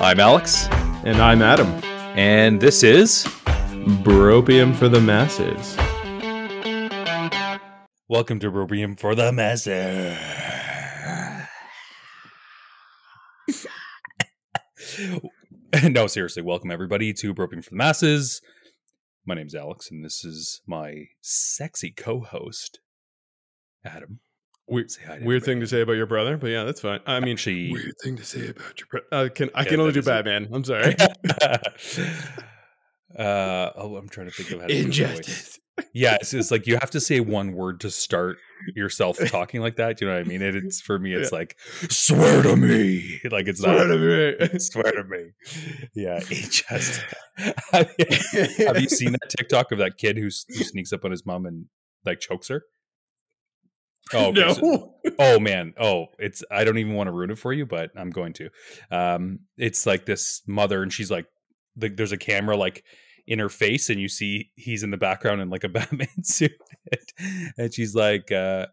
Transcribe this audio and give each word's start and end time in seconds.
I'm 0.00 0.20
Alex, 0.20 0.66
And 1.04 1.18
I'm 1.20 1.42
Adam. 1.42 1.66
and 2.16 2.60
this 2.60 2.82
is 2.82 3.24
Bropium 4.04 4.74
for 4.76 4.88
the 4.88 5.00
masses. 5.00 5.76
Welcome 8.08 8.38
to 8.40 8.50
Bropium 8.50 8.98
for 8.98 9.14
the 9.14 9.32
Masses. 9.32 10.16
no, 15.90 16.06
seriously, 16.06 16.42
welcome 16.42 16.70
everybody 16.70 17.12
to 17.14 17.34
Bropium 17.34 17.62
for 17.64 17.70
the 17.70 17.76
Masses. 17.76 18.40
My 19.26 19.34
name's 19.34 19.54
Alex, 19.54 19.90
and 19.90 20.04
this 20.04 20.24
is 20.24 20.60
my 20.66 21.06
sexy 21.20 21.90
co-host, 21.90 22.80
Adam. 23.84 24.20
Weird, 24.68 24.90
Say 24.90 25.02
hi 25.06 25.18
to 25.18 25.24
weird 25.24 25.44
thing 25.44 25.60
to 25.60 25.66
say 25.66 25.80
about 25.82 25.92
your 25.92 26.06
brother, 26.06 26.36
but 26.36 26.48
yeah, 26.48 26.64
that's 26.64 26.80
fine. 26.80 27.00
I 27.06 27.20
mean, 27.20 27.34
Actually- 27.34 27.72
weird 27.72 27.94
thing 28.02 28.16
to 28.16 28.24
say 28.24 28.48
about 28.48 28.78
your 28.80 28.86
brother. 28.90 29.06
Uh, 29.12 29.28
can 29.32 29.50
I 29.54 29.62
Yeah, 29.62 29.68
can 29.68 29.80
only 29.80 29.92
do 29.92 30.00
is 30.00 30.06
it. 30.06 30.10
Batman? 30.10 30.48
I'm 30.52 30.64
sorry. 30.64 30.96
uh, 33.18 33.70
oh, 33.76 33.96
I'm 33.96 34.08
trying 34.08 34.26
to 34.28 34.32
think 34.32 34.50
of 34.50 34.60
how 34.62 34.66
to. 34.66 34.76
Injustice. 34.76 35.58
Yeah, 35.92 36.16
it's, 36.20 36.32
it's 36.32 36.50
like 36.50 36.66
you 36.66 36.78
have 36.80 36.90
to 36.92 37.00
say 37.00 37.20
one 37.38 37.52
word 37.52 37.80
to 37.80 37.90
start 37.90 38.38
yourself 38.74 39.18
talking 39.28 39.60
like 39.60 39.76
that. 39.76 39.98
Do 39.98 40.06
you 40.06 40.10
know 40.10 40.16
what 40.16 40.24
I 40.26 40.28
mean? 40.28 40.40
It, 40.42 40.56
it's 40.56 40.80
for 40.80 40.98
me, 40.98 41.12
it's 41.12 41.30
Yeah. 41.30 41.38
like 41.38 41.56
swear 41.90 42.42
to 42.42 42.56
me. 42.56 43.20
Like 43.30 43.46
it's 43.46 43.60
Swear 43.60 43.86
not 43.86 43.94
to 43.94 43.98
me. 43.98 44.58
swear 44.58 44.92
to 44.92 45.04
me. 45.04 45.30
Yeah, 45.94 46.18
it 46.30 46.50
just. 46.50 47.02
have, 47.72 48.80
you, 48.80 48.88
seen 48.88 49.12
that 49.12 49.28
TikTok 49.36 49.70
of 49.72 49.78
that 49.78 49.98
kid 49.98 50.16
who, 50.16 50.24
who 50.24 50.30
sneaks 50.64 50.92
up 50.94 51.04
on 51.04 51.10
his 51.10 51.26
mom 51.26 51.44
and 51.44 51.66
like 52.06 52.20
chokes 52.20 52.48
her? 52.48 52.64
Oh 54.12 54.26
okay, 54.30 54.52
so- 54.54 54.60
no. 55.04 55.12
oh 55.18 55.38
man. 55.40 55.74
Oh 55.78 56.06
it's 56.18 56.42
i 56.50 56.64
don't 56.64 56.78
even 56.78 56.94
want 56.94 57.08
to 57.08 57.12
ruin 57.12 57.30
it 57.30 57.38
for 57.38 57.52
you 57.52 57.66
but 57.66 57.90
i'm 57.96 58.10
going 58.10 58.32
to. 58.34 58.50
Um 58.90 59.40
it's 59.56 59.86
like 59.86 60.06
this 60.06 60.42
mother 60.46 60.82
and 60.82 60.92
she's 60.92 61.10
like 61.10 61.26
the, 61.76 61.88
there's 61.88 62.12
a 62.12 62.16
camera 62.18 62.56
like 62.56 62.84
in 63.26 63.38
her 63.38 63.48
face 63.48 63.90
and 63.90 64.00
you 64.00 64.08
see 64.08 64.50
he's 64.54 64.82
in 64.82 64.90
the 64.90 64.96
background 64.96 65.40
in 65.40 65.50
like 65.50 65.64
a 65.64 65.68
batman 65.76 66.22
suit 66.22 66.52
and 67.58 67.74
she's 67.74 67.94
like 67.94 68.30
uh 68.30 68.66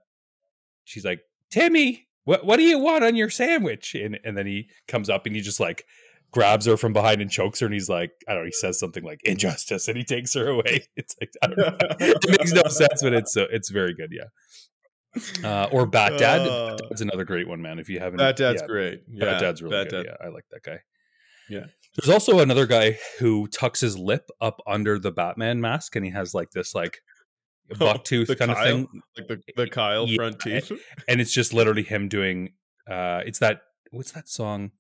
she's 0.84 1.04
like 1.06 1.22
timmy 1.50 2.08
what 2.26 2.46
what 2.46 2.58
do 2.58 2.64
you 2.64 2.80
want 2.80 3.04
on 3.04 3.16
your 3.16 3.30
sandwich? 3.30 3.96
And 3.96 4.18
and 4.24 4.38
then 4.38 4.46
he 4.48 4.70
comes 4.88 5.10
up 5.10 5.26
and 5.26 5.36
he 5.36 5.42
just 5.42 5.60
like 5.60 5.86
grabs 6.32 6.66
her 6.66 6.78
from 6.78 6.94
behind 6.94 7.22
and 7.22 7.30
chokes 7.30 7.60
her 7.60 7.66
and 7.68 7.74
he's 7.74 7.90
like 7.90 8.12
i 8.28 8.34
don't 8.34 8.44
know 8.44 8.46
he 8.46 8.52
says 8.54 8.80
something 8.80 9.04
like 9.04 9.20
injustice 9.24 9.88
and 9.88 9.98
he 9.98 10.04
takes 10.06 10.34
her 10.34 10.48
away. 10.48 10.88
It's 10.96 11.16
like 11.20 11.32
i 11.44 11.48
don't 11.48 11.58
know. 11.58 11.78
It 12.00 12.30
makes 12.40 12.54
no 12.54 12.64
sense 12.70 13.04
but 13.04 13.14
it's 13.14 13.36
uh, 13.36 13.48
it's 13.52 13.70
very 13.70 13.94
good 13.94 14.12
yeah 14.12 14.30
uh, 15.44 15.68
or 15.72 15.86
Bat 15.86 16.18
Dad. 16.20 16.42
Uh, 16.42 16.78
That's 16.90 17.02
another 17.02 17.24
great 17.26 17.48
one, 17.48 17.62
man. 17.62 17.80
If 17.80 17.90
you 17.90 18.00
haven't, 18.00 18.18
Bat 18.18 18.38
Dad's 18.38 18.62
yeah, 18.62 18.68
great. 18.68 19.04
Yeah, 19.12 19.26
Bat 19.26 19.42
Dad's 19.42 19.62
really 19.62 19.76
Bat 19.78 19.90
good. 19.90 20.04
Dad. 20.06 20.16
Yeah, 20.22 20.26
I 20.28 20.30
like 20.30 20.46
that 20.52 20.64
guy. 20.64 20.80
Yeah. 21.50 21.66
There's 21.98 22.10
also 22.10 22.40
another 22.40 22.66
guy 22.66 22.98
who 23.20 23.48
tucks 23.48 23.82
his 23.82 23.98
lip 23.98 24.30
up 24.42 24.60
under 24.66 24.98
the 24.98 25.12
Batman 25.12 25.62
mask, 25.62 25.96
and 25.96 26.04
he 26.04 26.12
has 26.12 26.34
like 26.34 26.52
this 26.52 26.74
like 26.74 26.98
buck 27.80 28.04
tooth 28.04 28.28
the 28.28 28.36
kind 28.36 28.52
of 28.52 28.58
thing, 28.58 28.88
Like 29.18 29.28
the, 29.28 29.42
the 29.56 29.68
Kyle 29.68 30.08
Yeah, 30.08 30.16
front 30.16 30.40
teeth. 30.40 30.72
and 31.08 31.22
it's 31.22 31.34
just 31.34 31.54
literally 31.54 31.84
him 31.84 32.08
doing. 32.10 32.54
uh 32.90 33.22
It's 33.26 33.40
that 33.40 33.62
what's 33.92 34.12
that 34.14 34.28
song? 34.28 34.72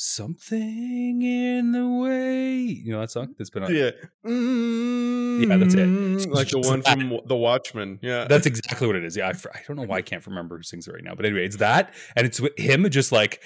Something 0.00 1.22
in 1.22 1.72
the 1.72 1.88
way. 1.88 2.56
You 2.60 2.92
know 2.92 3.00
that 3.00 3.10
song 3.10 3.34
that's 3.36 3.50
been 3.50 3.64
on. 3.64 3.74
Yeah. 3.74 3.90
Yeah, 4.24 5.56
that's 5.56 5.74
it. 5.74 5.86
Mm, 5.88 6.30
Like 6.30 6.48
the 6.50 6.60
one 6.60 6.82
from 6.82 7.18
The 7.26 7.34
Watchmen. 7.36 7.98
Yeah. 8.00 8.24
That's 8.28 8.46
exactly 8.46 8.86
what 8.86 8.94
it 8.94 9.04
is. 9.04 9.16
Yeah, 9.16 9.26
I, 9.26 9.30
I 9.30 9.60
don't 9.66 9.76
know 9.76 9.82
why 9.82 9.96
I 9.96 10.02
can't 10.02 10.24
remember 10.26 10.56
who 10.56 10.62
sings 10.62 10.86
it 10.86 10.92
right 10.92 11.02
now, 11.02 11.14
but 11.16 11.24
anyway, 11.26 11.44
it's 11.44 11.56
that, 11.56 11.94
and 12.14 12.26
it's 12.26 12.40
with 12.40 12.56
him 12.58 12.88
just 12.90 13.10
like 13.10 13.40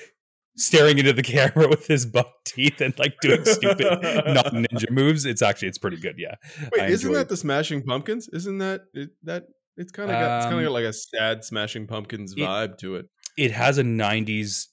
staring 0.56 0.98
into 0.98 1.14
the 1.14 1.22
camera 1.34 1.68
with 1.68 1.86
his 1.86 2.04
buck 2.04 2.30
teeth 2.44 2.82
and 2.82 2.98
like 2.98 3.14
doing 3.22 3.44
stupid 3.46 3.86
non 4.02 4.64
ninja 4.64 4.90
moves. 4.90 5.24
It's 5.24 5.40
actually 5.40 5.68
it's 5.68 5.78
pretty 5.78 5.96
good. 5.98 6.16
Yeah, 6.18 6.34
Wait, 6.72 6.82
I 6.82 6.86
isn't 6.88 7.12
that 7.14 7.28
the 7.30 7.36
Smashing 7.36 7.82
Pumpkins? 7.82 8.28
Isn't 8.30 8.58
that 8.58 8.82
it, 8.92 9.08
that? 9.22 9.44
It's 9.78 9.90
kind 9.90 10.10
of 10.10 10.14
got 10.16 10.36
it's 10.36 10.44
kind 10.44 10.54
Um, 10.56 10.60
of 10.60 10.64
got 10.66 10.72
like 10.72 10.84
a 10.84 10.92
sad 10.92 11.44
Smashing 11.44 11.86
Pumpkins 11.86 12.32
it- 12.36 12.40
vibe 12.40 12.76
to 12.78 12.96
it. 12.96 13.06
it 13.38 13.52
has 13.52 13.78
a 13.78 13.82
'90s 13.82 14.66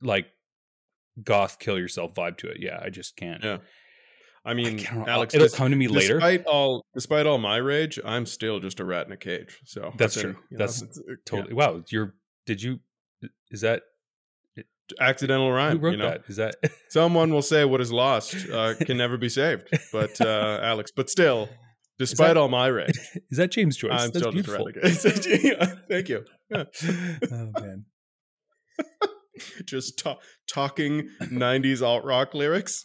like 0.00 0.26
goth 1.22 1.58
kill 1.58 1.78
yourself 1.78 2.14
vibe 2.14 2.36
to 2.38 2.48
it. 2.48 2.58
Yeah, 2.60 2.78
I 2.82 2.90
just 2.90 3.16
can't. 3.16 3.42
Yeah. 3.42 3.58
I 4.44 4.50
I 4.52 4.54
mean, 4.54 4.78
can't- 4.78 5.08
Alex, 5.08 5.34
it'll 5.34 5.48
come 5.48 5.70
to 5.70 5.76
me 5.76 5.88
later. 5.88 6.14
Despite 6.14 6.44
all, 6.46 6.84
despite 6.94 7.26
all 7.26 7.38
my 7.38 7.56
rage, 7.56 7.98
I'm 8.04 8.26
still 8.26 8.60
just 8.60 8.78
a 8.78 8.84
rat 8.84 9.06
in 9.06 9.12
a 9.12 9.16
cage. 9.16 9.58
So 9.64 9.92
That's 9.96 10.14
true. 10.20 10.34
know, 10.50 10.58
That's 10.58 10.82
it- 10.82 10.96
Totally. 11.24 11.54
Wow, 11.54 11.82
you're. 11.88 12.14
Did 12.46 12.62
you? 12.62 12.78
Is 13.50 13.62
that 13.62 13.82
accidental 15.00 15.50
rhyme. 15.50 15.78
who 15.78 15.84
wrote 15.84 15.90
you 15.92 15.96
know, 15.96 16.10
that? 16.10 16.22
Is 16.28 16.36
that? 16.36 16.54
someone 16.90 17.32
will 17.32 17.42
say 17.42 17.64
what 17.64 17.80
is 17.80 17.90
lost 17.90 18.36
uh, 18.52 18.74
can 18.76 18.96
never 18.96 19.16
be 19.16 19.28
saved. 19.28 19.68
But 19.92 20.20
uh, 20.20 20.60
Alex, 20.62 20.92
but 20.94 21.10
still, 21.10 21.48
despite 21.98 22.28
that- 22.28 22.36
all 22.36 22.48
my 22.48 22.68
rage, 22.68 22.96
Is 23.30 23.38
that 23.38 23.50
James 23.50 23.76
Joyce? 23.76 23.90
I'm 23.90 24.10
That's 24.12 24.18
still 24.18 24.30
beautiful. 24.30 24.68
just 24.72 24.76
a 24.76 25.10
rat 25.10 25.56
in 25.56 25.58
a 25.58 25.66
cage. 25.66 25.78
Thank 25.88 26.08
you. 26.08 26.24
Yeah. 26.50 26.64
oh 27.32 27.50
man. 27.60 27.84
Just 29.64 29.98
ta- 29.98 30.18
talking 30.48 31.08
'90s 31.22 31.82
alt 31.82 32.04
rock 32.04 32.34
lyrics. 32.34 32.84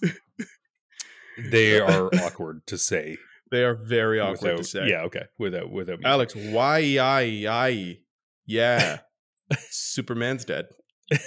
They 1.49 1.79
are 1.81 2.07
awkward 2.15 2.65
to 2.67 2.77
say 2.77 3.17
They 3.51 3.63
are 3.63 3.75
very 3.75 4.19
awkward 4.19 4.41
without, 4.41 4.57
to 4.57 4.63
say. 4.63 4.87
Yeah, 4.87 5.01
okay. 5.03 5.25
Without 5.39 5.71
without 5.71 5.99
music. 5.99 6.07
Alex, 6.07 6.35
why, 6.35 6.79
yai, 6.79 7.21
yai, 7.21 7.99
yeah. 8.45 8.99
Superman's 9.69 10.45
dead. 10.45 10.67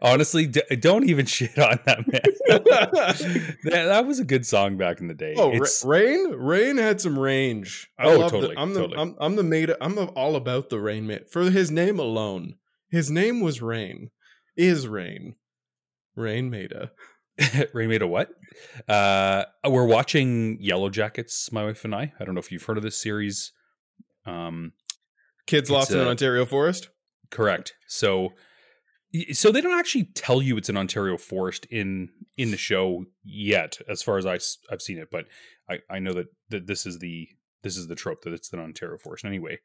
Honestly, 0.00 0.46
d- 0.46 0.62
don't 0.78 1.08
even 1.08 1.26
shit 1.26 1.58
on 1.58 1.78
that 1.86 2.06
man. 2.06 2.20
that, 3.64 3.84
that 3.86 4.06
was 4.06 4.20
a 4.20 4.24
good 4.24 4.46
song 4.46 4.76
back 4.76 5.00
in 5.00 5.08
the 5.08 5.14
day. 5.14 5.34
Oh, 5.36 5.50
It's- 5.50 5.84
Raine! 5.84 6.30
Raine 6.32 6.76
had 6.76 7.00
some 7.00 7.18
range. 7.18 7.88
I 7.98 8.04
Oh, 8.06 8.18
love 8.18 8.30
totally, 8.30 8.54
The, 8.54 8.60
I'm 8.60 8.74
the 8.74 8.80
totally. 8.80 8.98
I'm, 9.00 9.16
I'm 9.18 9.34
the 9.36 9.42
made. 9.42 9.72
I'm 9.80 9.98
all 10.14 10.36
about 10.36 10.68
the 10.70 10.78
Rain 10.78 11.06
mate 11.08 11.28
for 11.30 11.50
his 11.50 11.70
name 11.72 11.98
alone. 11.98 12.54
His 12.90 13.10
name 13.10 13.40
was 13.40 13.62
Raine. 13.62 14.10
Is 14.56 14.86
Raine. 14.86 15.36
Raine 16.14 16.50
Maida. 16.50 16.92
Ray 17.74 17.86
made 17.86 18.02
a 18.02 18.06
what? 18.06 18.30
Uh, 18.88 19.44
we're 19.68 19.86
watching 19.86 20.58
Yellow 20.60 20.88
Jackets, 20.88 21.52
my 21.52 21.64
wife 21.64 21.84
and 21.84 21.94
I. 21.94 22.12
I 22.18 22.24
don't 22.24 22.34
know 22.34 22.40
if 22.40 22.50
you've 22.50 22.64
heard 22.64 22.78
of 22.78 22.82
this 22.82 22.98
series. 22.98 23.52
Um, 24.24 24.72
Kids 25.46 25.70
lost 25.70 25.90
in 25.90 26.00
an 26.00 26.08
Ontario 26.08 26.46
forest. 26.46 26.88
correct. 27.30 27.74
So, 27.86 28.32
so 29.32 29.52
they 29.52 29.60
don't 29.60 29.78
actually 29.78 30.04
tell 30.14 30.40
you 30.40 30.56
it's 30.56 30.68
an 30.68 30.76
Ontario 30.76 31.16
forest 31.16 31.66
in 31.66 32.08
in 32.36 32.50
the 32.50 32.56
show 32.56 33.04
yet, 33.22 33.78
as 33.88 34.02
far 34.02 34.18
as 34.18 34.26
I, 34.26 34.38
have 34.70 34.82
seen 34.82 34.98
it. 34.98 35.08
But 35.10 35.26
I, 35.70 35.78
I 35.88 35.98
know 35.98 36.12
that, 36.14 36.26
that 36.50 36.66
this 36.66 36.84
is 36.86 36.98
the 36.98 37.28
this 37.62 37.76
is 37.76 37.86
the 37.86 37.94
trope 37.94 38.22
that 38.22 38.32
it's 38.32 38.52
an 38.52 38.60
Ontario 38.60 38.98
forest. 38.98 39.24
Anyway, 39.24 39.58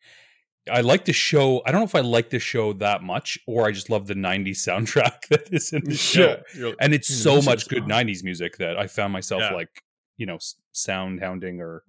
I 0.71 0.81
like 0.81 1.05
the 1.05 1.13
show. 1.13 1.61
I 1.65 1.71
don't 1.71 1.81
know 1.81 1.85
if 1.85 1.95
I 1.95 2.01
like 2.01 2.29
the 2.29 2.39
show 2.39 2.73
that 2.73 3.01
much, 3.01 3.39
or 3.47 3.65
I 3.67 3.71
just 3.71 3.89
love 3.89 4.07
the 4.07 4.13
'90s 4.15 4.57
soundtrack 4.67 5.27
that 5.29 5.51
is 5.51 5.73
in 5.73 5.83
the 5.85 5.95
show. 5.95 6.41
You're- 6.55 6.75
and 6.79 6.93
it's 6.93 7.09
Mm, 7.09 7.23
so 7.23 7.41
much 7.41 7.67
good 7.67 7.83
awesome. 7.83 8.07
90s 8.07 8.23
music 8.23 8.57
that 8.57 8.77
i 8.77 8.85
found 8.87 9.11
myself 9.13 9.41
Yeah. 9.41 9.53
like 9.55 9.83
you 10.17 10.25
know 10.27 10.37
sound 10.71 11.19
hounding 11.19 11.61
or 11.61 11.83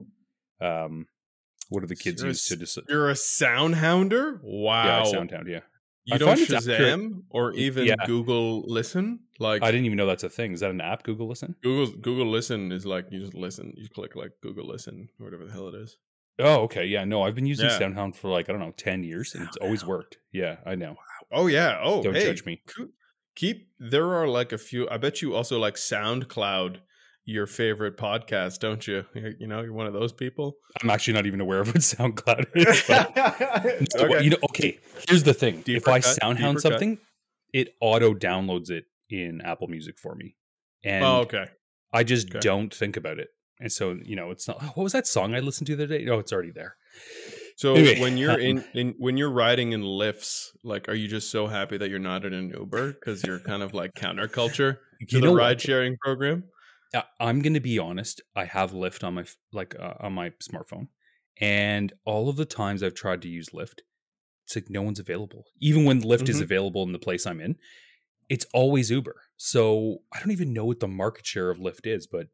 um 0.60 1.06
what 1.68 1.80
do 1.80 1.86
the 1.86 1.96
kids 1.96 2.22
use 2.22 2.46
to 2.46 2.56
just 2.56 2.78
You're 2.88 3.10
a 3.10 3.16
sound 3.16 3.74
hounder. 3.76 4.40
Wow. 4.42 4.84
yeah 4.84 5.04
sound 5.04 5.30
hound 5.32 5.48
yeah 5.48 5.60
you 6.04 6.14
I 6.14 6.18
don't 6.18 6.28
find 6.36 6.40
it's 6.40 6.52
accurate. 6.52 6.80
Shazam 6.80 7.22
or 7.30 7.52
even 7.54 7.86
Yeah. 7.86 7.94
Google 8.06 8.62
Listen. 8.66 9.20
Like 9.38 9.62
i 9.62 9.70
didn't 9.70 9.86
even 9.86 9.96
know 9.98 10.06
that's 10.06 10.24
a 10.24 10.30
thing 10.30 10.52
is 10.52 10.60
that 10.60 10.70
an 10.70 10.80
app 10.80 11.02
google 11.02 11.28
listen 11.28 11.54
Google 11.62 11.94
Google 12.00 12.26
Listen 12.30 12.72
is 12.72 12.84
like 12.86 13.06
you 13.10 13.20
just 13.20 13.34
listen. 13.34 13.74
You 13.76 13.88
click 13.88 14.16
like 14.16 14.32
Google 14.42 14.66
Listen 14.66 15.08
or 15.20 15.24
whatever 15.26 15.44
the 15.46 15.52
hell 15.52 15.68
it 15.68 15.74
is. 15.74 15.96
Oh 16.42 16.60
okay 16.62 16.84
yeah 16.84 17.04
no 17.04 17.22
i've 17.22 17.34
been 17.34 17.46
using 17.46 17.66
Yeah. 17.66 17.78
soundhound 17.78 18.14
for 18.16 18.28
like 18.28 18.48
i 18.48 18.52
don't 18.52 18.60
know 18.60 18.72
10 18.76 19.02
years 19.04 19.34
and 19.34 19.46
it's 19.46 19.56
always 19.58 19.84
worked 19.84 20.18
yeah 20.32 20.56
i 20.66 20.74
know 20.74 20.96
Oh 21.34 21.46
yeah. 21.46 21.80
Oh, 21.82 22.02
don't 22.02 22.12
hey, 22.14 22.26
judge 22.26 22.44
me 22.44 22.60
Keep 23.36 23.68
there 23.78 24.12
are 24.12 24.28
like 24.28 24.52
a 24.52 24.58
few. 24.58 24.86
I 24.90 24.98
bet 24.98 25.22
you 25.22 25.34
also 25.34 25.58
like 25.58 25.76
SoundCloud, 25.76 26.80
your 27.24 27.46
favorite 27.46 27.96
podcast, 27.96 28.58
don't 28.58 28.86
you? 28.86 29.06
You 29.14 29.46
know, 29.46 29.62
you're 29.62 29.72
one 29.72 29.86
of 29.86 29.94
those 29.94 30.12
people. 30.12 30.56
i'm 30.82 30.90
actually 30.90 31.14
not 31.14 31.24
even 31.24 31.40
aware 31.40 31.60
of 31.60 31.68
what 31.68 31.76
soundcloud 31.94 32.44
is 32.54 32.84
but- 32.86 34.04
okay. 34.04 34.22
you 34.24 34.28
know 34.30 34.36
okay 34.50 34.78
here's 35.08 35.22
the 35.22 35.32
thing 35.32 35.62
if 35.66 35.88
i 35.88 36.00
cut, 36.00 36.18
soundhound 36.22 36.36
deeper 36.56 36.60
cut. 36.60 36.62
something 36.72 36.98
it 37.54 37.74
auto 37.80 38.12
downloads 38.12 38.68
it 38.70 38.84
in 39.08 39.40
apple 39.40 39.68
music 39.68 39.98
for 39.98 40.14
me 40.14 40.36
and 40.84 41.02
oh, 41.04 41.20
okay. 41.20 41.46
I 41.94 42.04
just 42.04 42.28
Okay. 42.30 42.40
don't 42.40 42.74
think 42.74 42.96
about 42.96 43.18
it. 43.18 43.28
And 43.62 43.72
so, 43.72 43.92
you 44.02 44.16
know, 44.16 44.30
it's 44.30 44.48
not 44.48 44.58
"Oh, 44.60 44.66
what 44.74 44.84
was 44.84 44.92
that 44.92 45.06
song 45.06 45.34
I 45.34 45.40
listened 45.40 45.66
to 45.68 45.76
the 45.76 45.84
other 45.84 45.98
day? 45.98 46.04
No, 46.04 46.18
it's 46.18 46.32
already 46.32 46.50
there. 46.52 46.76
So 47.56 47.76
Anyway, 47.76 47.94
when 47.94 48.16
you're 48.16 48.38
um, 48.38 48.40
in, 48.40 48.64
in 48.74 48.94
when 48.98 49.16
you're 49.16 49.30
riding 49.30 49.72
in 49.72 49.82
lifts, 49.82 50.56
like, 50.64 50.88
are 50.88 50.94
you 50.94 51.08
just 51.08 51.30
so 51.30 51.46
happy 51.46 51.78
that 51.78 51.88
you're 51.90 51.98
not 51.98 52.24
in 52.24 52.32
an 52.34 52.50
Uber 52.50 52.94
because 52.94 53.24
you're 53.24 53.40
kind 53.40 53.62
of 53.62 53.74
like 53.74 53.94
counterculture 53.94 54.78
to 55.08 55.20
the 55.20 55.30
ride 55.30 55.60
sharing 55.60 55.96
program? 55.98 56.44
Uh, 56.94 57.02
I'm 57.20 57.40
going 57.40 57.54
to 57.54 57.60
be 57.60 57.78
honest. 57.78 58.20
I 58.36 58.44
have 58.44 58.72
Lyft 58.72 59.04
on 59.04 59.14
my 59.14 59.24
like 59.52 59.74
uh, 59.78 59.94
on 60.00 60.12
my 60.12 60.30
smartphone, 60.42 60.88
and 61.40 61.92
all 62.04 62.28
of 62.28 62.36
the 62.36 62.44
times 62.44 62.82
I've 62.82 62.94
tried 62.94 63.22
to 63.22 63.28
use 63.28 63.50
Lyft, 63.50 63.80
it's 64.44 64.56
like 64.56 64.70
no 64.70 64.82
one's 64.82 65.00
available. 65.00 65.44
Even 65.60 65.84
when 65.84 66.02
Lyft 66.02 66.28
is 66.28 66.40
Mhm. 66.40 66.42
available 66.42 66.82
in 66.84 66.92
the 66.92 66.98
place 66.98 67.26
I'm 67.26 67.40
in, 67.40 67.58
it's 68.28 68.46
always 68.54 68.90
Uber. 68.90 69.22
So 69.36 69.98
I 70.12 70.20
don't 70.20 70.32
even 70.32 70.52
know 70.52 70.64
what 70.66 70.80
the 70.80 70.88
market 70.88 71.26
share 71.26 71.50
of 71.50 71.58
Lyft 71.58 71.86
is, 71.86 72.06
but 72.06 72.28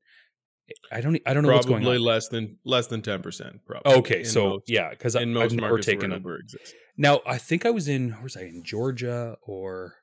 I 0.92 1.00
don't 1.00 1.18
I 1.26 1.34
don't 1.34 1.44
know 1.44 1.52
what's 1.54 1.66
going 1.66 1.82
Probably 1.82 1.98
on. 1.98 2.04
less 2.04 2.28
than 2.28 2.58
less 2.64 2.86
than 2.88 3.02
ten 3.02 3.22
percent. 3.22 3.60
Probably. 3.66 3.92
Okay, 3.94 4.18
in 4.20 4.24
so 4.24 4.48
most, 4.50 4.64
yeah, 4.68 4.90
because 4.90 5.14
in 5.14 5.22
I've 5.22 5.28
most 5.28 5.54
never 5.54 5.78
taken 5.78 6.10
where 6.10 6.16
a 6.18 6.20
Uber 6.20 6.38
exists. 6.40 6.74
Now, 6.96 7.20
I 7.26 7.38
think 7.38 7.64
I 7.64 7.70
was 7.70 7.86
in, 7.88 8.10
where 8.10 8.22
was 8.24 8.36
I, 8.36 8.42
in 8.42 8.62
Georgia 8.64 9.36
or 9.42 9.94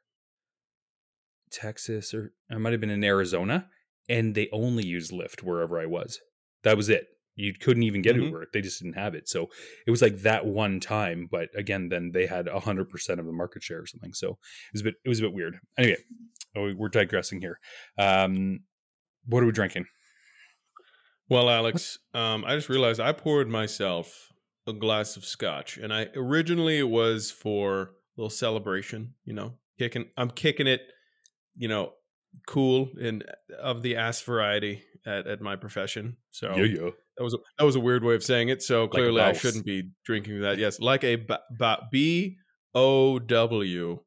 Texas, 1.52 2.14
or 2.14 2.34
I 2.50 2.58
might 2.58 2.72
have 2.72 2.82
been 2.82 2.90
in 2.90 3.04
Arizona, 3.04 3.68
and 4.10 4.36
they 4.36 4.50
only 4.52 4.86
used 4.86 5.12
Lyft 5.12 5.44
wherever 5.44 5.80
I 5.80 5.86
was. 5.86 6.20
That 6.64 6.78
was 6.78 6.90
it. 6.90 7.08
You 7.36 7.54
couldn't 7.54 7.84
even 7.84 8.02
get 8.02 8.16
Mhm. 8.16 8.24
Uber. 8.28 8.48
They 8.54 8.62
just 8.62 8.82
didn't 8.82 8.96
have 8.96 9.14
it. 9.14 9.28
So 9.28 9.50
it 9.86 9.92
was 9.92 10.02
like 10.02 10.20
that 10.20 10.46
one 10.46 10.80
time, 10.80 11.28
but 11.30 11.50
again, 11.56 11.90
then 11.90 12.12
they 12.14 12.28
had 12.28 12.48
100% 12.48 13.20
of 13.20 13.26
the 13.26 13.34
market 13.34 13.62
share 13.62 13.82
or 13.82 13.86
something. 13.86 14.14
So 14.14 14.30
it 14.32 14.38
was 14.74 14.82
a 14.82 14.84
bit, 14.86 14.96
it 15.04 15.10
was 15.10 15.20
a 15.20 15.24
bit 15.24 15.34
weird. 15.34 15.60
Anyway, 15.78 15.98
oh, 16.56 16.74
we're 16.76 16.88
digressing 16.88 17.42
here. 17.42 17.60
Um, 17.98 18.62
what 19.26 19.44
are 19.44 19.46
we 19.46 19.52
drinking? 19.52 19.86
Well, 21.30 21.50
Alex, 21.50 21.98
um, 22.14 22.46
I 22.46 22.56
just 22.56 22.70
realized 22.70 23.00
I 23.00 23.12
poured 23.12 23.50
myself 23.50 24.32
a 24.68 24.74
glass 24.74 25.18
of 25.18 25.26
scotch, 25.26 25.78
and 25.78 25.94
I 25.94 26.08
originally 26.16 26.78
it 26.78 26.90
was 26.90 27.32
for 27.32 27.82
a 27.82 27.90
little 28.18 28.30
celebration. 28.30 29.14
You 29.24 29.34
know, 29.34 29.54
kicking. 29.80 30.06
I'm 30.18 30.30
kicking 30.30 30.68
it. 30.68 30.82
You 31.56 31.70
know, 31.70 31.94
cool 32.48 32.90
and 33.02 33.24
of 33.58 33.82
the 33.82 33.96
ass 33.96 34.22
variety 34.22 34.84
at, 35.06 35.26
at 35.26 35.42
my 35.42 35.56
profession. 35.56 36.18
So 36.32 36.50
that 36.50 37.24
was 37.24 37.34
a, 37.34 37.38
that 37.58 37.64
was 37.64 37.76
a 37.76 37.80
weird 37.80 38.04
way 38.04 38.16
of 38.16 38.24
saying 38.24 38.50
it. 38.50 38.62
So 38.62 38.88
clearly, 38.88 39.22
I 39.22 39.34
shouldn't 39.34 39.66
be 39.66 39.90
drinking 40.06 40.42
that. 40.42 40.58
Yes, 40.58 40.80
like 40.80 41.04
a 41.04 41.26
B 41.92 42.38
O 42.74 43.20
W 43.20 44.00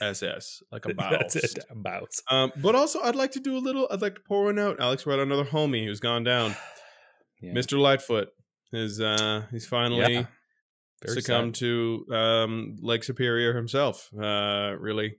S 0.00 0.22
S, 0.22 0.62
like 0.70 0.86
a 0.86 0.94
That's 0.98 1.36
it. 1.36 1.58
About. 1.70 2.10
Um, 2.30 2.52
but 2.56 2.74
also, 2.74 3.00
I'd 3.02 3.16
like 3.16 3.32
to 3.32 3.40
do 3.40 3.56
a 3.56 3.58
little. 3.58 3.88
I'd 3.90 4.02
like 4.02 4.14
to 4.16 4.20
pour 4.20 4.44
one 4.44 4.58
out. 4.58 4.78
Alex, 4.80 5.04
we're 5.04 5.20
another 5.20 5.44
homie 5.44 5.84
who's 5.84 6.00
gone 6.00 6.24
down. 6.24 6.54
Yeah. 7.44 7.54
Mr. 7.54 7.76
Lightfoot 7.76 8.28
is 8.72 9.00
uh 9.00 9.42
he's 9.50 9.66
finally 9.66 10.14
Yeah. 10.14 10.26
Succumbed 11.04 11.56
sad. 11.56 11.60
to 11.66 12.06
um 12.12 12.76
Lake 12.80 13.02
Superior 13.02 13.52
himself. 13.56 14.08
Uh 14.16 14.76
really 14.78 15.16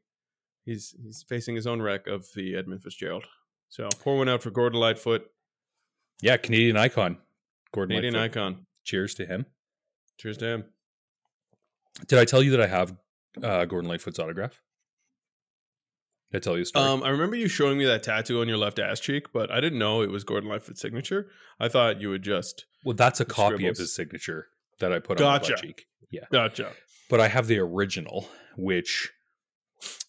he's 0.63 0.95
he's 1.03 1.25
facing 1.27 1.53
his 1.53 1.67
own 1.67 1.81
wreck 1.81 2.07
of 2.07 2.25
the 2.33 2.55
Edmund 2.55 2.81
Fitzgerald. 2.81 3.25
So 3.67 3.89
pour 3.99 4.17
one 4.17 4.29
out 4.29 4.41
for 4.41 4.51
Gordon 4.51 4.79
Lightfoot, 4.79 5.23
Yeah, 6.21 6.37
Canadian 6.37 6.77
icon. 6.77 7.17
Gordon 7.73 7.97
Canadian 7.97 8.13
Lightfoot. 8.13 8.37
icon. 8.41 8.65
Cheers 8.85 9.15
to 9.15 9.25
him. 9.25 9.45
Cheers 10.17 10.37
to 10.37 10.45
him. 10.45 10.63
Did 12.07 12.19
I 12.19 12.23
tell 12.23 12.41
you 12.41 12.51
that 12.51 12.61
I 12.61 12.67
have 12.67 12.95
uh, 13.41 13.65
Gordon 13.65 13.89
Lightfoot's 13.89 14.19
autograph? 14.19 14.59
Did 16.31 16.37
I 16.37 16.39
tell 16.41 16.55
you 16.55 16.63
a 16.63 16.65
story? 16.65 16.85
Um 16.85 17.03
I 17.03 17.09
remember 17.09 17.35
you 17.35 17.47
showing 17.47 17.77
me 17.77 17.85
that 17.85 18.03
tattoo 18.03 18.41
on 18.41 18.47
your 18.47 18.57
left 18.57 18.79
ass 18.79 18.99
cheek, 18.99 19.31
but 19.33 19.51
I 19.51 19.61
didn't 19.61 19.79
know 19.79 20.01
it 20.01 20.09
was 20.09 20.23
Gordon 20.23 20.49
Lightfoot's 20.49 20.81
signature. 20.81 21.29
I 21.59 21.67
thought 21.69 22.01
you 22.01 22.09
would 22.09 22.23
just 22.23 22.65
well, 22.83 22.95
that's 22.95 23.19
a 23.19 23.25
copy 23.25 23.55
scribbles. 23.57 23.77
of 23.79 23.83
his 23.83 23.95
signature 23.95 24.47
that 24.79 24.91
I 24.91 24.99
put 24.99 25.21
on 25.21 25.27
my 25.27 25.37
Gotcha. 25.37 25.53
butt 25.53 25.61
cheek. 25.61 25.85
Yeah, 26.11 26.25
Gotcha. 26.31 26.71
but 27.09 27.19
I 27.19 27.27
have 27.27 27.47
the 27.47 27.59
original, 27.59 28.27
which 28.57 29.11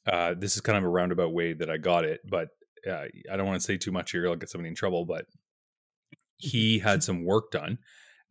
uh, 0.06 0.34
this 0.36 0.54
is 0.56 0.60
kind 0.60 0.76
of 0.78 0.84
a 0.84 0.88
roundabout 0.88 1.32
way 1.32 1.52
that 1.52 1.70
I 1.70 1.76
got 1.76 2.04
it. 2.04 2.20
But 2.28 2.48
uh, 2.88 3.04
I 3.32 3.36
don't 3.36 3.46
want 3.46 3.60
to 3.60 3.64
say 3.66 3.76
too 3.76 3.92
much 3.92 4.10
here; 4.12 4.26
I'll 4.28 4.36
get 4.36 4.50
somebody 4.50 4.68
in 4.70 4.74
trouble. 4.74 5.04
But 5.06 5.26
he 6.36 6.80
had 6.80 7.02
some 7.02 7.24
work 7.24 7.50
done 7.52 7.78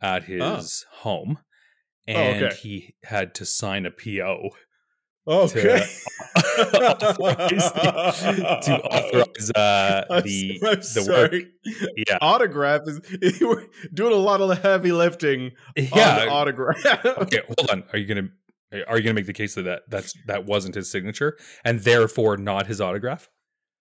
at 0.01 0.25
his 0.25 0.85
home, 0.91 1.39
and 2.07 2.43
Oh, 2.43 2.47
okay. 2.47 2.55
he 2.57 2.95
had 3.03 3.33
to 3.35 3.45
sign 3.45 3.85
a 3.85 3.91
PO 3.91 4.49
Okay. 5.25 5.85
to 8.61 8.73
authorize 8.91 9.51
uh, 9.51 10.03
I'm 10.09 10.23
the 10.23 10.59
so- 10.81 11.01
I'm 11.01 11.05
the 11.05 11.29
work. 11.31 11.33
Yeah, 11.95 12.17
Autograph 12.21 12.81
is 12.87 12.99
you 13.39 13.47
were 13.47 13.65
doing 13.93 14.13
a 14.13 14.17
lot 14.17 14.41
of 14.41 14.49
the 14.49 14.55
heavy 14.55 14.91
lifting 14.91 15.45
on 15.45 15.51
the 15.75 15.89
yeah. 15.95 16.27
autograph. 16.29 17.05
okay, 17.05 17.41
hold 17.57 17.69
on. 17.71 17.83
Are 17.93 17.97
you 17.97 18.05
gonna 18.05 18.29
are 18.87 18.97
you 18.97 19.03
gonna 19.03 19.13
make 19.13 19.25
the 19.25 19.33
case 19.33 19.55
that, 19.55 19.63
that 19.63 19.83
that's 19.87 20.13
that 20.27 20.45
wasn't 20.45 20.75
his 20.75 20.91
signature 20.91 21.37
and 21.63 21.79
therefore 21.79 22.35
not 22.35 22.67
his 22.67 22.81
autograph? 22.81 23.29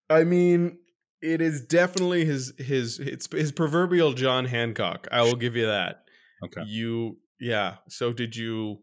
I 0.09 0.23
mean, 0.25 0.79
it 1.21 1.41
is 1.41 1.65
definitely 1.65 2.25
his 2.25 2.53
his 2.59 3.01
it's 3.01 3.29
his 3.33 3.51
proverbial 3.51 4.13
John 4.13 4.45
Hancock. 4.45 5.09
I 5.11 5.23
will 5.23 5.37
give 5.37 5.57
you 5.57 5.67
that. 5.67 6.05
Okay. 6.45 6.63
You 6.67 7.19
yeah. 7.41 7.77
So 7.89 8.13
did 8.13 8.37
you 8.37 8.79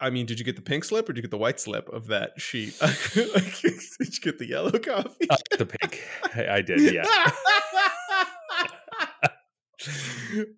I 0.00 0.10
mean, 0.10 0.24
did 0.26 0.38
you 0.38 0.44
get 0.44 0.56
the 0.56 0.62
pink 0.62 0.84
slip 0.84 1.08
or 1.08 1.12
did 1.12 1.18
you 1.18 1.22
get 1.22 1.30
the 1.30 1.38
white 1.38 1.60
slip 1.60 1.88
of 1.90 2.06
that 2.06 2.40
sheet? 2.40 2.78
did 3.14 3.26
you 3.62 4.20
get 4.22 4.38
the 4.38 4.46
yellow 4.48 4.70
copy? 4.78 5.28
Uh, 5.28 5.36
the 5.58 5.66
pink. 5.66 6.02
I, 6.34 6.46
I 6.56 6.60
did. 6.62 6.92
Yeah. 6.92 7.04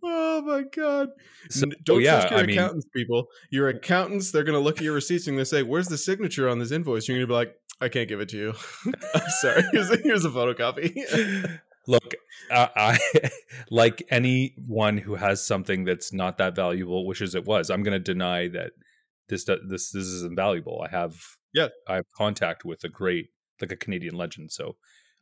oh 0.04 0.42
my 0.42 0.62
god! 0.74 1.08
So, 1.50 1.66
Don't 1.84 2.02
yeah, 2.02 2.20
trust 2.20 2.30
your 2.30 2.40
I 2.40 2.42
mean- 2.46 2.58
accountants, 2.58 2.86
people. 2.94 3.26
Your 3.50 3.68
accountants, 3.68 4.30
they're 4.30 4.44
gonna 4.44 4.60
look 4.60 4.78
at 4.78 4.84
your 4.84 4.94
receipts 4.94 5.26
and 5.26 5.36
gonna 5.36 5.44
say, 5.44 5.62
"Where's 5.62 5.88
the 5.88 5.98
signature 5.98 6.48
on 6.48 6.58
this 6.58 6.70
invoice?" 6.70 7.08
You're 7.08 7.18
gonna 7.18 7.26
be 7.26 7.32
like, 7.34 7.54
"I 7.80 7.88
can't 7.88 8.08
give 8.08 8.20
it 8.20 8.28
to 8.30 8.36
you. 8.36 8.54
I'm 9.14 9.28
sorry. 9.40 9.64
Here's 9.72 9.90
a, 9.90 9.96
here's 9.96 10.24
a 10.24 10.30
photocopy." 10.30 11.58
Look, 11.88 12.14
uh, 12.50 12.66
I 12.74 12.98
like 13.70 14.02
anyone 14.10 14.98
who 14.98 15.14
has 15.14 15.46
something 15.46 15.84
that's 15.84 16.12
not 16.12 16.38
that 16.38 16.56
valuable, 16.56 17.06
which 17.06 17.20
is 17.20 17.34
it 17.36 17.44
was. 17.44 17.70
I'm 17.70 17.84
going 17.84 17.92
to 17.92 18.00
deny 18.00 18.48
that 18.48 18.72
this 19.28 19.44
this 19.44 19.90
this 19.90 20.06
is 20.06 20.22
invaluable. 20.22 20.84
I 20.86 20.90
have 20.90 21.16
Yeah. 21.54 21.68
I 21.88 21.96
have 21.96 22.04
contact 22.16 22.64
with 22.64 22.84
a 22.84 22.88
great 22.88 23.28
like 23.60 23.72
a 23.72 23.76
Canadian 23.76 24.16
legend. 24.16 24.52
So 24.52 24.76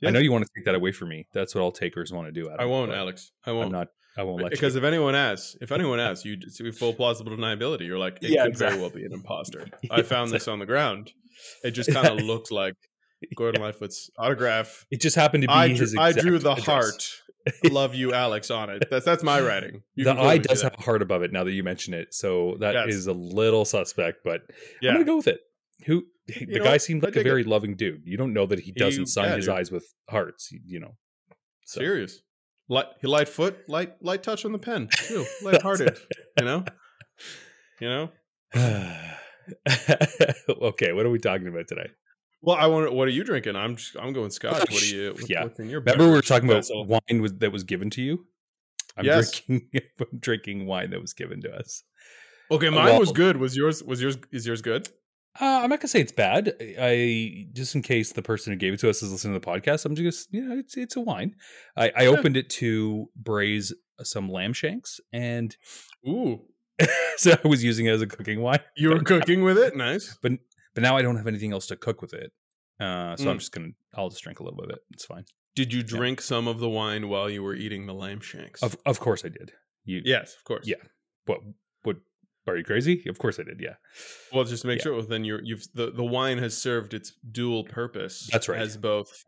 I 0.04 0.10
know 0.10 0.18
you 0.18 0.32
want 0.32 0.44
to 0.44 0.50
take 0.56 0.64
that 0.66 0.74
away 0.74 0.92
from 0.92 1.08
me. 1.08 1.28
That's 1.32 1.54
what 1.54 1.62
all 1.62 1.72
takers 1.72 2.12
want 2.12 2.26
to 2.28 2.32
do. 2.32 2.48
Adam, 2.50 2.60
I 2.60 2.64
won't, 2.66 2.92
Alex. 2.92 3.32
I 3.46 3.50
I'm 3.50 3.56
won't. 3.56 3.72
not. 3.72 3.88
I 4.16 4.22
won't 4.22 4.42
let 4.42 4.52
you. 4.52 4.56
because 4.56 4.74
you. 4.74 4.80
if 4.80 4.84
anyone 4.84 5.14
asks, 5.14 5.56
if 5.60 5.72
anyone 5.72 5.98
asks, 5.98 6.24
you 6.24 6.36
it's 6.40 6.60
full 6.78 6.92
plausible 6.94 7.32
deniability. 7.32 7.86
You're 7.86 7.98
like, 7.98 8.18
it 8.22 8.30
Yeah, 8.30 8.44
could 8.44 8.56
very 8.58 8.78
well 8.78 8.90
be 8.90 9.04
an 9.04 9.12
imposter. 9.12 9.66
Yeah, 9.82 9.94
I 9.94 10.02
found 10.02 10.30
this 10.30 10.46
on 10.46 10.58
the 10.58 10.66
ground. 10.66 11.10
It 11.64 11.70
just 11.72 11.92
kind 11.94 12.06
of 12.06 12.20
looked 12.24 12.52
like 12.52 12.74
Gordon 13.36 13.62
Lightfoot's 13.62 14.10
autograph. 14.18 14.86
It 14.90 15.00
just 15.00 15.16
happened 15.16 15.42
to 15.42 15.48
be 15.48 15.52
I 15.54 15.68
his. 15.68 15.92
drew, 15.92 16.00
I 16.00 16.12
drew 16.12 16.38
the 16.38 16.52
address. 16.52 16.66
heart. 16.66 17.10
Love 17.70 17.94
you, 17.94 18.12
Alex, 18.14 18.50
on 18.50 18.70
it. 18.70 18.84
That's 18.90 19.04
that's 19.04 19.22
my 19.22 19.40
writing. 19.40 19.82
You 19.94 20.04
the 20.04 20.12
eye 20.14 20.38
does 20.38 20.62
have 20.62 20.74
a 20.78 20.82
heart 20.82 21.02
above 21.02 21.22
it. 21.22 21.30
Now 21.32 21.44
that 21.44 21.52
you 21.52 21.62
mention 21.62 21.92
it, 21.92 22.14
so 22.14 22.56
that 22.60 22.88
is 22.88 23.06
Yes. 23.06 23.06
a 23.06 23.12
little 23.12 23.64
suspect. 23.66 24.18
But 24.24 24.42
Yeah. 24.80 24.90
I'm 24.90 24.94
gonna 24.96 25.04
go 25.04 25.16
with 25.16 25.28
it. 25.28 25.40
Who 25.86 26.04
the 26.26 26.46
know 26.58 26.64
guy 26.64 26.78
seemed 26.78 27.02
like 27.02 27.16
a 27.16 27.22
very 27.22 27.42
it. 27.42 27.46
loving 27.46 27.76
dude. 27.76 28.00
You 28.06 28.16
don't 28.16 28.32
know 28.32 28.46
that 28.46 28.60
he 28.60 28.72
doesn't 28.72 29.02
He- 29.02 29.06
sign 29.06 29.28
yeah, 29.30 29.36
his 29.36 29.44
dude. 29.46 29.54
eyes 29.54 29.70
with 29.70 29.92
hearts. 30.08 30.50
You, 30.52 30.60
you 30.64 30.80
know. 30.80 30.96
So. 31.66 31.80
Serious. 31.80 32.20
Light, 32.70 32.86
light 33.02 33.28
foot, 33.28 33.58
light, 33.68 34.02
light 34.02 34.22
touch 34.22 34.46
on 34.46 34.52
the 34.52 34.58
pen 34.58 34.88
too. 34.90 35.26
Light 35.42 35.60
hearted. 35.60 35.98
you 36.38 36.46
know. 36.46 36.64
You 37.78 37.88
know. 37.90 38.10
okay, 40.62 40.92
what 40.92 41.04
are 41.04 41.10
we 41.10 41.18
talking 41.18 41.48
about 41.48 41.68
today? 41.68 41.90
Well, 42.44 42.56
I 42.56 42.66
want. 42.66 42.92
What 42.92 43.08
are 43.08 43.12
you 43.12 43.24
drinking? 43.24 43.56
I'm. 43.56 43.76
just- 43.76 43.96
I'm 43.96 44.12
going 44.12 44.30
Scotch. 44.30 44.70
What 44.70 44.82
are 44.82 44.86
you? 44.94 45.12
What, 45.12 45.28
Yeah. 45.30 45.44
What's 45.44 45.58
in 45.60 45.70
your? 45.70 45.80
Remember 45.80 46.04
we 46.06 46.10
were 46.12 46.22
talking 46.22 46.48
about 46.48 46.66
wine 46.70 47.22
was, 47.22 47.32
that 47.34 47.52
was 47.52 47.64
given 47.64 47.90
to 47.90 48.02
you. 48.02 48.26
I'm 48.96 49.04
Yes. 49.04 49.40
drinking. 49.40 49.68
I'm 50.00 50.18
drinking 50.18 50.66
wine 50.66 50.90
that 50.90 51.00
was 51.00 51.12
given 51.12 51.40
to 51.42 51.52
us. 51.54 51.82
Okay, 52.50 52.68
mine 52.70 52.84
well- 52.86 53.00
was 53.00 53.12
good. 53.12 53.36
Was 53.38 53.56
yours? 53.56 53.82
Was 53.82 54.00
yours? 54.02 54.16
Is 54.32 54.46
yours 54.46 54.62
good? 54.62 54.88
Uh, 55.40 55.62
I'm 55.64 55.70
not 55.70 55.80
gonna 55.80 55.88
say 55.88 56.00
it's 56.00 56.12
bad. 56.12 56.54
I 56.78 57.46
just 57.54 57.74
in 57.74 57.82
case 57.82 58.12
the 58.12 58.22
person 58.22 58.52
who 58.52 58.56
gave 58.56 58.72
it 58.72 58.78
to 58.80 58.88
us 58.90 59.02
is 59.02 59.10
listening 59.10 59.34
to 59.34 59.40
the 59.40 59.46
podcast. 59.46 59.84
I'm 59.84 59.96
just 59.96 60.32
you 60.32 60.42
know 60.46 60.58
it's 60.58 60.76
it's 60.76 60.94
a 60.94 61.00
wine. 61.00 61.34
I, 61.76 61.90
I 61.96 62.02
Yeah. 62.04 62.10
opened 62.10 62.36
it 62.36 62.50
to 62.50 63.08
braise 63.16 63.72
some 64.02 64.28
lamb 64.30 64.52
shanks, 64.52 65.00
and 65.12 65.56
Ooh, 66.06 66.42
so 67.16 67.32
I 67.44 67.48
was 67.48 67.64
using 67.64 67.86
it 67.86 67.90
as 67.90 68.02
a 68.02 68.06
cooking 68.06 68.42
wine. 68.42 68.60
you 68.76 68.90
were 68.90 69.00
cooking 69.00 69.42
with 69.42 69.58
it. 69.58 69.74
Nice. 69.74 70.16
But 70.22 70.32
now 70.82 70.96
I 70.96 71.02
don't 71.02 71.16
have 71.16 71.26
anything 71.26 71.52
else 71.52 71.66
to 71.68 71.76
cook 71.76 72.02
with 72.02 72.12
it, 72.14 72.32
uh, 72.80 73.16
so 73.16 73.30
I'm 73.30 73.36
Mm. 73.36 73.40
just 73.40 73.52
gonna 73.52 73.68
I'll 73.94 74.08
just 74.10 74.22
drink 74.22 74.40
a 74.40 74.42
little 74.42 74.58
bit 74.60 74.70
of 74.70 74.76
it. 74.76 74.82
It's 74.92 75.04
fine. 75.04 75.24
Did 75.54 75.72
you 75.72 75.82
drink 75.84 76.20
some 76.20 76.48
of 76.48 76.58
the 76.58 76.68
wine 76.68 77.08
while 77.08 77.30
you 77.30 77.42
were 77.42 77.54
eating 77.54 77.86
the 77.86 77.94
lamb 77.94 78.20
shanks? 78.20 78.62
Of 78.62 78.76
of 78.84 78.98
course 79.00 79.24
I 79.24 79.28
did. 79.28 79.52
You 79.84 80.00
yes, 80.04 80.34
of 80.36 80.44
course. 80.44 80.66
Yeah. 80.66 80.76
what 81.26 81.40
what 81.82 81.96
are 82.46 82.58
you 82.58 82.64
crazy? 82.64 83.02
Of 83.08 83.18
course 83.18 83.38
I 83.40 83.42
did. 83.44 83.58
Yeah. 83.60 83.76
Well, 84.32 84.44
just 84.44 84.62
to 84.62 84.68
make 84.68 84.78
Yeah. 84.80 84.82
sure. 84.82 84.92
Well, 84.96 85.06
then 85.06 85.24
you're 85.24 85.40
you've 85.42 85.64
the, 85.72 85.90
the 85.90 86.04
wine 86.04 86.36
has 86.38 86.60
served 86.60 86.92
its 86.92 87.12
dual 87.30 87.64
purpose. 87.64 88.28
That's 88.30 88.48
right. 88.50 88.60
As 88.60 88.76
both 88.76 89.24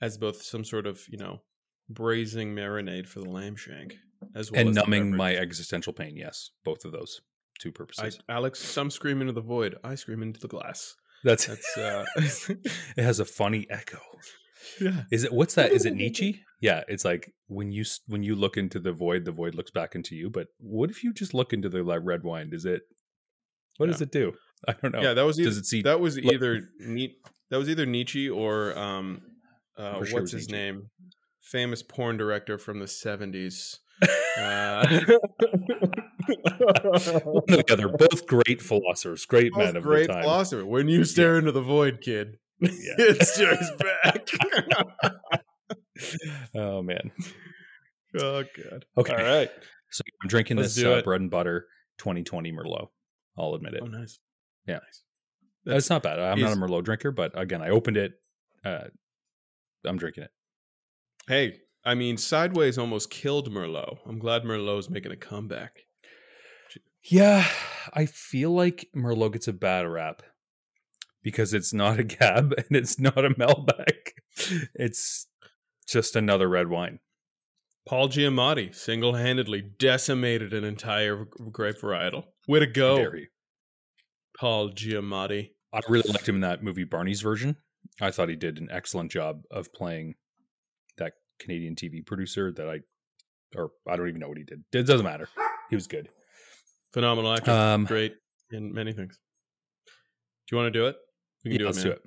as 0.00 0.16
both 0.18 0.42
some 0.42 0.62
sort 0.64 0.86
of 0.86 1.02
you 1.08 1.18
know 1.18 1.42
braising 1.88 2.54
marinade 2.54 3.06
for 3.08 3.18
the 3.20 3.28
lamb 3.30 3.56
shank, 3.56 3.96
as 4.36 4.50
well 4.52 4.60
and 4.60 4.70
as 4.70 4.76
numbing 4.76 5.16
my 5.16 5.34
existential 5.34 5.92
pain. 5.92 6.16
Yes, 6.16 6.50
both 6.64 6.84
of 6.84 6.92
those 6.92 7.20
two 7.62 7.70
I, 7.70 7.72
purposes. 7.72 8.18
Alex, 8.28 8.58
some 8.60 8.90
scream 8.90 9.20
into 9.20 9.32
the 9.32 9.40
void. 9.40 9.76
I 9.84 9.94
scream 9.94 10.22
into 10.22 10.40
the 10.40 10.48
glass. 10.48 10.94
That's 11.24 11.46
That's 11.46 11.78
uh, 11.78 12.04
it 12.16 13.02
has 13.02 13.20
a 13.20 13.24
funny 13.24 13.66
echo. 13.70 14.00
yeah. 14.80 15.02
Is 15.12 15.24
it 15.24 15.32
what's 15.32 15.54
that? 15.54 15.72
Is 15.72 15.86
it 15.86 15.94
Nietzsche? 16.02 16.42
Yeah, 16.60 16.82
it's 16.88 17.04
like 17.04 17.32
when 17.46 17.72
you 17.72 17.84
when 18.06 18.22
you 18.22 18.34
look 18.34 18.56
into 18.56 18.80
the 18.80 18.92
void, 18.92 19.24
the 19.24 19.32
void 19.32 19.54
looks 19.54 19.70
back 19.70 19.94
into 19.94 20.14
you. 20.16 20.30
But 20.30 20.48
what 20.58 20.90
if 20.90 21.04
you 21.04 21.12
just 21.12 21.34
look 21.34 21.52
into 21.52 21.68
the 21.68 21.84
red 21.84 22.22
wine? 22.24 22.50
Does 22.50 22.64
it? 22.64 22.82
What 23.78 23.86
does 23.86 24.00
it 24.00 24.12
do? 24.12 24.32
I 24.68 24.74
don't 24.80 24.92
know. 24.92 25.00
Yeah, 25.00 25.14
that 25.14 25.22
was 25.22 25.36
Does 25.36 25.46
either, 25.46 25.58
it 25.58 25.66
see? 25.66 25.82
that 25.82 26.00
was 26.00 26.18
either 26.18 26.68
neat. 26.78 27.16
That 27.50 27.58
was 27.58 27.68
either 27.68 27.86
Nietzsche 27.86 28.28
or 28.28 28.76
um, 28.78 29.22
uh, 29.76 30.04
sure 30.04 30.20
what's 30.20 30.32
his 30.32 30.48
Nietzsche. 30.48 30.52
name? 30.52 30.90
Famous 31.40 31.82
porn 31.82 32.16
director 32.16 32.58
from 32.58 32.78
the 32.78 32.86
seventies. 32.86 33.80
Uh, 34.02 34.86
One 36.22 37.44
or 37.48 37.56
the 37.56 37.64
other, 37.70 37.88
both 37.88 38.26
great 38.26 38.60
philosophers, 38.60 39.26
great 39.26 39.56
men 39.56 39.76
of 39.76 39.82
great 39.82 40.06
the 40.06 40.14
time. 40.14 40.22
philosopher. 40.22 40.66
When 40.66 40.88
you 40.88 41.04
stare 41.04 41.38
into 41.38 41.52
the 41.52 41.62
void, 41.62 42.00
kid, 42.00 42.38
it 42.60 43.26
stares 43.26 43.70
back. 43.78 44.28
oh 46.54 46.82
man. 46.82 47.10
oh 48.20 48.42
god. 48.42 48.84
Okay. 48.96 49.14
All 49.14 49.22
right. 49.22 49.50
So 49.90 50.02
I'm 50.22 50.28
drinking 50.28 50.56
Let's 50.56 50.74
this 50.74 50.84
uh, 50.84 51.02
bread 51.02 51.20
and 51.20 51.30
butter 51.30 51.66
2020 51.98 52.52
Merlot. 52.52 52.88
I'll 53.38 53.54
admit 53.54 53.74
it. 53.74 53.82
Oh, 53.82 53.86
nice. 53.86 54.18
Yeah. 54.66 54.80
Nice. 55.66 55.76
It's 55.78 55.90
not 55.90 56.02
bad. 56.02 56.18
I'm 56.18 56.40
not 56.40 56.52
a 56.52 56.56
Merlot 56.56 56.84
drinker, 56.84 57.12
but 57.12 57.38
again, 57.38 57.62
I 57.62 57.68
opened 57.70 57.96
it. 57.96 58.12
Uh, 58.64 58.84
I'm 59.84 59.98
drinking 59.98 60.24
it. 60.24 60.30
Hey, 61.28 61.58
I 61.84 61.94
mean, 61.94 62.16
Sideways 62.16 62.78
almost 62.78 63.10
killed 63.10 63.50
Merlot. 63.50 63.98
I'm 64.06 64.18
glad 64.18 64.44
Merlot's 64.44 64.88
making 64.88 65.12
a 65.12 65.16
comeback. 65.16 65.84
Yeah, 67.04 67.44
I 67.92 68.06
feel 68.06 68.52
like 68.52 68.88
Merlot 68.94 69.32
gets 69.32 69.48
a 69.48 69.52
bad 69.52 69.88
rap 69.88 70.22
because 71.22 71.52
it's 71.52 71.72
not 71.72 71.98
a 71.98 72.04
Cab 72.18 72.54
and 72.56 72.76
it's 72.76 72.98
not 72.98 73.24
a 73.24 73.30
Malbec. 73.30 74.12
It's 74.74 75.26
just 75.88 76.14
another 76.14 76.48
red 76.48 76.68
wine. 76.68 77.00
Paul 77.84 78.08
Giamatti 78.08 78.72
single-handedly 78.72 79.62
decimated 79.78 80.52
an 80.52 80.62
entire 80.62 81.26
grape 81.50 81.80
varietal. 81.80 82.24
Way 82.46 82.60
to 82.60 82.66
go. 82.66 83.10
Paul 84.38 84.70
Giamatti. 84.70 85.50
I 85.72 85.80
really 85.88 86.08
liked 86.08 86.28
him 86.28 86.36
in 86.36 86.40
that 86.42 86.62
movie 86.62 86.84
Barney's 86.84 87.22
version. 87.22 87.56
I 88.00 88.12
thought 88.12 88.28
he 88.28 88.36
did 88.36 88.58
an 88.58 88.68
excellent 88.70 89.10
job 89.10 89.42
of 89.50 89.72
playing 89.72 90.14
Canadian 91.42 91.74
TV 91.74 92.04
producer 92.04 92.52
that 92.52 92.68
I, 92.68 92.80
or 93.56 93.70
I 93.88 93.96
don't 93.96 94.08
even 94.08 94.20
know 94.20 94.28
what 94.28 94.38
he 94.38 94.44
did. 94.44 94.64
It 94.72 94.86
doesn't 94.86 95.04
matter. 95.04 95.28
He 95.70 95.76
was 95.76 95.86
good. 95.86 96.08
Phenomenal 96.92 97.32
actor. 97.32 97.50
Um, 97.50 97.84
Great 97.84 98.14
in 98.50 98.72
many 98.72 98.92
things. 98.92 99.18
Do 100.46 100.56
you 100.56 100.62
want 100.62 100.72
to 100.72 100.78
do 100.78 100.86
it? 100.86 100.96
We 101.44 101.50
can 101.50 101.52
yeah, 101.52 101.58
do 101.58 101.64
it, 101.64 101.66
let's 101.66 101.78
man. 101.78 101.86
do 101.86 101.92
it. 101.92 102.02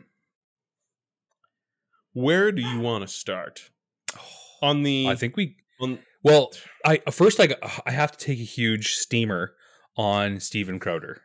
Where 2.13 2.51
do 2.51 2.61
you 2.61 2.79
want 2.79 3.07
to 3.07 3.13
start? 3.13 3.69
On 4.61 4.83
the 4.83 5.07
I 5.09 5.15
think 5.15 5.35
we 5.35 5.57
on, 5.81 5.99
Well, 6.23 6.51
I 6.85 6.97
first 7.11 7.39
I 7.41 7.49
I 7.85 7.91
have 7.91 8.13
to 8.13 8.17
take 8.17 8.39
a 8.39 8.43
huge 8.43 8.93
steamer 8.93 9.53
on 9.97 10.39
Steven 10.39 10.79
Crowder. 10.79 11.21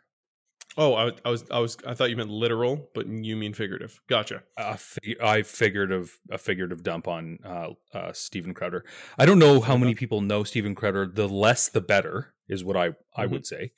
Oh, 0.82 0.94
I, 0.94 1.12
I 1.26 1.30
was 1.30 1.44
I 1.50 1.58
was 1.58 1.76
I 1.86 1.92
thought 1.92 2.08
you 2.08 2.16
meant 2.16 2.30
literal, 2.30 2.88
but 2.94 3.06
you 3.06 3.36
mean 3.36 3.52
figurative. 3.52 4.00
Gotcha. 4.08 4.42
A 4.56 4.78
fi- 4.78 5.16
I 5.22 5.42
figurative, 5.42 6.18
a 6.30 6.38
figurative 6.38 6.82
dump 6.82 7.06
on 7.06 7.38
uh, 7.44 7.68
uh, 7.92 8.12
Steven 8.14 8.54
Crowder. 8.54 8.86
I 9.18 9.26
don't 9.26 9.38
know 9.38 9.60
how 9.60 9.76
many 9.76 9.94
people 9.94 10.22
know 10.22 10.42
Steven 10.42 10.74
Crowder. 10.74 11.06
The 11.06 11.28
less, 11.28 11.68
the 11.68 11.82
better, 11.82 12.32
is 12.48 12.64
what 12.64 12.78
I 12.78 12.94
I 13.14 13.26
Mhm. 13.26 13.30
would 13.32 13.46
say. 13.46 13.72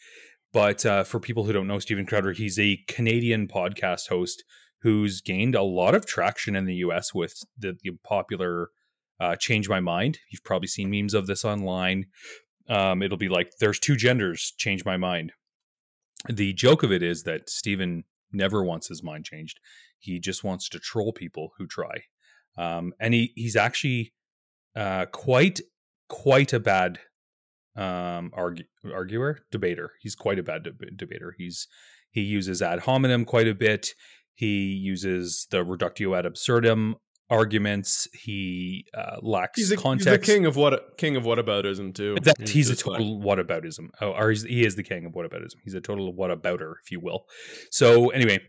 But 0.52 0.86
uh, 0.86 1.02
for 1.02 1.18
people 1.18 1.44
who 1.44 1.52
don't 1.52 1.66
know 1.66 1.80
Steven 1.80 2.06
Crowder, 2.06 2.32
he's 2.32 2.56
a 2.58 2.78
Canadian 2.86 3.48
podcast 3.48 4.08
host 4.08 4.44
who's 4.82 5.20
gained 5.20 5.54
a 5.56 5.62
lot 5.62 5.94
of 5.96 6.06
traction 6.06 6.54
in 6.54 6.66
the 6.66 6.74
U.S. 6.76 7.12
with 7.12 7.42
the, 7.58 7.76
the 7.82 7.90
popular 8.04 8.70
uh, 9.18 9.34
"Change 9.34 9.68
My 9.68 9.80
Mind." 9.80 10.20
You've 10.30 10.44
probably 10.44 10.68
seen 10.68 10.88
memes 10.88 11.14
of 11.14 11.26
this 11.26 11.44
online. 11.44 12.06
Um, 12.68 13.02
it'll 13.02 13.16
be 13.18 13.28
like, 13.28 13.50
"There's 13.58 13.80
two 13.80 13.96
genders. 13.96 14.52
Change 14.56 14.84
my 14.84 14.96
mind." 14.96 15.32
The 16.28 16.52
joke 16.52 16.82
of 16.82 16.92
it 16.92 17.02
is 17.02 17.24
that 17.24 17.50
Steven 17.50 18.04
never 18.32 18.62
wants 18.64 18.88
his 18.88 19.02
mind 19.02 19.24
changed. 19.24 19.60
He 19.98 20.18
just 20.18 20.44
wants 20.44 20.68
to 20.70 20.78
troll 20.78 21.12
people 21.12 21.52
who 21.58 21.66
try. 21.66 22.04
Um, 22.56 22.92
and 23.00 23.14
he 23.14 23.32
he's 23.34 23.56
actually 23.56 24.12
uh, 24.76 25.06
quite 25.06 25.60
quite 26.08 26.52
a 26.52 26.60
bad 26.60 26.98
um, 27.76 28.30
argu- 28.36 28.66
arguer 28.92 29.38
debater. 29.50 29.92
He's 30.00 30.14
quite 30.14 30.38
a 30.38 30.42
bad 30.42 30.64
deb- 30.64 30.96
debater. 30.96 31.34
He's 31.36 31.66
he 32.10 32.20
uses 32.20 32.60
ad 32.60 32.80
hominem 32.80 33.24
quite 33.24 33.48
a 33.48 33.54
bit. 33.54 33.94
He 34.34 34.72
uses 34.72 35.46
the 35.50 35.64
reductio 35.64 36.14
ad 36.14 36.26
absurdum 36.26 36.96
arguments. 37.32 38.06
He 38.12 38.86
uh, 38.94 39.16
lacks 39.22 39.58
He's, 39.58 39.70
a, 39.70 39.74
he's 39.74 39.82
context. 39.82 40.20
the 40.20 40.32
king 40.32 40.46
of 40.46 40.56
what 40.56 40.98
king 40.98 41.16
of 41.16 41.24
whataboutism 41.24 41.94
too. 41.94 42.16
That 42.22 42.48
he's, 42.48 42.68
a 42.68 42.74
just 42.74 42.86
like- 42.86 42.98
total 42.98 43.20
whataboutism. 43.20 43.88
Oh, 44.00 44.12
or 44.12 44.30
he's, 44.30 44.42
he 44.42 44.64
is 44.66 44.76
the 44.76 44.82
king 44.82 45.06
of 45.06 45.12
whataboutism. 45.12 45.56
He's 45.64 45.74
a 45.74 45.80
total 45.80 46.12
whatabouter, 46.12 46.74
if 46.84 46.90
you 46.92 47.00
will. 47.00 47.24
So 47.70 48.10
anyway, 48.10 48.40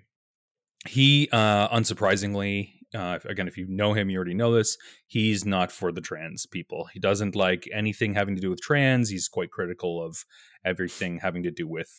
he 0.88 1.30
uh 1.32 1.70
unsurprisingly, 1.70 2.72
uh, 2.94 3.20
again, 3.26 3.48
if 3.48 3.58
you 3.58 3.66
know 3.70 3.94
him, 3.94 4.10
you 4.10 4.18
already 4.18 4.34
know 4.34 4.54
this. 4.54 4.78
He's 5.08 5.46
not 5.46 5.72
for 5.72 5.92
the 5.92 6.02
trans 6.02 6.46
people. 6.46 6.90
He 6.94 7.00
doesn't 7.00 7.36
like 7.36 7.68
anything 7.74 8.14
having 8.14 8.36
to 8.36 8.42
do 8.42 8.50
with 8.50 8.62
trans. 8.62 9.10
He's 9.10 9.28
quite 9.28 9.50
critical 9.52 10.06
of 10.06 10.26
everything 10.66 11.20
having 11.20 11.44
to 11.44 11.52
do 11.52 11.68
with 11.68 11.90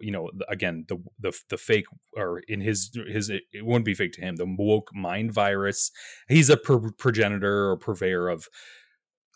you 0.00 0.10
know. 0.10 0.30
Again, 0.48 0.84
the 0.88 1.02
the 1.18 1.32
the 1.48 1.56
fake 1.56 1.86
or 2.16 2.40
in 2.48 2.60
his 2.60 2.90
his 3.08 3.30
it 3.30 3.42
wouldn't 3.54 3.84
be 3.84 3.94
fake 3.94 4.12
to 4.14 4.20
him. 4.20 4.36
The 4.36 4.46
woke 4.46 4.90
mind 4.94 5.32
virus. 5.32 5.90
He's 6.28 6.50
a 6.50 6.56
pro- 6.56 6.92
progenitor 6.98 7.70
or 7.70 7.76
purveyor 7.76 8.28
of 8.28 8.48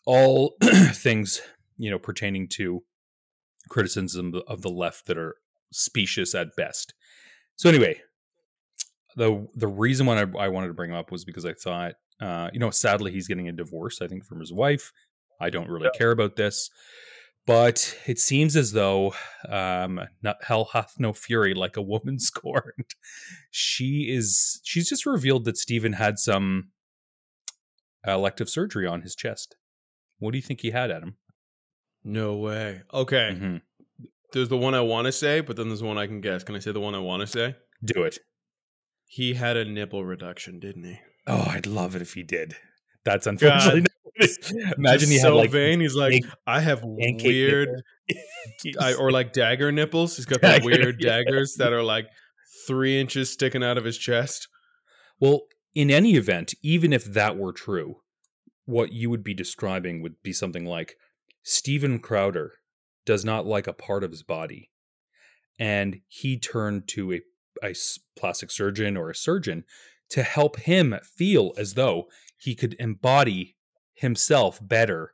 all 0.06 0.56
things 0.92 1.42
you 1.76 1.90
know 1.90 1.98
pertaining 1.98 2.48
to 2.48 2.82
criticism 3.68 4.40
of 4.46 4.62
the 4.62 4.70
left 4.70 5.06
that 5.06 5.18
are 5.18 5.36
specious 5.72 6.34
at 6.34 6.56
best. 6.56 6.94
So 7.56 7.68
anyway, 7.68 8.00
the 9.16 9.46
the 9.54 9.68
reason 9.68 10.06
why 10.06 10.22
I, 10.22 10.26
I 10.38 10.48
wanted 10.48 10.68
to 10.68 10.74
bring 10.74 10.90
him 10.90 10.96
up 10.96 11.10
was 11.10 11.24
because 11.24 11.44
I 11.44 11.54
thought, 11.54 11.94
uh, 12.20 12.50
you 12.52 12.60
know, 12.60 12.70
sadly 12.70 13.12
he's 13.12 13.28
getting 13.28 13.48
a 13.48 13.52
divorce. 13.52 14.00
I 14.00 14.08
think 14.08 14.24
from 14.24 14.40
his 14.40 14.52
wife. 14.52 14.92
I 15.38 15.50
don't 15.50 15.68
really 15.68 15.90
care 15.98 16.12
about 16.12 16.36
this, 16.36 16.70
but 17.46 17.96
it 18.06 18.18
seems 18.18 18.56
as 18.56 18.72
though 18.72 19.14
um, 19.48 20.00
not, 20.22 20.36
hell 20.42 20.70
hath 20.72 20.94
no 20.98 21.12
fury 21.12 21.54
like 21.54 21.76
a 21.76 21.82
woman 21.82 22.18
scorned. 22.20 22.94
She 23.50 24.12
is. 24.14 24.60
She's 24.64 24.88
just 24.88 25.06
revealed 25.06 25.44
that 25.44 25.56
Steven 25.56 25.94
had 25.94 26.18
some 26.18 26.70
elective 28.06 28.48
surgery 28.48 28.86
on 28.86 29.02
his 29.02 29.14
chest. 29.14 29.56
What 30.18 30.32
do 30.32 30.38
you 30.38 30.42
think 30.42 30.60
he 30.60 30.70
had, 30.70 30.90
Adam? 30.90 31.16
No 32.04 32.36
way. 32.36 32.82
Okay. 32.92 33.36
Mhm. 33.38 33.60
There's 34.32 34.48
the 34.48 34.56
one 34.56 34.74
I 34.74 34.80
want 34.80 35.06
to 35.06 35.12
say, 35.12 35.40
but 35.40 35.56
then 35.56 35.68
there's 35.68 35.82
one 35.82 35.98
I 35.98 36.06
can 36.06 36.20
guess. 36.20 36.44
Can 36.44 36.54
I 36.56 36.58
say 36.58 36.72
the 36.72 36.80
one 36.80 36.94
I 36.94 36.98
want 36.98 37.20
to 37.22 37.26
say? 37.26 37.56
Do 37.84 38.02
it. 38.04 38.18
He 39.06 39.34
had 39.34 39.56
a 39.56 39.64
nipple 39.64 40.04
reduction, 40.04 40.58
didn't 40.58 40.84
he? 40.84 40.98
Oh, 41.26 41.46
I'd 41.48 41.66
love 41.66 41.94
it 41.96 42.02
if 42.02 42.14
he 42.14 42.22
did. 42.22 42.56
That's 43.04 43.26
unfortunately. 43.26 43.86
Imagine 44.76 45.10
he 45.10 45.18
so 45.18 45.28
had 45.30 45.34
like 45.34 45.50
vain. 45.50 45.80
He's 45.80 45.94
like, 45.94 46.12
pancake- 46.12 46.32
I 46.46 46.60
have 46.60 46.80
weird. 46.84 47.68
I, 48.80 48.94
or 48.94 49.10
like 49.10 49.32
dagger 49.32 49.72
nipples. 49.72 50.16
He's 50.16 50.26
got 50.26 50.40
the 50.40 50.60
weird 50.64 50.98
daggers 51.00 51.54
that 51.56 51.72
are 51.72 51.82
like 51.82 52.08
three 52.66 53.00
inches 53.00 53.30
sticking 53.30 53.64
out 53.64 53.78
of 53.78 53.84
his 53.84 53.98
chest. 53.98 54.48
Well, 55.20 55.42
in 55.74 55.90
any 55.90 56.14
event, 56.14 56.54
even 56.62 56.92
if 56.92 57.04
that 57.04 57.36
were 57.36 57.52
true, 57.52 57.96
what 58.64 58.92
you 58.92 59.10
would 59.10 59.24
be 59.24 59.34
describing 59.34 60.02
would 60.02 60.22
be 60.22 60.32
something 60.32 60.64
like 60.64 60.96
Steven 61.42 61.98
Crowder 61.98 62.52
does 63.04 63.24
not 63.24 63.46
like 63.46 63.66
a 63.66 63.72
part 63.72 64.04
of 64.04 64.10
his 64.10 64.22
body. 64.22 64.70
And 65.58 66.00
he 66.08 66.38
turned 66.38 66.88
to 66.88 67.14
a 67.14 67.20
a 67.62 67.74
plastic 68.16 68.50
surgeon 68.50 68.96
or 68.96 69.10
a 69.10 69.14
surgeon 69.14 69.64
to 70.10 70.22
help 70.22 70.60
him 70.60 70.94
feel 71.02 71.52
as 71.56 71.74
though 71.74 72.06
he 72.38 72.54
could 72.54 72.74
embody 72.78 73.55
himself 73.96 74.58
better 74.62 75.12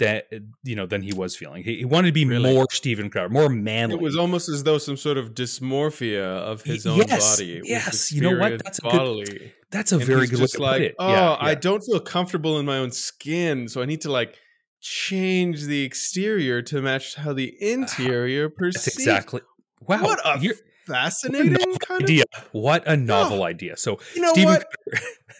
that 0.00 0.24
you 0.64 0.74
know 0.74 0.86
than 0.86 1.02
he 1.02 1.12
was 1.12 1.36
feeling. 1.36 1.62
He, 1.62 1.76
he 1.76 1.84
wanted 1.84 2.08
to 2.08 2.12
be 2.12 2.24
Really? 2.24 2.52
more 2.52 2.66
Steven 2.70 3.10
Crowder, 3.10 3.28
more 3.28 3.48
manly. 3.48 3.94
It 3.94 4.00
was 4.00 4.16
almost 4.16 4.48
as 4.48 4.64
though 4.64 4.78
some 4.78 4.96
sort 4.96 5.18
of 5.18 5.34
dysmorphia 5.34 6.24
of 6.24 6.62
his 6.62 6.84
own 6.86 6.98
yes, 6.98 7.36
body. 7.36 7.60
was 7.60 7.68
yes. 7.68 8.12
You 8.12 8.22
know 8.22 8.36
what? 8.36 8.62
That's 8.64 8.78
a 8.78 8.82
good- 8.82 8.90
bodily. 8.90 9.52
That's 9.70 9.92
a 9.92 9.96
And 9.96 10.04
very 10.04 10.26
good 10.26 10.38
just 10.40 10.58
like. 10.58 10.94
Oh, 10.98 11.08
yeah, 11.10 11.36
I 11.38 11.54
don't 11.54 11.80
feel 11.82 12.00
comfortable 12.00 12.58
in 12.58 12.66
my 12.66 12.78
own 12.78 12.90
skin, 12.92 13.68
so 13.68 13.82
I 13.82 13.84
need 13.86 14.00
to 14.02 14.10
like 14.10 14.36
change 14.80 15.62
the 15.64 15.82
exterior 15.84 16.60
to 16.62 16.82
match 16.82 17.14
how 17.16 17.32
the 17.32 17.54
ah, 17.60 17.64
interior 17.64 18.48
perceives. 18.50 18.84
That's 18.84 18.98
exactly. 18.98 19.40
Wow, 19.80 20.02
What 20.02 20.20
a 20.24 20.40
you're- 20.40 20.56
fascinating 20.86 21.56
kind 21.78 22.02
of. 22.02 22.04
idea. 22.04 22.24
What 22.52 22.86
a 22.86 22.96
novel 22.96 23.42
idea. 23.42 23.76
So 23.76 23.98
You 24.14 24.22
know 24.22 24.32
Steven 24.32 24.54
what? 24.54 24.66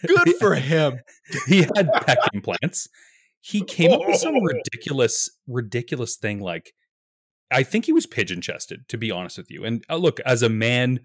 Good 0.07 0.35
for 0.39 0.55
him. 0.55 0.99
he 1.47 1.61
had 1.61 1.87
pec 1.91 2.17
implants. 2.33 2.87
He 3.41 3.61
came 3.61 3.91
up 3.91 4.01
with 4.07 4.17
some 4.17 4.35
ridiculous, 4.43 5.29
ridiculous 5.47 6.15
thing 6.17 6.39
like 6.39 6.73
I 7.51 7.61
think 7.63 7.85
he 7.85 7.93
was 7.93 8.07
pigeon 8.07 8.41
chested, 8.41 8.87
to 8.89 8.97
be 8.97 9.11
honest 9.11 9.37
with 9.37 9.51
you. 9.51 9.63
And 9.63 9.83
uh, 9.89 9.97
look, 9.97 10.19
as 10.21 10.41
a 10.41 10.49
man 10.49 10.99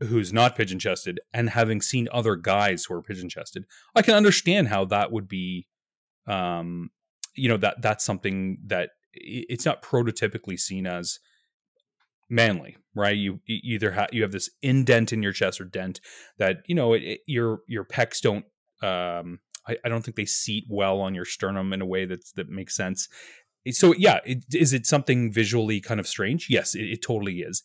who's 0.00 0.32
not 0.32 0.56
pigeon 0.56 0.78
chested 0.78 1.20
and 1.32 1.50
having 1.50 1.80
seen 1.80 2.08
other 2.12 2.36
guys 2.36 2.84
who 2.84 2.94
are 2.94 3.02
pigeon 3.02 3.28
chested, 3.28 3.64
I 3.94 4.02
can 4.02 4.14
understand 4.14 4.68
how 4.68 4.84
that 4.86 5.10
would 5.12 5.28
be 5.28 5.66
um 6.26 6.90
you 7.34 7.48
know 7.48 7.56
that 7.58 7.82
that's 7.82 8.04
something 8.04 8.58
that 8.66 8.90
it's 9.12 9.66
not 9.66 9.82
prototypically 9.82 10.58
seen 10.58 10.86
as 10.86 11.18
manly, 12.28 12.76
right? 12.94 13.16
You, 13.16 13.40
you 13.46 13.74
either 13.74 13.92
have 13.92 14.08
you 14.12 14.22
have 14.22 14.32
this 14.32 14.50
indent 14.62 15.12
in 15.12 15.22
your 15.22 15.32
chest 15.32 15.60
or 15.60 15.64
dent 15.64 16.00
that 16.38 16.58
you 16.66 16.74
know 16.74 16.92
it, 16.92 17.02
it, 17.02 17.20
your 17.26 17.60
your 17.66 17.84
pecs 17.84 18.20
don't. 18.20 18.44
Um, 18.82 19.40
I, 19.66 19.76
I, 19.82 19.88
don't 19.88 20.02
think 20.02 20.16
they 20.16 20.26
seat 20.26 20.64
well 20.68 21.00
on 21.00 21.14
your 21.14 21.24
sternum 21.24 21.72
in 21.72 21.80
a 21.80 21.86
way 21.86 22.04
that's 22.04 22.32
that 22.32 22.50
makes 22.50 22.76
sense. 22.76 23.08
So 23.70 23.94
yeah, 23.96 24.18
it, 24.26 24.44
is 24.52 24.74
it 24.74 24.84
something 24.84 25.32
visually 25.32 25.80
kind 25.80 25.98
of 25.98 26.06
strange? 26.06 26.48
Yes, 26.50 26.74
it, 26.74 27.00
totally 27.00 27.38
is. 27.38 27.62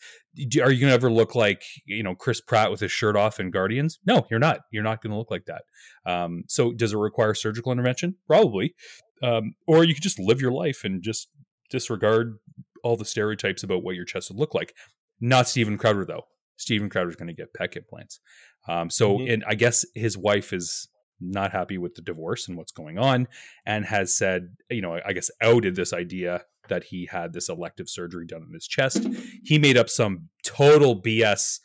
Are 0.62 0.72
you 0.72 0.80
gonna 0.80 0.94
ever 0.94 1.12
look 1.12 1.36
like 1.36 1.64
you 1.86 2.04
know 2.04 2.16
Chris 2.16 2.40
Pratt 2.40 2.72
with 2.72 2.80
his 2.80 2.92
shirt 2.92 3.18
off 3.18 3.40
in 3.40 3.52
Guardians? 3.52 4.00
No, 4.06 4.26
you're 4.30 4.40
not. 4.40 4.62
You're 4.72 4.84
not 4.84 5.02
gonna 5.02 5.18
look 5.18 5.32
like 5.32 5.46
that. 5.46 5.64
Um, 6.06 6.44
so 6.48 6.72
does 6.72 6.94
it 6.94 6.98
require 6.98 7.34
surgical 7.34 7.72
intervention? 7.72 8.16
Probably. 8.28 8.76
Um, 9.22 9.56
or 9.68 9.84
you 9.84 9.94
could 9.94 10.04
just 10.04 10.20
live 10.20 10.40
your 10.40 10.54
life 10.54 10.86
and 10.86 11.02
just 11.04 11.28
disregard 11.70 12.38
all 12.84 12.98
the 12.98 13.06
stereotypes 13.06 13.64
about 13.64 13.84
what 13.84 13.96
your 13.96 14.06
chest 14.06 14.30
would 14.30 14.40
look 14.40 14.54
like. 14.54 14.74
Not 15.20 15.48
Steven 15.48 15.78
Crowder 15.78 16.06
though. 16.06 16.24
Steven 16.58 16.90
Crowder's 16.90 17.16
going 17.16 17.28
to 17.28 17.34
get 17.34 17.54
pec 17.54 17.78
implants. 17.78 18.20
Um, 18.68 18.90
so, 18.90 19.18
mm-hmm. 19.18 19.32
and 19.32 19.44
I 19.48 19.56
guess 19.56 19.86
his 19.96 20.18
wife 20.18 20.52
is 20.54 20.88
not 21.22 21.52
happy 21.52 21.78
with 21.78 21.96
the 21.96 22.02
divorce 22.02 22.48
and 22.48 22.58
what's 22.58 22.72
going 22.72 22.98
on, 22.98 23.28
and 23.66 23.86
has 23.86 24.16
said, 24.16 24.56
you 24.70 24.82
know, 24.82 25.00
I 25.06 25.14
guess 25.14 25.30
outed 25.42 25.76
this 25.76 25.94
idea 25.94 26.44
that 26.70 26.86
he 26.86 27.08
had 27.12 27.34
this 27.34 27.50
elective 27.50 27.90
surgery 27.90 28.26
done 28.26 28.44
in 28.44 28.54
his 28.54 28.68
chest. 28.68 29.06
He 29.44 29.58
made 29.58 29.78
up 29.78 29.90
some 29.90 30.30
total 30.44 31.02
BS 31.02 31.60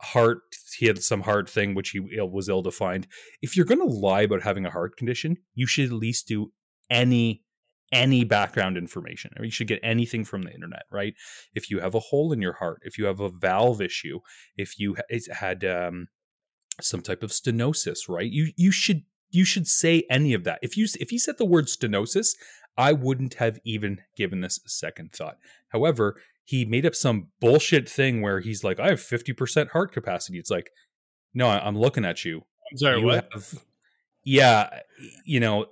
heart. 0.00 0.40
He 0.78 0.86
had 0.86 1.02
some 1.02 1.22
heart 1.22 1.50
thing 1.50 1.74
which 1.74 1.90
he 1.90 2.00
was 2.00 2.48
ill 2.48 2.62
defined. 2.62 3.06
If 3.42 3.56
you're 3.56 3.66
going 3.66 3.80
to 3.80 3.84
lie 3.84 4.22
about 4.22 4.42
having 4.42 4.64
a 4.64 4.70
heart 4.70 4.96
condition, 4.96 5.36
you 5.54 5.66
should 5.66 5.86
at 5.86 5.92
least 5.92 6.28
do 6.28 6.52
any 6.90 7.42
any 7.94 8.24
background 8.24 8.76
information. 8.76 9.30
I 9.34 9.40
mean, 9.40 9.46
you 9.46 9.52
should 9.52 9.68
get 9.68 9.80
anything 9.82 10.24
from 10.24 10.42
the 10.42 10.52
internet, 10.52 10.82
right? 10.90 11.14
If 11.54 11.70
you 11.70 11.78
have 11.80 11.94
a 11.94 12.00
hole 12.00 12.32
in 12.32 12.42
your 12.42 12.54
heart, 12.54 12.82
if 12.82 12.98
you 12.98 13.06
have 13.06 13.20
a 13.20 13.30
valve 13.30 13.80
issue, 13.80 14.20
if 14.56 14.78
you 14.78 14.96
had 15.30 15.64
um, 15.64 16.08
some 16.80 17.00
type 17.00 17.22
of 17.22 17.30
stenosis, 17.30 18.08
right? 18.08 18.30
You 18.30 18.52
you 18.56 18.70
should 18.70 19.02
you 19.30 19.44
should 19.44 19.66
say 19.66 20.04
any 20.10 20.34
of 20.34 20.44
that. 20.44 20.58
If 20.60 20.76
you 20.76 20.86
if 21.00 21.12
you 21.12 21.18
said 21.18 21.38
the 21.38 21.46
word 21.46 21.66
stenosis, 21.66 22.30
I 22.76 22.92
wouldn't 22.92 23.34
have 23.34 23.58
even 23.64 24.00
given 24.16 24.40
this 24.40 24.60
a 24.66 24.68
second 24.68 25.12
thought. 25.12 25.38
However, 25.68 26.20
he 26.44 26.64
made 26.64 26.84
up 26.84 26.94
some 26.94 27.28
bullshit 27.40 27.88
thing 27.88 28.20
where 28.20 28.40
he's 28.40 28.64
like, 28.64 28.78
"I 28.80 28.88
have 28.88 29.00
fifty 29.00 29.32
percent 29.32 29.70
heart 29.70 29.92
capacity." 29.92 30.38
It's 30.38 30.50
like, 30.50 30.70
no, 31.32 31.48
I'm 31.48 31.78
looking 31.78 32.04
at 32.04 32.24
you. 32.24 32.42
I'm 32.70 32.78
sorry, 32.78 33.00
you 33.00 33.06
what? 33.06 33.28
Have, 33.32 33.64
yeah, 34.24 34.80
you 35.24 35.40
know, 35.40 35.66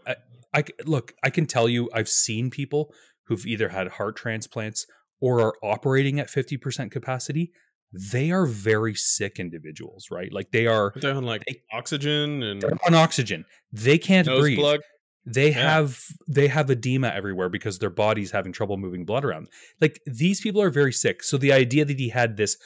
I 0.55 0.65
look, 0.85 1.15
I 1.23 1.31
can 1.31 1.47
tell 1.47 1.69
you, 1.69 1.89
I've 1.93 2.09
seen 2.09 2.51
people 2.51 2.93
who've 3.27 3.47
either 3.47 3.69
had 3.69 3.89
heart 3.89 4.17
transplants 4.17 4.87
or 5.21 5.41
are 5.41 5.55
operating 5.63 6.19
at 6.19 6.29
50% 6.29 6.91
capacity. 6.91 7.53
They 7.93 8.31
are 8.31 8.47
very 8.47 8.95
sick 8.95 9.39
individuals, 9.39 10.09
right? 10.11 10.33
Like 10.33 10.51
they 10.51 10.67
are 10.67 10.93
they're 10.97 11.15
on 11.15 11.25
like 11.25 11.45
they, 11.47 11.63
oxygen 11.73 12.43
and 12.43 12.61
they're 12.61 12.77
on 12.87 12.95
oxygen. 12.95 13.45
They 13.71 13.99
can't 13.99 14.27
breathe. 14.27 14.59
Plug. 14.59 14.81
They 15.25 15.51
yeah. 15.51 15.75
have 15.75 16.01
they 16.27 16.49
have 16.49 16.69
edema 16.71 17.09
everywhere 17.09 17.49
because 17.49 17.79
their 17.79 17.91
body's 17.91 18.33
having 18.33 18.53
trouble 18.53 18.77
moving 18.77 19.05
blood 19.05 19.25
around. 19.25 19.49
Like 19.81 20.01
these 20.07 20.41
people 20.41 20.61
are 20.63 20.71
very 20.71 20.93
sick. 20.93 21.23
So 21.23 21.37
the 21.37 21.53
idea 21.53 21.85
that 21.85 21.99
he 21.99 22.09
had 22.09 22.37
this 22.37 22.57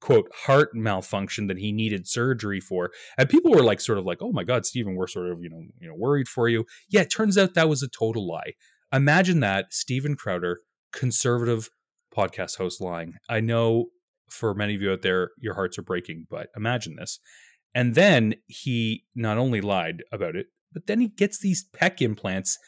quote 0.00 0.30
heart 0.34 0.74
malfunction 0.74 1.46
that 1.46 1.58
he 1.58 1.72
needed 1.72 2.08
surgery 2.08 2.60
for. 2.60 2.90
And 3.18 3.28
people 3.28 3.50
were 3.50 3.62
like 3.62 3.80
sort 3.80 3.98
of 3.98 4.04
like 4.04 4.18
oh 4.20 4.32
my 4.32 4.44
god 4.44 4.66
Steven 4.66 4.94
we're 4.94 5.06
sort 5.06 5.30
of 5.30 5.42
you 5.42 5.50
know 5.50 5.62
you 5.78 5.88
know 5.88 5.94
worried 5.94 6.28
for 6.28 6.48
you. 6.48 6.64
Yeah 6.88 7.02
it 7.02 7.10
turns 7.10 7.36
out 7.36 7.54
that 7.54 7.68
was 7.68 7.82
a 7.82 7.88
total 7.88 8.26
lie. 8.26 8.54
Imagine 8.92 9.40
that 9.40 9.72
Steven 9.72 10.16
Crowder 10.16 10.60
conservative 10.92 11.68
podcast 12.16 12.56
host 12.56 12.80
lying. 12.80 13.14
I 13.28 13.40
know 13.40 13.86
for 14.28 14.54
many 14.54 14.74
of 14.74 14.82
you 14.82 14.92
out 14.92 15.02
there 15.02 15.30
your 15.38 15.54
hearts 15.54 15.78
are 15.78 15.82
breaking 15.82 16.26
but 16.30 16.48
imagine 16.56 16.96
this. 16.96 17.18
And 17.72 17.94
then 17.94 18.34
he 18.46 19.04
not 19.14 19.38
only 19.38 19.60
lied 19.60 20.02
about 20.12 20.34
it 20.34 20.46
but 20.72 20.86
then 20.86 21.00
he 21.00 21.08
gets 21.08 21.38
these 21.38 21.66
pec 21.74 22.00
implants 22.00 22.58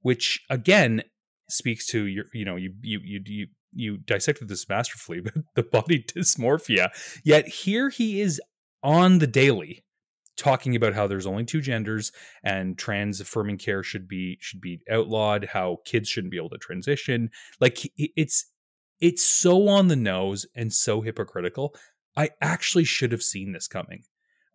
which 0.00 0.40
again 0.48 1.02
speaks 1.48 1.86
to 1.86 2.06
your 2.06 2.24
you 2.32 2.44
know 2.44 2.56
you 2.56 2.72
you 2.82 3.00
you, 3.02 3.20
you 3.24 3.46
you 3.76 3.98
dissected 3.98 4.48
this 4.48 4.68
masterfully, 4.68 5.20
but 5.24 5.34
the 5.54 5.62
body 5.62 6.02
dysmorphia. 6.02 6.88
Yet 7.24 7.48
here 7.48 7.88
he 7.88 8.20
is 8.20 8.40
on 8.82 9.18
the 9.18 9.26
daily 9.26 9.84
talking 10.36 10.76
about 10.76 10.94
how 10.94 11.06
there's 11.06 11.26
only 11.26 11.44
two 11.44 11.60
genders 11.60 12.12
and 12.44 12.78
trans 12.78 13.20
affirming 13.20 13.58
care 13.58 13.82
should 13.82 14.06
be 14.06 14.38
should 14.40 14.60
be 14.60 14.80
outlawed, 14.90 15.48
how 15.52 15.78
kids 15.84 16.08
shouldn't 16.08 16.30
be 16.30 16.36
able 16.36 16.50
to 16.50 16.58
transition. 16.58 17.30
Like 17.60 17.78
it's 17.96 18.46
it's 19.00 19.24
so 19.24 19.68
on 19.68 19.88
the 19.88 19.96
nose 19.96 20.46
and 20.54 20.72
so 20.72 21.00
hypocritical. 21.00 21.74
I 22.16 22.30
actually 22.40 22.84
should 22.84 23.12
have 23.12 23.22
seen 23.22 23.52
this 23.52 23.68
coming. 23.68 24.04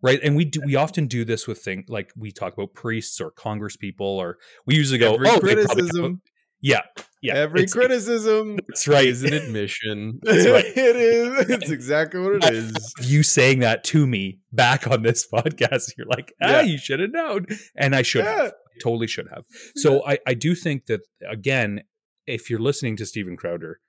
Right. 0.04 0.20
And 0.24 0.36
we 0.36 0.46
do 0.46 0.62
we 0.66 0.76
often 0.76 1.08
do 1.08 1.24
this 1.26 1.48
with 1.48 1.60
things 1.60 1.86
like 1.88 2.12
we 2.16 2.32
talk 2.32 2.54
about 2.54 2.74
priests 2.74 3.22
or 3.22 3.32
congress 3.32 3.78
people 3.78 4.08
or 4.08 4.38
we 4.66 4.76
usually 4.76 4.98
go, 4.98 5.14
Every 5.14 5.30
oh, 5.30 5.40
criticism 5.40 6.22
yeah, 6.62 6.82
yeah. 7.22 7.36
Every 7.36 7.64
it's, 7.64 7.74
criticism 7.74 8.58
that's 8.68 8.88
right. 8.88 9.08
is 9.08 9.24
an 9.24 9.34
admission. 9.34 10.20
That's 10.24 10.48
right. 10.48 10.66
it 10.76 10.96
is. 10.96 11.50
It's 11.50 11.70
exactly 11.70 12.20
what 12.20 12.36
it 12.36 12.54
is. 12.54 12.94
You 13.02 13.24
saying 13.24 13.60
that 13.60 13.84
to 13.86 14.08
me 14.08 14.40
back 14.52 14.88
on 14.88 15.04
this 15.04 15.28
podcast, 15.28 15.94
you're 15.98 16.08
like, 16.08 16.34
ah, 16.42 16.48
yeah. 16.48 16.62
you 16.62 16.78
should 16.78 17.00
have 17.00 17.12
known. 17.12 17.46
And 17.76 17.96
I 17.96 18.02
should 18.02 18.26
yeah. 18.26 18.44
have. 18.44 18.54
Totally 18.82 19.08
should 19.08 19.28
have. 19.34 19.44
So 19.76 20.06
I, 20.06 20.18
I 20.26 20.34
do 20.34 20.56
think 20.56 20.86
that 20.88 21.02
again, 21.30 21.82
if 22.26 22.50
you're 22.50 22.60
listening 22.60 22.96
to 22.98 23.06
Steven 23.06 23.38
Crowder, 23.38 23.80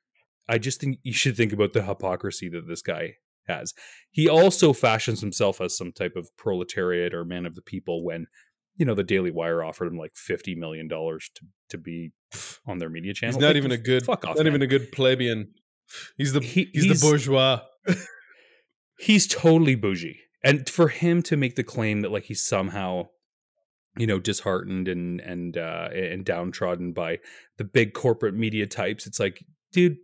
I 0.49 0.59
just 0.59 0.81
think 0.81 0.99
you 1.03 1.13
should 1.13 1.37
think 1.37 1.53
about 1.53 1.73
the 1.73 1.83
hypocrisy 1.83 2.49
that 2.51 2.67
this 2.69 2.83
guy 2.83 3.15
has. 3.47 3.73
He 4.11 4.29
also 4.29 4.73
fashions 4.73 5.21
himself 5.21 5.61
as 5.61 5.77
some 5.77 5.93
type 5.93 6.15
of 6.17 6.29
proletariat 6.37 7.15
or 7.15 7.25
man 7.25 7.47
of 7.47 7.55
the 7.55 7.63
people 7.63 8.05
when 8.05 8.27
you 8.77 8.87
know 8.87 8.95
the 8.95 9.05
Daily 9.05 9.31
Wire 9.31 9.63
offered 9.63 9.87
him 9.87 9.99
like 9.99 10.13
fifty 10.15 10.55
million 10.55 10.89
dollars 10.89 11.31
to 11.35 11.47
to 11.71 11.79
be 11.79 12.13
on 12.67 12.79
their 12.79 12.89
media 12.89 13.15
channel. 13.15 13.35
He's 13.35 13.41
not 13.41 13.49
like, 13.49 13.57
even 13.57 13.73
a 13.73 13.79
good. 13.79 14.05
Fuck 14.05 14.25
off. 14.25 14.37
Not 14.37 14.45
man. 14.45 14.49
even 14.49 14.63
a 14.63 14.67
good 14.67 14.93
plebeian. 14.93 15.53
He's 16.17 16.33
the 16.33 16.41
he, 16.41 16.71
he's, 16.73 16.85
he's, 16.85 17.01
the 17.01 17.07
bourgeois. 17.07 17.61
he's 18.99 19.27
totally 19.27 19.75
bougie, 19.75 20.21
and 20.43 20.69
for 20.69 20.89
him 20.89 21.23
to 21.25 21.37
make 21.37 21.57
the 21.57 21.65
claim 21.65 22.01
that 22.01 22.11
like 22.11 22.25
he's 22.25 22.45
somehow, 22.45 23.09
you 23.97 24.07
know, 24.07 24.19
disheartened 24.19 24.89
and 24.89 25.21
and 25.21 25.57
uh, 25.57 25.89
and 25.93 26.25
downtrodden 26.25 26.93
by 26.93 27.19
the 27.59 27.65
big 27.65 27.93
corporate 27.93 28.35
media 28.35 28.67
types, 28.67 29.07
it's 29.07 29.21
like, 29.21 29.45
dude, 29.73 29.99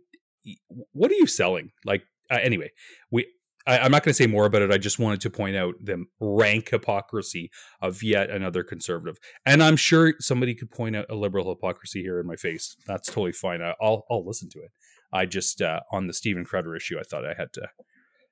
what 0.91 1.11
are 1.11 1.15
you 1.15 1.27
selling? 1.27 1.71
Like, 1.85 2.03
uh, 2.29 2.39
anyway, 2.41 2.71
we 3.09 3.25
I, 3.69 3.85
am 3.85 3.91
not 3.91 4.03
going 4.03 4.11
to 4.11 4.15
say 4.15 4.25
more 4.25 4.45
about 4.45 4.63
it. 4.63 4.71
I 4.71 4.77
just 4.77 4.97
wanted 4.97 5.21
to 5.21 5.29
point 5.29 5.55
out 5.55 5.75
the 5.79 6.03
rank 6.19 6.69
hypocrisy 6.69 7.51
of 7.81 8.01
yet 8.01 8.31
another 8.31 8.63
conservative. 8.63 9.17
And 9.45 9.61
I'm 9.61 9.75
sure 9.75 10.15
somebody 10.19 10.55
could 10.55 10.71
point 10.71 10.95
out 10.95 11.05
a 11.09 11.15
liberal 11.15 11.49
hypocrisy 11.49 12.01
here 12.01 12.19
in 12.19 12.25
my 12.25 12.35
face. 12.35 12.75
That's 12.87 13.07
totally 13.07 13.31
fine. 13.31 13.61
I, 13.61 13.75
will 13.79 14.05
I'll 14.09 14.25
listen 14.25 14.49
to 14.49 14.59
it. 14.59 14.71
I 15.13 15.27
just 15.27 15.61
uh, 15.61 15.81
on 15.91 16.07
the 16.07 16.13
Steven 16.13 16.45
Crowder 16.45 16.75
issue, 16.75 16.97
I 16.99 17.03
thought 17.03 17.25
I 17.25 17.35
had 17.37 17.53
to 17.53 17.69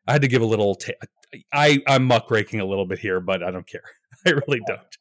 I 0.08 0.14
had 0.14 0.22
to 0.22 0.28
give 0.28 0.42
a 0.42 0.46
little. 0.46 0.76
T- 0.76 0.94
I 1.54 1.80
I'm 1.88 2.06
muckraking 2.06 2.60
a 2.60 2.66
little 2.66 2.86
bit 2.86 3.00
here, 3.00 3.20
but 3.20 3.44
I 3.44 3.52
don't 3.52 3.68
care. 3.68 3.84
I 4.26 4.32
really 4.32 4.62
don't. 4.66 4.98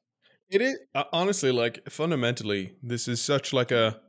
It 0.50 0.60
is 0.60 0.78
uh, 0.94 1.04
honestly 1.12 1.52
like 1.52 1.88
fundamentally, 1.88 2.76
this 2.82 3.08
is 3.08 3.22
such 3.22 3.52
like 3.52 3.70
a 3.72 4.00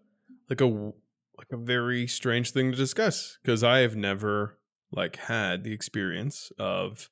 like 0.49 0.61
a 0.61 0.65
like 0.65 1.51
a 1.51 1.57
very 1.57 2.07
strange 2.07 2.51
thing 2.51 2.71
to 2.71 2.77
discuss 2.77 3.37
because 3.43 3.63
I 3.63 3.79
have 3.79 3.95
never 3.95 4.56
like 4.91 5.15
had 5.17 5.63
the 5.63 5.73
experience 5.73 6.51
of 6.59 7.09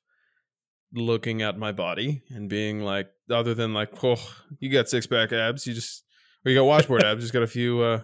looking 0.92 1.42
at 1.42 1.58
my 1.58 1.72
body 1.72 2.22
and 2.30 2.48
being 2.48 2.80
like 2.80 3.08
other 3.30 3.54
than 3.54 3.74
like 3.74 4.02
oh 4.04 4.16
you 4.60 4.70
got 4.70 4.88
six 4.88 5.06
pack 5.06 5.32
abs 5.32 5.66
you 5.66 5.74
just 5.74 6.04
or 6.44 6.50
you 6.50 6.56
got 6.56 6.64
washboard 6.64 7.02
abs 7.02 7.22
just 7.22 7.32
got 7.32 7.42
a 7.42 7.46
few 7.46 7.80
uh 7.82 8.00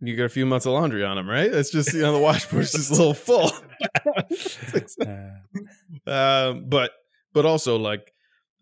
you 0.00 0.16
got 0.16 0.24
a 0.24 0.28
few 0.28 0.46
months 0.46 0.66
of 0.66 0.72
laundry 0.72 1.04
on 1.04 1.16
them 1.16 1.28
right 1.28 1.52
it's 1.52 1.70
just 1.70 1.92
you 1.92 2.00
know 2.00 2.12
the 2.12 2.18
washboard's 2.18 2.72
just 2.72 2.90
a 2.90 2.94
little 2.94 3.14
full 3.14 3.50
um 6.06 6.64
but 6.68 6.90
but 7.32 7.46
also 7.46 7.76
like 7.76 8.12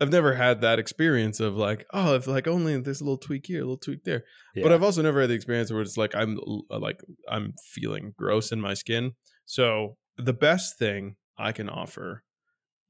I've 0.01 0.11
never 0.11 0.35
had 0.35 0.63
that 0.63 0.79
experience 0.79 1.41
of 1.41 1.57
like, 1.57 1.85
oh, 1.93 2.15
if 2.15 2.27
like 2.27 2.49
only 2.49 2.81
this 2.81 3.03
little 3.03 3.19
tweak 3.19 3.47
here, 3.47 3.59
a 3.59 3.65
little 3.65 3.77
tweak 3.77 4.03
there. 4.05 4.25
Yeah. 4.55 4.63
But 4.63 4.73
I've 4.73 4.83
also 4.83 5.03
never 5.03 5.21
had 5.21 5.29
the 5.29 5.35
experience 5.35 5.71
where 5.71 5.83
it's 5.83 5.99
like 5.99 6.15
I'm 6.17 6.41
like 6.71 7.03
I'm 7.29 7.53
feeling 7.63 8.15
gross 8.17 8.51
in 8.51 8.63
my 8.63 8.73
skin. 8.73 9.13
So 9.45 9.99
the 10.21 10.33
best 10.33 10.79
thing 10.79 11.17
I 11.39 11.53
can 11.53 11.69
offer 11.69 12.23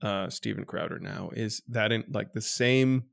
uh 0.03 0.31
Steven 0.31 0.65
Crowder 0.65 0.99
now 0.99 1.31
is 1.33 1.63
that 1.69 1.93
in 1.93 2.05
like 2.09 2.33
the 2.33 2.41
same 2.41 3.05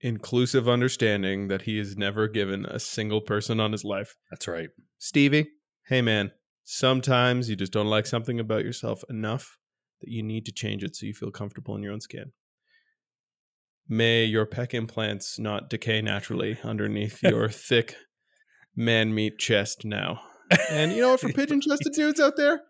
inclusive 0.00 0.68
understanding 0.68 1.48
that 1.48 1.62
he 1.62 1.78
has 1.78 1.96
never 1.96 2.28
given 2.28 2.64
a 2.66 2.78
single 2.78 3.20
person 3.20 3.60
on 3.60 3.72
his 3.72 3.84
life. 3.84 4.14
That's 4.30 4.46
right. 4.46 4.70
Stevie, 4.98 5.48
hey 5.86 6.02
man, 6.02 6.30
sometimes 6.64 7.50
you 7.50 7.56
just 7.56 7.72
don't 7.72 7.88
like 7.88 8.06
something 8.06 8.38
about 8.38 8.64
yourself 8.64 9.02
enough 9.08 9.58
that 10.00 10.10
you 10.10 10.22
need 10.22 10.46
to 10.46 10.52
change 10.52 10.84
it 10.84 10.94
so 10.94 11.06
you 11.06 11.14
feel 11.14 11.30
comfortable 11.30 11.74
in 11.74 11.82
your 11.82 11.92
own 11.92 12.00
skin. 12.00 12.32
May 13.88 14.24
your 14.24 14.46
pec 14.46 14.74
implants 14.74 15.38
not 15.38 15.70
decay 15.70 16.02
naturally 16.02 16.58
underneath 16.62 17.22
your 17.22 17.48
thick 17.48 17.96
man 18.76 19.14
meat 19.14 19.38
chest 19.38 19.84
now. 19.84 20.20
And 20.70 20.92
you 20.92 21.00
know 21.00 21.10
what, 21.10 21.20
for 21.20 21.32
pigeon 21.32 21.60
chested 21.60 21.94
dudes 21.94 22.20
out 22.20 22.36
there, 22.36 22.62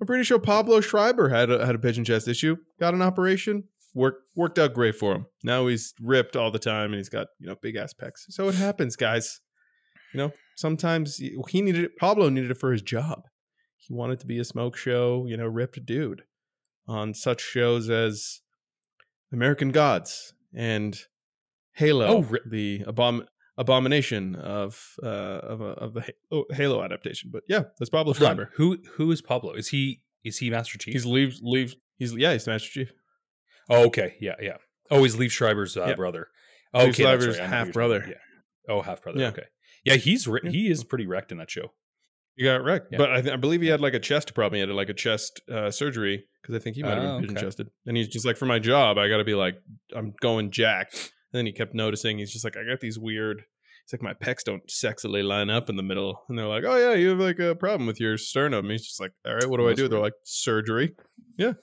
I'm 0.00 0.06
pretty 0.06 0.24
sure 0.24 0.38
Pablo 0.38 0.80
Schreiber 0.80 1.28
had 1.28 1.50
a, 1.50 1.64
had 1.66 1.74
a 1.74 1.78
pigeon 1.78 2.04
chest 2.04 2.26
issue, 2.28 2.56
got 2.78 2.94
an 2.94 3.02
operation, 3.02 3.64
worked 3.94 4.22
worked 4.34 4.58
out 4.58 4.72
great 4.72 4.94
for 4.96 5.14
him. 5.14 5.26
Now 5.44 5.66
he's 5.66 5.92
ripped 6.00 6.36
all 6.36 6.50
the 6.50 6.58
time 6.58 6.86
and 6.92 6.94
he's 6.96 7.08
got 7.10 7.28
you 7.38 7.46
know 7.48 7.56
big 7.60 7.76
ass 7.76 7.92
pecs. 7.92 8.24
So 8.30 8.48
it 8.48 8.54
happens, 8.54 8.96
guys. 8.96 9.40
You 10.14 10.18
know, 10.18 10.32
sometimes 10.56 11.16
he 11.48 11.62
needed 11.62 11.84
it. 11.84 11.96
Pablo 11.98 12.28
needed 12.30 12.50
it 12.50 12.58
for 12.58 12.72
his 12.72 12.82
job. 12.82 13.24
He 13.76 13.92
wanted 13.94 14.20
to 14.20 14.26
be 14.26 14.38
a 14.38 14.44
smoke 14.44 14.76
show, 14.76 15.26
you 15.28 15.36
know, 15.36 15.46
ripped 15.46 15.84
dude 15.86 16.22
on 16.88 17.14
such 17.14 17.40
shows 17.40 17.88
as 17.88 18.40
American 19.32 19.70
Gods 19.70 20.34
and 20.54 20.98
Halo, 21.74 22.06
Oh, 22.06 22.36
the 22.48 22.80
abom- 22.86 23.26
abomination 23.60 24.34
of 24.34 24.94
uh, 25.02 25.06
of, 25.06 25.60
uh, 25.62 25.64
of 25.64 25.94
the 25.94 26.02
Halo, 26.30 26.44
Halo 26.52 26.82
adaptation. 26.82 27.30
But 27.32 27.42
yeah, 27.48 27.64
that's 27.78 27.90
Pablo 27.90 28.12
Schreiber. 28.14 28.50
Who 28.54 28.78
who 28.96 29.10
is 29.12 29.22
Pablo? 29.22 29.52
Is 29.52 29.68
he 29.68 30.02
is 30.24 30.38
he 30.38 30.50
Master 30.50 30.78
Chief? 30.78 30.92
He's 30.94 31.06
leaves 31.06 31.40
leaves. 31.42 31.76
He's 31.98 32.12
yeah, 32.14 32.32
he's 32.32 32.46
Master 32.46 32.68
Chief. 32.70 32.92
oh, 33.68 33.86
okay. 33.86 34.16
Yeah, 34.20 34.34
yeah. 34.40 34.56
Oh, 34.90 35.02
he's 35.04 35.14
Liev 35.16 35.30
Schreiber's 35.30 35.76
uh, 35.76 35.86
Yeah. 35.88 35.94
brother. 35.94 36.28
Okay, 36.74 36.90
Schreiber's 36.92 37.38
right. 37.38 37.40
I 37.40 37.42
know 37.42 37.44
who 37.46 37.50
half 37.52 37.58
talking 37.66 37.72
brother. 37.72 38.04
Yeah. 38.08 38.14
Oh, 38.74 38.82
half 38.82 39.02
brother. 39.02 39.20
Yeah. 39.20 39.28
Okay. 39.28 39.44
Yeah, 39.84 39.94
he's 39.94 40.26
ri- 40.26 40.40
Yeah. 40.44 40.50
he 40.50 40.70
is 40.70 40.82
pretty 40.84 41.06
wrecked 41.06 41.30
in 41.32 41.38
that 41.38 41.50
show. 41.50 41.72
He 42.36 42.44
got 42.44 42.62
wrecked, 42.64 42.88
Yeah. 42.92 42.98
but 42.98 43.12
I, 43.12 43.20
th- 43.20 43.32
I 43.34 43.36
believe 43.36 43.60
he 43.60 43.68
had 43.68 43.80
like 43.80 43.94
a 43.94 43.98
chest 43.98 44.34
problem. 44.34 44.54
He 44.56 44.60
had 44.60 44.68
like 44.70 44.88
a 44.88 44.94
chest 44.94 45.40
uh, 45.52 45.70
surgery 45.70 46.24
because 46.40 46.54
I 46.54 46.58
think 46.58 46.76
he 46.76 46.82
might 46.82 46.94
have 46.96 47.04
Oh, 47.04 47.20
been 47.20 47.30
okay. 47.36 47.40
chested. 47.40 47.68
And 47.86 47.96
he's 47.96 48.08
just 48.08 48.24
like, 48.24 48.36
for 48.36 48.46
my 48.46 48.58
job, 48.58 48.98
I 48.98 49.08
got 49.08 49.18
to 49.18 49.24
be 49.24 49.34
like, 49.34 49.56
I'm 49.94 50.14
going 50.20 50.50
jacked. 50.50 51.12
And 51.32 51.38
then 51.38 51.46
he 51.46 51.52
kept 51.52 51.74
noticing 51.74 52.18
he's 52.18 52.32
just 52.32 52.44
like, 52.44 52.56
I 52.56 52.64
got 52.68 52.80
these 52.80 52.98
weird. 52.98 53.44
It's 53.84 53.92
like 53.92 54.02
my 54.02 54.14
pecs 54.14 54.44
don't 54.44 54.66
sexily 54.68 55.24
line 55.24 55.50
up 55.50 55.68
in 55.68 55.76
the 55.76 55.82
middle, 55.82 56.22
and 56.28 56.38
they're 56.38 56.46
like, 56.46 56.64
"Oh 56.64 56.76
yeah, 56.76 56.94
you 56.94 57.08
have 57.08 57.18
like 57.18 57.40
a 57.40 57.56
problem 57.56 57.86
with 57.86 57.98
your 57.98 58.18
sternum." 58.18 58.68
He's 58.70 58.86
just 58.86 59.00
like, 59.00 59.12
"All 59.26 59.34
right, 59.34 59.48
what 59.48 59.56
do 59.56 59.68
I 59.68 59.74
do?" 59.74 59.88
They're 59.88 59.98
like, 59.98 60.12
"Surgery." 60.22 60.94
Yeah. 61.36 61.54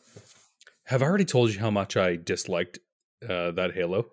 Have 0.86 1.04
I 1.04 1.06
already 1.06 1.26
told 1.26 1.54
you 1.54 1.60
how 1.60 1.70
much 1.70 1.96
I 1.96 2.16
disliked 2.16 2.80
uh, 3.24 3.52
that 3.52 3.76
Halo? 3.76 4.08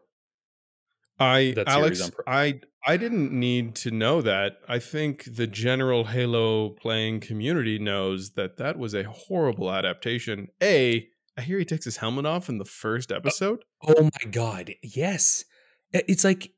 I 1.19 1.55
Alex, 1.67 2.11
I 2.27 2.61
I 2.87 2.97
didn't 2.97 3.33
need 3.33 3.77
to 3.77 3.91
know 3.91 4.21
that. 4.23 4.59
I 4.69 4.79
think 4.79 5.37
the 5.37 5.47
general 5.47 6.05
Halo 6.05 6.71
playing 6.71 7.21
community 7.21 7.79
knows 7.79 8.33
that 8.33 8.57
that 8.57 8.79
was 8.79 8.95
a 8.95 9.05
horrible 9.05 9.73
adaptation. 9.73 10.49
A, 10.63 11.09
I 11.37 11.43
hear 11.43 11.59
he 11.59 11.65
takes 11.65 11.85
his 11.85 11.97
helmet 11.97 12.27
off 12.27 12.49
in 12.49 12.59
the 12.59 12.65
first 12.65 13.11
uh, 13.11 13.17
episode. 13.17 13.65
Oh 13.87 14.05
my 14.05 14.31
god, 14.31 14.75
yes. 14.83 15.45
It's 15.93 16.25
like 16.25 16.53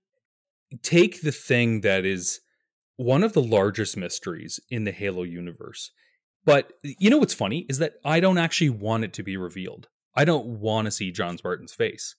take 0.83 1.23
the 1.23 1.33
thing 1.33 1.83
that 1.83 2.05
is 2.05 2.41
one 2.97 3.23
of 3.23 3.33
the 3.33 3.43
largest 3.43 3.97
mysteries 3.97 4.61
in 4.71 4.85
the 4.85 4.93
Halo 4.93 5.23
universe. 5.23 5.91
But 6.45 6.73
you 6.83 7.11
know 7.11 7.19
what's 7.19 7.35
funny 7.35 7.67
is 7.69 7.79
that 7.79 7.95
I 8.05 8.21
don't 8.21 8.39
actually 8.39 8.71
want 8.71 9.05
it 9.05 9.13
to 9.15 9.23
be 9.23 9.37
revealed. 9.37 9.89
I 10.15 10.25
don't 10.25 10.47
want 10.61 10.87
to 10.87 10.91
see 10.91 11.11
John 11.11 11.37
Spartan's 11.37 11.75
face. 11.75 12.15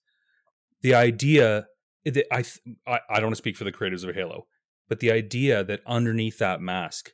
The 0.81 0.93
idea 0.93 1.67
eh, 2.05 2.11
that 2.11 2.33
I, 2.33 2.43
I 2.85 2.99
I 3.09 3.15
don't 3.15 3.25
want 3.25 3.35
to 3.35 3.41
speak 3.41 3.57
for 3.57 3.63
the 3.63 3.71
creators 3.71 4.03
of 4.03 4.13
Halo, 4.13 4.47
but 4.87 4.99
the 4.99 5.11
idea 5.11 5.63
that 5.63 5.81
underneath 5.87 6.39
that 6.39 6.61
mask 6.61 7.11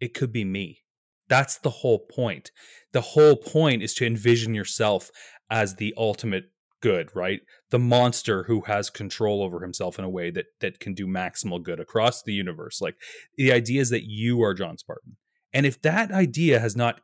it 0.00 0.14
could 0.14 0.32
be 0.32 0.44
me. 0.44 0.80
That's 1.28 1.58
the 1.58 1.70
whole 1.70 1.98
point. 1.98 2.50
The 2.92 3.00
whole 3.00 3.36
point 3.36 3.82
is 3.82 3.94
to 3.94 4.06
envision 4.06 4.54
yourself 4.54 5.10
as 5.50 5.76
the 5.76 5.94
ultimate 5.96 6.44
good, 6.80 7.14
right? 7.14 7.40
The 7.70 7.78
monster 7.78 8.44
who 8.44 8.62
has 8.62 8.90
control 8.90 9.42
over 9.42 9.60
himself 9.60 9.98
in 9.98 10.04
a 10.04 10.10
way 10.10 10.30
that 10.30 10.46
that 10.60 10.80
can 10.80 10.94
do 10.94 11.06
maximal 11.06 11.62
good 11.62 11.80
across 11.80 12.22
the 12.22 12.32
universe. 12.32 12.80
Like 12.80 12.96
the 13.36 13.52
idea 13.52 13.80
is 13.80 13.90
that 13.90 14.04
you 14.04 14.42
are 14.42 14.54
John 14.54 14.78
Spartan. 14.78 15.16
And 15.52 15.66
if 15.66 15.80
that 15.82 16.12
idea 16.12 16.60
has 16.60 16.76
not 16.76 17.00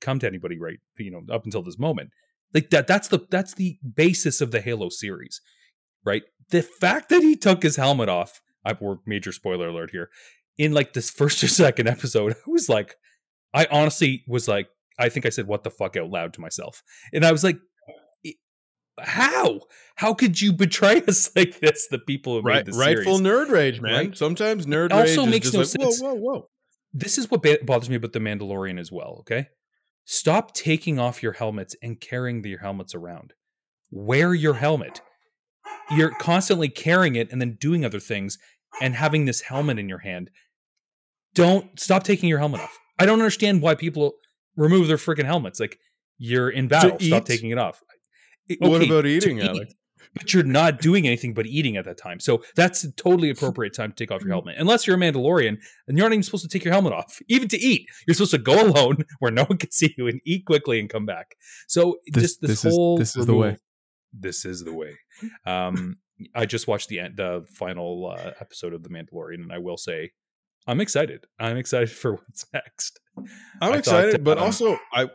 come 0.00 0.18
to 0.18 0.26
anybody 0.26 0.58
right, 0.58 0.78
you 0.98 1.10
know, 1.10 1.22
up 1.32 1.44
until 1.44 1.62
this 1.62 1.78
moment, 1.78 2.10
like 2.54 2.70
that 2.70 2.86
that's 2.86 3.08
the 3.08 3.26
that's 3.30 3.54
the 3.54 3.78
basis 3.94 4.40
of 4.40 4.50
the 4.50 4.60
Halo 4.60 4.88
series, 4.88 5.40
right? 6.04 6.22
The 6.50 6.62
fact 6.62 7.08
that 7.10 7.22
he 7.22 7.36
took 7.36 7.62
his 7.62 7.76
helmet 7.76 8.08
off, 8.08 8.40
I 8.64 8.74
we're 8.78 8.96
major 9.06 9.32
spoiler 9.32 9.68
alert 9.68 9.90
here, 9.90 10.10
in 10.58 10.72
like 10.72 10.92
this 10.92 11.10
first 11.18 11.42
or 11.44 11.48
second 11.48 11.88
episode, 11.88 12.32
I 12.32 12.50
was 12.50 12.68
like, 12.68 12.96
I 13.54 13.66
honestly 13.70 14.24
was 14.26 14.48
like, 14.48 14.68
I 14.98 15.08
think 15.08 15.26
I 15.26 15.30
said 15.30 15.46
what 15.46 15.64
the 15.64 15.70
fuck 15.70 15.96
out 15.96 16.10
loud 16.10 16.32
to 16.34 16.40
myself. 16.40 16.82
And 17.12 17.24
I 17.24 17.32
was 17.32 17.42
like, 17.44 17.58
how? 19.00 19.60
How 19.96 20.14
could 20.14 20.40
you 20.40 20.52
betray 20.52 21.02
us 21.08 21.30
like 21.34 21.60
this? 21.60 21.88
The 21.90 21.98
people 21.98 22.36
who 22.40 22.42
Right, 22.46 22.56
made 22.56 22.66
this 22.66 22.76
rightful 22.76 23.18
series? 23.18 23.48
nerd 23.48 23.50
rage, 23.50 23.80
man. 23.80 23.92
Right? 23.94 24.16
Sometimes 24.16 24.66
nerd 24.66 24.86
It 24.86 24.92
also 24.92 25.22
rage 25.22 25.30
makes 25.30 25.46
is 25.48 25.52
no 25.54 25.58
like, 25.60 25.68
sense. 25.68 26.00
whoa, 26.00 26.14
whoa, 26.14 26.20
whoa. 26.34 26.48
This 26.92 27.16
is 27.16 27.30
what 27.30 27.42
bothers 27.64 27.88
me 27.88 27.96
about 27.96 28.12
the 28.12 28.18
Mandalorian 28.18 28.78
as 28.78 28.92
well. 28.92 29.16
Okay, 29.20 29.48
stop 30.04 30.52
taking 30.52 30.98
off 30.98 31.22
your 31.22 31.32
helmets 31.32 31.74
and 31.82 31.98
carrying 32.00 32.44
your 32.44 32.60
helmets 32.60 32.94
around. 32.94 33.32
Wear 33.90 34.34
your 34.34 34.54
helmet. 34.54 35.00
You're 35.90 36.10
constantly 36.10 36.68
carrying 36.68 37.14
it 37.14 37.32
and 37.32 37.40
then 37.40 37.56
doing 37.58 37.84
other 37.84 38.00
things 38.00 38.36
and 38.80 38.94
having 38.94 39.24
this 39.24 39.42
helmet 39.42 39.78
in 39.78 39.88
your 39.88 39.98
hand. 40.00 40.30
Don't 41.34 41.80
stop 41.80 42.02
taking 42.02 42.28
your 42.28 42.38
helmet 42.40 42.60
off. 42.60 42.78
I 42.98 43.06
don't 43.06 43.18
understand 43.20 43.62
why 43.62 43.74
people 43.74 44.14
remove 44.56 44.86
their 44.88 44.96
freaking 44.96 45.24
helmets. 45.24 45.58
Like 45.60 45.78
you're 46.18 46.50
in 46.50 46.68
battle, 46.68 46.98
stop 47.00 47.22
eat? 47.22 47.26
taking 47.26 47.50
it 47.50 47.58
off. 47.58 47.80
It- 48.48 48.60
What 48.60 48.82
about 48.84 49.02
to 49.02 49.08
eating, 49.08 49.38
eat, 49.38 49.44
Alex? 49.48 49.74
But 50.14 50.34
you're 50.34 50.42
not 50.42 50.80
doing 50.80 51.06
anything 51.06 51.32
but 51.32 51.46
eating 51.46 51.76
at 51.78 51.86
that 51.86 51.96
time. 51.96 52.20
So 52.20 52.42
that's 52.54 52.84
a 52.84 52.92
totally 52.92 53.30
appropriate 53.30 53.72
time 53.74 53.92
to 53.92 53.96
take 53.96 54.10
off 54.12 54.20
your 54.22 54.30
helmet. 54.32 54.56
Unless 54.58 54.86
you're 54.86 54.96
a 54.96 54.98
Mandalorian 54.98 55.56
and 55.88 55.96
you're 55.96 56.06
not 56.06 56.12
even 56.12 56.22
supposed 56.22 56.42
to 56.42 56.50
take 56.50 56.64
your 56.64 56.72
helmet 56.74 56.92
off, 56.92 57.18
even 57.28 57.48
to 57.48 57.58
eat. 57.58 57.86
You're 58.06 58.14
supposed 58.14 58.32
to 58.32 58.38
go 58.38 58.62
alone 58.66 59.04
where 59.20 59.30
no 59.30 59.44
one 59.44 59.56
can 59.58 59.70
see 59.70 59.94
you 59.96 60.08
and 60.08 60.20
eat 60.26 60.44
quickly 60.44 60.78
and 60.80 60.90
come 60.90 61.06
back. 61.06 61.34
So 61.66 61.96
This- 62.08 62.22
just 62.24 62.40
this, 62.42 62.50
this 62.50 62.64
is- 62.66 62.74
whole 62.74 62.98
this 62.98 63.16
is 63.16 63.24
the 63.26 63.34
way. 63.34 63.56
This 64.12 64.44
is 64.44 64.64
the 64.64 64.74
way. 64.74 64.98
Um, 65.46 65.96
I 66.34 66.44
just 66.44 66.68
watched 66.68 66.88
the 66.90 66.98
end, 67.00 67.16
the 67.16 67.46
final 67.54 68.14
uh, 68.14 68.32
episode 68.38 68.74
of 68.74 68.82
The 68.82 68.90
Mandalorian, 68.90 69.36
and 69.42 69.50
I 69.52 69.58
will 69.58 69.78
say, 69.78 70.10
I'm 70.66 70.80
excited. 70.80 71.26
I'm 71.38 71.56
excited 71.56 71.90
for 72.02 72.12
what's 72.12 72.46
next. 72.52 72.98
I'm 73.16 73.24
I 73.60 73.66
thought, 73.68 73.78
excited, 73.78 74.24
but 74.24 74.38
um, 74.38 74.44
also 74.44 74.78
I, 74.92 75.10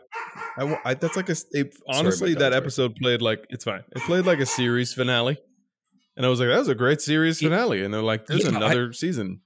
I, 0.56 0.80
I, 0.84 0.94
that's 0.94 1.16
like 1.16 1.28
a 1.28 1.36
It, 1.52 1.74
honestly, 1.88 2.34
that 2.34 2.38
that, 2.40 2.52
sorry. 2.52 2.56
episode 2.56 2.96
played 2.96 3.22
like 3.22 3.44
it's 3.50 3.64
fine. 3.64 3.82
It 3.96 4.02
played 4.02 4.24
like 4.26 4.38
a 4.40 4.46
series 4.46 4.92
finale, 4.92 5.36
and 6.16 6.24
I 6.24 6.28
was 6.28 6.38
like, 6.40 6.48
that 6.48 6.58
was 6.58 6.68
a 6.68 6.74
great 6.74 7.00
series 7.00 7.38
finale. 7.40 7.82
And 7.82 7.92
they're 7.92 8.02
like, 8.02 8.26
there's 8.26 8.44
Yeah, 8.44 8.52
I- 8.52 8.56
another 8.56 8.92
season. 8.92 9.40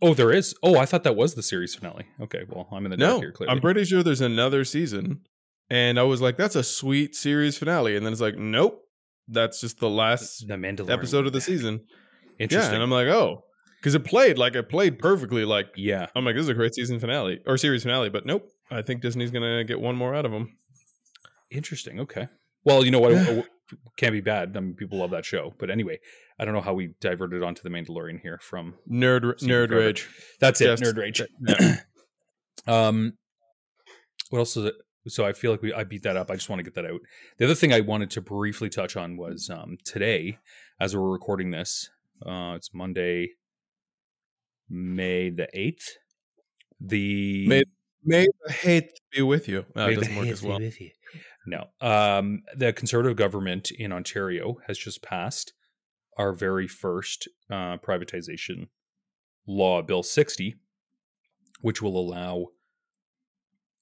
Oh, 0.00 0.14
there 0.14 0.30
is. 0.30 0.54
Oh, 0.62 0.78
I 0.78 0.86
thought 0.86 1.02
that 1.02 1.16
was 1.16 1.34
the 1.34 1.42
series 1.42 1.74
finale. 1.74 2.06
Okay, 2.20 2.44
well, 2.48 2.68
I'm 2.70 2.84
in 2.86 2.92
the 2.92 2.96
dark 2.96 3.14
No, 3.14 3.20
here. 3.20 3.32
Clearly, 3.32 3.50
I'm 3.52 3.60
pretty 3.60 3.84
sure 3.84 4.02
there's 4.04 4.20
another 4.20 4.64
season. 4.64 5.22
And 5.70 5.98
I 5.98 6.04
was 6.04 6.22
like, 6.22 6.36
that's 6.36 6.54
a 6.56 6.62
sweet 6.62 7.14
series 7.16 7.58
finale. 7.58 7.96
And 7.96 8.06
then 8.06 8.12
it's 8.12 8.22
like, 8.22 8.36
nope, 8.38 8.80
that's 9.26 9.60
just 9.60 9.80
the 9.80 9.90
last 9.90 10.46
the 10.46 10.54
Mandalorian 10.54 10.90
episode 10.92 11.26
of 11.26 11.32
the 11.32 11.38
went 11.38 11.42
back. 11.42 11.42
season. 11.42 11.80
Yeah, 12.38 12.72
and 12.72 12.82
I'm 12.82 12.90
like, 12.92 13.08
oh, 13.08 13.42
because 13.80 13.94
it 13.94 14.04
played 14.04 14.38
like 14.38 14.54
it 14.54 14.68
played 14.68 14.98
perfectly. 14.98 15.44
Like 15.44 15.68
yeah. 15.76 16.06
I'm 16.14 16.24
like, 16.24 16.34
this 16.34 16.42
is 16.42 16.48
a 16.48 16.54
great 16.54 16.74
season 16.74 16.98
finale 16.98 17.40
or 17.46 17.56
series 17.56 17.82
finale. 17.82 18.10
But 18.10 18.26
nope, 18.26 18.48
I 18.70 18.82
think 18.82 19.00
Disney's 19.02 19.30
gonna 19.30 19.64
get 19.64 19.80
one 19.80 19.96
more 19.96 20.14
out 20.14 20.24
of 20.24 20.32
them. 20.32 20.56
Interesting. 21.50 22.00
Okay. 22.00 22.28
Well, 22.64 22.84
you 22.84 22.90
know 22.90 23.00
what? 23.00 23.48
Can't 23.98 24.12
be 24.12 24.20
bad. 24.22 24.56
I 24.56 24.60
mean, 24.60 24.74
people 24.74 24.98
love 24.98 25.10
that 25.10 25.24
show. 25.26 25.54
But 25.58 25.70
anyway, 25.70 25.98
I 26.38 26.44
don't 26.44 26.54
know 26.54 26.60
how 26.62 26.72
we 26.72 26.94
diverted 27.00 27.42
onto 27.42 27.62
the 27.62 27.68
Mandalorian 27.68 28.20
here 28.20 28.38
from. 28.40 28.74
Nerd, 28.90 29.22
nerd 29.42 29.68
forever. 29.68 29.76
rage. 29.76 30.08
That's 30.40 30.60
it. 30.60 30.66
Just- 30.66 30.82
Nerd 30.82 30.96
rage. 30.96 31.22
yeah. 31.46 31.76
um, 32.66 33.12
what 34.30 34.38
else 34.38 34.56
is 34.56 34.66
it? 34.66 34.74
So 35.06 35.24
I 35.24 35.32
feel 35.32 35.50
like 35.50 35.62
we 35.62 35.72
I 35.72 35.84
beat 35.84 36.02
that 36.02 36.16
up. 36.16 36.30
I 36.30 36.34
just 36.34 36.48
want 36.48 36.60
to 36.60 36.64
get 36.64 36.74
that 36.74 36.84
out. 36.84 37.00
The 37.38 37.44
other 37.44 37.54
thing 37.54 37.72
I 37.72 37.80
wanted 37.80 38.10
to 38.10 38.20
briefly 38.20 38.68
touch 38.68 38.96
on 38.96 39.16
was 39.16 39.48
um, 39.50 39.78
today, 39.84 40.38
as 40.80 40.94
we're 40.96 41.08
recording 41.08 41.50
this, 41.50 41.90
uh, 42.26 42.52
it's 42.56 42.74
Monday, 42.74 43.30
May 44.68 45.30
the 45.30 45.48
eighth. 45.58 45.96
The 46.80 47.46
May- 47.48 47.64
May 48.04 48.26
the 48.46 48.52
hate 48.52 48.90
be 49.10 49.22
with 49.22 49.48
you. 49.48 49.66
Uh, 49.74 49.86
May 49.86 49.92
it 49.92 49.96
doesn't 49.96 50.16
work 50.16 50.26
hate 50.26 50.32
as 50.32 50.40
be 50.42 50.48
well. 50.48 50.58
with 50.60 50.80
you. 50.80 50.90
No. 51.46 51.66
Um, 51.80 52.42
the 52.56 52.72
Conservative 52.72 53.16
government 53.16 53.70
in 53.70 53.92
Ontario 53.92 54.58
has 54.66 54.78
just 54.78 55.02
passed 55.02 55.52
our 56.16 56.32
very 56.32 56.68
first 56.68 57.28
uh, 57.50 57.78
privatization 57.78 58.68
law, 59.46 59.82
Bill 59.82 60.02
60, 60.02 60.56
which 61.60 61.80
will 61.82 61.98
allow 61.98 62.48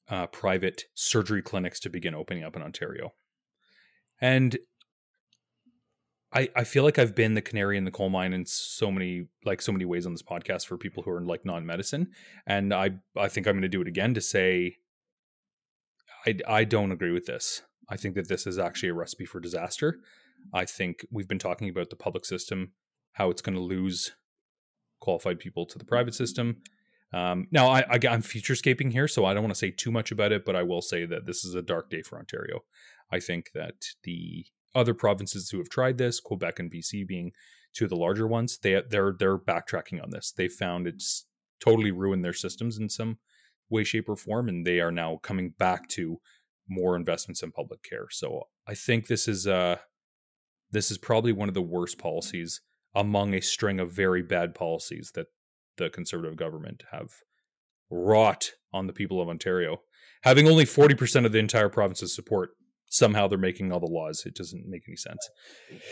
uh, 0.08 0.26
private 0.28 0.84
surgery 0.94 1.42
clinics 1.42 1.80
to 1.80 1.90
begin 1.90 2.14
opening 2.14 2.44
up 2.44 2.56
in 2.56 2.62
Ontario. 2.62 3.12
And 4.20 4.56
I, 6.36 6.48
I 6.54 6.64
feel 6.64 6.84
like 6.84 6.98
I've 6.98 7.14
been 7.14 7.32
the 7.32 7.40
canary 7.40 7.78
in 7.78 7.84
the 7.84 7.90
coal 7.90 8.10
mine 8.10 8.34
in 8.34 8.44
so 8.44 8.90
many 8.90 9.28
like 9.46 9.62
so 9.62 9.72
many 9.72 9.86
ways 9.86 10.04
on 10.04 10.12
this 10.12 10.22
podcast 10.22 10.66
for 10.66 10.76
people 10.76 11.02
who 11.02 11.10
are 11.10 11.18
in 11.18 11.26
like 11.26 11.46
non-medicine 11.46 12.08
and 12.46 12.74
I 12.74 12.90
I 13.16 13.28
think 13.28 13.46
I'm 13.46 13.54
going 13.54 13.62
to 13.62 13.68
do 13.68 13.80
it 13.80 13.88
again 13.88 14.12
to 14.14 14.20
say 14.20 14.76
I, 16.26 16.36
I 16.46 16.64
don't 16.64 16.92
agree 16.92 17.12
with 17.12 17.26
this. 17.26 17.62
I 17.88 17.96
think 17.96 18.16
that 18.16 18.28
this 18.28 18.46
is 18.46 18.58
actually 18.58 18.90
a 18.90 18.94
recipe 18.94 19.24
for 19.24 19.40
disaster. 19.40 20.00
I 20.52 20.66
think 20.66 21.06
we've 21.10 21.28
been 21.28 21.38
talking 21.38 21.70
about 21.70 21.88
the 21.88 21.96
public 21.96 22.24
system, 22.26 22.72
how 23.12 23.30
it's 23.30 23.42
going 23.42 23.54
to 23.54 23.62
lose 23.62 24.12
qualified 25.00 25.38
people 25.38 25.64
to 25.66 25.78
the 25.78 25.84
private 25.84 26.14
system. 26.14 26.62
Um, 27.12 27.46
now, 27.52 27.68
I, 27.68 27.80
I, 27.82 27.98
I'm 28.10 28.22
futurescaping 28.22 28.90
here, 28.92 29.06
so 29.06 29.24
I 29.24 29.32
don't 29.32 29.44
want 29.44 29.54
to 29.54 29.58
say 29.58 29.70
too 29.70 29.92
much 29.92 30.10
about 30.10 30.32
it, 30.32 30.44
but 30.44 30.56
I 30.56 30.64
will 30.64 30.82
say 30.82 31.06
that 31.06 31.26
this 31.26 31.44
is 31.44 31.54
a 31.54 31.62
dark 31.62 31.88
day 31.88 32.02
for 32.02 32.18
Ontario. 32.18 32.64
I 33.10 33.20
think 33.20 33.50
that 33.54 33.84
the 34.02 34.46
other 34.76 34.94
provinces 34.94 35.50
who 35.50 35.58
have 35.58 35.68
tried 35.68 35.98
this, 35.98 36.20
Quebec 36.20 36.58
and 36.58 36.70
BC 36.70 37.06
being 37.06 37.32
two 37.74 37.84
of 37.84 37.90
the 37.90 37.96
larger 37.96 38.26
ones, 38.26 38.58
they 38.58 38.82
they're 38.88 39.14
they're 39.18 39.38
backtracking 39.38 40.02
on 40.02 40.10
this. 40.10 40.32
They 40.32 40.48
found 40.48 40.86
it's 40.86 41.26
totally 41.60 41.90
ruined 41.90 42.24
their 42.24 42.32
systems 42.32 42.78
in 42.78 42.88
some 42.88 43.18
way, 43.70 43.84
shape, 43.84 44.08
or 44.08 44.16
form, 44.16 44.48
and 44.48 44.66
they 44.66 44.80
are 44.80 44.92
now 44.92 45.18
coming 45.22 45.50
back 45.58 45.88
to 45.88 46.18
more 46.68 46.96
investments 46.96 47.42
in 47.42 47.52
public 47.52 47.82
care. 47.82 48.06
So 48.10 48.44
I 48.66 48.74
think 48.74 49.06
this 49.06 49.28
is 49.28 49.46
uh 49.46 49.76
this 50.70 50.90
is 50.90 50.98
probably 50.98 51.32
one 51.32 51.48
of 51.48 51.54
the 51.54 51.62
worst 51.62 51.98
policies 51.98 52.60
among 52.94 53.34
a 53.34 53.40
string 53.40 53.78
of 53.78 53.92
very 53.92 54.22
bad 54.22 54.54
policies 54.54 55.12
that 55.14 55.26
the 55.76 55.90
conservative 55.90 56.36
government 56.36 56.82
have 56.90 57.10
wrought 57.90 58.52
on 58.72 58.86
the 58.86 58.92
people 58.92 59.20
of 59.20 59.28
Ontario. 59.28 59.82
Having 60.22 60.48
only 60.48 60.64
40% 60.64 61.24
of 61.24 61.32
the 61.32 61.38
entire 61.38 61.68
province's 61.68 62.14
support, 62.14 62.50
somehow 62.88 63.28
they're 63.28 63.38
making 63.38 63.72
all 63.72 63.80
the 63.80 63.86
laws. 63.86 64.24
It 64.26 64.34
doesn't 64.34 64.66
make 64.66 64.82
any 64.88 64.96
sense. 64.96 65.28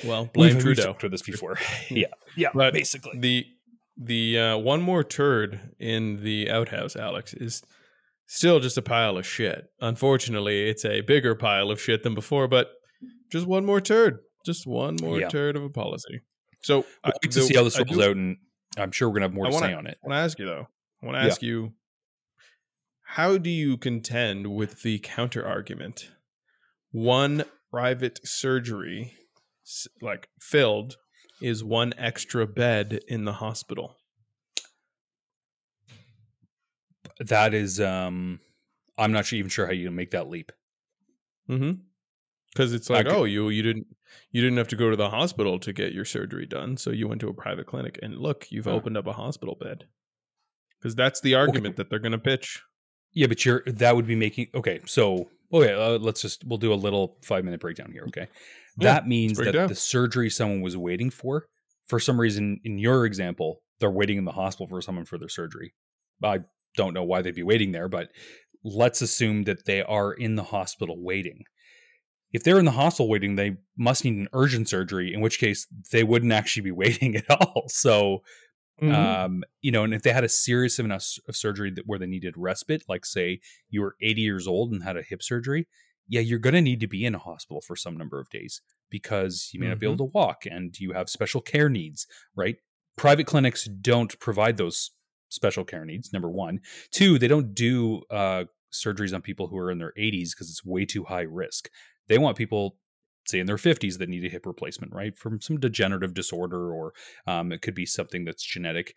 Well, 0.04 0.26
blame 0.33 0.54
We've 0.54 0.62
Trudeau 0.62 0.94
for 0.94 1.09
this 1.09 1.22
before. 1.26 1.59
yeah, 1.90 2.07
yeah, 2.37 2.50
but 2.54 2.72
basically. 2.72 3.18
The 3.18 3.46
the 3.96 4.38
uh, 4.38 4.57
one 4.59 4.83
more 4.83 5.04
turd 5.04 5.61
in 5.78 6.22
the 6.22 6.50
outhouse, 6.50 6.96
Alex, 6.96 7.33
is 7.33 7.62
still 8.26 8.59
just 8.61 8.76
a 8.76 8.83
pile 8.83 9.16
of 9.16 9.26
shit. 9.26 9.66
Unfortunately, 9.80 10.68
it's 10.68 10.85
a 10.85 11.00
bigger 11.02 11.35
pile 11.35 11.70
of 11.70 11.80
shit 11.80 12.02
than 12.02 12.14
before, 12.14 12.48
but 12.48 12.70
just 13.30 13.46
one 13.46 13.64
more 13.64 13.80
turd. 13.80 14.18
Just 14.44 14.66
one 14.66 14.96
more 15.00 15.20
yeah. 15.20 15.28
turd 15.28 15.57
of 15.57 15.62
a 15.62 15.70
policy. 15.70 16.20
So 16.62 16.78
we'll 16.78 17.12
I, 17.22 17.26
to 17.26 17.28
the, 17.28 17.42
see 17.46 17.54
how 17.54 17.62
this 17.62 17.78
rolls 17.78 17.98
out, 17.98 18.16
and 18.16 18.37
I'm 18.76 18.90
sure 18.90 19.09
we're 19.09 19.14
gonna 19.14 19.26
have 19.26 19.35
more 19.35 19.46
I 19.46 19.50
to 19.50 19.54
wanna, 19.54 19.66
say 19.66 19.74
on 19.74 19.87
it. 19.87 19.98
I 20.02 20.07
want 20.07 20.18
to 20.18 20.24
ask 20.24 20.38
you 20.38 20.46
though. 20.46 20.68
I 21.02 21.07
want 21.07 21.18
to 21.18 21.30
ask 21.30 21.42
you, 21.42 21.72
how 23.02 23.37
do 23.37 23.50
you 23.50 23.76
contend 23.76 24.54
with 24.54 24.83
the 24.83 24.98
counter 25.00 25.46
argument? 25.46 26.11
One 26.94 27.44
private 27.70 28.20
surgery, 28.24 29.14
like 30.00 30.28
filled, 30.40 30.96
is 31.42 31.64
one 31.64 31.92
extra 31.98 32.46
bed 32.46 33.00
in 33.09 33.24
the 33.24 33.33
hospital. 33.35 33.96
That 37.18 37.54
is, 37.54 37.80
um, 37.80 38.40
I'm 38.96 39.12
not 39.12 39.33
even 39.33 39.48
sure 39.48 39.66
how 39.66 39.72
you 39.72 39.90
make 39.90 40.12
that 40.12 40.28
leap. 40.28 40.52
Mm-hmm 41.48 41.80
because 42.54 42.72
it's 42.72 42.88
like, 42.88 43.07
could, 43.07 43.14
oh, 43.14 43.24
you 43.24 43.48
you 43.48 43.62
didn't 43.62 43.87
you 44.30 44.40
didn't 44.40 44.59
have 44.59 44.68
to 44.68 44.76
go 44.76 44.90
to 44.90 44.96
the 44.96 45.11
hospital 45.11 45.59
to 45.59 45.72
get 45.72 45.92
your 45.92 46.04
surgery 46.04 46.46
done, 46.46 46.76
so 46.76 46.90
you 46.90 47.09
went 47.09 47.20
to 47.20 47.28
a 47.28 47.35
private 47.35 47.66
clinic, 47.66 47.98
and 48.02 48.16
look, 48.16 48.46
you've 48.50 48.68
opened 48.68 48.96
up 48.96 49.07
a 49.07 49.12
hospital 49.12 49.57
bed. 49.61 49.85
Because 50.78 50.94
that's 50.94 51.20
the 51.20 51.35
argument 51.35 51.74
okay. 51.74 51.76
that 51.76 51.90
they're 51.90 51.98
going 51.98 52.12
to 52.12 52.18
pitch. 52.18 52.62
Yeah, 53.14 53.27
but 53.29 53.44
you're 53.44 53.62
that 53.66 53.96
would 53.96 54.07
be 54.07 54.16
making 54.16 54.48
okay. 54.55 54.81
So 54.87 55.29
okay, 55.53 55.72
uh, 55.72 55.98
let's 55.98 56.22
just 56.22 56.44
we'll 56.44 56.59
do 56.59 56.72
a 56.72 56.74
little 56.74 57.16
five 57.22 57.44
minute 57.44 57.61
breakdown 57.61 57.92
here. 57.92 58.05
Okay, 58.09 58.29
that 58.79 59.07
means 59.07 59.38
that 59.38 59.53
down. 59.53 59.68
the 59.68 59.74
surgery 59.74 60.31
someone 60.31 60.61
was 60.61 60.77
waiting 60.77 61.11
for, 61.11 61.46
for 61.87 62.00
some 62.00 62.20
reason, 62.20 62.61
in 62.64 62.79
your 62.79 63.07
example, 63.07 63.62
they're 63.81 63.90
waiting 63.90 64.18
in 64.18 64.24
the 64.24 64.33
hospital 64.33 64.66
for 64.68 64.83
someone 64.83 65.05
for 65.05 65.18
their 65.18 65.29
surgery. 65.29 65.74
I 66.22 66.40
don't 66.77 66.94
know 66.94 67.05
why 67.05 67.22
they'd 67.22 67.35
be 67.35 67.42
waiting 67.42 67.72
there, 67.72 67.88
but 67.88 68.09
let's 68.64 69.00
assume 69.00 69.44
that 69.44 69.66
they 69.66 69.83
are 69.83 70.12
in 70.12 70.35
the 70.35 70.42
hospital 70.44 70.96
waiting 70.98 71.44
if 72.35 72.42
they're 72.42 72.59
in 72.59 72.64
the 72.64 72.72
hospital 72.72 73.09
waiting, 73.09 73.37
they 73.37 73.57
must 73.79 74.05
need 74.05 74.16
an 74.16 74.29
urgent 74.33 74.68
surgery, 74.68 75.14
in 75.14 75.20
which 75.20 75.38
case 75.38 75.68
they 75.92 76.03
wouldn't 76.03 76.33
actually 76.33 76.62
be 76.62 76.72
waiting 76.83 77.16
at 77.16 77.31
all. 77.31 77.64
So, 77.68 78.22
mm-hmm. 78.82 78.94
um, 78.94 79.44
you 79.60 79.70
know, 79.70 79.84
and 79.84 79.94
if 79.94 80.02
they 80.02 80.12
had 80.12 80.24
a 80.24 80.28
serious 80.28 80.78
enough 80.78 81.18
of 81.28 81.37
surgery 81.37 81.70
that 81.70 81.87
where 81.87 81.98
they 81.98 82.06
needed 82.06 82.34
respite, 82.37 82.84
like 82.88 83.04
say 83.04 83.40
you 83.68 83.82
were 83.82 83.96
80 84.00 84.20
years 84.20 84.46
old 84.46 84.72
and 84.72 84.82
had 84.82 84.96
a 84.96 85.02
hip 85.02 85.22
surgery, 85.22 85.66
yeah, 86.08 86.20
you're 86.20 86.38
going 86.38 86.54
to 86.54 86.60
need 86.60 86.80
to 86.80 86.87
be 86.87 87.04
in 87.04 87.14
a 87.14 87.18
hospital 87.18 87.60
for 87.60 87.76
some 87.76 87.96
number 87.96 88.20
of 88.20 88.28
days 88.30 88.60
because 88.90 89.50
you 89.52 89.60
may 89.60 89.66
mm-hmm. 89.66 89.70
not 89.70 89.78
be 89.80 89.87
able 89.87 89.94
mm-hmm. 89.94 90.12
to 90.12 90.18
walk 90.18 90.46
and 90.46 90.78
you 90.78 90.92
have 90.92 91.08
special 91.08 91.40
care 91.40 91.68
needs, 91.68 92.06
right? 92.37 92.56
Private 92.96 93.26
clinics 93.26 93.64
don't 93.64 94.18
provide 94.20 94.56
those 94.56 94.90
special 95.30 95.64
care 95.64 95.84
needs. 95.84 96.12
Number 96.12 96.30
one, 96.30 96.60
two, 96.90 97.18
they 97.18 97.28
don't 97.28 97.54
do 97.54 98.02
uh, 98.10 98.44
surgeries 98.72 99.14
on 99.14 99.22
people 99.22 99.48
who 99.48 99.56
are 99.56 99.70
in 99.70 99.78
their 99.78 99.92
80s 99.98 100.30
because 100.30 100.50
it's 100.50 100.64
way 100.64 100.84
too 100.84 101.04
high 101.04 101.22
risk. 101.22 101.68
They 102.08 102.18
want 102.18 102.37
people 102.37 102.76
say 103.26 103.38
in 103.38 103.46
their 103.46 103.56
50s 103.56 103.98
that 103.98 104.08
need 104.08 104.24
a 104.24 104.28
hip 104.28 104.46
replacement, 104.46 104.92
right? 104.92 105.16
From 105.16 105.40
some 105.40 105.58
degenerative 105.58 106.14
disorder 106.14 106.72
or 106.72 106.92
um, 107.26 107.52
it 107.52 107.62
could 107.62 107.74
be 107.74 107.87
something 107.87 108.24
that's 108.24 108.42
genetic. 108.42 108.94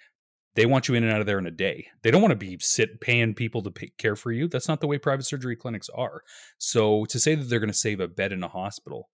They 0.56 0.66
want 0.66 0.88
you 0.88 0.96
in 0.96 1.04
and 1.04 1.14
out 1.14 1.20
of 1.20 1.28
there 1.28 1.40
in 1.40 1.46
a 1.46 1.52
day. 1.52 1.88
They 2.02 2.12
don't 2.12 2.22
want 2.22 2.32
to 2.32 2.36
be 2.36 2.58
sit 2.60 3.00
paying 3.00 3.36
people 3.36 3.62
to 3.64 3.72
pay, 3.72 3.92
care 3.98 4.16
for 4.16 4.32
you. 4.32 4.48
That's 4.48 4.68
not 4.68 4.82
the 4.82 4.88
way 4.88 4.98
private 4.98 5.26
surgery 5.26 5.56
clinics 5.56 5.90
are. 5.96 6.22
So 6.58 7.06
to 7.06 7.20
say 7.20 7.36
that 7.36 7.46
they're 7.46 7.60
going 7.60 7.72
to 7.72 7.78
save 7.78 8.00
a 8.00 8.08
bed 8.08 8.32
in 8.32 8.44
a 8.44 8.48
hospital, 8.48 9.10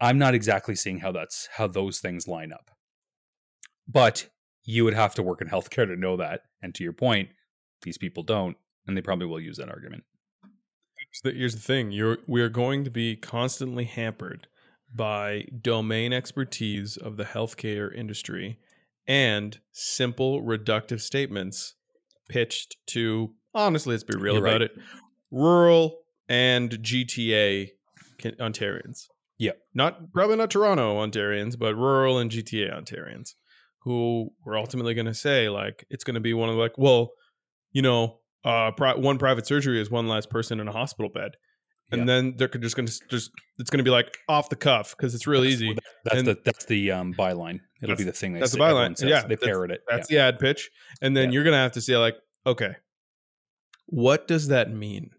I'm 0.00 0.18
not 0.18 0.34
exactly 0.34 0.74
seeing 0.74 0.98
how 0.98 1.12
that's 1.12 1.48
how 1.56 1.66
those 1.66 1.98
things 1.98 2.28
line 2.28 2.52
up. 2.52 2.70
But 3.88 4.28
you 4.64 4.84
would 4.84 4.94
have 4.94 5.14
to 5.14 5.22
work 5.22 5.40
in 5.40 5.48
healthcare 5.48 5.86
to 5.86 5.96
know 5.96 6.16
that. 6.18 6.42
And 6.62 6.74
to 6.74 6.84
your 6.84 6.92
point, 6.92 7.30
these 7.82 7.98
people 7.98 8.22
don't, 8.22 8.56
and 8.86 8.96
they 8.96 9.02
probably 9.02 9.26
will 9.26 9.40
use 9.40 9.56
that 9.56 9.70
argument 9.70 10.04
here's 11.22 11.54
the 11.54 11.60
thing: 11.60 11.90
you're 11.90 12.18
we 12.26 12.40
are 12.40 12.48
going 12.48 12.84
to 12.84 12.90
be 12.90 13.16
constantly 13.16 13.84
hampered 13.84 14.46
by 14.94 15.46
domain 15.62 16.12
expertise 16.12 16.96
of 16.96 17.16
the 17.16 17.24
healthcare 17.24 17.94
industry 17.94 18.58
and 19.06 19.58
simple 19.72 20.42
reductive 20.42 21.00
statements 21.00 21.74
pitched 22.28 22.76
to 22.86 23.32
honestly 23.54 23.92
let's 23.92 24.04
be 24.04 24.16
real 24.16 24.34
You're 24.34 24.46
about 24.46 24.60
right. 24.60 24.70
it 24.70 24.78
rural 25.30 25.98
and 26.28 26.70
gta 26.70 27.70
ontarians 28.22 29.06
yeah 29.38 29.52
not 29.74 30.12
probably 30.12 30.36
not 30.36 30.50
toronto 30.50 30.96
ontarians 31.04 31.58
but 31.58 31.74
rural 31.74 32.18
and 32.18 32.30
gta 32.30 32.72
ontarians 32.72 33.34
who 33.80 34.30
we're 34.44 34.58
ultimately 34.58 34.94
going 34.94 35.06
to 35.06 35.14
say 35.14 35.48
like 35.48 35.84
it's 35.90 36.04
going 36.04 36.14
to 36.14 36.20
be 36.20 36.34
one 36.34 36.48
of 36.48 36.56
like 36.56 36.76
well 36.78 37.10
you 37.72 37.82
know 37.82 38.19
uh, 38.44 38.72
pri- 38.72 38.96
one 38.96 39.18
private 39.18 39.46
surgery 39.46 39.80
is 39.80 39.90
one 39.90 40.08
less 40.08 40.26
person 40.26 40.60
in 40.60 40.68
a 40.68 40.72
hospital 40.72 41.10
bed. 41.10 41.32
And 41.92 42.02
yeah. 42.02 42.06
then 42.06 42.34
they're 42.36 42.48
just 42.48 42.76
going 42.76 42.86
to 42.86 43.00
just 43.08 43.32
it's 43.58 43.68
going 43.68 43.78
to 43.78 43.84
be 43.84 43.90
like 43.90 44.16
off 44.28 44.48
the 44.48 44.56
cuff 44.56 44.94
because 44.96 45.14
it's 45.14 45.26
real 45.26 45.44
easy. 45.44 45.76
That's 46.04 46.18
and 46.18 46.26
the 46.26 46.38
that's 46.44 46.64
the 46.66 46.92
um, 46.92 47.12
byline. 47.14 47.60
It'll 47.82 47.96
be 47.96 48.04
the 48.04 48.12
thing. 48.12 48.32
They 48.32 48.40
that's 48.40 48.52
the 48.52 48.58
byline. 48.58 48.96
Says. 48.96 49.08
Yeah, 49.08 49.26
they 49.26 49.36
parrot 49.36 49.72
it. 49.72 49.80
That's 49.88 50.10
yeah. 50.10 50.22
the 50.22 50.28
ad 50.28 50.38
pitch, 50.38 50.70
and 51.02 51.16
then 51.16 51.26
yeah. 51.26 51.34
you're 51.34 51.44
going 51.44 51.54
to 51.54 51.58
have 51.58 51.72
to 51.72 51.80
say 51.80 51.96
like, 51.96 52.16
okay, 52.46 52.76
what 53.86 54.28
does 54.28 54.48
that 54.48 54.72
mean? 54.72 55.10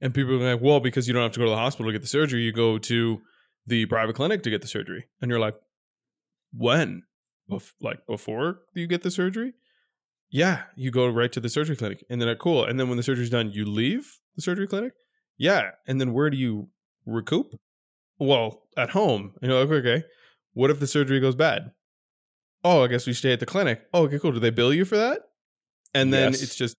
And 0.00 0.14
people 0.14 0.34
are 0.34 0.54
like, 0.54 0.62
well, 0.62 0.80
because 0.80 1.08
you 1.08 1.12
don't 1.12 1.24
have 1.24 1.32
to 1.32 1.40
go 1.40 1.44
to 1.44 1.50
the 1.50 1.56
hospital 1.56 1.90
to 1.90 1.92
get 1.92 2.02
the 2.02 2.08
surgery, 2.08 2.42
you 2.42 2.52
go 2.52 2.78
to 2.78 3.20
the 3.66 3.86
private 3.86 4.14
clinic 4.14 4.44
to 4.44 4.50
get 4.50 4.62
the 4.62 4.68
surgery, 4.68 5.06
and 5.20 5.28
you're 5.28 5.40
like, 5.40 5.56
when? 6.52 7.02
Bef- 7.50 7.72
like 7.80 8.06
before 8.06 8.60
you 8.74 8.86
get 8.86 9.02
the 9.02 9.10
surgery? 9.10 9.54
Yeah, 10.30 10.62
you 10.76 10.90
go 10.90 11.08
right 11.08 11.32
to 11.32 11.40
the 11.40 11.48
surgery 11.48 11.76
clinic, 11.76 12.04
and 12.08 12.20
then 12.20 12.28
uh, 12.28 12.36
cool. 12.36 12.64
And 12.64 12.78
then 12.78 12.88
when 12.88 12.96
the 12.96 13.02
surgery's 13.02 13.30
done, 13.30 13.50
you 13.50 13.64
leave 13.64 14.18
the 14.36 14.42
surgery 14.42 14.68
clinic. 14.68 14.92
Yeah, 15.36 15.70
and 15.86 16.00
then 16.00 16.12
where 16.12 16.30
do 16.30 16.36
you 16.36 16.68
recoup? 17.04 17.58
Well, 18.18 18.62
at 18.76 18.90
home. 18.90 19.32
And 19.40 19.50
you're 19.50 19.64
like, 19.64 19.70
okay, 19.70 20.04
what 20.52 20.70
if 20.70 20.78
the 20.78 20.86
surgery 20.86 21.20
goes 21.20 21.34
bad? 21.34 21.72
Oh, 22.62 22.84
I 22.84 22.88
guess 22.88 23.06
we 23.06 23.12
stay 23.12 23.32
at 23.32 23.40
the 23.40 23.46
clinic. 23.46 23.82
Oh, 23.92 24.04
okay, 24.04 24.18
cool. 24.18 24.32
Do 24.32 24.38
they 24.38 24.50
bill 24.50 24.72
you 24.72 24.84
for 24.84 24.98
that? 24.98 25.22
And 25.94 26.12
then 26.12 26.32
yes. 26.32 26.42
it's 26.42 26.54
just 26.54 26.76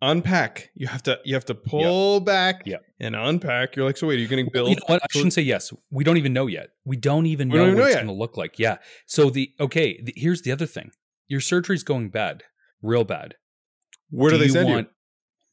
unpack. 0.00 0.70
You 0.74 0.86
have 0.86 1.02
to 1.02 1.18
you 1.24 1.34
have 1.34 1.44
to 1.46 1.54
pull 1.54 2.14
yep. 2.14 2.24
back 2.24 2.62
yep. 2.64 2.82
and 3.00 3.16
unpack. 3.16 3.76
You're 3.76 3.84
like, 3.84 3.96
so 3.96 4.06
wait, 4.06 4.14
are 4.14 4.22
you 4.22 4.28
getting 4.28 4.48
billed? 4.50 4.70
You 4.70 4.76
know 4.76 4.84
what? 4.86 5.02
I 5.02 5.06
shouldn't 5.10 5.32
say 5.32 5.42
yes. 5.42 5.72
We 5.90 6.04
don't 6.04 6.16
even 6.16 6.32
know 6.32 6.46
yet. 6.46 6.68
We 6.84 6.96
don't 6.96 7.26
even 7.26 7.50
we 7.50 7.58
know 7.58 7.66
don't 7.66 7.74
what 7.74 7.80
know 7.80 7.86
it's 7.86 7.96
going 7.96 8.06
to 8.06 8.12
look 8.12 8.36
like. 8.36 8.58
Yeah. 8.58 8.78
So 9.06 9.28
the 9.28 9.50
okay, 9.60 10.00
the, 10.02 10.14
here's 10.16 10.42
the 10.42 10.52
other 10.52 10.66
thing. 10.66 10.92
Your 11.26 11.40
surgery's 11.40 11.82
going 11.82 12.08
bad 12.08 12.44
real 12.82 13.04
bad. 13.04 13.34
Where 14.10 14.30
do, 14.30 14.38
do 14.38 14.44
they 14.44 14.48
send 14.48 14.68
want, 14.68 14.86
you? 14.88 14.94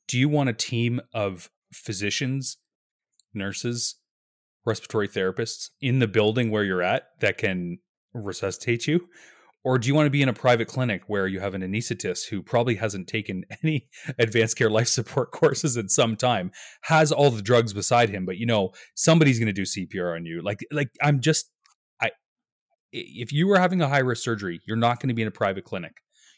Do 0.07 0.19
you 0.19 0.29
want 0.29 0.49
a 0.49 0.53
team 0.53 1.01
of 1.13 1.49
physicians, 1.73 2.57
nurses, 3.33 3.95
respiratory 4.65 5.07
therapists 5.07 5.69
in 5.81 5.99
the 5.99 6.07
building 6.07 6.51
where 6.51 6.63
you're 6.63 6.81
at 6.81 7.03
that 7.21 7.37
can 7.37 7.79
resuscitate 8.13 8.87
you? 8.87 9.07
Or 9.63 9.79
do 9.79 9.87
you 9.87 9.95
want 9.95 10.05
to 10.05 10.11
be 10.11 10.21
in 10.21 10.29
a 10.29 10.33
private 10.33 10.67
clinic 10.67 11.01
where 11.07 11.25
you 11.25 11.39
have 11.39 11.55
an 11.55 11.63
anesthetist 11.63 12.29
who 12.29 12.43
probably 12.43 12.75
hasn't 12.75 13.07
taken 13.07 13.45
any 13.63 13.87
advanced 14.19 14.57
care 14.57 14.69
life 14.69 14.87
support 14.87 15.31
courses 15.31 15.75
in 15.75 15.89
some 15.89 16.15
time, 16.15 16.51
has 16.83 17.11
all 17.11 17.31
the 17.31 17.41
drugs 17.41 17.73
beside 17.73 18.09
him, 18.09 18.25
but 18.25 18.37
you 18.37 18.45
know, 18.45 18.71
somebody's 18.93 19.39
going 19.39 19.47
to 19.47 19.53
do 19.53 19.63
CPR 19.63 20.15
on 20.15 20.25
you. 20.25 20.41
Like 20.43 20.59
like 20.71 20.89
I'm 21.01 21.19
just 21.19 21.49
I 21.99 22.11
if 22.91 23.33
you 23.33 23.47
were 23.47 23.57
having 23.57 23.81
a 23.81 23.89
high 23.89 23.99
risk 23.99 24.23
surgery, 24.23 24.61
you're 24.67 24.77
not 24.77 24.99
going 24.99 25.09
to 25.09 25.15
be 25.15 25.23
in 25.23 25.27
a 25.27 25.31
private 25.31 25.65
clinic 25.65 25.93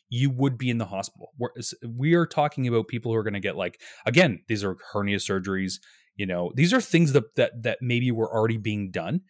you 0.10 0.30
would 0.30 0.58
be 0.58 0.70
in 0.70 0.78
the 0.78 0.86
hospital. 0.86 1.32
We're, 1.38 1.50
we 1.88 2.14
are 2.14 2.26
talking 2.26 2.68
about 2.68 2.88
people 2.88 3.12
who 3.12 3.18
are 3.18 3.24
going 3.24 3.34
to 3.34 3.40
get 3.40 3.58
like 3.58 3.82
again, 4.06 4.42
these 4.48 4.64
are 4.64 4.78
hernia 4.94 5.18
surgeries. 5.18 5.80
You 6.16 6.26
know, 6.26 6.52
these 6.56 6.74
are 6.74 6.82
things 6.82 7.14
that 7.14 7.36
that 7.36 7.64
that 7.64 7.80
maybe 7.82 8.12
were 8.12 8.34
already 8.34 8.58
being 8.58 8.92
done. 8.92 9.22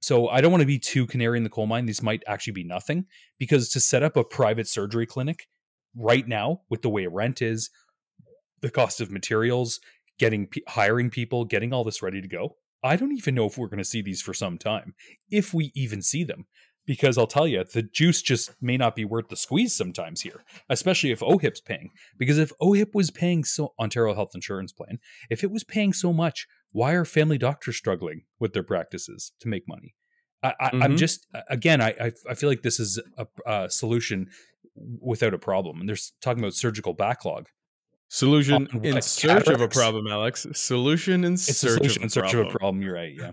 So 0.00 0.28
I 0.28 0.40
don't 0.40 0.52
want 0.52 0.60
to 0.60 0.66
be 0.66 0.78
too 0.78 1.06
canary 1.06 1.38
in 1.38 1.44
the 1.44 1.50
coal 1.50 1.66
mine. 1.66 1.86
These 1.86 2.02
might 2.02 2.22
actually 2.26 2.52
be 2.52 2.64
nothing 2.64 3.06
because 3.38 3.70
to 3.70 3.80
set 3.80 4.02
up 4.02 4.16
a 4.16 4.24
private 4.24 4.68
surgery 4.68 5.06
clinic, 5.06 5.48
right 5.96 6.28
now 6.28 6.60
with 6.68 6.82
the 6.82 6.90
way 6.90 7.06
rent 7.06 7.42
is, 7.42 7.70
the 8.60 8.70
cost 8.70 9.00
of 9.00 9.10
materials, 9.10 9.80
getting 10.18 10.48
hiring 10.68 11.10
people, 11.10 11.44
getting 11.44 11.72
all 11.72 11.84
this 11.84 12.02
ready 12.02 12.20
to 12.20 12.28
go. 12.28 12.56
I 12.84 12.96
don't 12.96 13.16
even 13.16 13.34
know 13.34 13.46
if 13.46 13.58
we're 13.58 13.68
going 13.68 13.78
to 13.78 13.84
see 13.84 14.02
these 14.02 14.22
for 14.22 14.34
some 14.34 14.58
time, 14.58 14.94
if 15.30 15.52
we 15.52 15.72
even 15.74 16.02
see 16.02 16.24
them. 16.24 16.46
Because 16.86 17.18
I'll 17.18 17.26
tell 17.26 17.48
you, 17.48 17.64
the 17.64 17.82
juice 17.82 18.22
just 18.22 18.50
may 18.62 18.76
not 18.76 18.94
be 18.94 19.04
worth 19.04 19.28
the 19.28 19.36
squeeze 19.36 19.74
sometimes 19.74 20.20
here, 20.20 20.44
especially 20.68 21.10
if 21.10 21.20
OHIP's 21.20 21.60
paying. 21.60 21.90
Because 22.16 22.38
if 22.38 22.52
OHIP 22.60 22.94
was 22.94 23.10
paying 23.10 23.42
so 23.42 23.74
Ontario 23.78 24.14
Health 24.14 24.34
Insurance 24.34 24.72
Plan, 24.72 24.98
if 25.28 25.42
it 25.42 25.50
was 25.50 25.64
paying 25.64 25.92
so 25.92 26.12
much, 26.12 26.46
why 26.70 26.92
are 26.92 27.04
family 27.04 27.38
doctors 27.38 27.76
struggling 27.76 28.22
with 28.38 28.52
their 28.52 28.62
practices 28.62 29.32
to 29.40 29.48
make 29.48 29.66
money? 29.66 29.94
I, 30.42 30.54
am 30.60 30.80
mm-hmm. 30.80 30.96
just 30.96 31.26
again, 31.48 31.80
I 31.80 32.12
I 32.28 32.34
feel 32.34 32.48
like 32.48 32.62
this 32.62 32.78
is 32.78 33.00
a, 33.16 33.26
a 33.46 33.70
solution 33.70 34.28
without 35.00 35.34
a 35.34 35.38
problem. 35.38 35.80
and 35.80 35.88
they're 35.88 35.96
talking 36.20 36.42
about 36.42 36.54
surgical 36.54 36.92
backlog. 36.92 37.48
Solution 38.08 38.68
in 38.84 39.02
search 39.02 39.28
cataracts. 39.28 39.48
of 39.48 39.60
a 39.60 39.68
problem, 39.68 40.06
Alex. 40.06 40.46
Solution 40.52 41.24
in 41.24 41.34
it's 41.34 41.56
search, 41.56 41.78
solution 41.78 42.02
in 42.04 42.08
search 42.08 42.30
problem. 42.30 42.46
of 42.46 42.54
a 42.54 42.58
problem. 42.58 42.82
You're 42.82 42.94
right. 42.94 43.12
Yeah. 43.18 43.32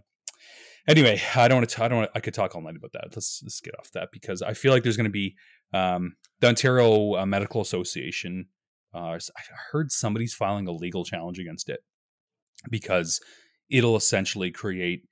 Anyway, 0.88 1.22
I 1.36 1.48
don't 1.48 1.60
want 1.60 1.70
to. 1.70 1.84
I 1.84 1.88
don't. 1.88 2.00
Want 2.00 2.12
to, 2.12 2.18
I 2.18 2.22
could 2.22 2.34
talk 2.34 2.56
all 2.56 2.62
night 2.62 2.76
about 2.76 2.92
that. 2.94 3.08
Let's 3.16 3.42
let's 3.44 3.62
get 3.62 3.78
off 3.80 3.92
that 3.92 4.10
because 4.12 4.42
I 4.42 4.54
feel 4.54 4.74
like 4.74 4.84
there's 4.84 4.98
going 4.98 5.06
to 5.06 5.12
be 5.12 5.36
um, 5.74 6.16
the 6.40 6.48
Ontario 6.48 7.16
uh, 7.16 7.26
Medical 7.26 7.62
Association. 7.62 8.48
Uh, 8.94 9.18
I 9.18 9.42
heard 9.72 9.92
somebody's 9.92 10.34
filing 10.34 10.68
a 10.68 10.72
legal 10.72 11.04
challenge 11.04 11.40
against 11.40 11.70
it 11.70 11.80
because 12.70 13.22
it'll 13.70 13.96
essentially 13.96 14.52
create 14.52 15.04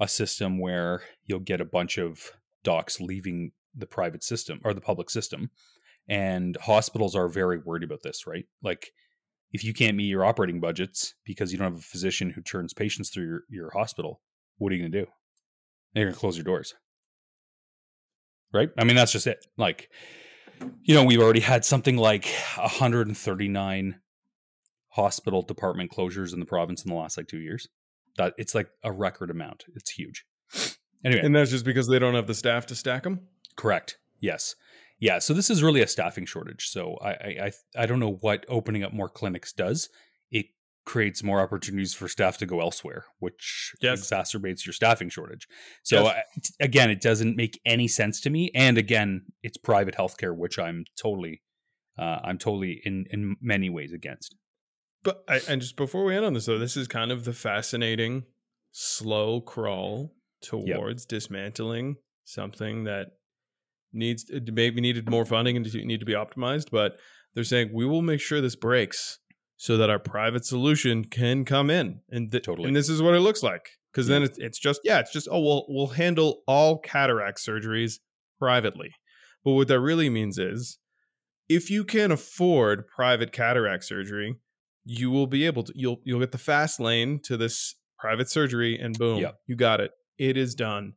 a 0.00 0.08
system 0.08 0.58
where 0.58 1.02
you'll 1.24 1.40
get 1.40 1.60
a 1.60 1.66
bunch 1.66 1.98
of 1.98 2.32
docs 2.64 3.00
leaving 3.00 3.52
the 3.74 3.86
private 3.86 4.22
system 4.22 4.60
or 4.64 4.72
the 4.72 4.80
public 4.80 5.10
system 5.10 5.50
and 6.08 6.56
hospitals 6.62 7.14
are 7.14 7.28
very 7.28 7.58
worried 7.58 7.84
about 7.84 8.02
this, 8.02 8.26
right? 8.26 8.46
Like, 8.62 8.92
if 9.52 9.64
you 9.64 9.74
can't 9.74 9.96
meet 9.96 10.06
your 10.06 10.24
operating 10.24 10.60
budgets 10.60 11.14
because 11.24 11.52
you 11.52 11.58
don't 11.58 11.72
have 11.72 11.80
a 11.80 11.82
physician 11.82 12.30
who 12.30 12.42
turns 12.42 12.72
patients 12.72 13.10
through 13.10 13.24
your, 13.24 13.42
your 13.48 13.70
hospital, 13.72 14.20
what 14.62 14.72
are 14.72 14.76
you 14.76 14.82
going 14.82 14.92
to 14.92 15.00
do? 15.00 15.10
You're 15.94 16.06
going 16.06 16.14
to 16.14 16.20
close 16.20 16.36
your 16.36 16.44
doors. 16.44 16.74
Right? 18.52 18.70
I 18.78 18.84
mean, 18.84 18.96
that's 18.96 19.12
just 19.12 19.26
it. 19.26 19.44
Like, 19.56 19.90
you 20.82 20.94
know, 20.94 21.04
we've 21.04 21.20
already 21.20 21.40
had 21.40 21.64
something 21.64 21.96
like 21.96 22.26
139 22.56 24.00
hospital 24.90 25.42
department 25.42 25.90
closures 25.90 26.32
in 26.32 26.40
the 26.40 26.46
province 26.46 26.84
in 26.84 26.90
the 26.90 26.96
last 26.96 27.16
like 27.16 27.26
two 27.26 27.40
years. 27.40 27.66
That 28.18 28.34
it's 28.36 28.54
like 28.54 28.68
a 28.84 28.92
record 28.92 29.30
amount. 29.30 29.64
It's 29.74 29.90
huge. 29.90 30.24
Anyway, 31.04 31.22
and 31.24 31.34
that's 31.34 31.50
just 31.50 31.64
because 31.64 31.88
they 31.88 31.98
don't 31.98 32.14
have 32.14 32.28
the 32.28 32.34
staff 32.34 32.66
to 32.66 32.76
stack 32.76 33.02
them. 33.02 33.26
Correct. 33.56 33.98
Yes. 34.20 34.54
Yeah, 35.00 35.18
so 35.18 35.34
this 35.34 35.50
is 35.50 35.60
really 35.60 35.82
a 35.82 35.88
staffing 35.88 36.26
shortage. 36.26 36.68
So 36.68 36.96
I, 37.02 37.10
I 37.10 37.52
I 37.76 37.86
don't 37.86 37.98
know 37.98 38.18
what 38.20 38.46
opening 38.48 38.84
up 38.84 38.92
more 38.92 39.08
clinics 39.08 39.52
does. 39.52 39.88
Creates 40.84 41.22
more 41.22 41.40
opportunities 41.40 41.94
for 41.94 42.08
staff 42.08 42.38
to 42.38 42.46
go 42.46 42.60
elsewhere, 42.60 43.04
which 43.20 43.72
yes. 43.80 44.00
exacerbates 44.00 44.66
your 44.66 44.72
staffing 44.72 45.08
shortage. 45.08 45.46
So 45.84 46.04
yes. 46.04 46.16
I, 46.60 46.64
again, 46.64 46.90
it 46.90 47.00
doesn't 47.00 47.36
make 47.36 47.60
any 47.64 47.86
sense 47.86 48.20
to 48.22 48.30
me. 48.30 48.50
And 48.54 48.76
again, 48.76 49.26
it's 49.42 49.56
private 49.56 49.94
healthcare, 49.96 50.36
which 50.36 50.58
I'm 50.58 50.84
totally, 51.00 51.42
uh, 51.98 52.18
I'm 52.24 52.38
totally 52.38 52.80
in 52.84 53.06
in 53.10 53.36
many 53.40 53.70
ways 53.70 53.92
against. 53.92 54.34
But 55.04 55.22
I, 55.28 55.40
and 55.48 55.60
just 55.60 55.76
before 55.76 56.04
we 56.04 56.16
end 56.16 56.24
on 56.24 56.34
this, 56.34 56.46
though, 56.46 56.58
this 56.58 56.76
is 56.76 56.88
kind 56.88 57.12
of 57.12 57.24
the 57.24 57.32
fascinating 57.32 58.24
slow 58.72 59.40
crawl 59.40 60.14
towards 60.42 61.02
yep. 61.04 61.08
dismantling 61.08 61.96
something 62.24 62.84
that 62.84 63.08
needs 63.92 64.30
maybe 64.30 64.80
needed 64.80 65.08
more 65.08 65.24
funding 65.24 65.56
and 65.56 65.74
need 65.74 66.00
to 66.00 66.06
be 66.06 66.14
optimized, 66.14 66.70
but 66.70 66.98
they're 67.34 67.44
saying 67.44 67.70
we 67.72 67.86
will 67.86 68.02
make 68.02 68.20
sure 68.20 68.40
this 68.40 68.56
breaks 68.56 69.18
so 69.62 69.76
that 69.76 69.88
our 69.88 70.00
private 70.00 70.44
solution 70.44 71.04
can 71.04 71.44
come 71.44 71.70
in, 71.70 72.00
and 72.10 72.32
th- 72.32 72.42
totally. 72.42 72.66
and 72.66 72.74
this 72.74 72.88
is 72.88 73.00
what 73.00 73.14
it 73.14 73.20
looks 73.20 73.44
like. 73.44 73.68
Because 73.92 74.08
yeah. 74.08 74.14
then 74.14 74.22
it's, 74.24 74.38
it's 74.38 74.58
just 74.58 74.80
yeah, 74.82 74.98
it's 74.98 75.12
just 75.12 75.28
oh 75.30 75.40
we'll 75.40 75.66
we'll 75.68 75.86
handle 75.86 76.42
all 76.48 76.78
cataract 76.78 77.38
surgeries 77.38 78.00
privately, 78.40 78.90
but 79.44 79.52
what 79.52 79.68
that 79.68 79.78
really 79.78 80.10
means 80.10 80.36
is 80.36 80.78
if 81.48 81.70
you 81.70 81.84
can 81.84 82.10
afford 82.10 82.88
private 82.88 83.30
cataract 83.30 83.84
surgery, 83.84 84.34
you 84.84 85.12
will 85.12 85.28
be 85.28 85.46
able 85.46 85.62
to 85.62 85.72
you'll 85.76 86.00
you'll 86.02 86.18
get 86.18 86.32
the 86.32 86.38
fast 86.38 86.80
lane 86.80 87.20
to 87.22 87.36
this 87.36 87.76
private 88.00 88.28
surgery, 88.28 88.76
and 88.76 88.98
boom, 88.98 89.20
yep. 89.20 89.38
you 89.46 89.54
got 89.54 89.80
it. 89.80 89.92
It 90.18 90.36
is 90.36 90.56
done. 90.56 90.94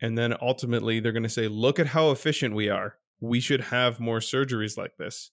And 0.00 0.16
then 0.16 0.34
ultimately, 0.40 0.98
they're 0.98 1.12
going 1.12 1.24
to 1.24 1.28
say, 1.28 1.46
look 1.46 1.78
at 1.78 1.88
how 1.88 2.10
efficient 2.10 2.54
we 2.54 2.70
are. 2.70 2.94
We 3.20 3.40
should 3.40 3.60
have 3.60 4.00
more 4.00 4.20
surgeries 4.20 4.78
like 4.78 4.96
this. 4.96 5.30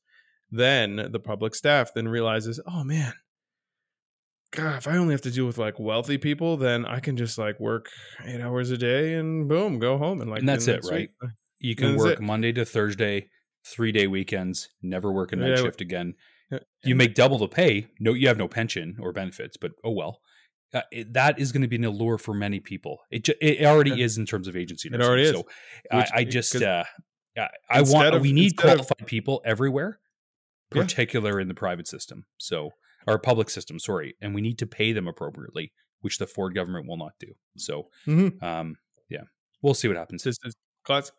Then 0.51 1.09
the 1.11 1.19
public 1.19 1.55
staff 1.55 1.91
then 1.93 2.07
realizes, 2.07 2.59
oh 2.65 2.83
man, 2.83 3.13
God, 4.51 4.77
if 4.77 4.87
I 4.87 4.97
only 4.97 5.13
have 5.13 5.21
to 5.21 5.31
deal 5.31 5.45
with 5.45 5.57
like 5.57 5.79
wealthy 5.79 6.17
people, 6.17 6.57
then 6.57 6.85
I 6.85 6.99
can 6.99 7.17
just 7.17 7.37
like 7.37 7.59
work 7.59 7.87
eight 8.25 8.41
hours 8.41 8.71
a 8.71 8.77
day 8.77 9.15
and 9.15 9.49
boom, 9.49 9.79
go 9.79 9.97
home 9.97 10.21
and 10.21 10.29
like. 10.29 10.39
And 10.39 10.49
that's 10.49 10.67
it, 10.67 10.85
right? 10.89 11.09
Week. 11.21 11.31
You 11.59 11.75
can 11.75 11.97
work 11.97 12.21
Monday 12.21 12.51
to 12.53 12.65
Thursday, 12.65 13.29
three 13.65 13.91
day 13.91 14.07
weekends, 14.07 14.69
never 14.81 15.11
work 15.11 15.33
a 15.33 15.35
night 15.35 15.49
yeah, 15.49 15.55
shift 15.57 15.81
again. 15.81 16.13
You 16.83 16.95
make 16.95 17.15
double 17.15 17.39
the 17.39 17.47
pay. 17.47 17.87
No, 17.99 18.13
you 18.13 18.27
have 18.27 18.37
no 18.37 18.47
pension 18.47 18.97
or 18.99 19.11
benefits, 19.11 19.57
but 19.57 19.71
oh 19.83 19.91
well 19.91 20.19
uh, 20.75 20.81
it, 20.91 21.13
that 21.13 21.39
is 21.39 21.51
going 21.51 21.61
to 21.61 21.67
be 21.67 21.77
an 21.77 21.85
allure 21.85 22.17
for 22.17 22.33
many 22.33 22.59
people. 22.59 22.99
It 23.09 23.23
ju- 23.23 23.35
it 23.41 23.65
already 23.65 23.91
yeah. 23.91 24.05
is 24.05 24.17
in 24.17 24.25
terms 24.25 24.47
of 24.47 24.55
agency. 24.55 24.89
Nursing. 24.89 25.01
It 25.01 25.07
already 25.07 25.23
is. 25.23 25.31
So 25.31 25.37
Which, 25.93 26.11
I, 26.13 26.19
I, 26.19 26.23
just 26.25 26.61
uh, 26.61 26.83
I 27.69 27.81
want 27.81 28.13
of, 28.13 28.21
we 28.21 28.33
need 28.33 28.57
qualified 28.57 29.01
of, 29.01 29.07
people 29.07 29.41
everywhere, 29.45 29.99
particular 30.75 31.37
yeah. 31.37 31.43
in 31.43 31.47
the 31.47 31.53
private 31.53 31.87
system. 31.87 32.25
So 32.37 32.71
our 33.07 33.19
public 33.19 33.49
system, 33.49 33.79
sorry, 33.79 34.15
and 34.21 34.33
we 34.33 34.41
need 34.41 34.57
to 34.59 34.67
pay 34.67 34.91
them 34.91 35.07
appropriately, 35.07 35.71
which 36.01 36.17
the 36.17 36.27
Ford 36.27 36.55
government 36.55 36.87
will 36.87 36.97
not 36.97 37.13
do. 37.19 37.33
So, 37.57 37.87
mm-hmm. 38.07 38.43
um, 38.43 38.77
yeah, 39.09 39.23
we'll 39.61 39.73
see 39.73 39.87
what 39.87 39.97
happens. 39.97 40.23
This 40.23 40.37
is 40.43 40.55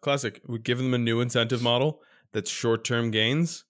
classic. 0.00 0.40
We 0.46 0.58
give 0.58 0.78
them 0.78 0.94
a 0.94 0.98
new 0.98 1.20
incentive 1.20 1.62
model 1.62 2.00
that's 2.32 2.50
short 2.50 2.84
term 2.84 3.10
gains. 3.10 3.64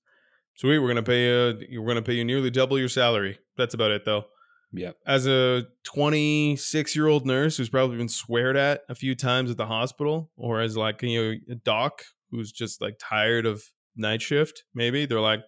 Sweet, 0.57 0.79
we're 0.79 0.89
gonna 0.89 1.03
pay 1.03 1.25
you. 1.69 1.83
We're 1.83 1.89
gonna 1.89 2.03
pay 2.03 2.15
you 2.15 2.25
nearly 2.25 2.51
double 2.51 2.79
your 2.79 2.89
salary. 2.89 3.39
That's 3.57 3.75
about 3.75 3.91
it, 3.91 4.05
though. 4.05 4.25
Yeah. 4.73 4.93
As 5.07 5.27
a 5.27 5.67
26 5.85 6.97
year 6.97 7.07
old 7.07 7.27
nurse 7.27 7.57
who's 7.57 7.69
probably 7.69 7.97
been 7.99 8.09
sweared 8.09 8.57
at 8.57 8.83
a 8.89 8.95
few 8.95 9.15
times 9.15 9.51
at 9.51 9.57
the 9.57 9.67
hospital, 9.67 10.31
or 10.37 10.61
as 10.61 10.77
like 10.77 11.03
you 11.03 11.23
know 11.23 11.39
a 11.51 11.55
doc 11.57 12.03
who's 12.31 12.53
just 12.53 12.81
like 12.81 12.97
tired 12.99 13.47
of 13.47 13.63
night 13.97 14.23
shift, 14.23 14.65
maybe 14.75 15.07
they're 15.07 15.21
like, 15.21 15.41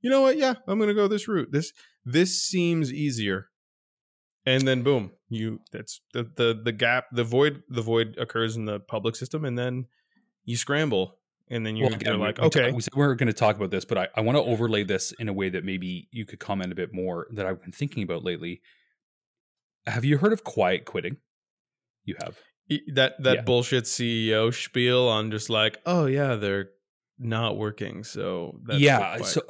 you 0.00 0.10
know 0.10 0.22
what? 0.22 0.36
Yeah, 0.36 0.54
I'm 0.66 0.78
gonna 0.78 0.94
go 0.94 1.08
this 1.08 1.28
route. 1.28 1.52
This 1.52 1.72
this 2.04 2.40
seems 2.40 2.92
easier. 2.92 3.48
And 4.44 4.66
then 4.66 4.82
boom, 4.82 5.12
you 5.28 5.60
that's 5.72 6.00
the 6.12 6.22
the 6.22 6.60
the 6.62 6.72
gap, 6.72 7.06
the 7.12 7.24
void, 7.24 7.62
the 7.68 7.82
void 7.82 8.16
occurs 8.18 8.56
in 8.56 8.64
the 8.64 8.78
public 8.78 9.16
system, 9.16 9.44
and 9.44 9.58
then 9.58 9.86
you 10.44 10.56
scramble 10.56 11.18
and 11.48 11.64
then 11.64 11.76
you're, 11.76 11.88
well, 11.88 11.96
again, 11.96 12.18
like, 12.18 12.38
we, 12.38 12.44
okay, 12.46 12.72
we 12.72 12.82
we're 12.94 13.14
going 13.14 13.28
to 13.28 13.32
talk 13.32 13.56
about 13.56 13.70
this, 13.70 13.84
but 13.84 13.98
I, 13.98 14.08
I 14.16 14.20
want 14.20 14.36
to 14.36 14.42
overlay 14.42 14.82
this 14.82 15.12
in 15.12 15.28
a 15.28 15.32
way 15.32 15.48
that 15.48 15.64
maybe 15.64 16.08
you 16.10 16.26
could 16.26 16.40
comment 16.40 16.72
a 16.72 16.74
bit 16.74 16.92
more 16.92 17.28
that 17.32 17.46
I've 17.46 17.60
been 17.62 17.72
thinking 17.72 18.02
about 18.02 18.24
lately. 18.24 18.62
Have 19.86 20.04
you 20.04 20.18
heard 20.18 20.32
of 20.32 20.42
quiet 20.42 20.84
quitting? 20.84 21.18
You 22.04 22.16
have 22.20 22.38
that 22.94 23.22
that 23.22 23.34
yeah. 23.34 23.42
bullshit 23.42 23.84
CEO 23.84 24.52
spiel 24.52 25.08
on 25.08 25.30
just 25.30 25.48
like, 25.48 25.78
oh 25.86 26.06
yeah, 26.06 26.34
they're 26.34 26.70
not 27.18 27.56
working, 27.56 28.04
so 28.04 28.58
yeah. 28.68 29.18
So 29.22 29.42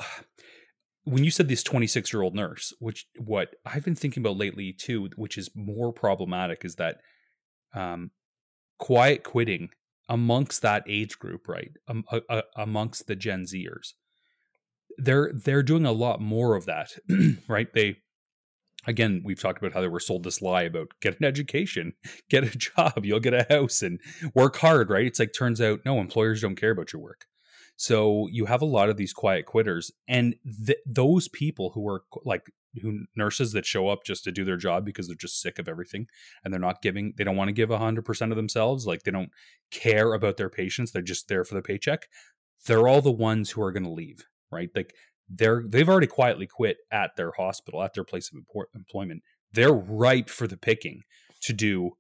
when 1.05 1.25
you 1.25 1.31
said 1.31 1.49
this 1.49 1.63
26 1.63 2.13
year 2.13 2.23
old 2.23 2.35
nurse, 2.35 2.73
which 2.81 3.07
what 3.17 3.55
I've 3.65 3.85
been 3.85 3.95
thinking 3.95 4.23
about 4.23 4.37
lately 4.37 4.73
too, 4.73 5.09
which 5.17 5.39
is 5.39 5.51
more 5.55 5.93
problematic, 5.93 6.65
is 6.65 6.77
that 6.77 6.99
um, 7.75 8.11
quiet 8.79 9.23
quitting 9.23 9.71
amongst 10.09 10.63
that 10.63 10.85
age 10.89 11.19
group, 11.19 11.49
right? 11.49 11.71
Um, 11.89 12.05
uh, 12.11 12.21
uh, 12.29 12.43
amongst 12.57 13.07
the 13.07 13.17
Gen 13.17 13.45
Zers, 13.45 13.93
they're 14.99 15.31
they're 15.33 15.63
doing 15.63 15.87
a 15.87 15.93
lot 15.93 16.21
more 16.21 16.55
of 16.55 16.67
that, 16.67 16.93
right? 17.49 17.73
They 17.73 17.99
again, 18.87 19.23
we've 19.25 19.41
talked 19.41 19.59
about 19.59 19.73
how 19.73 19.81
they 19.81 19.89
were 19.89 20.01
sold 20.01 20.23
this 20.23 20.41
lie 20.41 20.63
about 20.63 20.89
get 21.01 21.19
an 21.19 21.25
education, 21.25 21.93
get 22.31 22.45
a 22.45 22.57
job, 22.57 23.05
you'll 23.05 23.21
get 23.21 23.35
a 23.35 23.47
house, 23.49 23.83
and 23.83 24.01
work 24.35 24.57
hard, 24.57 24.91
right? 24.91 25.07
It's 25.07 25.19
like 25.19 25.33
turns 25.33 25.61
out 25.61 25.81
no, 25.85 26.01
employers 26.01 26.41
don't 26.41 26.57
care 26.57 26.71
about 26.71 26.93
your 26.93 27.03
work. 27.03 27.27
So 27.77 28.29
you 28.31 28.47
have 28.47 28.63
a 28.63 28.67
lot 28.67 28.89
of 28.89 28.97
these 28.97 29.13
quiet 29.13 29.47
quitters, 29.47 29.91
and 30.09 30.35
th- 30.67 30.79
those 30.87 31.29
people 31.29 31.71
who 31.75 31.89
are 31.89 32.03
like 32.25 32.47
who 32.83 33.07
nurses 33.17 33.53
that 33.53 33.65
show 33.65 33.89
up 33.89 34.05
just 34.05 34.23
to 34.25 34.33
do 34.33 34.45
their 34.45 34.59
job 34.59 34.85
because 34.85 35.07
they're 35.07 35.17
just 35.17 35.41
sick 35.41 35.59
of 35.59 35.67
everything 35.67 36.07
and 36.45 36.53
they're 36.53 36.61
not 36.61 36.83
giving 36.83 37.15
they 37.17 37.25
don't 37.25 37.37
want 37.37 37.49
to 37.49 37.55
give 37.55 37.71
100% 37.71 38.31
of 38.31 38.37
themselves 38.37 38.87
like 38.87 39.03
they 39.05 39.11
don't 39.11 39.31
care 39.71 40.13
about 40.13 40.37
their 40.37 40.51
patients 40.51 40.93
they're 40.93 41.01
just 41.01 41.27
there 41.29 41.43
for 41.43 41.55
the 41.55 41.63
paycheck 41.63 42.03
they're 42.67 42.87
all 42.87 43.01
the 43.01 43.11
ones 43.11 43.53
who 43.53 43.63
are 43.63 43.73
going 43.73 43.83
to 43.83 43.89
leave 43.89 44.27
right? 44.51 44.71
Like 44.75 44.95
they're 45.29 45.63
they've 45.67 45.89
already 45.89 46.07
quietly 46.07 46.47
quit 46.47 46.79
at 46.91 47.17
their 47.17 47.33
hospital 47.33 47.83
at 47.83 47.95
their 47.95 48.05
place 48.05 48.31
of 48.33 48.41
employment. 48.75 49.23
They're 49.53 49.73
ripe 49.73 50.29
for 50.29 50.47
the 50.47 50.57
picking 50.57 51.03
to 51.43 51.53
do 51.53 51.93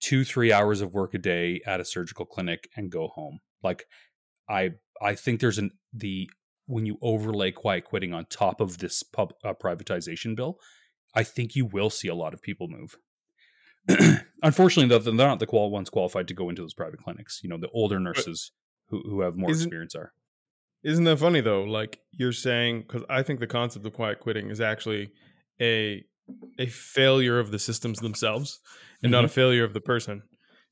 two 0.00 0.24
three 0.24 0.52
hours 0.52 0.80
of 0.80 0.92
work 0.92 1.14
a 1.14 1.18
day 1.18 1.60
at 1.66 1.80
a 1.80 1.84
surgical 1.84 2.26
clinic 2.26 2.68
and 2.76 2.90
go 2.90 3.08
home. 3.08 3.40
Like 3.62 3.84
i 4.48 4.72
i 5.02 5.14
think 5.14 5.40
there's 5.40 5.58
an 5.58 5.70
the 5.92 6.28
when 6.66 6.86
you 6.86 6.98
overlay 7.02 7.50
quiet 7.50 7.84
quitting 7.84 8.12
on 8.14 8.24
top 8.26 8.60
of 8.60 8.78
this 8.78 9.02
pub 9.02 9.34
uh, 9.44 9.52
privatization 9.52 10.34
bill, 10.34 10.58
I 11.14 11.22
think 11.22 11.54
you 11.54 11.66
will 11.66 11.90
see 11.90 12.08
a 12.08 12.14
lot 12.14 12.34
of 12.34 12.42
people 12.42 12.68
move. 12.68 12.96
Unfortunately, 14.42 14.88
though, 14.88 14.98
they're 14.98 15.12
not 15.12 15.40
the 15.40 15.46
qual- 15.46 15.70
ones 15.70 15.90
qualified 15.90 16.28
to 16.28 16.34
go 16.34 16.48
into 16.48 16.62
those 16.62 16.74
private 16.74 17.00
clinics. 17.00 17.40
You 17.42 17.50
know, 17.50 17.58
the 17.58 17.68
older 17.70 18.00
nurses 18.00 18.52
who, 18.88 19.02
who 19.02 19.20
have 19.20 19.36
more 19.36 19.50
Isn't- 19.50 19.66
experience 19.66 19.94
are. 19.94 20.12
Isn't 20.82 21.04
that 21.04 21.18
funny 21.18 21.40
though? 21.40 21.64
Like 21.64 22.00
you're 22.12 22.32
saying, 22.32 22.82
because 22.82 23.04
I 23.08 23.22
think 23.22 23.40
the 23.40 23.46
concept 23.46 23.86
of 23.86 23.94
quiet 23.94 24.20
quitting 24.20 24.50
is 24.50 24.60
actually 24.60 25.12
a 25.60 26.04
a 26.58 26.66
failure 26.66 27.38
of 27.38 27.50
the 27.50 27.58
systems 27.58 28.00
themselves, 28.00 28.60
and 29.02 29.10
not 29.10 29.24
a 29.24 29.28
failure 29.28 29.64
of 29.64 29.72
the 29.72 29.80
person. 29.80 30.22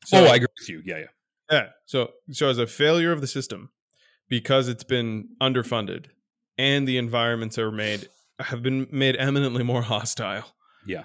So, 0.05 0.19
oh, 0.19 0.27
I 0.27 0.37
agree 0.37 0.49
with 0.61 0.69
you. 0.69 0.83
Yeah, 0.85 0.99
yeah. 0.99 1.07
yeah. 1.51 1.67
So 1.87 2.11
so 2.31 2.51
as 2.51 2.59
a 2.59 2.67
failure 2.67 3.11
of 3.11 3.23
the 3.23 3.27
system, 3.27 3.71
because 4.29 4.69
it's 4.69 4.85
been 4.85 5.29
underfunded, 5.41 6.07
and 6.59 6.87
the 6.87 6.99
environments 6.99 7.59
are 7.59 7.71
made 7.73 8.09
have 8.41 8.63
been 8.63 8.87
made 8.91 9.17
eminently 9.17 9.63
more 9.63 9.83
hostile. 9.95 10.55
Yeah. 10.87 11.05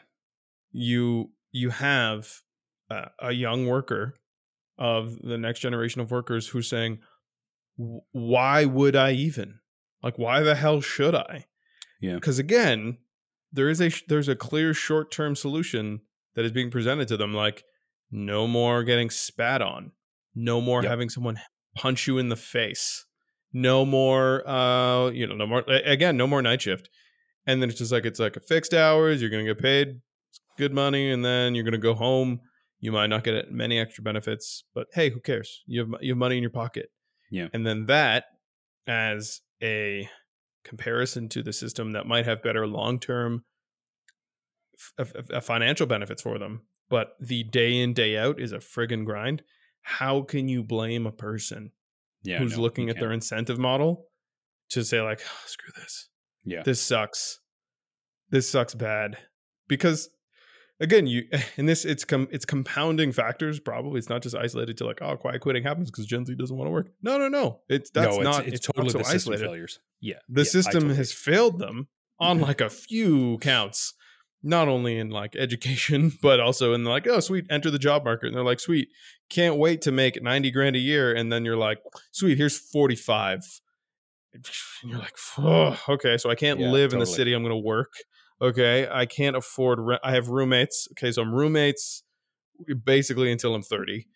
You 0.72 1.32
you 1.52 1.70
have 1.72 2.42
a, 2.90 3.10
a 3.20 3.32
young 3.32 3.68
worker 3.68 4.16
of 4.78 5.20
the 5.22 5.38
next 5.38 5.60
generation 5.60 6.02
of 6.02 6.12
workers 6.12 6.48
who's 6.48 6.70
saying, 6.70 7.00
"Why 7.76 8.66
would 8.66 8.96
I 8.96 9.12
even? 9.12 9.60
Like, 10.04 10.18
why 10.18 10.42
the 10.42 10.56
hell 10.56 10.82
should 10.82 11.16
I?" 11.16 11.46
Yeah. 12.02 12.16
Because 12.16 12.40
again, 12.40 12.98
there 13.52 13.70
is 13.70 13.82
a 13.82 13.92
there's 14.08 14.28
a 14.28 14.36
clear 14.36 14.74
short 14.74 15.12
term 15.12 15.36
solution 15.36 16.02
that 16.36 16.46
is 16.46 16.52
being 16.52 16.70
presented 16.72 17.08
to 17.08 17.18
them, 17.18 17.34
like 17.34 17.64
no 18.12 18.48
more 18.48 18.84
getting 18.84 19.10
spat 19.10 19.62
on, 19.62 19.92
no 20.36 20.62
more 20.62 20.84
Yep. 20.84 20.90
having 20.90 21.10
someone 21.10 21.40
punch 21.76 22.08
you 22.08 22.18
in 22.20 22.30
the 22.30 22.36
face, 22.36 23.06
no 23.54 23.86
more, 23.86 24.48
uh, 24.48 25.10
you 25.10 25.28
know, 25.28 25.36
no 25.36 25.48
more 25.48 25.64
again, 25.68 26.18
no 26.18 26.28
more 26.28 26.42
night 26.42 26.62
shift, 26.62 26.90
and 27.46 27.62
then 27.62 27.70
it's 27.70 27.80
just 27.80 27.92
like 27.92 28.06
it's 28.06 28.20
like 28.20 28.36
a 28.36 28.42
fixed 28.42 28.74
hours. 28.74 29.22
You're 29.22 29.30
gonna 29.30 29.46
get 29.46 29.60
paid 29.60 30.02
good 30.58 30.74
money, 30.74 31.12
and 31.12 31.24
then 31.24 31.56
you're 31.56 31.64
gonna 31.64 31.78
go 31.78 31.94
home. 31.94 32.42
You 32.80 32.92
might 32.92 33.08
not 33.08 33.24
get 33.24 33.52
many 33.52 33.80
extra 33.80 34.04
benefits, 34.04 34.64
but 34.76 34.88
hey, 34.94 35.10
who 35.10 35.20
cares? 35.20 35.64
You 35.66 35.82
have 35.82 36.02
you 36.02 36.12
have 36.12 36.18
money 36.18 36.38
in 36.38 36.44
your 36.44 36.52
pocket. 36.52 36.90
Yeah. 37.32 37.48
And 37.54 37.66
then 37.66 37.86
that 37.88 38.26
as 38.86 39.42
a 39.62 40.10
comparison 40.64 41.30
to 41.30 41.42
the 41.42 41.54
system 41.54 41.92
that 41.94 42.06
might 42.06 42.26
have 42.26 42.44
better 42.44 42.68
long 42.68 43.00
term 43.00 43.44
f- 45.00 45.16
f- 45.16 45.26
f- 45.34 45.46
financial 45.46 45.88
benefits 45.88 46.22
for 46.22 46.38
them, 46.38 46.62
but 46.90 47.16
the 47.20 47.44
day 47.44 47.80
in 47.80 47.94
day 47.94 48.18
out 48.18 48.40
is 48.40 48.52
a 48.52 48.58
friggin' 48.58 49.06
grind. 49.06 49.44
How 49.82 50.22
can 50.22 50.50
you 50.50 50.64
blame 50.64 51.08
a 51.08 51.12
person 51.12 51.72
Yeah. 52.28 52.40
who's 52.40 52.58
no, 52.58 52.64
looking 52.64 52.90
at 52.90 53.00
their 53.00 53.14
incentive 53.14 53.58
model 53.58 54.06
to 54.72 54.84
say 54.84 55.02
like, 55.02 55.22
"Oh, 55.24 55.44
screw 55.46 55.72
this, 55.82 56.10
Yeah. 56.44 56.64
this 56.64 56.82
sucks, 56.82 57.40
this 58.30 58.50
sucks 58.50 58.76
bad, 58.76 59.18
because 59.68 60.10
again 60.80 61.08
you 61.08 61.24
and 61.58 61.68
this 61.68 61.86
it's 61.86 62.06
com- 62.06 62.28
it's 62.32 62.46
compounding 62.46 63.12
factors 63.12 63.60
probably. 63.60 63.98
It's 63.98 64.10
not 64.10 64.22
just 64.22 64.36
isolated 64.36 64.78
to 64.78 64.86
like 64.86 65.02
oh 65.02 65.16
quiet 65.18 65.42
quitting 65.42 65.64
happens 65.64 65.90
because 65.90 66.06
gen 66.06 66.26
z 66.26 66.36
doesn't 66.36 66.56
want 66.56 66.68
to 66.68 66.72
work. 66.72 66.90
No 67.02 67.18
no 67.18 67.30
no. 67.30 67.62
It's 67.70 67.90
that's 67.90 68.18
no, 68.18 68.24
not 68.24 68.40
it's, 68.40 68.48
it's, 68.48 68.56
it's 68.58 68.68
totally 68.68 68.94
not 68.94 69.06
so 69.06 69.14
isolated. 69.14 69.46
failures. 69.46 69.80
Yeah. 70.02 70.20
the 70.30 70.42
yeah, 70.42 70.50
system 70.50 70.74
totally 70.74 70.96
has 70.96 71.12
failed 71.12 71.60
them 71.60 71.88
on 72.20 72.38
mm-hmm. 72.38 72.46
like 72.46 72.62
a 72.62 72.70
few 72.70 73.38
counts. 73.40 73.94
Not 74.44 74.68
only 74.68 74.98
in 74.98 75.10
like 75.10 75.36
education 75.40 76.12
but 76.22 76.40
also 76.40 76.74
in 76.74 76.84
like 76.84 77.08
oh 77.08 77.20
sweet 77.20 77.46
enter 77.50 77.72
the 77.72 77.80
job 77.80 78.04
market. 78.04 78.28
And 78.28 78.36
they're 78.36 78.44
like 78.44 78.60
sweet 78.60 78.90
can't 79.30 79.58
wait 79.58 79.82
to 79.82 79.92
make 79.92 80.22
90 80.22 80.52
grand 80.52 80.76
a 80.76 80.80
year 80.80 81.14
and 81.14 81.32
then 81.32 81.44
you're 81.46 81.58
like 81.58 81.80
sweet 82.12 82.38
here's 82.38 82.58
45 82.58 83.42
and 84.34 84.46
you're 84.84 85.00
like 85.00 85.16
oh, 85.38 85.80
okay 85.90 86.18
so 86.18 86.30
i 86.30 86.36
can't 86.36 86.60
Yeah, 86.60 86.72
live 86.72 86.94
in 86.94 87.00
the 87.00 87.06
city 87.06 87.34
i'm 87.34 87.44
going 87.44 87.52
to 87.54 87.58
work 87.66 87.94
okay 88.42 88.88
i 88.92 89.06
can't 89.06 89.36
afford 89.36 89.80
rent 89.80 90.02
i 90.04 90.12
have 90.14 90.30
roommates 90.30 90.88
okay 90.94 91.12
so 91.12 91.22
i'm 91.22 91.34
roommates 91.34 92.04
eh, 92.70 92.74
basically 92.74 93.32
until 93.32 93.56
i'm 93.56 93.64
30 93.64 94.08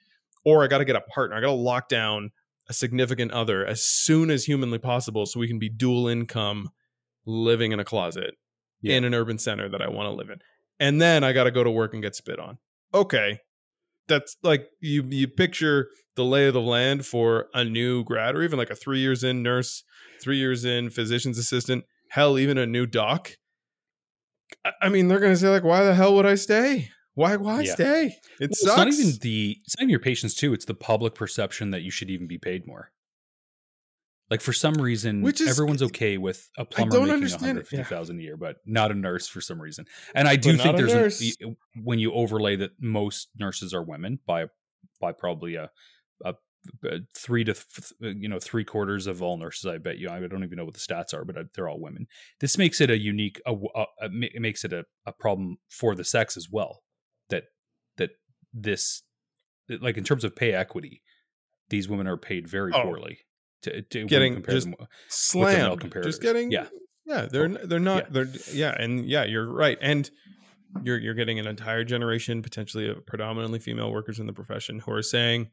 or 0.45 0.63
i 0.63 0.67
got 0.67 0.77
to 0.79 0.85
get 0.85 0.95
a 0.95 1.01
partner 1.01 1.35
i 1.35 1.41
got 1.41 1.47
to 1.47 1.53
lock 1.53 1.89
down 1.89 2.29
a 2.69 2.73
significant 2.73 3.31
other 3.31 3.65
as 3.65 3.83
soon 3.83 4.29
as 4.29 4.45
humanly 4.45 4.77
possible 4.77 5.25
so 5.25 5.39
we 5.39 5.47
can 5.47 5.59
be 5.59 5.69
dual 5.69 6.07
income 6.07 6.69
living 7.25 7.71
in 7.71 7.79
a 7.79 7.83
closet 7.85 8.35
Yeah. 8.81 8.95
in 8.97 9.03
an 9.03 9.13
urban 9.13 9.37
center 9.37 9.67
that 9.69 9.81
I 9.81 9.89
want 9.89 10.07
to 10.07 10.11
live 10.11 10.29
in. 10.29 10.39
And 10.79 10.99
then 11.01 11.23
I 11.23 11.33
got 11.33 11.43
to 11.43 11.51
go 11.51 11.63
to 11.63 11.69
work 11.69 11.93
and 11.93 12.01
get 12.01 12.15
spit 12.15 12.39
on. 12.39 12.57
Okay. 12.93 13.39
That's 14.11 14.35
like 14.43 14.67
you 14.81 15.03
you 15.09 15.27
picture 15.27 15.87
the 16.17 16.25
lay 16.25 16.47
of 16.47 16.53
the 16.53 16.61
land 16.61 17.05
for 17.05 17.47
a 17.53 17.63
new 17.63 18.03
grad 18.03 18.35
or 18.35 18.43
even 18.43 18.59
like 18.59 18.69
a 18.69 18.75
3 18.75 18.99
years 18.99 19.23
in 19.23 19.41
nurse, 19.41 19.83
3 20.21 20.37
years 20.37 20.65
in 20.65 20.89
physician's 20.89 21.37
assistant, 21.37 21.85
hell 22.09 22.37
even 22.37 22.57
a 22.57 22.65
new 22.65 22.85
doc. 22.85 23.31
I- 24.81 24.89
mean, 24.89 25.07
they're 25.07 25.19
going 25.19 25.33
to 25.33 25.39
say 25.39 25.47
like 25.47 25.63
why 25.63 25.83
the 25.83 25.93
hell 25.95 26.13
would 26.15 26.25
I 26.25 26.35
stay? 26.35 26.89
Why 27.13 27.37
why 27.37 27.61
Yeah. 27.61 27.73
stay? 27.75 28.05
It 28.39 28.49
Well, 28.49 28.49
it's 28.49 28.65
not 28.65 28.87
even 28.87 29.17
the 29.21 29.57
it's 29.65 29.77
not 29.77 29.83
even 29.83 29.89
your 29.89 29.99
patients 29.99 30.33
too. 30.35 30.53
It's 30.53 30.65
the 30.65 30.73
public 30.73 31.15
perception 31.15 31.71
that 31.71 31.81
you 31.81 31.91
should 31.91 32.09
even 32.09 32.27
be 32.27 32.37
paid 32.37 32.67
more. 32.67 32.91
Like 34.31 34.41
for 34.41 34.53
some 34.53 34.75
reason, 34.75 35.21
Which 35.21 35.41
is- 35.41 35.49
everyone's 35.49 35.83
okay 35.83 36.17
with 36.17 36.49
a 36.57 36.63
plumber 36.65 36.91
making 36.95 37.01
one 37.07 37.09
understand 37.15 37.41
hundred 37.57 37.67
yeah. 37.91 38.01
a 38.01 38.13
year, 38.15 38.37
but 38.37 38.55
not 38.65 38.89
a 38.89 38.93
nurse 38.95 39.27
for 39.27 39.41
some 39.41 39.61
reason. 39.61 39.85
And 40.15 40.25
I 40.27 40.37
do 40.37 40.53
But 40.53 40.63
think 40.63 40.75
not 40.77 40.81
a 40.83 40.87
there's 40.87 41.35
an, 41.41 41.57
when 41.83 41.99
you 41.99 42.13
overlay 42.13 42.55
that 42.55 42.71
most 42.79 43.27
nurses 43.37 43.73
are 43.73 43.83
women 43.83 44.19
by 44.25 44.45
by 45.01 45.11
probably 45.11 45.55
a, 45.55 45.69
a, 46.23 46.33
a 46.85 46.99
three 47.15 47.43
to 47.43 47.53
th- 47.53 48.15
you 48.17 48.29
know 48.29 48.39
three 48.39 48.63
quarters 48.63 49.05
of 49.05 49.21
all 49.21 49.35
nurses. 49.37 49.65
I 49.65 49.77
bet 49.79 49.97
you. 49.97 50.09
I 50.09 50.19
don't 50.25 50.43
even 50.45 50.57
know 50.57 50.65
what 50.65 50.75
the 50.75 50.79
stats 50.79 51.13
are, 51.13 51.25
but 51.25 51.37
uh, 51.37 51.43
they're 51.53 51.67
all 51.67 51.81
women. 51.81 52.07
This 52.39 52.57
makes 52.57 52.79
it 52.79 52.89
a 52.89 52.97
unique. 52.97 53.41
A, 53.45 53.51
a, 53.53 53.81
a- 54.01 54.09
it 54.33 54.41
makes 54.41 54.63
it 54.63 54.71
a, 54.71 54.85
a 55.05 55.11
problem 55.11 55.57
for 55.69 55.93
the 55.93 56.05
sex 56.05 56.37
as 56.37 56.47
well. 56.49 56.83
That 57.29 57.43
that 57.97 58.11
this 58.53 59.03
like 59.81 59.97
in 59.97 60.03
terms 60.05 60.23
of 60.23 60.35
pay 60.37 60.53
equity, 60.53 61.01
these 61.69 61.89
women 61.89 62.07
are 62.07 62.17
paid 62.17 62.47
very 62.47 62.71
Oh. 62.73 62.83
poorly. 62.83 63.19
To, 63.63 63.81
to 63.81 64.05
Getting 64.05 64.43
just 64.43 64.65
them- 64.67 64.75
male 64.79 64.87
slammed. 65.07 65.93
Just 66.03 66.21
getting 66.21 66.51
Yeah. 66.51 66.67
yeah. 67.05 67.27
They're 67.31 67.47
they're 67.49 67.79
not 67.79 68.05
Yeah. 68.05 68.09
they're 68.11 68.33
yeah, 68.53 68.75
and 68.77 69.05
yeah, 69.07 69.23
you're 69.23 69.51
right. 69.51 69.77
And 69.81 70.09
you're 70.83 70.97
you're 70.97 71.13
getting 71.13 71.37
an 71.39 71.47
entire 71.47 71.83
generation, 71.83 72.41
potentially 72.41 72.87
of 72.89 73.05
predominantly 73.05 73.59
female 73.59 73.91
workers 73.91 74.19
in 74.19 74.25
the 74.25 74.33
profession, 74.33 74.79
who 74.79 74.91
are 74.93 75.01
saying, 75.03 75.49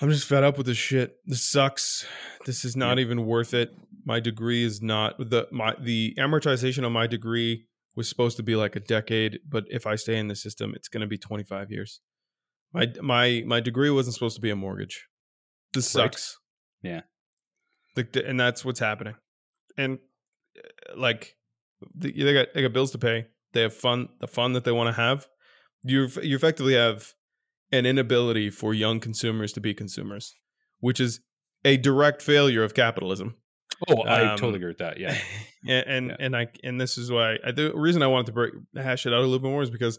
"I'm 0.00 0.10
just 0.10 0.26
fed 0.28 0.42
up 0.44 0.56
with 0.58 0.66
this 0.66 0.76
shit. 0.76 1.16
This 1.24 1.42
sucks. 1.48 2.06
This 2.46 2.64
is 2.64 2.76
not 2.76 2.98
even 2.98 3.26
worth 3.26 3.54
it. 3.54 3.70
My 4.04 4.18
degree 4.20 4.64
is 4.64 4.82
not 4.82 5.16
the 5.18 5.46
my 5.52 5.76
the 5.80 6.14
amortization 6.18 6.84
on 6.84 6.92
my 6.92 7.06
degree 7.06 7.66
was 7.96 8.08
supposed 8.08 8.36
to 8.38 8.42
be 8.42 8.56
like 8.56 8.76
a 8.76 8.80
decade, 8.80 9.38
but 9.48 9.64
if 9.68 9.86
I 9.86 9.96
stay 9.96 10.16
in 10.18 10.28
the 10.28 10.36
system, 10.36 10.72
it's 10.74 10.88
going 10.88 11.00
to 11.02 11.06
be 11.06 11.18
25 11.18 11.70
years. 11.70 12.00
My 12.72 12.92
my 13.00 13.42
my 13.46 13.60
degree 13.60 13.90
wasn't 13.90 14.14
supposed 14.14 14.36
to 14.36 14.42
be 14.42 14.50
a 14.50 14.56
mortgage. 14.56 15.06
This 15.74 15.94
Right. 15.94 16.04
sucks. 16.12 16.38
Yeah. 16.82 17.02
Like, 17.96 18.14
and 18.16 18.38
that's 18.38 18.64
what's 18.64 18.80
happening. 18.80 19.14
And 19.76 19.98
uh, 20.56 20.98
like, 21.00 21.36
they 21.94 22.10
got 22.34 22.48
they 22.54 22.62
got 22.62 22.72
bills 22.72 22.90
to 22.92 22.98
pay. 22.98 23.26
They 23.52 23.62
have 23.62 23.74
fun, 23.74 24.08
the 24.20 24.26
fun 24.28 24.52
that 24.52 24.64
they 24.64 24.72
want 24.72 24.94
to 24.94 25.00
have. 25.00 25.26
You 25.82 26.08
you 26.22 26.36
effectively 26.36 26.74
have 26.74 27.14
an 27.72 27.86
inability 27.86 28.50
for 28.50 28.74
young 28.74 29.00
consumers 29.00 29.52
to 29.54 29.60
be 29.60 29.74
consumers, 29.74 30.34
which 30.80 31.00
is 31.00 31.20
a 31.64 31.76
direct 31.76 32.22
failure 32.22 32.62
of 32.64 32.74
capitalism. 32.74 33.36
Oh, 33.88 34.02
I 34.02 34.32
Um, 34.32 34.36
totally 34.38 34.56
agree 34.56 34.68
with 34.68 34.78
that. 34.78 34.98
Yeah. 35.00 35.16
and 35.68 35.86
and, 35.86 36.06
Yeah. 36.08 36.16
and 36.20 36.36
I 36.36 36.48
and 36.62 36.80
this 36.80 36.98
is 36.98 37.10
why 37.10 37.38
I, 37.44 37.52
the 37.52 37.72
reason 37.74 38.02
I 38.02 38.08
wanted 38.08 38.26
to 38.26 38.32
break, 38.32 38.52
hash 38.76 39.06
it 39.06 39.12
out 39.12 39.18
a 39.20 39.22
little 39.22 39.38
bit 39.38 39.48
more 39.50 39.62
is 39.62 39.70
because 39.70 39.98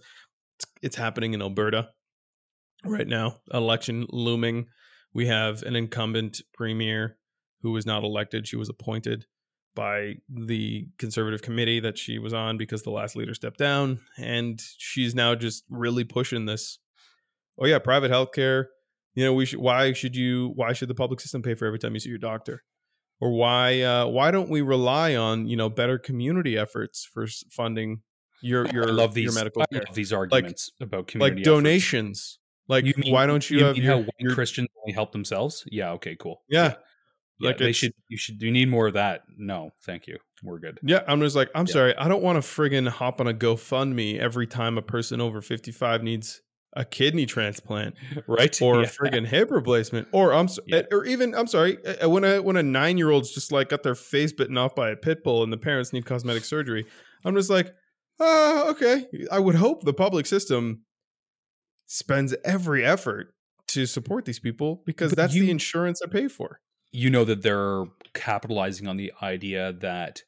it's, 0.57 0.65
it's 0.81 0.95
happening 0.95 1.33
in 1.33 1.41
Alberta 1.41 1.89
right 2.85 3.07
now. 3.07 3.37
Election 3.53 4.05
looming. 4.09 4.67
We 5.13 5.27
have 5.27 5.63
an 5.63 5.75
incumbent 5.75 6.41
premier 6.53 7.17
who 7.61 7.71
was 7.71 7.85
not 7.85 8.03
elected. 8.03 8.47
She 8.47 8.55
was 8.55 8.69
appointed 8.69 9.25
by 9.75 10.15
the 10.29 10.87
conservative 10.97 11.41
committee 11.41 11.79
that 11.79 11.97
she 11.97 12.19
was 12.19 12.33
on 12.33 12.57
because 12.57 12.83
the 12.83 12.91
last 12.91 13.15
leader 13.15 13.33
stepped 13.33 13.59
down, 13.59 13.99
and 14.17 14.61
she's 14.77 15.15
now 15.15 15.35
just 15.35 15.63
really 15.69 16.03
pushing 16.03 16.45
this. 16.45 16.79
Oh 17.59 17.65
yeah, 17.65 17.79
private 17.79 18.11
healthcare. 18.11 18.65
You 19.13 19.25
know, 19.25 19.33
we 19.33 19.45
should. 19.45 19.59
Why 19.59 19.93
should 19.93 20.15
you? 20.15 20.51
Why 20.55 20.73
should 20.73 20.89
the 20.89 20.95
public 20.95 21.19
system 21.19 21.41
pay 21.41 21.55
for 21.55 21.65
every 21.65 21.79
time 21.79 21.93
you 21.93 21.99
see 21.99 22.09
your 22.09 22.17
doctor? 22.17 22.63
or 23.21 23.31
why 23.31 23.81
uh, 23.81 24.07
why 24.07 24.31
don't 24.31 24.49
we 24.49 24.61
rely 24.61 25.15
on 25.15 25.47
you 25.47 25.55
know 25.55 25.69
better 25.69 25.97
community 25.97 26.57
efforts 26.57 27.07
for 27.13 27.25
funding 27.49 28.01
your 28.41 28.67
your 28.73 28.89
I 28.89 28.91
love 28.91 29.13
these. 29.13 29.25
your 29.25 29.33
medical 29.33 29.61
I 29.61 29.65
care 29.71 29.83
love 29.87 29.95
these 29.95 30.11
arguments 30.11 30.71
about 30.81 31.07
community 31.07 31.41
like 31.41 31.47
efforts. 31.47 31.63
donations 31.63 32.39
like 32.71 32.85
mean- 32.85 33.13
why 33.13 33.25
don't 33.27 33.47
you, 33.49 33.59
You 33.59 33.65
have 33.65 33.77
your, 33.77 33.85
how 33.93 33.97
white 33.99 34.09
your- 34.19 34.33
Christians 34.33 34.69
only 34.81 34.93
help 34.93 35.11
themselves? 35.11 35.63
Yeah. 35.71 35.91
Okay. 35.93 36.15
Cool. 36.15 36.41
yeah 36.49 36.73
Yeah, 37.39 37.47
Like 37.49 37.57
they 37.57 37.71
should. 37.71 37.93
You 38.07 38.17
should. 38.17 38.41
You 38.41 38.51
need 38.51 38.69
more 38.69 38.87
of 38.87 38.93
that. 38.93 39.21
No, 39.37 39.71
thank 39.85 40.07
you. 40.07 40.17
We're 40.43 40.57
good. 40.57 40.79
yeah 40.81 41.03
i'm 41.07 41.19
just 41.21 41.35
like 41.35 41.49
i'm 41.53 41.67
Yeah. 41.67 41.73
sorry 41.73 41.95
i 41.97 42.07
don't 42.07 42.23
want 42.23 42.41
to 42.43 42.47
friggin 42.55 42.87
hop 42.87 43.21
on 43.21 43.27
a 43.27 43.33
gofundme 43.33 44.17
every 44.17 44.47
time 44.47 44.75
a 44.75 44.81
person 44.81 45.21
over 45.21 45.39
55 45.39 46.01
needs 46.01 46.41
a 46.75 46.83
kidney 46.83 47.27
transplant 47.27 47.93
right? 48.27 48.59
or 48.59 48.77
Yeah. 48.77 48.87
a 48.87 48.89
friggin' 48.89 49.27
hip 49.27 49.51
replacement, 49.51 50.07
or 50.11 50.33
I'm 50.33 50.47
so, 50.47 50.63
Yeah. 50.65 50.81
or 50.91 51.05
even 51.05 51.35
I'm 51.35 51.45
sorry, 51.45 51.77
uh, 51.85 52.09
when 52.09 52.23
a 52.23 52.41
when 52.41 52.55
a 52.57 52.63
nine 52.63 52.97
year 52.97 53.11
old's 53.11 53.31
just 53.31 53.51
like 53.51 53.69
got 53.69 53.83
their 53.83 53.93
face 53.93 54.31
bitten 54.33 54.57
off 54.57 54.73
by 54.73 54.89
a 54.89 54.95
pit 54.95 55.23
bull 55.23 55.43
and 55.43 55.51
the 55.53 55.57
parents 55.57 55.93
need 55.93 56.05
cosmetic 56.05 56.43
surgery, 56.45 56.87
I'm 57.23 57.35
just 57.35 57.49
like, 57.51 57.71
ah, 58.19 58.69
okay. 58.69 59.05
I 59.31 59.37
would 59.39 59.55
hope 59.55 59.83
the 59.83 59.93
public 59.93 60.25
system 60.25 60.85
spends 61.91 62.33
every 62.45 62.85
effort 62.85 63.33
to 63.67 63.85
support 63.85 64.23
these 64.25 64.39
people 64.39 64.81
because 64.85 65.11
But 65.11 65.17
that's 65.17 65.35
you- 65.35 65.43
the 65.43 65.51
insurance 65.51 66.01
I 66.01 66.09
pay 66.09 66.27
for. 66.29 66.61
you 66.93 67.09
know 67.09 67.23
that 67.25 67.41
they're 67.41 67.85
capitalizing 68.13 68.87
on 68.87 68.97
the 68.97 69.11
idea 69.21 69.73
that 69.73 70.21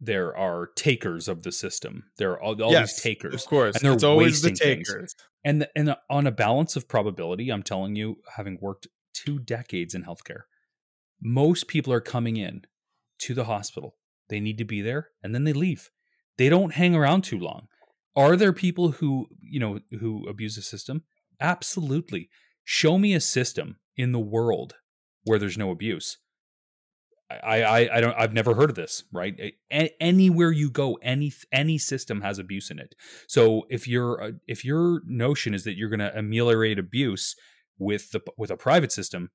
there 0.00 0.36
are 0.36 0.68
takers 0.76 1.26
of 1.28 1.42
the 1.42 1.50
system. 1.50 2.04
There 2.18 2.30
are 2.32 2.40
all, 2.42 2.60
all 2.62 2.70
yes, 2.72 2.94
these 2.94 3.02
takers. 3.02 3.34
of 3.34 3.44
course. 3.48 3.74
and 3.76 3.84
they're 3.84 3.92
it's 3.94 4.04
always 4.04 4.42
the 4.42 4.50
wasting 4.50 4.76
things. 4.76 4.88
takers. 4.88 5.14
And 5.44 5.62
the, 5.62 5.70
and 5.76 5.96
on 6.10 6.26
a 6.26 6.30
balance 6.32 6.76
of 6.76 6.88
probability, 6.88 7.50
I'm 7.50 7.62
telling 7.62 7.96
you, 7.96 8.18
having 8.36 8.58
worked 8.60 8.86
two 9.12 9.38
decades 9.40 9.94
in 9.94 10.04
healthcare, 10.04 10.42
most 11.20 11.66
people 11.68 11.92
are 11.92 12.00
coming 12.00 12.36
in 12.36 12.62
to 13.20 13.34
the 13.34 13.44
hospital. 13.44 13.96
They 14.28 14.38
need 14.40 14.58
to 14.58 14.64
be 14.64 14.82
there 14.82 15.08
and 15.22 15.34
then 15.34 15.44
they 15.44 15.52
leave. 15.52 15.90
They 16.36 16.48
don't 16.48 16.74
hang 16.74 16.94
around 16.94 17.22
too 17.24 17.38
long. 17.38 17.66
Are 18.18 18.34
there 18.34 18.52
people 18.52 18.90
who, 18.90 19.28
you 19.40 19.60
know, 19.60 19.78
who 20.00 20.26
abuse 20.28 20.56
the 20.56 20.62
system? 20.62 21.04
Absolutely. 21.40 22.28
Show 22.64 22.98
me 22.98 23.14
a 23.14 23.20
system 23.20 23.76
in 23.96 24.10
the 24.10 24.18
world 24.18 24.74
where 25.22 25.38
there's 25.38 25.56
no 25.56 25.70
abuse. 25.70 26.18
I, 27.30 27.62
I, 27.62 27.96
I 27.96 28.00
don't. 28.00 28.16
I've 28.18 28.32
never 28.32 28.54
heard 28.54 28.70
of 28.70 28.76
this. 28.76 29.04
Right? 29.12 29.54
A- 29.70 30.02
anywhere 30.02 30.50
you 30.50 30.68
go, 30.70 30.94
any 30.94 31.32
any 31.52 31.78
system 31.78 32.22
has 32.22 32.40
abuse 32.40 32.70
in 32.70 32.80
it. 32.80 32.94
So 33.28 33.66
if 33.70 33.86
your 33.86 34.20
uh, 34.20 34.30
if 34.48 34.64
your 34.64 35.02
notion 35.06 35.54
is 35.54 35.62
that 35.64 35.76
you're 35.76 35.90
going 35.90 36.00
to 36.00 36.18
ameliorate 36.18 36.78
abuse 36.78 37.36
with 37.78 38.10
the 38.10 38.20
with 38.36 38.50
a 38.50 38.56
private 38.56 38.90
system, 38.90 39.30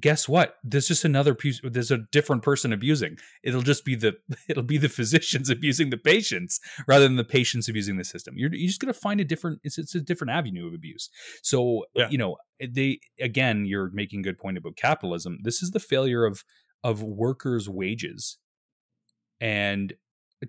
guess 0.00 0.28
what? 0.28 0.56
There's 0.64 0.88
just 0.88 1.04
another 1.04 1.34
pu- 1.34 1.52
there's 1.70 1.90
a 1.90 1.98
different 2.12 2.42
person 2.42 2.72
abusing. 2.72 3.16
It'll 3.42 3.62
just 3.62 3.84
be 3.84 3.94
the 3.94 4.14
it'll 4.48 4.62
be 4.62 4.78
the 4.78 4.88
physicians 4.88 5.50
abusing 5.56 5.90
the 5.90 5.98
patients 5.98 6.60
rather 6.86 7.04
than 7.06 7.16
the 7.16 7.24
patients 7.24 7.68
abusing 7.68 7.96
the 7.98 8.04
system. 8.04 8.34
You're 8.36 8.54
you're 8.54 8.68
just 8.68 8.80
going 8.80 8.92
to 8.92 8.98
find 8.98 9.20
a 9.20 9.24
different 9.24 9.60
it's 9.64 9.78
it's 9.78 9.94
a 9.94 10.00
different 10.00 10.30
avenue 10.30 10.66
of 10.66 10.74
abuse. 10.74 11.10
So 11.42 11.84
Yeah. 11.94 12.08
you 12.10 12.18
know 12.18 12.36
eh, 12.60 12.68
they 12.70 13.00
again 13.20 13.66
you're 13.66 13.90
making 13.92 14.20
a 14.20 14.22
good 14.22 14.38
point 14.38 14.56
about 14.58 14.76
capitalism. 14.76 15.38
This 15.42 15.62
is 15.62 15.72
the 15.72 15.80
failure 15.80 16.24
of 16.24 16.42
of 16.84 17.02
workers' 17.02 17.68
wages 17.68 18.38
and 19.40 19.92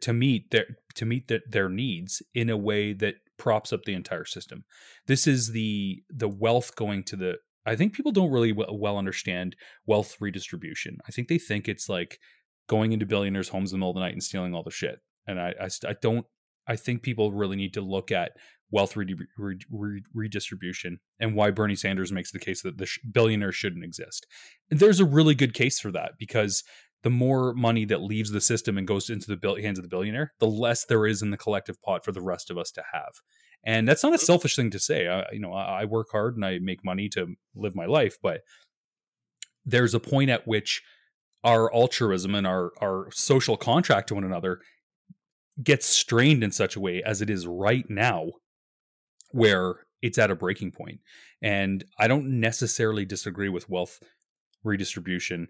to 0.02 0.14
meet 0.14 0.50
their 0.52 0.66
to 0.96 1.06
meet 1.06 1.28
the, 1.28 1.42
their 1.50 1.70
needs 1.70 2.22
in 2.34 2.50
a 2.50 2.58
way 2.58 2.94
that 2.94 3.16
props 3.38 3.74
up 3.74 3.84
the 3.84 3.94
entire 3.94 4.26
system. 4.26 4.64
This 5.08 5.28
is 5.28 5.52
the 5.52 6.04
the 6.10 6.30
wealth 6.30 6.76
going 6.76 7.04
to 7.06 7.16
the. 7.16 7.36
I 7.66 7.76
think 7.76 7.94
people 7.94 8.12
don't 8.12 8.32
really 8.32 8.52
well, 8.52 8.98
understand 8.98 9.56
wealth 9.86 10.18
redistribution. 10.20 10.98
I 11.08 11.12
think 11.12 11.28
they 11.28 11.38
think 11.38 11.68
it's 11.68 11.88
like 11.88 12.20
going 12.68 12.92
into 12.92 13.06
billionaires' 13.06 13.50
homes 13.50 13.72
in 13.72 13.80
the 13.80 13.80
middle 13.80 13.92
of 13.92 13.96
the 13.96 14.02
night 14.02 14.14
and 14.14 14.24
stealing 14.24 14.54
all 14.54 14.64
the 14.64 14.72
shit. 14.72 15.00
And 15.28 15.40
I 15.40 15.54
I, 15.60 15.70
I 15.88 15.96
don't. 16.02 16.26
I 16.68 16.76
think 16.78 17.02
people 17.02 17.34
really 17.34 17.58
need 17.58 17.74
to 17.74 17.82
look 17.82 18.12
at 18.12 18.32
wealth 18.72 18.96
redi- 18.96 19.16
re- 19.38 19.60
re- 19.70 20.04
redistribution 20.14 21.00
and 21.20 21.36
why 21.36 21.52
Bernie 21.52 21.76
Sanders 21.76 22.12
makes 22.12 22.32
the 22.32 22.40
case 22.40 22.64
that 22.64 22.78
the 22.78 22.88
sh- 22.88 23.00
billionaires 23.12 23.56
shouldn't 23.56 23.84
exist. 23.84 24.26
And 24.72 24.80
there's 24.80 25.00
a 25.00 25.06
really 25.06 25.36
good 25.36 25.54
case 25.54 25.80
for 25.80 25.92
that 25.92 26.14
because 26.18 26.64
the 27.04 27.10
more 27.10 27.54
money 27.54 27.86
that 27.86 28.02
leaves 28.02 28.32
the 28.32 28.42
system 28.42 28.78
and 28.78 28.88
goes 28.88 29.10
into 29.10 29.28
the 29.28 29.38
bill- 29.38 29.62
hands 29.62 29.78
of 29.78 29.84
the 29.84 29.90
billionaire, 29.90 30.34
the 30.40 30.48
less 30.48 30.86
there 30.86 31.06
is 31.06 31.22
in 31.22 31.32
the 31.32 31.38
collective 31.38 31.82
pot 31.82 32.04
for 32.04 32.12
the 32.12 32.22
rest 32.22 32.50
of 32.50 32.58
us 32.58 32.72
to 32.72 32.84
have. 32.94 33.12
And 33.64 33.88
that's 33.88 34.04
not 34.04 34.14
a 34.14 34.16
mm-hmm. 34.16 34.26
selfish 34.26 34.56
thing 34.56 34.72
to 34.72 34.80
say. 34.80 35.08
I, 35.08 35.26
you 35.32 35.40
know, 35.40 35.54
I, 35.54 35.82
I 35.82 35.86
work 35.86 36.08
hard 36.12 36.36
and 36.36 36.46
I 36.46 36.60
make 36.60 36.84
money 36.84 37.10
to 37.10 37.36
live 37.56 37.76
my 37.76 37.86
life, 37.86 38.18
but 38.22 38.42
there's 39.66 39.94
a 39.94 40.00
point 40.00 40.30
at 40.30 40.48
which 40.48 40.82
our 41.44 41.74
altruism 41.74 42.36
and 42.36 42.48
our 42.48 42.72
our 42.82 43.10
social 43.12 43.58
contract 43.58 44.08
to 44.08 44.16
one 44.16 44.24
another 44.24 44.60
gets 45.62 45.86
strained 45.86 46.44
in 46.44 46.52
such 46.52 46.76
a 46.76 46.80
way 46.80 47.04
as 47.04 47.22
it 47.22 47.30
is 47.30 47.46
right 47.46 47.86
now, 47.90 48.32
where 49.32 49.76
it's 50.02 50.18
at 50.18 50.32
a 50.32 50.36
breaking 50.36 50.72
point. 50.72 51.00
And 51.42 51.84
I 52.00 52.08
don't 52.08 52.40
necessarily 52.40 53.06
disagree 53.06 53.50
with 53.50 53.70
wealth 53.70 54.00
redistribution 54.64 55.50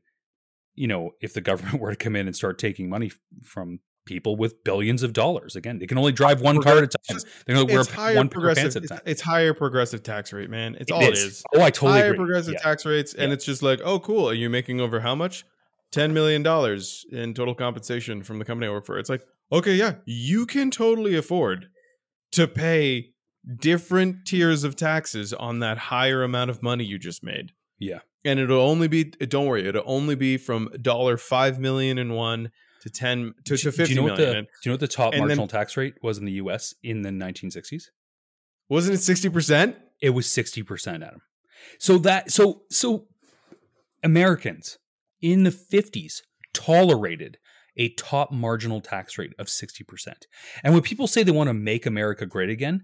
you 0.75 0.87
know, 0.87 1.11
if 1.21 1.33
the 1.33 1.41
government 1.41 1.79
were 1.81 1.91
to 1.91 1.95
come 1.95 2.15
in 2.15 2.27
and 2.27 2.35
start 2.35 2.57
taking 2.57 2.89
money 2.89 3.11
from 3.43 3.79
people 4.05 4.35
with 4.35 4.63
billions 4.65 5.01
of 5.03 5.13
dollars, 5.13 5.55
again, 5.55 5.79
they 5.79 5.87
can 5.87 5.97
only 5.97 6.11
drive 6.11 6.41
one 6.41 6.61
car 6.61 6.77
at 6.77 6.83
a 6.83 6.87
time. 6.87 7.19
They're 7.45 7.55
going 7.55 7.67
to 7.67 7.73
wear 7.73 7.81
It's 7.81 7.91
higher 7.91 8.15
one 8.15 8.27
progressive. 8.29 8.75
It's, 8.83 8.91
it's 9.05 9.21
higher 9.21 9.53
progressive 9.53 10.03
tax 10.03 10.33
rate, 10.33 10.49
man. 10.49 10.75
It's 10.79 10.91
It 10.91 10.93
all 10.93 11.01
it 11.03 11.13
is. 11.13 11.23
is. 11.23 11.43
Oh, 11.55 11.61
I 11.61 11.69
totally 11.69 11.99
higher 12.01 12.07
agree. 12.13 12.17
progressive 12.25 12.53
Yeah. 12.53 12.59
tax 12.59 12.85
rates, 12.85 13.13
and 13.13 13.29
Yeah. 13.29 13.33
it's 13.35 13.45
just 13.45 13.63
like, 13.63 13.79
oh, 13.83 13.99
cool. 13.99 14.29
Are 14.29 14.33
you 14.33 14.49
making 14.49 14.81
over 14.81 14.99
how 15.01 15.15
much? 15.15 15.45
Ten 15.91 16.11
million 16.13 16.41
dollars 16.43 17.05
in 17.11 17.33
total 17.35 17.53
compensation 17.55 18.23
from 18.23 18.39
the 18.39 18.45
company 18.45 18.67
I 18.67 18.71
work 18.73 18.85
for. 18.85 18.97
It's 18.97 19.09
like, 19.09 19.21
okay, 19.51 19.75
yeah, 19.75 19.95
you 20.05 20.45
can 20.47 20.71
totally 20.71 21.15
afford 21.15 21.67
to 22.31 22.47
pay 22.47 23.11
different 23.59 24.25
tiers 24.25 24.63
of 24.63 24.75
taxes 24.75 25.33
on 25.33 25.59
that 25.59 25.77
higher 25.77 26.23
amount 26.23 26.49
of 26.49 26.63
money 26.63 26.83
you 26.83 26.97
just 26.97 27.23
made. 27.23 27.51
Yeah. 27.83 27.99
and 28.25 28.39
it'll 28.39 28.61
only 28.61 28.87
be. 28.87 29.13
Uh, 29.21 29.25
don't 29.27 29.45
worry, 29.45 29.67
it'll 29.67 29.83
only 29.85 30.15
be 30.15 30.37
from 30.37 30.69
dollar 30.81 31.17
five 31.17 31.59
million 31.59 31.97
in 31.97 32.13
one 32.13 32.51
to 32.81 32.89
ten 32.89 33.33
to, 33.45 33.57
to 33.57 33.71
do, 33.71 33.83
you 33.85 33.95
know 33.95 34.03
what 34.03 34.17
million. 34.17 34.43
the, 34.45 34.49
do 34.61 34.69
you 34.69 34.69
know 34.69 34.73
what 34.73 34.79
the 34.79 34.87
top 34.87 35.13
and 35.13 35.21
then- 35.21 35.27
marginal 35.27 35.47
tax 35.47 35.77
rate 35.77 35.95
was 36.01 36.17
in 36.17 36.25
the 36.25 36.33
US 36.33 36.73
in 36.83 37.01
the 37.01 37.09
1960s? 37.09 37.83
Wasn't 38.69 38.95
it 38.95 38.99
sixty 38.99 39.29
percent? 39.29 39.77
It 40.03 40.09
was 40.09 40.27
60%, 40.27 40.95
Adam. 40.95 41.21
So 41.79 41.97
that 41.99 42.29
so 42.29 42.63
so 42.69 43.07
Americans 44.03 44.77
in 45.21 45.43
the 45.43 45.49
50s 45.49 46.15
tolerated 46.53 47.37
a 47.77 47.89
top 47.93 48.33
marginal 48.33 48.81
tax 48.81 49.17
rate 49.17 49.31
of 49.39 49.47
60%. 49.47 50.13
And 50.61 50.73
when 50.73 50.83
people 50.83 51.07
say 51.07 51.23
they 51.23 51.31
want 51.31 51.47
to 51.47 51.53
make 51.53 51.85
America 51.85 52.25
great 52.25 52.49
again, 52.49 52.83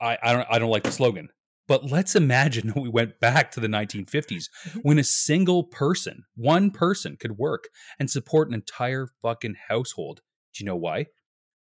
I, 0.00 0.18
I 0.20 0.32
don't 0.32 0.46
I 0.50 0.58
don't 0.58 0.70
like 0.70 0.82
the 0.82 0.92
slogan. 0.92 1.28
But 1.70 1.88
let's 1.88 2.16
imagine 2.16 2.72
we 2.74 2.88
went 2.88 3.20
back 3.20 3.52
to 3.52 3.60
the 3.60 3.68
1950s 3.68 4.08
mm-hmm. 4.10 4.78
when 4.80 4.98
a 4.98 5.04
single 5.04 5.62
person, 5.62 6.24
one 6.34 6.72
person 6.72 7.16
could 7.16 7.38
work 7.38 7.68
and 7.96 8.10
support 8.10 8.48
an 8.48 8.54
entire 8.54 9.06
fucking 9.22 9.54
household. 9.68 10.20
Do 10.52 10.64
you 10.64 10.66
know 10.68 10.74
why? 10.74 11.06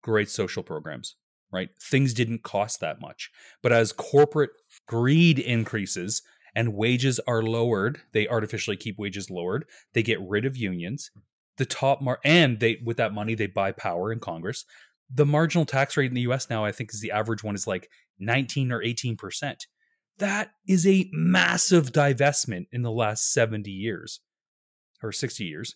Great 0.02 0.32
social 0.32 0.64
programs, 0.64 1.16
right? 1.52 1.70
Things 1.80 2.16
didn't 2.16 2.42
cost 2.42 2.80
that 2.80 3.00
much. 3.00 3.30
But 3.62 3.72
as 3.72 3.92
corporate 3.92 4.50
greed 4.88 5.38
increases 5.38 6.24
and 6.56 6.74
wages 6.74 7.20
are 7.28 7.44
lowered, 7.44 8.02
they 8.12 8.28
artificially 8.28 8.78
keep 8.78 8.98
wages 8.98 9.30
lowered. 9.30 9.66
They 9.94 10.02
get 10.02 10.20
rid 10.28 10.44
of 10.44 10.58
unions. 10.58 11.12
The 11.58 11.68
top 11.68 12.02
mar- 12.02 12.20
and 12.26 12.60
they 12.60 12.82
with 12.84 12.98
that 12.98 13.14
money 13.14 13.36
they 13.36 13.46
buy 13.46 13.74
power 13.74 14.12
in 14.12 14.22
Congress. 14.22 14.66
The 15.14 15.28
marginal 15.28 15.66
tax 15.66 15.96
rate 15.96 16.10
in 16.10 16.16
the 16.16 16.28
US 16.32 16.50
now 16.50 16.66
I 16.66 16.72
think 16.72 16.92
is 16.96 17.00
the 17.00 17.12
average 17.12 17.44
one 17.44 17.54
is 17.54 17.68
like 17.68 17.92
19 18.18 18.72
or 18.72 18.82
18%. 18.82 19.56
That 20.20 20.52
is 20.68 20.86
a 20.86 21.10
massive 21.12 21.92
divestment 21.92 22.68
in 22.72 22.84
the 22.84 22.92
last 22.92 23.32
70 23.34 23.72
years 23.72 24.20
or 25.02 25.12
60 25.12 25.44
years 25.44 25.76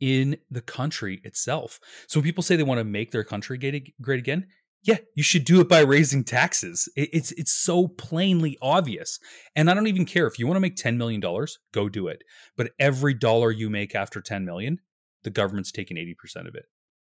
in 0.00 0.38
the 0.50 0.60
country 0.60 1.20
itself. 1.24 1.80
So 2.06 2.20
when 2.20 2.24
people 2.24 2.42
say 2.42 2.56
they 2.56 2.62
want 2.62 2.78
to 2.78 2.84
make 2.84 3.10
their 3.10 3.24
country 3.24 3.58
great 4.00 4.18
again, 4.18 4.46
yeah, 4.82 4.98
you 5.14 5.22
should 5.22 5.44
do 5.44 5.60
it 5.60 5.68
by 5.68 5.80
raising 5.80 6.22
taxes. 6.22 6.88
It's 6.94 7.32
it's 7.32 7.52
so 7.52 7.88
plainly 7.88 8.56
obvious. 8.62 9.18
And 9.56 9.68
I 9.68 9.74
don't 9.74 9.88
even 9.88 10.04
care 10.04 10.26
if 10.26 10.38
you 10.38 10.46
want 10.46 10.56
to 10.56 10.60
make 10.60 10.76
10 10.76 10.96
million 10.96 11.20
dollars, 11.20 11.58
go 11.72 11.88
do 11.88 12.06
it. 12.06 12.22
But 12.56 12.70
every 12.78 13.14
dollar 13.14 13.50
you 13.50 13.70
make 13.70 13.94
after 13.94 14.20
10 14.20 14.44
million, 14.44 14.78
the 15.24 15.30
government's 15.30 15.72
taking 15.72 15.96
80% 15.96 16.48
of 16.48 16.54
it. 16.54 16.66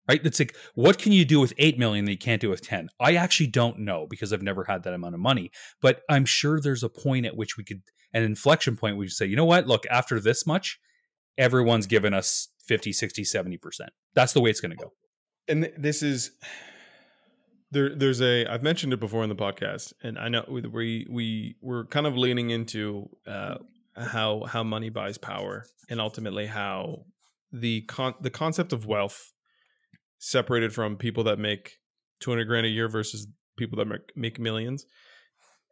Right? 0.08 0.24
It's 0.24 0.38
like 0.38 0.56
what 0.74 0.98
can 0.98 1.12
you 1.12 1.24
do 1.24 1.38
with 1.38 1.52
8 1.58 1.78
million 1.78 2.04
that 2.06 2.12
you 2.12 2.18
can't 2.18 2.40
do 2.40 2.48
with 2.48 2.62
10? 2.62 2.88
I 2.98 3.14
actually 3.16 3.48
don't 3.48 3.80
know 3.80 4.06
because 4.08 4.32
I've 4.32 4.42
never 4.42 4.64
had 4.64 4.82
that 4.84 4.94
amount 4.94 5.14
of 5.14 5.20
money, 5.20 5.50
but 5.82 6.00
I'm 6.08 6.24
sure 6.24 6.60
there's 6.60 6.82
a 6.82 6.88
point 6.88 7.26
at 7.26 7.36
which 7.36 7.56
we 7.56 7.64
could 7.64 7.82
an 8.14 8.22
inflection 8.22 8.74
point 8.74 8.96
where 8.96 9.04
you 9.04 9.10
say, 9.10 9.26
"You 9.26 9.36
know 9.36 9.44
what? 9.44 9.66
Look, 9.66 9.84
after 9.90 10.18
this 10.18 10.46
much, 10.46 10.80
everyone's 11.36 11.86
given 11.86 12.14
us 12.14 12.48
50, 12.66 12.92
60, 12.92 13.22
70%. 13.22 13.58
That's 14.14 14.32
the 14.32 14.40
way 14.40 14.50
it's 14.50 14.60
going 14.60 14.76
to 14.76 14.76
go. 14.76 14.92
and 15.48 15.72
this 15.78 16.02
is 16.02 16.32
there 17.70 17.94
there's 17.94 18.20
a 18.20 18.46
I've 18.46 18.62
mentioned 18.62 18.92
it 18.92 19.00
before 19.00 19.22
in 19.22 19.28
the 19.28 19.36
podcast 19.36 19.92
and 20.02 20.18
I 20.18 20.28
know 20.28 20.44
we 20.48 21.06
we 21.08 21.56
we're 21.60 21.84
kind 21.86 22.06
of 22.06 22.16
leaning 22.16 22.50
into 22.50 23.08
uh 23.26 23.56
how 23.96 24.44
how 24.44 24.62
money 24.62 24.90
buys 24.90 25.18
power 25.18 25.64
and 25.88 26.00
ultimately 26.00 26.46
how 26.46 27.04
the 27.52 27.82
con 27.82 28.14
the 28.20 28.30
concept 28.30 28.72
of 28.72 28.86
wealth 28.86 29.32
separated 30.18 30.72
from 30.72 30.96
people 30.96 31.24
that 31.24 31.38
make 31.38 31.78
200 32.20 32.44
grand 32.44 32.66
a 32.66 32.68
year 32.68 32.88
versus 32.88 33.26
people 33.56 33.76
that 33.78 33.86
make, 33.86 34.00
make 34.16 34.38
millions 34.38 34.86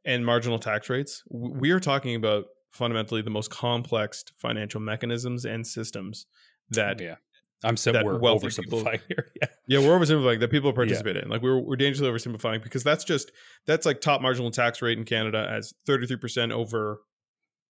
and 0.05 0.25
marginal 0.25 0.59
tax 0.59 0.89
rates 0.89 1.23
we 1.31 1.71
are 1.71 1.81
talking 1.81 2.15
about 2.15 2.45
fundamentally 2.71 3.23
the 3.23 3.31
most 3.31 3.51
complex 3.51 4.25
financial 4.39 4.81
mechanisms 4.81 5.45
and 5.45 5.67
systems 5.67 6.27
that 6.71 7.01
yeah. 7.01 7.17
I'm 7.65 7.77
so 7.77 7.91
we're 8.05 8.19
wealthy 8.19 8.49
people- 8.51 8.83
oversimplifying 8.83 9.01
here. 9.09 9.29
Yeah. 9.41 9.49
Yeah, 9.67 9.79
we're 9.81 9.99
oversimplifying 9.99 10.41
that 10.41 10.51
people 10.51 10.73
participate 10.75 11.17
in. 11.17 11.29
Like 11.31 11.41
we're 11.43 11.59
we're 11.59 11.77
dangerously 11.77 12.09
oversimplifying 12.09 12.63
because 12.63 12.85
that's 12.85 13.03
just 13.03 13.33
that's 13.67 13.87
like 13.87 14.01
top 14.03 14.21
marginal 14.21 14.51
tax 14.51 14.83
rate 14.83 14.99
in 14.99 15.05
Canada 15.05 15.49
as 15.51 15.73
33% 15.89 16.53
over 16.53 17.01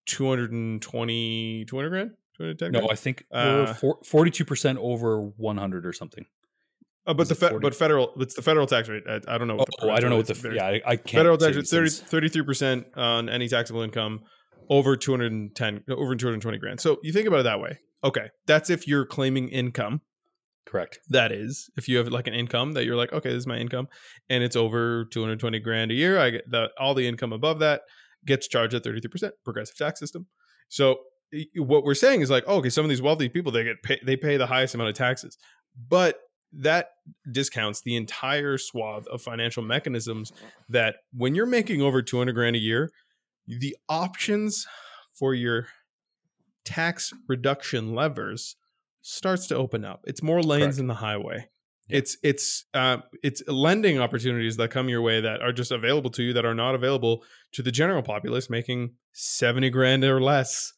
220 0.07 1.64
200 1.66 1.89
grand? 1.91 2.11
210 2.37 2.72
No, 2.72 2.79
grand? 2.81 2.93
I 2.93 2.97
think 2.97 3.24
Uh, 3.31 3.74
42% 4.05 4.77
over 4.79 5.20
100 5.20 5.87
or 5.87 5.93
something. 5.93 6.27
Uh, 7.07 7.14
but 7.14 7.28
the 7.28 7.34
fe- 7.34 7.50
40? 7.50 7.62
but 7.62 7.74
federal 7.74 8.12
it's 8.20 8.34
the 8.34 8.42
federal 8.42 8.66
tax 8.66 8.88
rate. 8.88 9.04
I, 9.09 9.20
I 9.28 9.38
don't 9.38 9.48
know. 9.48 9.57
What 9.57 9.68
Oh, 9.80 9.90
I 9.90 10.00
don't 10.00 10.11
know 10.11 10.16
what 10.16 10.26
the 10.26 10.34
f- 10.34 10.54
yeah, 10.54 10.66
I, 10.66 10.80
I 10.84 10.96
can't. 10.96 11.11
federal 11.20 11.38
tax 11.38 11.54
rate 11.54 11.62
these 11.62 12.02
30, 12.02 12.22
things. 12.30 12.44
33% 12.92 12.96
on 12.96 13.28
any 13.28 13.48
taxable 13.48 13.82
income 13.82 14.20
over 14.68 14.96
210 14.96 15.84
over 15.88 16.16
220 16.16 16.59
grand. 16.59 16.80
So 16.80 16.98
you 17.02 17.12
think 17.12 17.28
about 17.28 17.40
it 17.40 17.44
that 17.44 17.61
way. 17.61 17.78
Okay, 18.02 18.28
that's 18.46 18.70
if 18.70 18.86
you're 18.86 19.07
claiming 19.07 19.48
income. 19.48 20.00
Correct. 20.66 20.98
That 21.11 21.30
is, 21.30 21.70
if 21.76 21.88
you 21.88 21.98
have 21.98 22.09
like 22.09 22.26
an 22.26 22.34
income 22.34 22.72
that 22.72 22.84
you're 22.84 22.96
like, 22.96 23.12
okay, 23.12 23.28
this 23.28 23.38
is 23.38 23.46
my 23.46 23.57
income, 23.57 23.86
and 24.28 24.42
it's 24.42 24.57
over 24.57 25.04
220 25.12 25.61
grand 25.61 25.92
a 25.92 25.94
year, 25.94 26.18
I 26.18 26.30
get 26.30 26.50
that 26.50 26.70
all 26.80 26.92
the 26.92 27.07
income 27.07 27.32
above 27.32 27.61
that 27.61 27.82
gets 28.26 28.48
charged 28.48 28.74
at 28.74 28.82
33% 28.82 29.30
progressive 29.44 29.76
tax 29.76 30.00
system. 30.00 30.26
So 30.68 30.96
what 31.54 31.84
we're 31.84 31.94
saying 31.94 32.20
is 32.20 32.30
like, 32.30 32.42
oh, 32.48 32.57
okay, 32.57 32.68
some 32.70 32.84
of 32.84 32.88
these 32.88 33.00
wealthy 33.00 33.28
people 33.28 33.52
they 33.52 33.62
get 33.62 33.76
pay, 33.84 34.00
they 34.04 34.16
pay 34.16 34.36
the 34.36 34.46
highest 34.46 34.74
amount 34.74 34.90
of 34.90 34.96
taxes, 34.96 35.38
but 35.88 36.16
that 36.59 36.88
discounts 37.30 37.82
the 37.82 37.96
entire 37.96 38.59
swath 38.59 39.07
of 39.09 39.22
financial 39.22 39.62
mechanisms 39.62 40.32
that 40.68 40.96
when 41.12 41.34
you're 41.34 41.46
making 41.46 41.82
over 41.82 42.02
200 42.02 42.32
grand 42.34 42.57
a 42.57 42.59
year, 42.59 42.90
the 43.46 43.76
options 43.88 44.66
for 45.12 45.34
your 45.34 45.68
tax 46.64 47.12
reduction 47.28 47.94
levers 47.94 48.57
starts 49.02 49.46
to 49.46 49.57
open 49.57 49.84
up. 49.84 50.00
It's 50.04 50.22
more 50.22 50.42
lanes 50.42 50.64
Correct. 50.64 50.78
in 50.78 50.86
the 50.88 50.94
highway. 50.94 51.48
Yeah. 51.88 51.98
It's 51.98 52.16
it's 52.24 52.64
uh, 52.74 52.98
it's 53.22 53.42
lending 53.46 54.00
opportunities 54.00 54.57
that 54.57 54.72
come 54.72 54.88
your 54.88 55.02
way 55.02 55.20
that 55.20 55.40
are 55.40 55.52
just 55.52 55.70
available 55.70 56.11
to 56.11 56.22
you 56.24 56.32
that 56.32 56.44
are 56.44 56.54
not 56.54 56.74
available 56.74 57.22
to 57.52 57.62
the 57.62 57.70
general 57.70 58.02
populace 58.02 58.50
making 58.50 58.94
70 59.12 59.70
grand 59.70 60.02
or 60.02 60.20
less. 60.20 60.72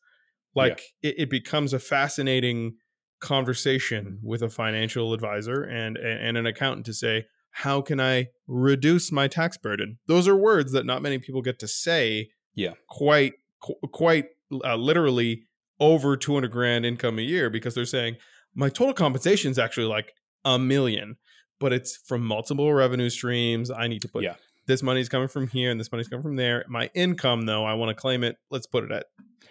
Like 0.55 0.83
it, 1.03 1.15
it 1.19 1.31
becomes 1.31 1.73
a 1.73 1.79
fascinating 1.79 2.75
conversation 3.21 4.19
with 4.23 4.43
a 4.43 4.49
financial 4.49 5.13
advisor 5.15 5.63
and 5.63 5.97
and 5.97 6.37
an 6.37 6.47
accountant 6.47 6.87
to 6.87 6.93
say 6.95 7.27
how 7.51 7.81
can 7.81 7.99
I 8.01 8.29
reduce 8.47 9.11
my 9.11 9.27
tax 9.27 9.57
burden? 9.57 9.99
Those 10.07 10.29
are 10.29 10.37
words 10.37 10.73
that 10.73 10.87
not 10.87 11.03
many 11.03 11.19
people 11.19 11.43
get 11.43 11.59
to 11.61 11.69
say. 11.69 12.31
Yeah. 12.55 12.73
quite 12.89 13.35
qu- 13.61 13.75
quite 13.93 14.27
uh, 14.65 14.75
literally 14.77 15.45
over 15.79 16.17
200 16.17 16.51
grand 16.51 16.85
income 16.85 17.19
a 17.19 17.23
year 17.23 17.49
because 17.51 17.75
they're 17.75 17.85
saying 17.85 18.17
my 18.55 18.69
total 18.69 18.93
compensation 18.95 19.51
is 19.53 19.59
actually 19.61 19.87
like 19.87 20.13
a 20.45 20.59
million, 20.59 21.17
but 21.61 21.73
it's 21.73 21.97
from 21.97 22.25
multiple 22.25 22.73
revenue 22.75 23.11
streams. 23.11 23.71
I 23.71 23.87
need 23.87 24.03
to 24.03 24.09
put 24.09 24.25
Yeah. 24.25 24.35
this 24.67 24.83
money's 24.83 25.09
coming 25.09 25.29
from 25.29 25.47
here 25.49 25.71
and 25.71 25.79
this 25.79 25.93
money's 25.93 26.09
coming 26.09 26.23
from 26.25 26.35
there. 26.37 26.65
My 26.69 26.91
income, 26.95 27.47
though, 27.47 27.65
I 27.65 27.75
want 27.75 27.91
to 27.91 27.95
claim 28.01 28.25
it. 28.25 28.37
Let's 28.51 28.67
put 28.67 28.83
it 28.85 28.91
at 28.91 29.07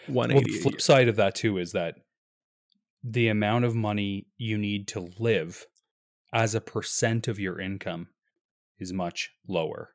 one. 0.07 0.34
Well, 0.34 0.43
the 0.43 0.51
flip 0.59 0.82
side 0.82 1.07
of 1.07 1.15
that 1.15 1.34
too 1.36 1.57
is 1.59 1.72
that 1.72 1.95
the 3.12 3.28
amount 3.28 3.66
of 3.66 3.76
money 3.76 4.28
you 4.38 4.58
need 4.58 4.88
to 4.89 5.10
live 5.20 5.66
as 6.34 6.55
a 6.55 6.62
percent 6.62 7.28
of 7.28 7.39
your 7.39 7.60
income 7.60 8.08
is 8.80 8.93
much 8.93 9.32
lower, 9.47 9.91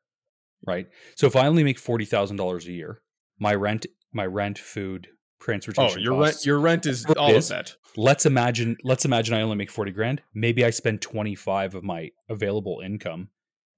right? 0.67 0.87
So 1.17 1.27
if 1.27 1.37
I 1.37 1.47
only 1.47 1.65
make 1.65 1.79
forty 1.79 2.05
thousand 2.05 2.37
dollars 2.37 2.67
a 2.67 2.73
year, 2.73 3.03
my 3.39 3.55
rent, 3.55 3.87
my 4.13 4.27
rent, 4.27 4.59
food, 4.59 5.09
transportation. 5.43 5.99
Oh, 5.99 6.03
your 6.03 6.21
rent, 6.21 6.47
your 6.47 6.59
rent 6.61 6.87
is 6.87 7.05
all 7.17 7.31
is. 7.31 7.51
of 7.51 7.57
that. 7.57 7.75
let's 7.97 8.25
imagine 8.25 8.77
let's 8.85 9.05
imagine 9.05 9.35
I 9.35 9.43
only 9.43 9.57
make 9.57 9.71
40 9.71 9.91
grand. 9.93 10.23
Maybe 10.35 10.65
I 10.65 10.71
spend 10.71 11.03
25 11.03 11.75
of 11.75 11.85
my 11.85 12.11
available 12.29 12.81
income 12.85 13.29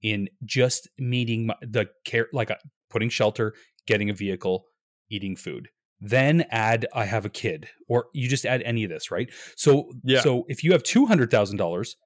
in 0.02 0.28
just 0.44 0.88
meeting 0.98 1.46
my, 1.46 1.54
the 1.62 1.88
care 2.04 2.28
like 2.32 2.50
uh, 2.50 2.56
putting 2.90 3.08
shelter, 3.08 3.54
getting 3.86 4.10
a 4.10 4.14
vehicle, 4.14 4.66
eating 5.10 5.36
food. 5.36 5.68
Then 6.06 6.44
add 6.50 6.86
I 6.94 7.06
have 7.06 7.24
a 7.24 7.30
kid 7.30 7.68
or 7.88 8.06
you 8.12 8.28
just 8.28 8.44
add 8.44 8.60
any 8.62 8.84
of 8.84 8.90
this, 8.90 9.10
right? 9.10 9.30
So 9.56 9.90
Yeah. 10.04 10.20
so 10.20 10.44
if 10.48 10.62
you 10.62 10.72
have 10.72 10.82
$200,000, 10.82 11.96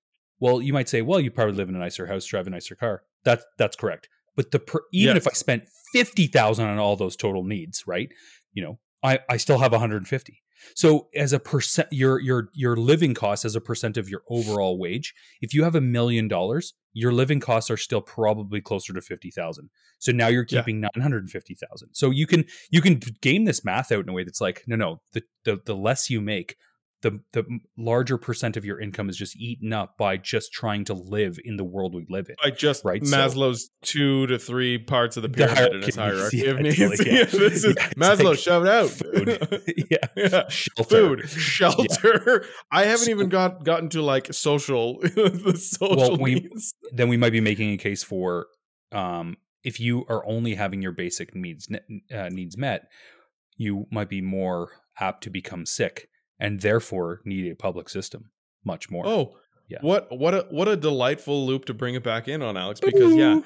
well 0.40 0.62
you 0.62 0.72
might 0.72 0.88
say, 0.88 1.02
well 1.02 1.20
you 1.20 1.30
probably 1.30 1.54
live 1.54 1.68
in 1.68 1.74
a 1.74 1.80
nicer 1.80 2.06
house, 2.06 2.24
drive 2.26 2.46
a 2.46 2.50
nicer 2.50 2.76
car. 2.76 3.02
That's 3.24 3.44
that's 3.58 3.76
correct. 3.76 4.08
But 4.36 4.52
the 4.52 4.60
per, 4.60 4.80
even 4.92 5.16
if 5.16 5.26
I 5.26 5.32
spent 5.32 5.64
50,000 5.92 6.64
on 6.64 6.78
all 6.78 6.94
those 6.94 7.16
total 7.16 7.42
needs, 7.42 7.84
right? 7.86 8.08
You 8.52 8.62
know, 8.62 8.78
I 9.02 9.18
I 9.28 9.36
still 9.36 9.58
have 9.58 9.72
150. 9.72 10.42
So 10.74 11.08
as 11.14 11.32
a 11.32 11.38
percent, 11.38 11.88
your 11.92 12.20
your 12.20 12.48
your 12.54 12.76
living 12.76 13.14
costs 13.14 13.44
as 13.44 13.54
a 13.56 13.60
percent 13.60 13.96
of 13.96 14.08
your 14.08 14.22
overall 14.28 14.78
wage. 14.78 15.14
If 15.40 15.54
you 15.54 15.64
have 15.64 15.74
a 15.74 15.80
million 15.80 16.28
dollars, 16.28 16.74
your 16.92 17.12
living 17.12 17.40
costs 17.40 17.70
are 17.70 17.76
still 17.76 18.00
probably 18.00 18.60
closer 18.60 18.92
to 18.92 19.00
fifty 19.00 19.30
thousand. 19.30 19.70
So 19.98 20.12
now 20.12 20.28
you're 20.28 20.46
Yeah. 20.48 20.60
keeping 20.60 20.80
nine 20.80 21.02
hundred 21.02 21.22
and 21.22 21.30
fifty 21.30 21.54
thousand. 21.54 21.90
So 21.94 22.10
you 22.10 22.26
can 22.26 22.44
you 22.70 22.80
can 22.80 23.00
game 23.20 23.44
this 23.44 23.64
math 23.64 23.92
out 23.92 24.04
in 24.04 24.08
a 24.08 24.12
way 24.12 24.24
that's 24.24 24.40
like, 24.40 24.64
no, 24.66 24.76
no, 24.76 25.00
the 25.12 25.22
the, 25.44 25.60
the 25.64 25.76
less 25.76 26.10
you 26.10 26.20
make, 26.20 26.56
the 27.02 27.20
the 27.32 27.44
larger 27.76 28.18
percent 28.18 28.56
of 28.56 28.64
your 28.64 28.80
income 28.80 29.08
is 29.08 29.16
just 29.16 29.36
eaten 29.36 29.72
up 29.72 29.96
by 29.96 30.16
just 30.16 30.52
trying 30.52 30.84
to 30.86 30.94
live 30.94 31.38
in 31.44 31.56
the 31.56 31.62
world 31.64 31.94
we 31.94 32.04
live 32.10 32.28
in. 32.28 32.34
I 32.42 32.50
just 32.50 32.84
Right, 32.84 33.06
so- 33.06 33.16
Maslow's 33.16 33.70
two 33.82 34.26
to 34.26 34.38
three 34.38 34.78
parts 34.78 35.16
of 35.16 35.22
the 35.22 35.28
pyramid 35.28 35.74
in 35.76 35.82
his 35.82 35.94
hierarchy, 35.96 36.40
hierarchy 36.44 36.46
of 36.48 36.60
needs. 36.60 36.76
totally, 36.78 37.10
yeah. 37.10 37.18
Yeah, 37.18 37.24
this 37.24 37.64
is 37.64 37.74
Yeah, 37.76 37.88
Maslow. 37.96 38.24
like 38.24 38.38
shout 38.38 38.66
out 38.66 38.90
Food, 38.90 39.62
yeah, 39.90 39.96
yeah. 40.16 40.48
shelter. 40.48 40.84
food, 41.18 41.28
shelter. 41.30 42.44
I 42.72 42.84
haven't 42.84 43.04
So- 43.06 43.10
even 43.12 43.28
got 43.28 43.64
gotten 43.64 43.88
to 43.90 44.02
like 44.02 44.32
social, 44.34 44.98
the 45.00 45.56
social 45.56 45.96
Well, 45.96 46.16
we- 46.18 46.50
then 46.92 47.08
we 47.08 47.16
might 47.16 47.32
be 47.32 47.40
making 47.40 47.70
a 47.72 47.76
case 47.76 48.02
for 48.02 48.46
um, 48.92 49.36
if 49.62 49.78
you 49.78 50.04
are 50.08 50.26
only 50.26 50.54
having 50.54 50.82
your 50.82 50.92
basic 50.92 51.34
needs 51.34 51.68
uh, 52.12 52.28
needs 52.30 52.56
met, 52.56 52.88
you 53.56 53.86
might 53.92 54.08
be 54.08 54.20
more 54.20 54.70
apt 54.98 55.22
to 55.24 55.30
become 55.30 55.64
sick 55.66 56.08
and 56.38 56.60
therefore 56.60 57.20
need 57.24 57.50
a 57.50 57.54
public 57.56 57.88
system 57.88 58.30
much 58.64 58.90
more. 58.90 59.06
Oh, 59.06 59.36
Yeah. 59.68 59.78
What 59.82 60.08
what 60.16 60.34
a 60.34 60.46
what 60.50 60.68
a 60.68 60.76
delightful 60.76 61.46
loop 61.46 61.64
to 61.66 61.74
bring 61.74 61.94
it 61.94 62.02
back 62.02 62.28
in 62.28 62.42
on, 62.42 62.56
Alex. 62.56 62.80
Because 62.80 63.14
yeah, 63.14 63.40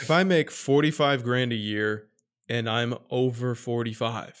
if 0.00 0.10
I 0.10 0.24
make 0.24 0.50
forty 0.50 0.90
five 0.90 1.22
grand 1.22 1.52
a 1.52 1.56
year 1.56 2.08
and 2.48 2.68
I'm 2.68 2.94
over 3.10 3.54
forty 3.54 3.92
five, 3.92 4.34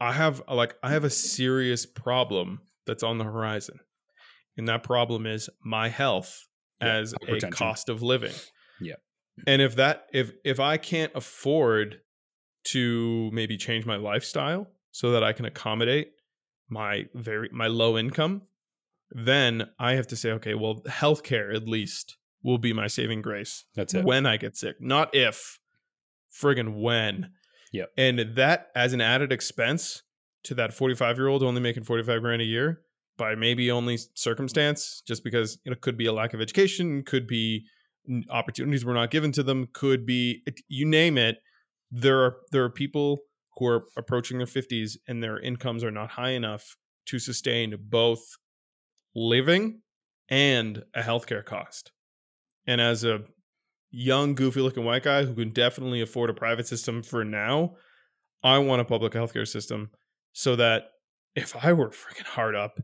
I 0.00 0.12
have 0.12 0.42
like 0.50 0.76
I 0.82 0.90
have 0.90 1.04
a 1.04 1.10
serious 1.10 1.84
problem 1.86 2.60
that's 2.86 3.02
on 3.02 3.18
the 3.18 3.24
horizon, 3.24 3.80
and 4.56 4.68
that 4.68 4.82
problem 4.84 5.26
is 5.26 5.50
my 5.62 5.88
health 5.88 6.46
Yeah, 6.80 6.94
as 6.96 7.14
a 7.28 7.50
cost 7.50 7.88
of 7.90 8.02
living. 8.02 8.32
Yeah. 8.80 8.94
and 9.46 9.60
if 9.60 9.76
that 9.76 10.06
if 10.14 10.32
if 10.44 10.60
I 10.60 10.78
can't 10.78 11.12
afford 11.14 12.00
to 12.72 13.30
maybe 13.32 13.56
change 13.58 13.84
my 13.86 13.96
lifestyle 13.96 14.66
so 14.92 15.12
that 15.12 15.22
I 15.22 15.32
can 15.32 15.44
accommodate 15.44 16.12
my 16.68 17.04
very 17.14 17.48
my 17.52 17.66
low 17.66 17.96
income, 17.98 18.42
then 19.10 19.68
I 19.78 19.94
have 19.94 20.06
to 20.08 20.16
say, 20.16 20.30
okay, 20.32 20.54
well, 20.54 20.82
healthcare 20.88 21.54
at 21.54 21.68
least 21.68 22.16
will 22.42 22.58
be 22.58 22.72
my 22.72 22.86
saving 22.86 23.22
grace 23.22 23.64
That's 23.74 23.94
it. 23.94 24.04
when 24.04 24.26
I 24.26 24.36
get 24.36 24.56
sick, 24.56 24.76
not 24.80 25.14
if, 25.14 25.58
friggin' 26.32 26.80
when. 26.80 27.30
Yeah. 27.72 27.86
And 27.96 28.36
that 28.36 28.68
as 28.74 28.92
an 28.92 29.00
added 29.00 29.32
expense 29.32 30.02
to 30.44 30.54
that 30.54 30.72
45 30.72 31.18
year 31.18 31.28
old 31.28 31.42
only 31.42 31.60
making 31.60 31.84
45 31.84 32.20
grand 32.20 32.42
a 32.42 32.44
year 32.44 32.80
by 33.16 33.34
maybe 33.34 33.70
only 33.70 33.98
circumstance, 34.14 35.02
just 35.06 35.24
because 35.24 35.58
it 35.64 35.80
could 35.80 35.96
be 35.96 36.06
a 36.06 36.12
lack 36.12 36.34
of 36.34 36.40
education, 36.40 37.02
could 37.02 37.26
be 37.26 37.64
opportunities 38.30 38.84
were 38.84 38.94
not 38.94 39.10
given 39.10 39.32
to 39.32 39.42
them, 39.42 39.68
could 39.72 40.06
be 40.06 40.42
you 40.68 40.86
name 40.86 41.18
it. 41.18 41.36
There 41.90 42.20
are 42.22 42.36
there 42.52 42.64
are 42.64 42.70
people 42.70 43.20
who 43.56 43.66
are 43.66 43.84
approaching 43.96 44.38
their 44.38 44.46
50s 44.46 44.96
and 45.08 45.22
their 45.22 45.38
incomes 45.38 45.82
are 45.82 45.90
not 45.90 46.10
high 46.10 46.30
enough 46.30 46.76
to 47.06 47.18
sustain 47.18 47.76
both 47.80 48.22
living 49.14 49.80
and 50.28 50.82
a 50.94 51.02
healthcare 51.02 51.44
cost. 51.44 51.92
And 52.66 52.80
as 52.80 53.04
a 53.04 53.20
young, 53.90 54.34
goofy 54.34 54.60
looking 54.60 54.84
white 54.84 55.04
guy 55.04 55.24
who 55.24 55.34
can 55.34 55.50
definitely 55.50 56.02
afford 56.02 56.30
a 56.30 56.34
private 56.34 56.66
system 56.66 57.02
for 57.02 57.24
now, 57.24 57.76
I 58.42 58.58
want 58.58 58.82
a 58.82 58.84
public 58.84 59.12
healthcare 59.12 59.46
system 59.46 59.90
so 60.32 60.56
that 60.56 60.84
if 61.34 61.56
I 61.64 61.72
were 61.72 61.88
freaking 61.90 62.26
hard 62.26 62.54
up 62.54 62.80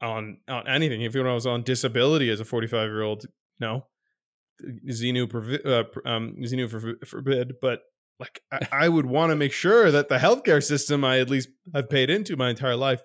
on 0.00 0.38
on 0.48 0.66
anything, 0.66 1.02
if 1.02 1.14
I 1.14 1.34
was 1.34 1.46
on 1.46 1.62
disability 1.62 2.30
as 2.30 2.40
a 2.40 2.44
45 2.44 2.88
year 2.88 3.02
old, 3.02 3.26
no, 3.60 3.86
Xenu, 4.88 5.64
uh, 5.66 6.08
um, 6.08 6.36
Xenu 6.40 6.68
for, 6.68 7.06
forbid, 7.06 7.54
but 7.60 7.82
like 8.20 8.40
I, 8.52 8.84
I 8.84 8.88
would 8.88 9.06
want 9.06 9.30
to 9.30 9.36
make 9.36 9.52
sure 9.52 9.90
that 9.90 10.08
the 10.08 10.18
healthcare 10.18 10.62
system 10.62 11.04
I 11.04 11.18
at 11.18 11.28
least 11.30 11.48
have 11.74 11.88
paid 11.90 12.10
into 12.10 12.36
my 12.36 12.50
entire 12.50 12.76
life 12.76 13.02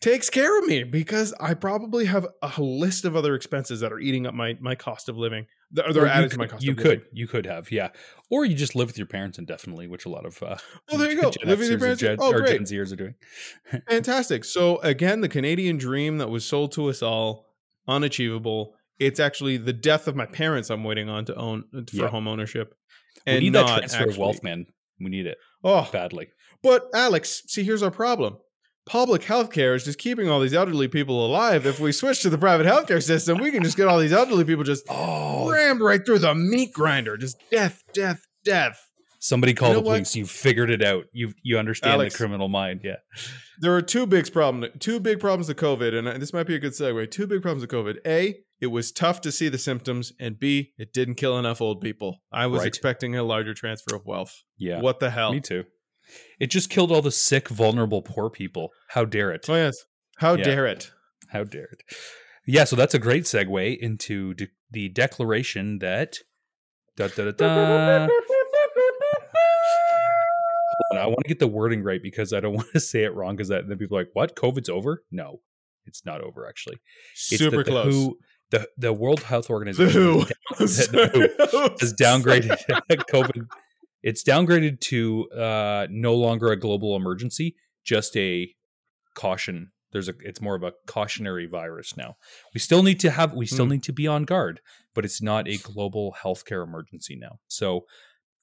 takes 0.00 0.28
care 0.28 0.58
of 0.58 0.66
me 0.66 0.82
because 0.82 1.32
I 1.38 1.54
probably 1.54 2.06
have 2.06 2.26
a 2.42 2.60
list 2.60 3.04
of 3.04 3.14
other 3.14 3.36
expenses 3.36 3.78
that 3.80 3.92
are 3.92 4.00
eating 4.00 4.26
up 4.26 4.34
my 4.34 4.56
my 4.60 4.74
cost 4.74 5.08
of 5.08 5.16
living 5.16 5.46
They're, 5.70 5.92
they're 5.92 6.06
you 6.06 6.08
added 6.10 6.30
to 6.32 6.36
could- 6.36 6.38
my 6.40 6.46
cost. 6.48 6.64
You 6.64 6.72
of 6.72 6.78
living. 6.78 6.98
could, 7.00 7.06
you 7.12 7.28
could 7.28 7.46
have, 7.46 7.70
yeah. 7.70 7.90
Or 8.30 8.44
you 8.44 8.54
just 8.56 8.74
live 8.74 8.88
with 8.88 8.98
your 8.98 9.06
parents 9.06 9.38
indefinitely, 9.38 9.86
which 9.86 10.04
a 10.04 10.08
lot 10.08 10.26
of 10.26 10.42
uh, 10.42 10.56
Oh, 10.90 10.96
there 10.98 11.10
you 11.12 11.20
go. 11.22 11.30
Gen 11.30 11.48
Live 11.48 11.58
with 11.60 11.68
your 11.70 11.78
parents. 11.78 12.00
Gen, 12.00 12.16
Oh, 12.18 12.32
great. 12.32 12.48
Gen 12.48 12.64
Zers 12.64 12.92
are 12.92 12.96
doing. 12.96 13.14
Fantastic. 13.88 14.44
So 14.44 14.78
again, 14.78 15.20
the 15.20 15.28
Canadian 15.28 15.76
dream 15.78 16.18
that 16.18 16.30
was 16.30 16.44
sold 16.44 16.72
to 16.72 16.88
us 16.88 17.00
all, 17.02 17.46
unachievable. 17.86 18.74
It's 18.98 19.20
actually 19.20 19.56
the 19.56 19.72
death 19.72 20.08
of 20.08 20.16
my 20.16 20.26
parents 20.26 20.70
I'm 20.70 20.84
waiting 20.84 21.08
on 21.08 21.24
to 21.26 21.34
own 21.36 21.64
for 21.72 21.84
Yeah. 21.96 22.08
home 22.08 22.26
ownership. 22.28 22.74
We 23.26 23.40
need 23.40 23.54
that 23.54 23.66
transfer 23.78 24.08
of 24.08 24.18
wealth, 24.18 24.42
man. 24.42 24.66
We 25.00 25.10
need 25.10 25.26
it 25.26 25.38
Oh, 25.64 25.88
badly. 25.92 26.28
but 26.62 26.88
Alex, 26.94 27.42
see, 27.46 27.62
here's 27.64 27.82
our 27.82 27.90
problem. 27.90 28.38
Public 28.84 29.22
healthcare 29.22 29.76
is 29.76 29.84
just 29.84 29.98
keeping 29.98 30.28
all 30.28 30.40
these 30.40 30.54
elderly 30.54 30.88
people 30.88 31.24
alive. 31.24 31.66
If 31.66 31.78
we 31.78 31.92
switch 31.92 32.20
to 32.22 32.30
the 32.30 32.38
private 32.38 32.66
healthcare 32.66 33.02
system, 33.02 33.38
we 33.38 33.52
can 33.52 33.62
just 33.62 33.76
get 33.76 33.86
all 33.86 33.98
these 34.00 34.12
elderly 34.12 34.44
people 34.44 34.64
just 34.64 34.84
Oh, 34.90 35.50
rammed 35.50 35.80
right 35.80 36.04
through 36.04 36.18
the 36.18 36.34
meat 36.34 36.72
grinder. 36.72 37.16
Just 37.16 37.36
death, 37.50 37.82
death, 37.92 38.26
death. 38.44 38.80
Somebody 39.22 39.54
call 39.54 39.68
You 39.68 39.74
know 39.74 39.80
the 39.80 39.86
what? 39.86 39.92
police. 39.94 40.16
You 40.16 40.26
figured 40.26 40.68
it 40.70 40.82
out. 40.84 41.04
You 41.12 41.32
you 41.42 41.56
understand 41.58 41.94
Alex. 41.94 42.12
the 42.14 42.18
criminal 42.18 42.48
mind. 42.48 42.80
Yeah. 42.82 42.96
There 43.60 43.74
are 43.74 43.80
two 43.82 44.06
big 44.06 44.30
problem, 44.32 44.70
two 44.80 44.98
big 45.00 45.20
problems 45.20 45.48
with 45.48 45.56
COVID, 45.56 45.96
and 45.96 46.08
uh, 46.08 46.18
this 46.18 46.32
might 46.32 46.46
be 46.46 46.54
a 46.56 46.58
good 46.58 46.72
segue. 46.72 47.10
Two 47.10 47.26
big 47.26 47.40
problems 47.42 47.62
with 47.62 47.70
COVID. 47.70 47.98
A, 48.06 48.40
it 48.60 48.66
was 48.66 48.90
tough 48.90 49.20
to 49.22 49.30
see 49.32 49.48
the 49.48 49.58
symptoms, 49.58 50.12
and 50.18 50.38
B, 50.38 50.72
it 50.76 50.92
didn't 50.92 51.14
kill 51.14 51.38
enough 51.38 51.60
old 51.60 51.80
people. 51.80 52.20
I 52.32 52.46
was 52.48 52.58
Right. 52.60 52.68
expecting 52.68 53.16
a 53.16 53.22
larger 53.22 53.54
transfer 53.54 53.94
of 53.94 54.04
wealth. 54.04 54.42
Yeah. 54.58 54.80
What 54.80 54.98
the 55.00 55.10
hell? 55.10 55.32
Me 55.32 55.40
too. 55.40 55.64
It 56.40 56.48
just 56.50 56.68
killed 56.70 56.90
all 56.90 57.02
the 57.02 57.12
sick, 57.12 57.48
vulnerable, 57.48 58.02
poor 58.02 58.28
people. 58.28 58.70
How 58.88 59.04
dare 59.04 59.30
it? 59.30 59.46
Oh 59.48 59.54
yes. 59.54 59.76
How 60.18 60.34
Yeah. 60.34 60.44
dare 60.44 60.66
it? 60.66 60.90
How 61.30 61.44
dare 61.44 61.68
it? 61.72 61.82
Yeah, 62.44 62.64
so 62.64 62.74
that's 62.74 62.92
a 62.94 62.98
great 62.98 63.22
segue 63.24 63.78
into 63.78 64.34
de- 64.34 64.48
the 64.70 64.88
declaration 64.88 65.78
that. 65.78 66.18
Da, 66.96 67.06
da, 67.08 67.30
da, 67.30 68.08
on, 70.92 70.98
I 70.98 71.06
want 71.06 71.20
to 71.24 71.28
get 71.28 71.38
the 71.38 71.48
wording 71.48 71.82
right 71.82 72.02
because 72.02 72.32
I 72.32 72.40
don't 72.40 72.54
want 72.60 72.72
to 72.72 72.80
say 72.80 73.04
it 73.04 73.14
wrong 73.14 73.34
because 73.36 73.48
then 73.48 73.76
people 73.78 73.96
are 73.98 74.02
like, 74.02 74.10
what? 74.14 74.36
COVID's 74.36 74.68
over? 74.68 75.02
No, 75.10 75.40
it's 75.86 76.04
not 76.04 76.20
over, 76.20 76.48
actually. 76.48 76.76
It's 77.12 77.38
Super 77.38 77.58
the 77.64 77.70
close. 77.70 77.94
WHO 77.94 78.18
the, 78.50 78.68
the 78.76 78.92
World 78.92 79.22
Health 79.22 79.46
The 79.46 79.52
Organization 79.54 80.00
The 80.02 80.34
has 81.80 81.94
downgraded 82.00 82.58
COVID. 83.10 83.46
It's 84.02 84.22
downgraded 84.22 84.80
to 84.80 85.30
uh, 85.30 85.86
no 85.90 86.14
longer 86.14 86.48
a 86.48 86.56
global 86.56 86.94
emergency, 86.96 87.56
just 87.84 88.16
a 88.16 88.52
caution. 89.14 89.72
There's 89.92 90.08
a. 90.08 90.14
It's 90.20 90.40
more 90.40 90.54
of 90.54 90.62
a 90.62 90.72
cautionary 90.86 91.46
virus 91.46 91.96
now. 91.96 92.16
We 92.54 92.60
still 92.60 92.82
need 92.82 93.00
to 93.00 93.10
have. 93.10 93.34
We 93.34 93.46
still 93.46 93.64
Hmm. 93.66 93.72
need 93.72 93.82
to 93.84 93.92
be 93.92 94.06
on 94.06 94.24
guard, 94.24 94.60
but 94.94 95.04
it's 95.04 95.22
not 95.22 95.48
a 95.48 95.56
global 95.58 96.14
healthcare 96.22 96.64
emergency 96.64 97.16
now. 97.20 97.38
So, 97.48 97.86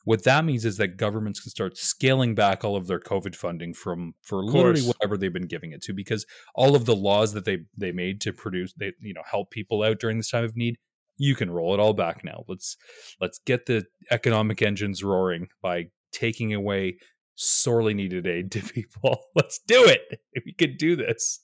what 0.06 0.24
that 0.24 0.46
means 0.46 0.66
is 0.66 0.78
that 0.78 0.98
governments 0.98 1.40
can 1.40 1.52
start 1.52 1.78
scaling 1.78 2.36
back 2.36 2.64
all 2.64 2.76
of 2.76 2.88
their 2.88 3.00
COVID 3.00 3.36
funding 3.36 3.74
from 3.74 4.16
for 4.24 4.44
literally 4.44 4.82
whatever 4.82 5.18
they've 5.18 5.34
been 5.34 5.48
giving 5.48 5.72
it 5.72 5.82
to, 5.84 5.94
because 5.94 6.26
all 6.56 6.76
of 6.76 6.86
the 6.86 6.96
laws 6.96 7.34
that 7.34 7.46
they 7.46 7.60
they 7.78 7.92
made 7.92 8.22
to 8.22 8.34
produce, 8.34 8.74
they 8.74 8.94
you 9.02 9.14
know 9.14 9.24
help 9.30 9.52
people 9.52 9.84
out 9.84 10.00
during 10.00 10.18
this 10.18 10.32
time 10.32 10.44
of 10.44 10.56
need 10.56 10.78
you 11.20 11.36
can 11.36 11.52
roll 11.52 11.74
it 11.74 11.80
all 11.80 11.94
back 11.94 12.24
now. 12.24 12.46
Let's 12.48 12.78
let's 13.22 13.40
get 13.40 13.68
the 13.68 13.86
economic 14.10 14.62
engines 14.64 15.04
roaring 15.04 15.50
by 15.62 15.90
taking 16.12 16.54
away 16.54 16.98
sorely 17.36 17.94
needed 17.94 18.26
aid 18.26 18.52
to 18.54 18.62
people. 18.74 19.22
Let's 19.36 19.60
do 19.68 19.86
it. 19.86 20.22
if 20.34 20.46
We 20.46 20.54
could 20.54 20.78
do 20.78 20.96
this. 20.96 21.42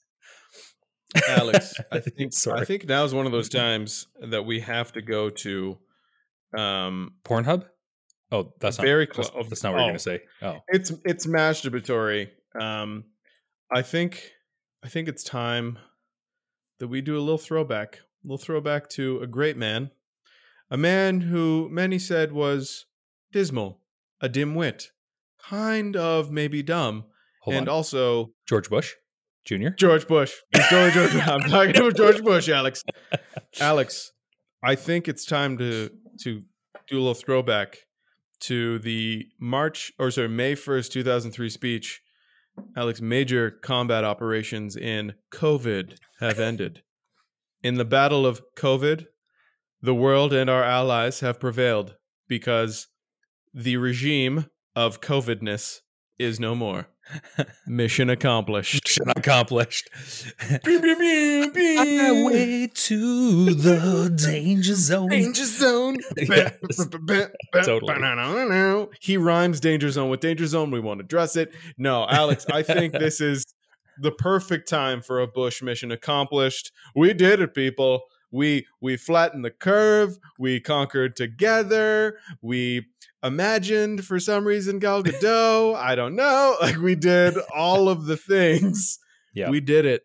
Alex, 1.28 1.74
I 1.92 2.00
think 2.00 2.32
Sorry. 2.32 2.60
I 2.60 2.64
think 2.64 2.88
now 2.88 3.04
is 3.04 3.14
one 3.14 3.26
of 3.26 3.32
those 3.32 3.48
times 3.48 4.08
that 4.20 4.44
we 4.44 4.60
have 4.60 4.92
to 4.92 5.02
go 5.02 5.30
to 5.30 5.78
um 6.56 7.12
Pornhub? 7.22 7.66
Oh, 8.32 8.52
that's 8.60 8.76
Very 8.76 9.06
not 9.06 9.16
that's, 9.16 9.48
that's 9.48 9.62
not 9.62 9.72
what 9.72 9.78
you're 9.78 9.84
oh. 9.84 9.88
gonna 9.88 9.98
say. 9.98 10.20
Oh. 10.42 10.58
it's 10.68 10.92
it's 11.04 11.26
masturbatory. 11.26 12.28
Um 12.60 13.04
I 13.72 13.82
think 13.82 14.32
I 14.84 14.88
think 14.88 15.08
it's 15.08 15.22
time 15.22 15.78
that 16.78 16.88
we 16.88 17.00
do 17.00 17.16
a 17.16 17.20
little 17.20 17.38
throwback. 17.38 17.96
A 17.96 18.28
little 18.28 18.38
throwback 18.38 18.88
to 18.90 19.20
a 19.20 19.26
great 19.26 19.56
man. 19.56 19.90
A 20.70 20.76
man 20.76 21.20
who 21.20 21.68
many 21.70 21.98
said 21.98 22.32
was 22.32 22.86
dismal, 23.32 23.80
a 24.20 24.28
dim-wit, 24.28 24.90
kind 25.38 25.96
of 25.96 26.32
maybe 26.32 26.62
dumb, 26.62 27.04
Hold 27.42 27.56
and 27.56 27.68
on. 27.68 27.74
also 27.74 28.32
George 28.48 28.68
Bush 28.68 28.94
Jr. 29.46 29.68
George 29.68 30.08
Bush. 30.08 30.34
George 30.68 30.94
Bush. 30.94 31.14
I'm 31.26 31.40
talking 31.40 31.76
about 31.76 31.96
George 31.96 32.22
Bush, 32.22 32.48
Alex. 32.48 32.82
Alex, 33.60 34.12
I 34.62 34.74
think 34.74 35.08
it's 35.08 35.24
time 35.24 35.56
to 35.58 35.90
to 36.22 36.42
do 36.88 36.96
a 36.96 36.98
little 36.98 37.14
throwback 37.14 37.78
to 38.40 38.78
the 38.78 39.26
March 39.40 39.92
or 39.98 40.10
sorry, 40.10 40.28
May 40.28 40.54
1st, 40.54 40.90
2003 40.90 41.48
speech. 41.50 42.00
Alex, 42.76 43.00
major 43.00 43.50
combat 43.50 44.02
operations 44.04 44.76
in 44.76 45.14
COVID 45.30 45.98
have 46.20 46.38
ended. 46.38 46.82
In 47.62 47.74
the 47.74 47.84
battle 47.84 48.24
of 48.24 48.40
COVID, 48.56 49.06
the 49.82 49.94
world 49.94 50.32
and 50.32 50.48
our 50.48 50.64
allies 50.64 51.20
have 51.20 51.38
prevailed 51.38 51.96
because 52.28 52.88
the 53.52 53.76
regime 53.76 54.46
of 54.74 55.00
COVIDness 55.00 55.80
is 56.18 56.40
no 56.40 56.54
more. 56.54 56.88
Mission 57.66 58.10
accomplished. 58.10 58.84
Mission 58.84 59.10
accomplished. 59.14 59.88
Beep, 60.64 60.82
beep, 60.82 60.98
beep, 60.98 61.54
beep. 61.54 61.78
Highway 61.78 62.70
to 62.74 63.54
the 63.54 64.10
danger 64.26 64.74
zone. 64.74 65.08
Danger 65.08 65.44
zone. 65.44 65.98
Yes, 66.16 66.52
totally. 67.64 68.88
He 69.00 69.16
rhymes 69.16 69.60
danger 69.60 69.90
zone 69.90 70.10
with 70.10 70.20
danger 70.20 70.46
zone. 70.46 70.70
We 70.70 70.80
won't 70.80 71.00
address 71.00 71.36
it. 71.36 71.52
No, 71.78 72.06
Alex, 72.08 72.46
I 72.52 72.62
think 72.62 72.92
this 72.92 73.20
is 73.20 73.44
the 73.98 74.12
perfect 74.12 74.68
time 74.68 75.00
for 75.00 75.20
a 75.20 75.26
Bush 75.26 75.62
mission 75.62 75.92
accomplished. 75.92 76.72
We 76.94 77.12
did 77.12 77.40
it, 77.40 77.54
people. 77.54 78.02
We 78.32 78.66
we 78.80 78.96
flattened 78.96 79.44
the 79.44 79.50
curve. 79.50 80.18
We 80.38 80.60
conquered 80.60 81.14
together. 81.16 82.18
We 82.42 82.86
imagined 83.26 84.04
for 84.04 84.18
some 84.18 84.46
reason 84.46 84.78
Gal 84.78 85.02
Gadot. 85.02 85.76
I 85.76 85.94
don't 85.94 86.14
know. 86.16 86.56
Like 86.60 86.78
we 86.78 86.94
did 86.94 87.36
all 87.54 87.88
of 87.88 88.06
the 88.06 88.16
things. 88.16 88.98
Yeah. 89.34 89.50
We 89.50 89.60
did 89.60 89.84
it. 89.84 90.02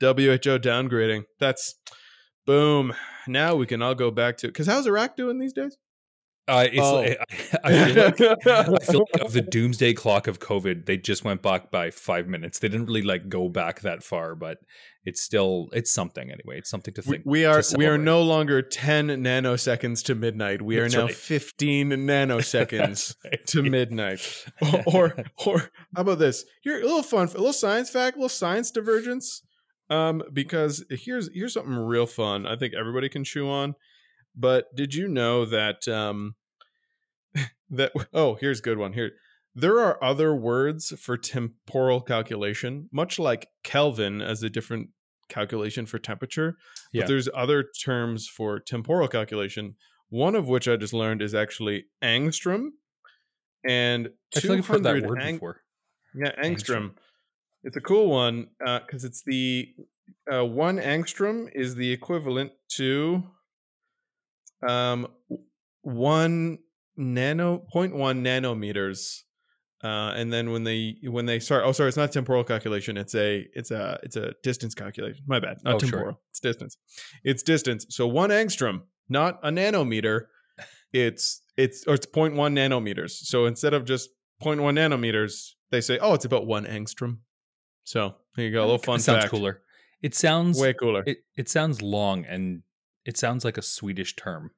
WHO 0.00 0.58
downgrading. 0.58 1.24
That's 1.38 1.74
boom. 2.46 2.94
Now 3.28 3.54
we 3.54 3.66
can 3.66 3.82
all 3.82 3.94
go 3.94 4.10
back 4.10 4.38
to 4.38 4.46
because 4.48 4.66
how's 4.66 4.86
Iraq 4.86 5.16
doing 5.16 5.38
these 5.38 5.52
days? 5.52 5.76
Uh, 6.48 6.66
it's 6.72 6.80
Oh. 6.80 6.96
like, 6.96 7.18
I, 7.64 7.92
feel 7.92 8.04
like 8.04 8.20
I 8.20 8.78
feel 8.82 9.06
like 9.14 9.22
of 9.22 9.32
the 9.32 9.40
doomsday 9.42 9.92
clock 9.94 10.26
of 10.26 10.40
COVID, 10.40 10.86
they 10.86 10.96
just 10.96 11.24
went 11.24 11.42
back 11.42 11.70
by 11.70 11.90
five 11.90 12.26
minutes. 12.26 12.58
They 12.58 12.68
didn't 12.68 12.86
really 12.86 13.02
like 13.02 13.28
go 13.28 13.48
back 13.48 13.80
that 13.82 14.02
far, 14.02 14.34
but 14.34 14.58
it's 15.04 15.20
still 15.20 15.68
it's 15.72 15.92
something 15.92 16.30
anyway. 16.30 16.58
It's 16.58 16.68
something 16.68 16.92
to 16.94 17.02
think. 17.02 17.22
we 17.24 17.44
are 17.44 17.62
we 17.76 17.86
are 17.86 17.96
no 17.98 18.22
longer 18.22 18.62
10 18.62 19.08
nanoseconds 19.08 20.02
to 20.06 20.14
midnight. 20.14 20.60
We 20.60 20.76
That's 20.76 20.94
are 20.94 20.98
now 20.98 21.04
right. 21.06 21.14
15 21.14 21.90
nanoseconds 21.90 23.14
Right. 23.24 23.46
to 23.46 23.62
midnight. 23.62 24.44
or 24.86 25.14
or 25.46 25.70
how 25.94 26.02
about 26.02 26.18
this? 26.18 26.44
Here 26.62 26.78
a 26.80 26.84
little 26.84 27.02
fun, 27.02 27.28
a 27.28 27.30
little 27.32 27.52
science 27.52 27.90
fact, 27.90 28.16
a 28.16 28.18
little 28.18 28.28
science 28.28 28.70
divergence. 28.70 29.42
Um, 29.88 30.22
because 30.32 30.84
here's 30.90 31.30
here's 31.34 31.54
something 31.54 31.74
real 31.74 32.06
fun. 32.06 32.46
I 32.46 32.56
think 32.56 32.74
everybody 32.74 33.08
can 33.08 33.24
chew 33.24 33.48
on. 33.48 33.74
But 34.36 34.74
did 34.74 34.94
you 34.94 35.08
know 35.08 35.44
that 35.44 35.86
um 35.88 36.34
that 37.70 37.92
oh 38.12 38.34
here's 38.34 38.60
a 38.60 38.62
good 38.62 38.78
one 38.78 38.92
here. 38.92 39.12
There 39.54 39.80
are 39.80 40.02
other 40.02 40.34
words 40.34 40.92
for 41.00 41.16
temporal 41.16 42.00
calculation, 42.00 42.88
much 42.92 43.18
like 43.18 43.48
Kelvin 43.64 44.22
as 44.22 44.42
a 44.44 44.48
different 44.50 44.90
calculation 45.28 45.86
for 45.86 45.98
temperature. 45.98 46.56
Yeah. 46.92 47.02
But 47.02 47.08
there's 47.08 47.28
other 47.34 47.64
terms 47.84 48.28
for 48.28 48.60
temporal 48.60 49.08
calculation. 49.08 49.74
One 50.08 50.34
of 50.34 50.48
which 50.48 50.68
I 50.68 50.76
just 50.76 50.92
learned 50.92 51.22
is 51.22 51.34
actually 51.34 51.86
angstrom, 52.02 52.70
and 53.66 54.10
I 54.36 54.40
feel 54.40 54.50
like 54.52 54.58
I've 54.60 54.66
heard 54.66 54.82
that 54.84 54.94
200 54.94 55.08
word 55.08 55.22
ang- 55.22 55.34
before. 55.34 55.62
yeah, 56.14 56.32
angstrom. 56.42 56.46
Angstrom. 56.46 56.90
It's 57.62 57.76
a 57.76 57.80
cool 57.80 58.08
one 58.08 58.48
because 58.58 59.04
it's 59.04 59.22
the 59.22 59.68
uh, 60.32 60.44
one 60.44 60.78
angstrom 60.78 61.48
is 61.54 61.74
the 61.74 61.92
equivalent 61.92 62.52
to 62.76 63.22
um 64.66 65.06
one 65.82 66.58
nano 66.96 67.58
point 67.58 67.94
one 67.94 68.22
nanometers. 68.24 69.20
Uh, 69.82 70.12
and 70.14 70.30
then 70.30 70.50
when 70.50 70.62
they 70.64 70.96
when 71.04 71.24
they 71.24 71.38
start 71.40 71.62
oh 71.64 71.72
sorry 71.72 71.88
it's 71.88 71.96
not 71.96 72.12
temporal 72.12 72.44
calculation 72.44 72.98
it's 72.98 73.14
a 73.14 73.46
it's 73.54 73.70
a 73.70 73.98
it's 74.02 74.14
a 74.14 74.34
distance 74.42 74.74
calculation 74.74 75.24
my 75.26 75.40
bad 75.40 75.56
not 75.64 75.76
Oh, 75.76 75.78
sure. 75.78 75.88
temporal 75.90 76.20
it's 76.28 76.38
distance 76.40 76.76
it's 77.24 77.42
distance 77.42 77.86
so 77.88 78.06
one 78.06 78.28
angstrom 78.28 78.82
not 79.08 79.40
a 79.42 79.48
nanometer 79.48 80.26
it's 80.92 81.40
it's 81.56 81.86
or 81.86 81.94
it's 81.94 82.04
0.1 82.04 82.34
nanometers 82.52 83.12
so 83.12 83.46
instead 83.46 83.72
of 83.72 83.86
just 83.86 84.10
0.1 84.42 84.58
nanometers 84.74 85.52
they 85.70 85.80
say 85.80 85.98
oh 86.02 86.12
it's 86.12 86.26
about 86.26 86.46
one 86.46 86.66
angstrom 86.66 87.20
so 87.84 88.16
there 88.36 88.44
you 88.44 88.52
go 88.52 88.60
a 88.60 88.66
little 88.66 88.74
It 88.76 88.84
fun 88.84 88.98
sounds 89.00 89.20
fact 89.22 89.30
cooler. 89.30 89.62
It 90.02 90.14
sounds 90.14 90.60
way 90.60 90.74
cooler 90.74 91.04
it, 91.06 91.18
it 91.38 91.48
sounds 91.48 91.80
long 91.80 92.26
and 92.26 92.62
it 93.04 93.16
sounds 93.16 93.44
like 93.44 93.58
a 93.58 93.62
Swedish 93.62 94.16
term. 94.16 94.50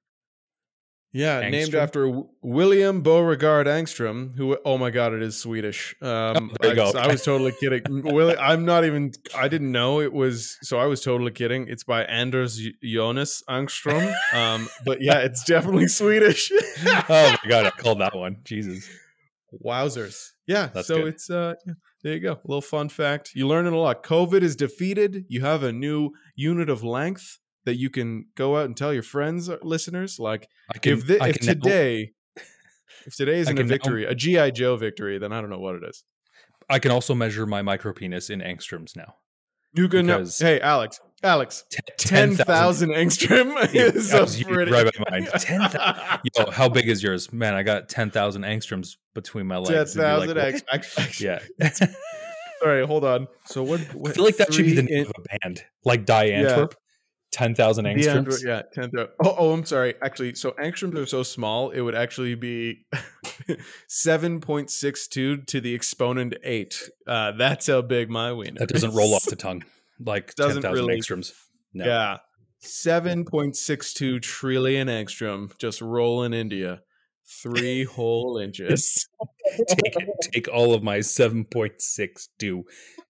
Yeah, 1.14 1.46
named 1.50 1.74
after 1.74 2.22
William 2.40 3.02
Beauregard 3.02 3.66
Angstrom, 3.66 4.34
who 4.34 4.56
oh 4.64 4.78
my 4.78 4.88
god, 4.88 5.12
it 5.12 5.20
is 5.22 5.36
Swedish. 5.38 5.94
Um, 6.00 6.50
Oh, 6.52 6.56
there 6.62 6.74
you 6.74 6.82
I, 6.82 6.92
go. 6.92 6.98
I 6.98 7.06
was 7.06 7.22
totally 7.22 7.52
kidding. 7.60 7.82
Willi, 8.02 8.34
I'm 8.38 8.64
not 8.64 8.86
even. 8.86 9.12
I 9.36 9.48
didn't 9.48 9.70
know 9.72 10.00
it 10.00 10.10
was. 10.10 10.56
So 10.62 10.78
I 10.78 10.86
was 10.86 11.02
totally 11.02 11.30
kidding. 11.30 11.68
It's 11.68 11.84
by 11.84 12.04
Anders 12.04 12.66
Jonas 12.82 13.42
Angstrom. 13.46 14.14
Um, 14.32 14.70
but 14.86 15.02
yeah, 15.02 15.18
it's 15.18 15.44
definitely 15.46 15.88
Swedish. 15.88 16.50
oh 16.86 17.36
my 17.44 17.48
god, 17.48 17.66
I 17.66 17.70
called 17.70 18.00
that 18.00 18.16
one. 18.16 18.38
Jesus. 18.44 18.88
Wowzers! 19.62 20.30
Yeah, 20.46 20.70
That's 20.72 20.88
so 20.88 21.00
good. 21.00 21.08
it's 21.08 21.28
uh, 21.28 21.56
there 22.02 22.14
you 22.14 22.20
go. 22.20 22.32
A 22.32 22.40
little 22.46 22.62
fun 22.62 22.88
fact. 22.88 23.32
You 23.34 23.46
learn 23.46 23.66
learning 23.66 23.78
a 23.78 23.82
lot. 23.82 24.02
COVID 24.02 24.40
is 24.40 24.56
defeated. 24.56 25.26
You 25.28 25.42
have 25.42 25.62
a 25.62 25.72
new 25.72 26.12
unit 26.34 26.70
of 26.70 26.82
length 26.82 27.38
that 27.64 27.76
you 27.76 27.90
can 27.90 28.26
go 28.34 28.56
out 28.56 28.66
and 28.66 28.76
tell 28.76 28.92
your 28.92 29.02
friends, 29.02 29.48
uh, 29.48 29.56
listeners. 29.62 30.18
Like 30.18 30.48
can, 30.82 30.94
if, 30.98 31.08
if 31.10 31.18
can 31.38 31.46
now- 31.46 31.52
today, 31.54 32.12
if 33.06 33.16
today 33.16 33.38
isn't 33.40 33.52
a 33.56 33.60
can 33.60 33.66
now- 33.66 33.72
victory, 33.72 34.04
a 34.04 34.14
GI 34.14 34.52
Joe 34.52 34.76
victory, 34.76 35.18
then 35.18 35.32
I 35.32 35.40
don't 35.40 35.50
know 35.50 35.58
what 35.60 35.74
it 35.76 35.82
is. 35.88 36.04
I 36.70 36.78
can 36.78 36.90
also 36.90 37.14
measure 37.14 37.46
my 37.46 37.62
micro 37.62 37.92
penis 37.92 38.30
in 38.30 38.40
angstroms 38.40 38.96
now. 38.96 39.14
You 39.74 39.88
can. 39.88 40.06
Because- 40.06 40.38
hey, 40.38 40.60
Alex. 40.60 41.00
Alex. 41.24 41.64
Ten- 41.70 42.34
Ten 42.34 42.34
thousand 42.36 42.90
angstrom 42.90 43.54
is 43.74 44.12
a 44.12 44.44
pretty. 44.44 44.72
right 44.72 44.84
by 44.84 45.10
mine. 45.20 45.28
10,000 45.38 46.20
Yo, 46.36 46.50
how 46.50 46.68
big 46.68 46.88
is 46.88 47.00
yours? 47.00 47.32
Man, 47.32 47.54
I 47.54 47.62
got 47.62 47.88
10,000 47.88 48.42
angstroms 48.42 48.96
between 49.14 49.46
my 49.46 49.58
legs. 49.58 49.94
and 49.96 50.26
you're 50.26 50.34
like, 50.34 50.64
X- 50.72 51.20
Yeah. 51.20 51.38
All 52.64 52.68
right, 52.68 52.84
hold 52.84 53.04
on. 53.04 53.28
So 53.46 53.62
what? 53.62 53.80
I 53.80 54.12
feel 54.12 54.24
like 54.24 54.36
that 54.38 54.52
should 54.52 54.66
be 54.66 54.74
the 54.74 54.82
name 54.82 55.04
in- 55.04 55.06
of 55.06 55.12
a 55.16 55.38
band. 55.38 55.64
Like 55.84 56.04
Die 56.06 56.26
Antwerp. 56.26 56.74
10,000 57.32 57.84
The 57.84 57.90
angstroms. 57.90 58.44
Yeah, 58.44 58.62
ten 58.72 58.90
thou- 58.92 59.08
Oh, 59.24 59.34
oh, 59.38 59.52
I'm 59.52 59.64
sorry. 59.64 59.94
Actually, 60.02 60.34
so 60.34 60.52
angstroms 60.52 60.96
are 60.96 61.06
so 61.06 61.22
small, 61.22 61.70
it 61.70 61.80
would 61.80 61.94
actually 61.94 62.34
be 62.34 62.84
seven 63.88 64.40
point 64.40 64.70
six 64.70 65.08
two 65.08 65.38
to 65.42 65.60
the 65.60 65.74
exponent 65.74 66.34
eight. 66.44 66.90
Uh, 67.06 67.32
that's 67.32 67.66
how 67.66 67.82
big 67.82 68.10
my 68.10 68.32
wiener. 68.32 68.58
That 68.58 68.68
doesn't 68.68 68.94
roll 68.94 69.14
off 69.14 69.24
the 69.24 69.36
tongue 69.36 69.64
like 69.98 70.34
Doesn't 70.36 70.62
10,000 70.62 70.86
really- 70.86 71.00
angstroms. 71.00 71.32
No. 71.74 71.86
Yeah, 71.86 72.18
seven 72.58 73.24
point 73.24 73.56
six 73.56 73.94
two 73.94 74.20
trillion 74.20 74.88
angstrom 74.88 75.56
just 75.58 75.80
rolling 75.80 76.34
India, 76.34 76.82
three 77.26 77.84
whole 77.96 78.38
inches. 78.38 79.08
Take. 79.68 79.94
Take 80.32 80.48
all 80.48 80.74
of 80.74 80.82
my 80.82 80.98
7.62 80.98 82.62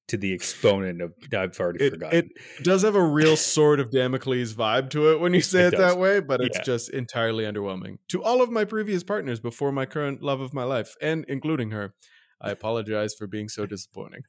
to 0.09 0.17
the 0.17 0.33
exponent 0.35 1.01
of. 1.01 1.13
I've 1.37 1.59
already 1.61 1.85
It, 1.85 1.91
forgotten. 1.93 2.19
it 2.19 2.65
does 2.65 2.83
have 2.83 2.95
a 2.97 3.03
real 3.03 3.37
sword 3.53 3.81
of 3.81 3.91
Damocles 3.91 4.55
vibe 4.55 4.91
to 4.91 5.13
it 5.13 5.21
when 5.21 5.33
you 5.35 5.41
say 5.41 5.63
It 5.67 5.75
it, 5.75 5.79
that 5.79 5.99
way, 5.99 6.21
but 6.21 6.41
it's 6.41 6.59
Yeah. 6.59 6.65
just 6.65 6.91
entirely 6.91 7.45
underwhelming. 7.45 7.99
To 8.09 8.23
all 8.23 8.43
of 8.43 8.51
my 8.51 8.65
previous 8.65 9.03
partners 9.05 9.41
before 9.41 9.73
my 9.73 9.87
current 9.87 10.23
love 10.23 10.41
of 10.41 10.53
my 10.53 10.65
life, 10.65 10.97
and 11.01 11.25
including 11.29 11.71
her, 11.71 11.95
I 12.41 12.51
apologize 12.51 13.15
for 13.15 13.29
being 13.29 13.49
so 13.49 13.67
disappointing. 13.67 14.23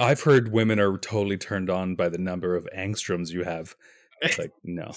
I've 0.00 0.22
heard 0.22 0.50
women 0.52 0.80
are 0.80 0.98
totally 0.98 1.36
turned 1.38 1.70
on 1.70 1.94
by 1.94 2.08
the 2.08 2.18
number 2.18 2.56
of 2.56 2.66
angstroms 2.76 3.30
you 3.30 3.44
have. 3.44 3.76
It's 4.20 4.38
like, 4.38 4.50
no. 4.64 4.90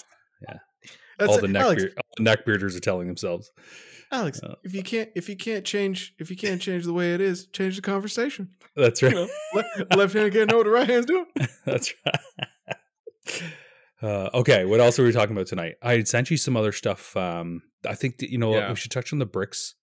That's 1.18 1.32
all 1.32 1.40
the 1.40 1.48
neck 1.48 1.62
Alex, 1.62 1.82
beard, 1.82 1.94
all 1.96 2.10
the 2.16 2.22
neck 2.22 2.44
bearders 2.46 2.76
are 2.76 2.80
telling 2.80 3.06
themselves. 3.06 3.50
Alex, 4.10 4.40
Uh, 4.42 4.54
if 4.64 4.72
you 4.74 4.82
can't 4.82 5.10
if 5.14 5.28
you 5.28 5.36
can't 5.36 5.64
change 5.64 6.14
if 6.18 6.30
you 6.30 6.36
can't 6.36 6.62
change 6.62 6.84
the 6.84 6.92
way 6.92 7.12
it 7.14 7.20
is, 7.20 7.46
change 7.48 7.76
the 7.76 7.82
conversation. 7.82 8.50
That's 8.76 9.02
You 9.02 9.08
right. 9.08 9.14
know, 9.16 9.28
le- 9.54 9.96
left 9.96 10.14
hand 10.14 10.32
can't 10.32 10.50
know 10.50 10.58
what 10.58 10.64
the 10.64 10.70
right 10.70 10.88
hand's 10.88 11.06
doing. 11.06 11.26
That's 11.66 11.92
right. 12.06 13.42
Uh, 14.00 14.30
okay, 14.32 14.64
what 14.64 14.80
else 14.80 14.98
are 14.98 15.04
we 15.04 15.12
talking 15.12 15.34
about 15.36 15.48
tonight? 15.48 15.74
I 15.82 15.92
had 15.96 16.06
sent 16.08 16.30
you 16.30 16.36
some 16.36 16.56
other 16.56 16.70
stuff. 16.72 17.16
Um, 17.16 17.62
I 17.86 17.94
think 17.94 18.18
that, 18.18 18.30
you 18.30 18.38
know 18.38 18.54
Yeah. 18.54 18.68
we 18.70 18.76
should 18.76 18.92
touch 18.92 19.12
on 19.12 19.18
the 19.18 19.26
BRICS, 19.26 19.74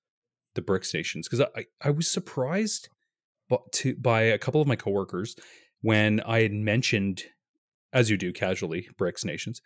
the 0.55 0.61
BRICS 0.61 0.93
nations, 0.93 1.27
because 1.27 1.45
I, 1.55 1.65
I 1.81 1.89
was 1.91 2.09
surprised, 2.09 2.87
but 3.49 3.59
to 3.73 3.95
by 3.95 4.21
a 4.23 4.37
couple 4.37 4.61
of 4.61 4.67
my 4.67 4.77
coworkers 4.77 5.35
when 5.81 6.21
I 6.21 6.41
had 6.41 6.53
mentioned, 6.53 7.23
as 7.91 8.09
you 8.09 8.15
do 8.17 8.31
casually, 8.31 8.87
BRICS 8.97 9.25
nations. 9.25 9.61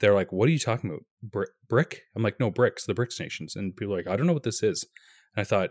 They're 0.00 0.14
like, 0.14 0.32
"What 0.32 0.48
are 0.48 0.52
you 0.52 0.58
talking 0.58 0.90
about? 0.90 1.04
Bri- 1.22 1.46
brick?" 1.68 2.02
I'm 2.14 2.22
like, 2.22 2.38
"No, 2.40 2.50
BRICS. 2.50 2.86
the 2.86 2.94
BRICS 2.94 3.20
nations." 3.20 3.56
And 3.56 3.76
people 3.76 3.94
are 3.94 3.98
like, 3.98 4.06
"I 4.06 4.16
don't 4.16 4.26
know 4.26 4.32
what 4.32 4.42
this 4.44 4.62
is." 4.62 4.84
And 5.34 5.40
I 5.40 5.44
thought 5.44 5.70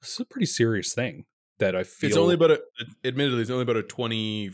this 0.00 0.12
is 0.14 0.20
a 0.20 0.24
pretty 0.26 0.46
serious 0.46 0.92
thing 0.94 1.24
that 1.58 1.74
I 1.74 1.82
feel. 1.84 2.08
It's 2.08 2.16
only 2.16 2.34
about 2.34 2.50
a 2.50 2.60
admittedly, 3.04 3.40
it's 3.42 3.50
only 3.50 3.62
about 3.62 3.76
a 3.76 3.82
twenty 3.82 4.50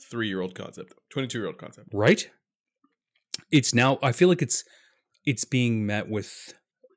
three 0.00 0.28
year 0.28 0.40
old 0.40 0.54
concept, 0.54 0.94
twenty 1.10 1.28
two 1.28 1.38
year 1.38 1.46
old 1.48 1.58
concept. 1.58 1.88
right 1.92 2.28
it's 3.50 3.74
now 3.74 3.98
i 4.02 4.12
feel 4.12 4.28
like 4.28 4.40
it's 4.40 4.64
it's 5.26 5.44
being 5.44 5.84
met 5.84 6.08
with 6.08 6.54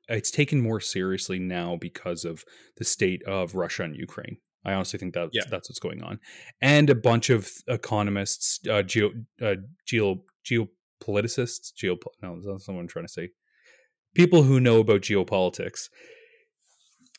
it's 0.08 0.30
taken 0.30 0.60
more 0.60 0.80
seriously 0.80 1.38
now 1.38 1.76
because 1.76 2.24
of 2.24 2.44
the 2.78 2.84
state 2.84 3.22
of 3.24 3.54
russia 3.54 3.82
and 3.82 3.94
ukraine 3.96 4.38
i 4.64 4.72
honestly 4.72 4.98
think 4.98 5.12
that 5.14 5.28
Yeah. 5.32 5.42
that's 5.50 5.68
what's 5.68 5.78
going 5.78 6.02
on 6.02 6.18
and 6.62 6.88
a 6.88 6.94
bunch 6.94 7.28
of 7.28 7.50
economists 7.68 8.58
uh 8.70 8.82
geo 8.82 9.10
uh, 9.42 9.56
geo 9.86 10.22
geopoliticists 11.00 11.74
geo 11.74 11.96
no 12.22 12.40
that's 12.40 12.68
not 12.68 12.74
what 12.74 12.80
i'm 12.80 12.88
trying 12.88 13.06
to 13.06 13.12
say 13.12 13.30
people 14.14 14.42
who 14.42 14.60
know 14.60 14.80
about 14.80 15.00
geopolitics 15.00 15.88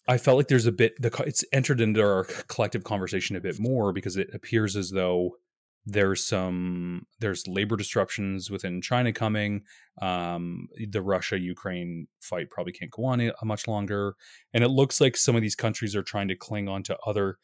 I 0.08 0.18
felt 0.18 0.38
like 0.38 0.48
there's 0.48 0.66
a 0.66 0.72
bit 0.72 1.00
the 1.00 1.12
it's 1.26 1.46
entered 1.54 1.80
into 1.80 2.02
our 2.02 2.26
collective 2.48 2.84
conversation 2.84 3.36
a 3.36 3.42
bit 3.42 3.60
more 3.60 3.94
because 3.94 4.18
it 4.18 4.30
appears 4.34 4.76
as 4.76 4.90
though 4.90 5.38
there's 5.86 6.26
some 6.26 7.08
there's 7.20 7.48
labor 7.48 7.76
disruptions 7.76 8.50
within 8.52 8.82
China 8.82 9.12
coming. 9.12 9.64
Um, 10.02 10.68
the 10.90 11.02
Russia 11.02 11.40
Ukraine 11.40 12.08
fight 12.20 12.50
probably 12.50 12.74
can't 12.74 12.92
go 12.92 13.06
on 13.06 13.22
a- 13.22 13.34
much 13.44 13.68
longer, 13.68 14.16
and 14.54 14.64
it 14.64 14.70
looks 14.70 15.02
like 15.02 15.18
some 15.18 15.36
of 15.36 15.42
these 15.42 15.56
countries 15.56 15.96
are 15.96 16.04
trying 16.04 16.28
to 16.28 16.36
cling 16.36 16.68
on 16.68 16.84
to 16.84 16.98
other 17.06 17.38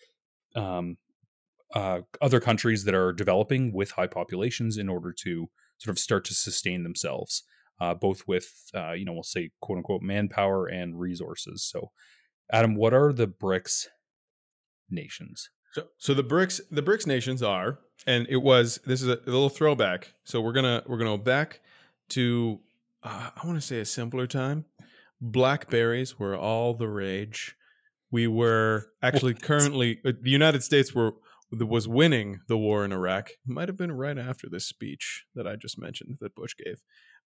um, 0.55 0.97
uh, 1.73 2.01
other 2.21 2.39
countries 2.39 2.83
that 2.85 2.95
are 2.95 3.11
developing 3.11 3.73
with 3.73 3.91
high 3.91 4.07
populations 4.07 4.77
in 4.77 4.89
order 4.89 5.13
to 5.23 5.49
sort 5.77 5.95
of 5.95 5.99
start 5.99 6.25
to 6.25 6.33
sustain 6.33 6.83
themselves, 6.83 7.43
uh, 7.79 7.93
both 7.93 8.27
with 8.27 8.47
uh, 8.75 8.93
you 8.93 9.05
know 9.05 9.13
we'll 9.13 9.23
say 9.23 9.51
quote 9.61 9.77
unquote 9.77 10.01
manpower 10.01 10.65
and 10.67 10.99
resources. 10.99 11.63
So, 11.63 11.91
Adam, 12.51 12.75
what 12.75 12.93
are 12.93 13.13
the 13.13 13.27
BRICS 13.27 13.87
nations? 14.89 15.49
So, 15.73 15.83
so 15.97 16.13
the 16.13 16.23
BRICS, 16.23 16.61
the 16.71 16.81
BRICS 16.81 17.07
nations 17.07 17.43
are, 17.43 17.79
and 18.05 18.25
it 18.29 18.37
was. 18.37 18.79
This 18.85 19.01
is 19.01 19.07
a, 19.07 19.13
a 19.13 19.25
little 19.29 19.49
throwback. 19.49 20.13
So 20.23 20.41
we're 20.41 20.53
gonna 20.53 20.83
we're 20.87 20.97
gonna 20.97 21.17
go 21.17 21.23
back 21.23 21.59
to, 22.09 22.59
uh, 23.03 23.29
I 23.35 23.45
want 23.45 23.59
to 23.59 23.65
say 23.65 23.79
a 23.79 23.85
simpler 23.85 24.27
time. 24.27 24.65
Blackberries 25.21 26.17
were 26.19 26.37
all 26.37 26.73
the 26.73 26.87
rage. 26.87 27.55
We 28.11 28.27
were 28.27 28.87
actually 29.03 29.33
What? 29.33 29.41
currently 29.43 29.99
uh, 30.05 30.13
the 30.21 30.29
United 30.29 30.63
States 30.63 30.93
were 30.95 31.13
was 31.51 31.87
winning 31.87 32.41
the 32.47 32.57
war 32.57 32.83
in 32.83 32.91
Iraq. 32.91 33.29
It 33.29 33.37
might 33.47 33.69
have 33.69 33.77
been 33.77 33.91
right 33.91 34.17
after 34.17 34.47
this 34.49 34.65
speech 34.65 35.25
that 35.35 35.47
I 35.47 35.55
just 35.55 35.79
mentioned 35.79 36.17
that 36.19 36.35
Bush 36.35 36.53
gave, 36.57 36.81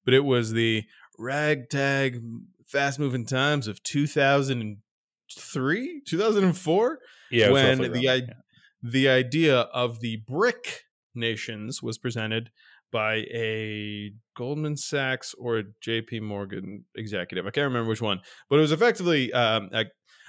but 0.06 0.14
it 0.14 0.24
was 0.24 0.52
the 0.52 0.84
ragtag, 1.18 2.22
fast 2.66 3.00
moving 3.00 3.26
times 3.26 3.68
of 3.68 3.82
two 3.84 4.08
thousand 4.08 4.62
and 4.62 4.78
three, 5.38 6.02
two 6.08 6.18
thousand 6.18 6.44
and 6.44 6.58
four 6.58 7.00
Yeah, 7.32 7.52
when 7.52 7.78
the 7.94 8.10
i- 8.10 8.20
there, 8.20 8.36
the 8.84 9.10
idea 9.10 9.60
of 9.62 10.00
the 10.02 10.18
BRIC 10.28 10.82
nations 11.16 11.82
was 11.82 11.98
presented 11.98 12.50
by 12.92 13.18
a 13.34 14.12
Goldman 14.36 14.76
Sachs 14.76 15.34
or 15.38 15.60
a 15.60 15.64
JP 15.86 16.22
Morgan 16.24 16.84
executive. 16.96 17.46
I 17.48 17.52
can't 17.52 17.66
remember 17.66 17.90
which 17.90 18.02
one, 18.02 18.20
but 18.50 18.58
it 18.58 18.62
was 18.62 18.72
effectively 18.74 19.32
um, 19.32 19.70
a, 19.72 19.86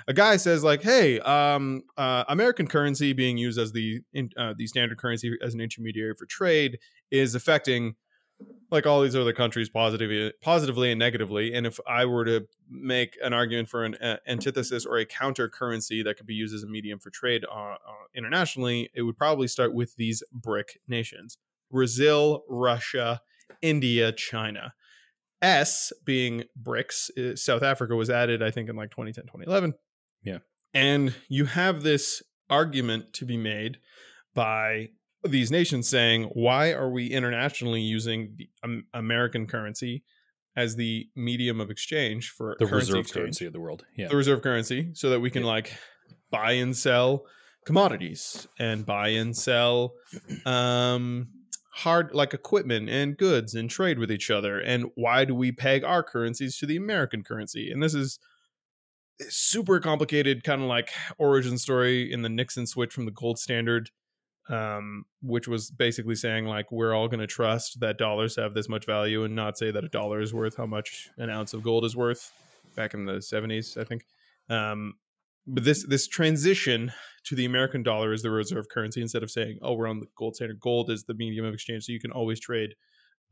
a 0.08 0.14
guy 0.14 0.36
says 0.36 0.64
like, 0.64 0.82
"Hey, 0.82 1.20
um, 1.20 1.82
uh, 1.96 2.24
American 2.28 2.66
currency 2.66 3.12
being 3.12 3.38
used 3.38 3.58
as 3.58 3.72
the 3.72 4.00
in, 4.12 4.30
uh, 4.36 4.54
the 4.56 4.66
standard 4.66 4.98
currency 4.98 5.36
as 5.42 5.54
an 5.54 5.60
intermediary 5.60 6.14
for 6.18 6.26
trade 6.26 6.78
is 7.10 7.34
affecting." 7.34 7.96
Like 8.72 8.86
all 8.86 9.02
these 9.02 9.14
other 9.14 9.32
countries, 9.32 9.68
positively, 9.68 10.32
positively 10.42 10.90
and 10.90 10.98
negatively. 10.98 11.54
And 11.54 11.64
if 11.64 11.78
I 11.86 12.06
were 12.06 12.24
to 12.24 12.48
make 12.68 13.16
an 13.22 13.32
argument 13.32 13.68
for 13.68 13.84
an 13.84 13.94
uh, 13.96 14.16
antithesis 14.26 14.84
or 14.84 14.98
a 14.98 15.06
counter 15.06 15.48
currency 15.48 16.02
that 16.02 16.16
could 16.16 16.26
be 16.26 16.34
used 16.34 16.52
as 16.52 16.64
a 16.64 16.66
medium 16.66 16.98
for 16.98 17.10
trade 17.10 17.44
uh, 17.44 17.74
uh, 17.74 17.76
internationally, 18.16 18.90
it 18.94 19.02
would 19.02 19.16
probably 19.16 19.46
start 19.46 19.74
with 19.74 19.94
these 19.94 20.24
BRIC 20.32 20.80
nations 20.88 21.38
Brazil, 21.70 22.42
Russia, 22.48 23.20
India, 23.60 24.10
China. 24.10 24.74
S 25.40 25.92
being 26.04 26.44
BRICS, 26.62 27.32
uh, 27.32 27.36
South 27.36 27.62
Africa 27.62 27.96
was 27.96 28.08
added, 28.08 28.42
I 28.42 28.50
think, 28.50 28.70
in 28.70 28.76
like 28.76 28.90
2010, 28.90 29.24
2011. 29.24 29.74
Yeah. 30.22 30.38
And 30.74 31.14
you 31.28 31.44
have 31.46 31.82
this 31.82 32.22
argument 32.48 33.12
to 33.14 33.24
be 33.24 33.36
made 33.36 33.78
by 34.34 34.88
these 35.24 35.50
nations 35.50 35.88
saying, 35.88 36.24
why 36.32 36.72
are 36.72 36.90
we 36.90 37.06
internationally 37.06 37.80
using 37.80 38.34
the 38.36 38.48
um, 38.64 38.84
American 38.94 39.46
currency 39.46 40.02
as 40.56 40.76
the 40.76 41.08
medium 41.16 41.60
of 41.60 41.70
exchange 41.70 42.30
for 42.30 42.56
the 42.58 42.66
currency 42.66 42.92
reserve 42.92 43.00
exchange? 43.00 43.22
currency 43.22 43.46
of 43.46 43.52
the 43.52 43.60
world. 43.60 43.84
Yeah, 43.96 44.08
the 44.08 44.16
reserve 44.16 44.42
currency 44.42 44.90
so 44.94 45.10
that 45.10 45.20
we 45.20 45.30
can 45.30 45.42
Yeah. 45.42 45.48
like 45.48 45.76
buy 46.30 46.52
and 46.52 46.76
sell 46.76 47.24
commodities 47.64 48.46
and 48.58 48.84
buy 48.84 49.08
and 49.08 49.36
sell 49.36 49.92
um 50.46 51.28
hard 51.74 52.12
like 52.14 52.34
equipment 52.34 52.90
and 52.90 53.16
goods 53.16 53.54
and 53.54 53.70
trade 53.70 53.98
with 53.98 54.10
each 54.10 54.30
other 54.30 54.58
and 54.58 54.86
why 54.94 55.24
do 55.24 55.34
we 55.34 55.52
peg 55.52 55.84
our 55.84 56.02
currencies 56.02 56.58
to 56.58 56.66
the 56.66 56.76
american 56.76 57.22
currency 57.22 57.70
and 57.70 57.82
this 57.82 57.94
is 57.94 58.18
super 59.28 59.80
complicated 59.80 60.44
kind 60.44 60.62
of 60.62 60.68
like 60.68 60.90
origin 61.18 61.58
story 61.58 62.12
in 62.12 62.22
the 62.22 62.28
nixon 62.28 62.66
switch 62.66 62.92
from 62.92 63.04
the 63.04 63.10
gold 63.10 63.38
standard 63.38 63.90
um, 64.48 65.04
which 65.22 65.46
was 65.46 65.70
basically 65.70 66.16
saying 66.16 66.46
like 66.46 66.72
we're 66.72 66.92
all 66.92 67.06
going 67.06 67.20
to 67.20 67.28
trust 67.28 67.78
that 67.78 67.96
dollars 67.96 68.34
have 68.36 68.54
this 68.54 68.68
much 68.68 68.84
value 68.86 69.22
and 69.22 69.36
not 69.36 69.56
say 69.56 69.70
that 69.70 69.84
a 69.84 69.88
dollar 69.88 70.20
is 70.20 70.34
worth 70.34 70.56
how 70.56 70.66
much 70.66 71.10
an 71.18 71.30
ounce 71.30 71.54
of 71.54 71.62
gold 71.62 71.84
is 71.84 71.94
worth 71.94 72.32
back 72.74 72.92
in 72.92 73.04
the 73.04 73.14
70s 73.14 73.80
i 73.80 73.84
think 73.84 74.04
um, 74.50 74.94
but 75.46 75.64
this 75.64 75.84
this 75.86 76.06
transition 76.06 76.92
to 77.24 77.34
the 77.34 77.44
American 77.44 77.82
dollar 77.82 78.12
as 78.12 78.22
the 78.22 78.30
reserve 78.30 78.68
currency 78.68 79.00
instead 79.00 79.22
of 79.22 79.30
saying, 79.30 79.58
"Oh, 79.62 79.74
we're 79.74 79.88
on 79.88 80.00
the 80.00 80.06
gold 80.16 80.36
standard." 80.36 80.60
Gold 80.60 80.90
is 80.90 81.04
the 81.04 81.14
medium 81.14 81.44
of 81.44 81.54
exchange, 81.54 81.84
so 81.84 81.92
you 81.92 82.00
can 82.00 82.12
always 82.12 82.38
trade 82.38 82.74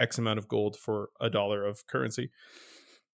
X 0.00 0.18
amount 0.18 0.38
of 0.38 0.48
gold 0.48 0.76
for 0.76 1.10
a 1.20 1.30
dollar 1.30 1.64
of 1.64 1.86
currency. 1.86 2.30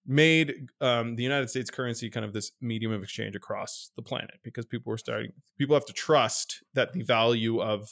Made 0.06 0.68
um, 0.80 1.16
the 1.16 1.22
United 1.22 1.50
States 1.50 1.70
currency 1.70 2.10
kind 2.10 2.24
of 2.24 2.32
this 2.32 2.52
medium 2.60 2.92
of 2.92 3.02
exchange 3.02 3.34
across 3.34 3.90
the 3.96 4.02
planet 4.02 4.38
because 4.44 4.64
people 4.64 4.90
were 4.90 4.98
starting. 4.98 5.32
People 5.58 5.74
have 5.74 5.86
to 5.86 5.92
trust 5.92 6.62
that 6.74 6.92
the 6.92 7.02
value 7.02 7.60
of 7.60 7.88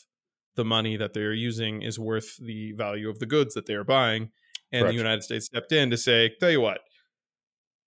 the 0.55 0.65
money 0.65 0.97
that 0.97 1.13
they're 1.13 1.33
using 1.33 1.83
is 1.83 1.99
worth 1.99 2.37
the 2.37 2.73
value 2.73 3.11
of 3.11 3.19
the 3.19 3.27
goods 3.27 3.55
that 3.55 3.67
they 3.67 3.75
are 3.75 3.85
buying, 3.85 4.31
and 4.71 4.83
Correct. 4.83 4.93
the 4.93 4.97
United 4.97 5.23
States 5.25 5.47
stepped 5.47 5.73
in 5.73 5.91
to 5.91 5.97
say, 5.97 6.33
"Tell 6.39 6.51
you 6.51 6.61
what." 6.61 6.81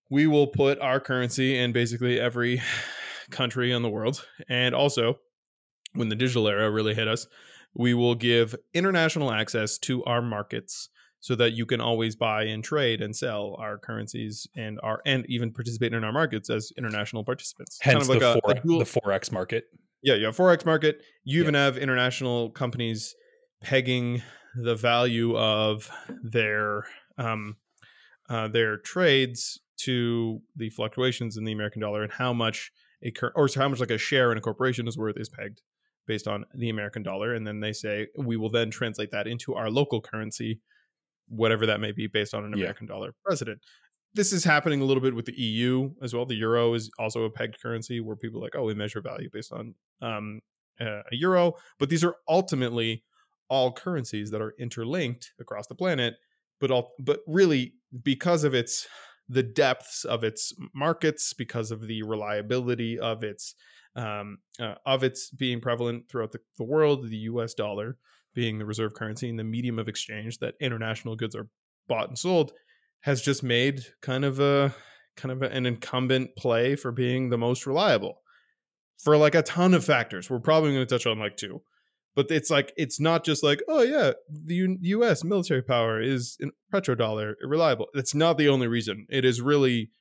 We 0.10 0.26
will 0.26 0.48
put 0.48 0.80
our 0.80 1.00
currency 1.00 1.58
in 1.58 1.72
basically 1.74 2.20
every 2.20 2.62
country 3.30 3.72
in 3.72 3.82
the 3.82 3.90
world. 3.90 4.26
And 4.50 4.74
also, 4.74 5.20
when 5.94 6.10
the 6.10 6.16
digital 6.16 6.48
era 6.48 6.70
really 6.72 6.94
hit 6.94 7.08
us, 7.08 7.28
we 7.74 7.94
will 7.94 8.16
give 8.16 8.56
international 8.74 9.32
access 9.32 9.78
to 9.80 10.04
our 10.06 10.22
markets 10.22 10.90
so 11.20 11.36
that 11.36 11.54
you 11.54 11.66
can 11.66 11.82
always 11.82 12.16
buy 12.16 12.44
and 12.44 12.64
trade 12.64 13.02
and 13.02 13.16
sell 13.16 13.56
our 13.60 13.78
currencies 13.78 14.48
and 14.56 14.80
our 14.84 15.02
and 15.06 15.26
even 15.28 15.52
participate 15.52 15.94
in 15.94 16.04
our 16.04 16.12
markets 16.12 16.50
as 16.50 16.72
international 16.78 17.24
participants. 17.24 17.80
Hence 17.82 17.94
kind 17.94 18.02
of 18.04 18.10
like 18.10 18.20
the, 18.20 18.48
a, 18.48 18.52
a 18.52 18.62
dual, 18.62 18.80
the 18.80 18.86
forex 18.86 19.32
market. 19.32 19.66
Yeah, 20.04 20.16
you 20.16 20.24
yeah, 20.24 20.30
forex 20.30 20.66
market. 20.66 21.02
You 21.24 21.40
yeah. 21.40 21.44
even 21.44 21.54
have 21.56 21.78
international 21.78 22.52
companies 22.52 23.16
pegging 23.62 24.22
the 24.56 24.76
value 24.76 25.38
of 25.38 25.90
their 26.24 26.86
um, 27.18 27.58
uh, 28.30 28.48
their 28.48 28.78
trades 28.78 29.60
to 29.78 30.42
the 30.56 30.70
fluctuations 30.70 31.38
in 31.38 31.46
the 31.46 31.52
American 31.52 31.82
dollar 31.82 32.04
and 32.04 32.12
how 32.12 32.34
much 32.34 32.72
a 33.04 33.12
cur- 33.12 33.34
or 33.36 33.48
how 33.54 33.70
much 33.70 33.80
like 33.80 33.92
a 33.92 33.98
share 33.98 34.32
in 34.32 34.38
a 34.38 34.42
corporation 34.42 34.88
is 34.88 34.98
worth 34.98 35.18
is 35.18 35.30
pegged 35.30 35.62
based 36.08 36.28
on 36.28 36.46
the 36.56 36.70
American 36.70 37.04
dollar, 37.04 37.34
and 37.34 37.46
then 37.46 37.60
they 37.60 37.74
say 37.74 38.08
we 38.18 38.38
will 38.38 38.50
then 38.50 38.72
translate 38.72 39.12
that 39.12 39.28
into 39.28 39.56
our 39.56 39.70
local 39.70 40.02
currency, 40.02 40.62
whatever 41.28 41.66
that 41.66 41.80
may 41.80 41.92
be, 41.92 42.08
based 42.08 42.34
on 42.34 42.46
an 42.46 42.54
American 42.54 42.88
yeah. 42.88 42.94
dollar 42.94 43.14
president. 43.26 43.60
This 44.14 44.34
is 44.34 44.44
happening 44.44 44.82
a 44.82 44.86
little 44.86 45.02
bit 45.02 45.16
with 45.16 45.26
the 45.26 45.40
EU 45.40 45.92
as 46.02 46.14
well. 46.14 46.26
The 46.26 46.36
euro 46.36 46.74
is 46.74 46.90
also 46.98 47.24
a 47.24 47.30
pegged 47.30 47.62
currency 47.62 48.00
where 48.00 48.16
people 48.16 48.40
are 48.40 48.44
like, 48.44 48.56
oh, 48.56 48.64
we 48.64 48.74
measure 48.74 49.02
value 49.02 49.30
based 49.32 49.52
on 49.52 49.76
um, 50.02 50.40
a 50.80 51.02
euro, 51.12 51.54
but 51.80 51.90
these 51.90 52.04
are 52.04 52.16
ultimately 52.28 53.04
all 53.50 53.72
currencies 53.72 54.32
that 54.32 54.42
are 54.42 54.54
interlinked 54.60 55.34
across 55.40 55.68
the 55.68 55.76
planet. 55.76 56.16
But 56.60 56.72
all, 56.72 56.94
but 57.00 57.20
really, 57.28 57.74
because 58.04 58.44
of 58.44 58.56
its 58.56 58.88
the 59.30 59.44
depths 59.44 60.06
of 60.06 60.24
its 60.24 60.54
markets 60.74 61.34
because 61.34 61.72
of 61.72 61.88
the 61.88 62.04
reliability 62.04 62.98
of 62.98 63.24
its 63.24 63.56
um, 63.96 64.38
uh, 64.60 64.76
of 64.86 65.04
its 65.04 65.30
being 65.32 65.60
prevalent 65.60 66.08
throughout 66.08 66.32
the, 66.32 66.40
the 66.58 66.64
world, 66.64 67.10
the 67.10 67.18
U.S. 67.18 67.54
dollar 67.54 67.98
being 68.38 68.60
the 68.60 68.66
reserve 68.66 68.94
currency 68.94 69.28
and 69.28 69.40
the 69.40 69.44
medium 69.44 69.80
of 69.80 69.88
exchange 69.88 70.38
that 70.38 70.54
international 70.62 71.16
goods 71.16 71.36
are 71.36 71.48
bought 71.88 72.08
and 72.08 72.20
sold, 72.20 72.52
has 73.02 73.20
just 73.20 73.42
made 73.42 73.82
kind 74.04 74.24
of 74.24 74.40
a 74.40 74.74
kind 75.16 75.32
of 75.32 75.42
an 75.42 75.66
incumbent 75.66 76.30
play 76.38 76.76
for 76.76 76.92
being 76.92 77.32
the 77.32 77.38
most 77.38 77.66
reliable 77.66 78.22
for 79.04 79.18
like 79.18 79.34
a 79.34 79.42
ton 79.42 79.74
of 79.74 79.84
factors. 79.84 80.30
We're 80.30 80.40
probably 80.40 80.74
going 80.74 80.86
to 80.86 80.96
touch 80.96 81.08
on 81.08 81.18
like 81.18 81.36
two 81.36 81.64
but 82.18 82.32
it's 82.32 82.50
like 82.50 82.74
it's 82.76 83.00
not 83.00 83.24
just 83.24 83.44
like 83.44 83.62
oh 83.70 83.84
yeah 83.84 84.12
the 84.30 84.56
U- 84.82 85.04
us 85.04 85.24
military 85.24 85.62
power 85.62 86.02
is 86.02 86.36
in 86.42 86.52
petrodollar 86.74 87.36
reliable 87.44 87.88
that's 87.94 88.16
not 88.16 88.38
the 88.38 88.50
only 88.50 88.68
reason 88.68 89.06
it 89.10 89.24
is 89.24 89.40
really 89.40 89.92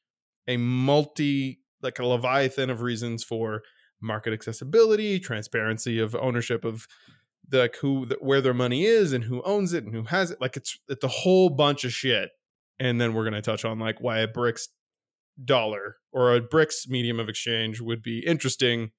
a 0.49 0.57
multi 0.57 1.61
like 1.83 1.99
a 1.99 2.07
leviathan 2.07 2.71
of 2.71 2.81
reasons 2.81 3.23
for 3.23 3.63
market 4.01 4.33
accessibility 4.33 5.21
transparency 5.21 6.01
of 6.01 6.17
ownership 6.17 6.65
of 6.65 6.87
the 7.49 7.59
like 7.59 7.77
who 7.77 8.07
the, 8.07 8.17
where 8.21 8.41
their 8.41 8.55
money 8.55 8.85
is 8.85 9.13
and 9.13 9.25
who 9.25 9.43
owns 9.43 9.73
it 9.73 9.85
and 9.85 9.95
who 9.95 10.05
has 10.05 10.31
it 10.31 10.41
like 10.41 10.57
it's 10.57 10.79
it's 10.89 11.05
a 11.05 11.09
whole 11.09 11.49
bunch 11.51 11.85
of 11.85 11.93
shit 11.93 12.31
and 12.79 13.01
then 13.01 13.15
we're 13.15 13.25
going 13.25 13.35
to 13.35 13.43
touch 13.43 13.65
on 13.65 13.79
like 13.79 14.01
why 14.01 14.19
a 14.19 14.29
BRICS 14.29 14.69
dollar 15.45 15.97
or 16.13 16.35
a 16.35 16.41
BRICS 16.41 16.89
medium 16.89 17.21
of 17.21 17.29
exchange 17.29 17.81
would 17.81 18.03
be 18.03 18.21
interesting 18.27 18.91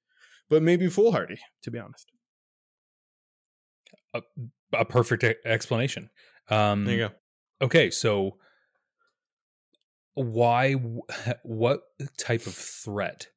but 0.49 0.61
maybe 0.61 0.87
foolhardy 0.87 1.39
to 1.63 1.71
be 1.71 1.79
honest 1.79 2.11
a, 4.13 4.21
a 4.73 4.85
perfect 4.85 5.23
explanation. 5.45 6.09
Um, 6.49 6.85
there 6.85 6.95
you 6.95 7.07
go. 7.07 7.13
Okay, 7.65 7.89
so 7.89 8.37
why? 10.13 10.75
What 11.43 11.81
type 12.17 12.45
of 12.47 12.53
threat 12.53 13.27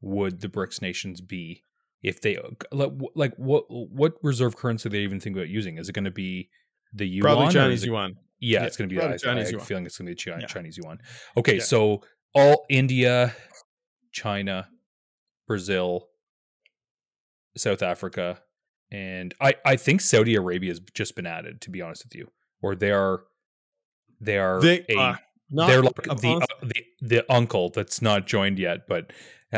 would 0.00 0.40
the 0.40 0.48
BRICS 0.48 0.82
nations 0.82 1.20
be 1.20 1.63
if 2.04 2.20
they 2.20 2.38
like 2.70 3.34
what 3.36 3.64
what 3.68 4.12
reserve 4.22 4.56
currency 4.56 4.88
they 4.90 4.98
even 4.98 5.18
think 5.18 5.34
about 5.34 5.48
using? 5.48 5.78
Is 5.78 5.88
it 5.88 5.94
going 5.94 6.04
to 6.04 6.10
be 6.10 6.50
the 6.92 7.08
yuan? 7.08 7.22
Probably 7.22 7.52
Chinese 7.52 7.84
yuan. 7.84 8.16
Yeah, 8.38 8.60
yeah, 8.60 8.66
it's 8.66 8.76
going 8.76 8.90
to 8.90 8.94
be. 8.94 9.00
I, 9.00 9.16
Chinese 9.16 9.48
I, 9.48 9.50
yuan. 9.52 9.64
feeling 9.64 9.86
it's 9.86 9.96
going 9.96 10.06
to 10.06 10.10
be 10.12 10.16
Chinese, 10.16 10.42
yeah. 10.42 10.46
Chinese 10.46 10.76
yuan. 10.76 10.98
Okay, 11.36 11.56
yeah. 11.56 11.62
so 11.62 12.02
all 12.34 12.66
India, 12.68 13.34
China, 14.12 14.68
Brazil, 15.48 16.08
South 17.56 17.82
Africa, 17.82 18.42
and 18.92 19.34
I 19.40 19.54
I 19.64 19.76
think 19.76 20.02
Saudi 20.02 20.34
Arabia 20.34 20.72
has 20.72 20.80
just 20.92 21.16
been 21.16 21.26
added. 21.26 21.62
To 21.62 21.70
be 21.70 21.80
honest 21.80 22.04
with 22.04 22.14
you, 22.14 22.30
or 22.60 22.74
they 22.74 22.92
are 22.92 23.22
they 24.20 24.36
are 24.36 24.60
they, 24.60 24.84
a, 24.90 24.98
uh, 24.98 25.16
they're 25.50 25.82
like 25.82 26.02
the, 26.02 26.38
uh, 26.42 26.66
the 26.66 26.84
the 27.00 27.32
uncle 27.32 27.70
that's 27.70 28.02
not 28.02 28.26
joined 28.26 28.58
yet, 28.58 28.80
but 28.86 29.10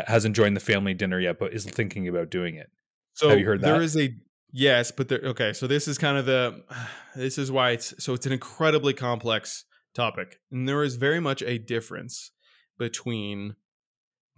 hasn't 0.06 0.36
joined 0.36 0.56
the 0.56 0.60
family 0.60 0.94
dinner 0.94 1.20
yet, 1.20 1.38
but 1.38 1.52
is 1.52 1.64
thinking 1.64 2.08
about 2.08 2.30
doing 2.30 2.56
it. 2.56 2.70
So 3.14 3.30
have 3.30 3.38
you 3.38 3.46
heard 3.46 3.60
that? 3.62 3.72
There 3.72 3.82
is 3.82 3.96
a 3.96 4.14
yes, 4.52 4.90
but 4.90 5.08
there 5.08 5.20
okay. 5.24 5.52
So 5.52 5.66
this 5.66 5.88
is 5.88 5.98
kind 5.98 6.18
of 6.18 6.26
the 6.26 6.64
this 7.16 7.38
is 7.38 7.50
why 7.50 7.70
it's 7.70 7.94
so 8.02 8.14
it's 8.14 8.26
an 8.26 8.32
incredibly 8.32 8.92
complex 8.92 9.64
topic, 9.94 10.40
and 10.50 10.68
there 10.68 10.82
is 10.82 10.96
very 10.96 11.20
much 11.20 11.42
a 11.42 11.58
difference 11.58 12.30
between 12.78 13.56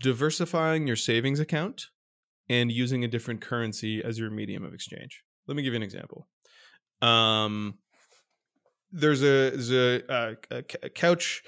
diversifying 0.01 0.87
your 0.87 0.97
savings 0.97 1.41
account 1.41 1.87
and 2.49 2.71
using 2.71 3.05
a 3.05 3.09
different 3.09 3.41
currency 3.41 4.03
as 4.03 4.19
your 4.19 4.31
medium 4.31 4.65
of 4.65 4.73
exchange. 4.73 5.23
Let 5.47 5.57
me 5.57 5.63
give 5.63 5.73
you 5.73 5.79
an 5.79 5.83
example. 5.83 6.29
Um, 7.03 7.79
there's 8.91 9.23
a 9.23 9.51
there's 9.51 9.73
a, 9.73 10.13
uh, 10.13 10.35
a, 10.51 10.65
a 10.85 10.89
couch 10.89 11.43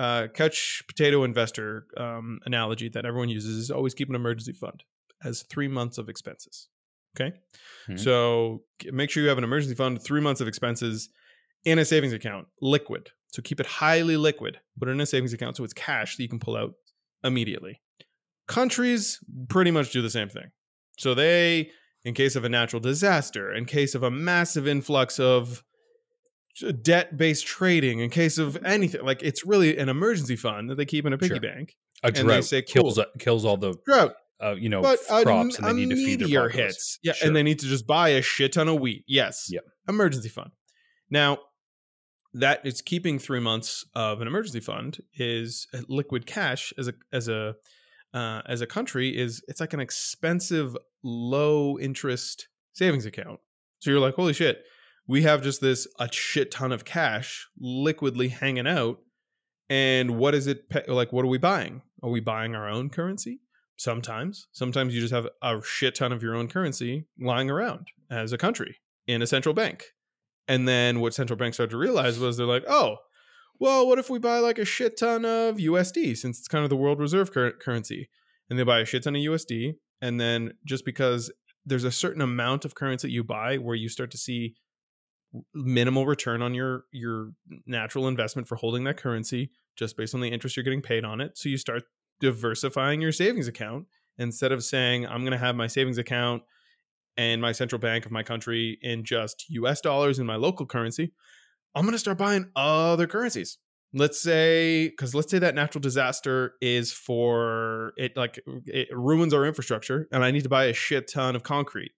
uh, 0.00 0.28
couch 0.28 0.82
potato 0.88 1.24
investor 1.24 1.86
um, 1.98 2.40
analogy 2.46 2.88
that 2.88 3.04
everyone 3.04 3.28
uses 3.28 3.54
is 3.58 3.70
always 3.70 3.92
keep 3.92 4.08
an 4.08 4.14
emergency 4.14 4.52
fund 4.52 4.82
as 5.22 5.42
three 5.42 5.68
months 5.68 5.98
of 5.98 6.08
expenses. 6.08 6.68
Okay, 7.14 7.36
mm-hmm. 7.86 7.96
so 7.96 8.62
make 8.92 9.10
sure 9.10 9.22
you 9.22 9.28
have 9.28 9.36
an 9.36 9.44
emergency 9.44 9.74
fund, 9.74 10.00
three 10.00 10.22
months 10.22 10.40
of 10.40 10.48
expenses 10.48 11.10
in 11.66 11.78
a 11.78 11.84
savings 11.84 12.14
account, 12.14 12.46
liquid. 12.62 13.10
So 13.28 13.42
keep 13.42 13.60
it 13.60 13.66
highly 13.66 14.16
liquid. 14.16 14.58
Put 14.78 14.88
it 14.88 14.92
in 14.92 15.00
a 15.02 15.06
savings 15.06 15.34
account 15.34 15.56
so 15.56 15.64
it's 15.64 15.74
cash 15.74 16.16
that 16.16 16.22
you 16.22 16.30
can 16.30 16.38
pull 16.38 16.56
out 16.56 16.72
immediately. 17.22 17.82
Countries 18.48 19.18
pretty 19.48 19.70
much 19.70 19.92
do 19.92 20.00
the 20.00 20.08
same 20.08 20.30
thing. 20.30 20.50
So 20.98 21.12
they, 21.14 21.72
in 22.04 22.14
case 22.14 22.36
of 22.36 22.44
a 22.44 22.48
natural 22.48 22.80
disaster, 22.80 23.52
in 23.52 23.66
case 23.66 23.94
of 23.94 24.02
a 24.02 24.10
massive 24.10 24.66
influx 24.66 25.20
of 25.20 25.62
debt 26.82 27.16
based 27.16 27.46
trading, 27.46 28.00
in 28.00 28.10
case 28.10 28.38
of 28.38 28.58
anything, 28.64 29.04
like 29.04 29.22
it's 29.22 29.44
really 29.44 29.76
an 29.78 29.88
emergency 29.88 30.36
fund 30.36 30.70
that 30.70 30.76
they 30.76 30.84
keep 30.84 31.06
in 31.06 31.12
a 31.12 31.18
piggy 31.18 31.34
sure. 31.34 31.40
bank. 31.40 31.76
A 32.02 32.10
drought 32.10 32.26
they 32.26 32.40
say, 32.42 32.62
cool. 32.62 32.84
kills 32.84 33.00
kills 33.18 33.44
all 33.44 33.56
the 33.56 33.74
drought. 33.84 34.14
Uh, 34.42 34.54
you 34.54 34.70
know, 34.70 34.80
but 34.80 34.98
crops, 35.06 35.58
a, 35.58 35.66
and 35.66 35.78
they 35.78 35.84
need 35.84 35.90
to 35.90 35.96
feed 35.96 36.20
their 36.20 36.48
hits. 36.48 36.98
Yeah, 37.02 37.12
sure. 37.12 37.26
and 37.26 37.36
they 37.36 37.42
need 37.42 37.58
to 37.58 37.66
just 37.66 37.86
buy 37.86 38.10
a 38.10 38.22
shit 38.22 38.54
ton 38.54 38.68
of 38.68 38.80
wheat. 38.80 39.04
Yes, 39.06 39.48
yep. 39.50 39.64
emergency 39.86 40.30
fund. 40.30 40.50
Now, 41.10 41.38
that 42.32 42.64
is 42.64 42.80
keeping 42.80 43.18
three 43.18 43.40
months 43.40 43.84
of 43.94 44.20
an 44.20 44.26
emergency 44.26 44.60
fund 44.60 44.98
is 45.14 45.66
liquid 45.88 46.26
cash 46.26 46.72
as 46.78 46.88
a 46.88 46.94
as 47.12 47.28
a 47.28 47.54
uh, 48.14 48.42
as 48.46 48.60
a 48.60 48.66
country 48.66 49.16
is 49.16 49.42
it's 49.48 49.60
like 49.60 49.72
an 49.72 49.80
expensive 49.80 50.76
low 51.02 51.78
interest 51.78 52.48
savings 52.72 53.06
account. 53.06 53.40
So 53.80 53.90
you're 53.90 54.00
like, 54.00 54.14
holy 54.14 54.32
shit, 54.32 54.62
we 55.10 55.22
have 55.22 55.42
just 55.42 55.60
this 55.60 55.88
a 55.98 56.08
shit 56.12 56.52
ton 56.52 56.70
of 56.70 56.84
cash 56.84 57.48
liquidly 57.60 58.30
hanging 58.30 58.68
out. 58.68 58.98
And 59.68 60.16
what 60.18 60.36
is 60.36 60.46
it 60.46 60.62
like? 60.86 61.12
What 61.12 61.24
are 61.24 61.28
we 61.28 61.36
buying? 61.36 61.82
Are 62.00 62.10
we 62.10 62.20
buying 62.20 62.54
our 62.54 62.68
own 62.68 62.90
currency? 62.90 63.40
Sometimes. 63.76 64.46
Sometimes 64.52 64.94
you 64.94 65.00
just 65.00 65.12
have 65.12 65.26
a 65.42 65.60
shit 65.64 65.96
ton 65.96 66.12
of 66.12 66.22
your 66.22 66.36
own 66.36 66.46
currency 66.46 67.08
lying 67.18 67.50
around 67.50 67.88
as 68.08 68.32
a 68.32 68.38
country 68.38 68.76
in 69.08 69.20
a 69.20 69.26
central 69.26 69.52
bank. 69.52 69.82
And 70.46 70.68
then 70.68 71.00
what 71.00 71.12
central 71.12 71.36
banks 71.36 71.56
started 71.56 71.72
to 71.72 71.78
realize 71.78 72.20
was 72.20 72.36
they're 72.36 72.46
like, 72.46 72.64
oh, 72.68 72.98
well, 73.58 73.88
what 73.88 73.98
if 73.98 74.10
we 74.10 74.20
buy 74.20 74.38
like 74.38 74.58
a 74.58 74.64
shit 74.64 74.96
ton 74.96 75.24
of 75.24 75.56
USD 75.56 76.16
since 76.18 76.38
it's 76.38 76.48
kind 76.48 76.62
of 76.62 76.70
the 76.70 76.76
world 76.76 77.00
reserve 77.00 77.32
cur- 77.32 77.54
currency? 77.60 78.08
And 78.48 78.56
they 78.56 78.62
buy 78.62 78.78
a 78.78 78.84
shit 78.84 79.02
ton 79.02 79.16
of 79.16 79.22
USD. 79.22 79.72
And 80.00 80.20
then 80.20 80.52
just 80.64 80.84
because 80.84 81.32
there's 81.66 81.82
a 81.82 81.90
certain 81.90 82.22
amount 82.22 82.64
of 82.64 82.76
currency 82.76 83.08
that 83.08 83.12
you 83.12 83.24
buy 83.24 83.56
where 83.56 83.74
you 83.74 83.88
start 83.88 84.12
to 84.12 84.18
see 84.18 84.54
minimal 85.54 86.06
return 86.06 86.42
on 86.42 86.54
your 86.54 86.84
your 86.92 87.30
natural 87.66 88.08
investment 88.08 88.48
for 88.48 88.56
holding 88.56 88.84
that 88.84 88.96
currency 88.96 89.50
just 89.76 89.96
based 89.96 90.14
on 90.14 90.20
the 90.20 90.28
interest 90.28 90.56
you're 90.56 90.64
getting 90.64 90.82
paid 90.82 91.04
on 91.04 91.20
it. 91.20 91.38
So 91.38 91.48
you 91.48 91.56
start 91.56 91.84
diversifying 92.20 93.00
your 93.00 93.12
savings 93.12 93.48
account 93.48 93.86
instead 94.18 94.52
of 94.52 94.62
saying 94.62 95.06
I'm 95.06 95.22
going 95.22 95.32
to 95.32 95.38
have 95.38 95.56
my 95.56 95.66
savings 95.66 95.98
account 95.98 96.42
and 97.16 97.40
my 97.40 97.52
central 97.52 97.78
bank 97.78 98.06
of 98.06 98.12
my 98.12 98.22
country 98.22 98.78
in 98.82 99.04
just 99.04 99.48
US 99.50 99.80
dollars 99.80 100.18
in 100.18 100.26
my 100.26 100.36
local 100.36 100.66
currency. 100.66 101.12
I'm 101.74 101.82
going 101.82 101.92
to 101.92 101.98
start 101.98 102.18
buying 102.18 102.50
other 102.56 103.06
currencies. 103.06 103.58
Let's 103.92 104.20
say 104.20 104.92
cuz 104.98 105.14
let's 105.14 105.30
say 105.30 105.38
that 105.40 105.54
natural 105.54 105.80
disaster 105.80 106.54
is 106.60 106.92
for 106.92 107.92
it 107.96 108.16
like 108.16 108.38
it 108.66 108.88
ruins 108.92 109.34
our 109.34 109.44
infrastructure 109.44 110.08
and 110.12 110.24
I 110.24 110.30
need 110.30 110.44
to 110.44 110.48
buy 110.48 110.66
a 110.66 110.72
shit 110.72 111.08
ton 111.08 111.34
of 111.34 111.42
concrete. 111.42 111.92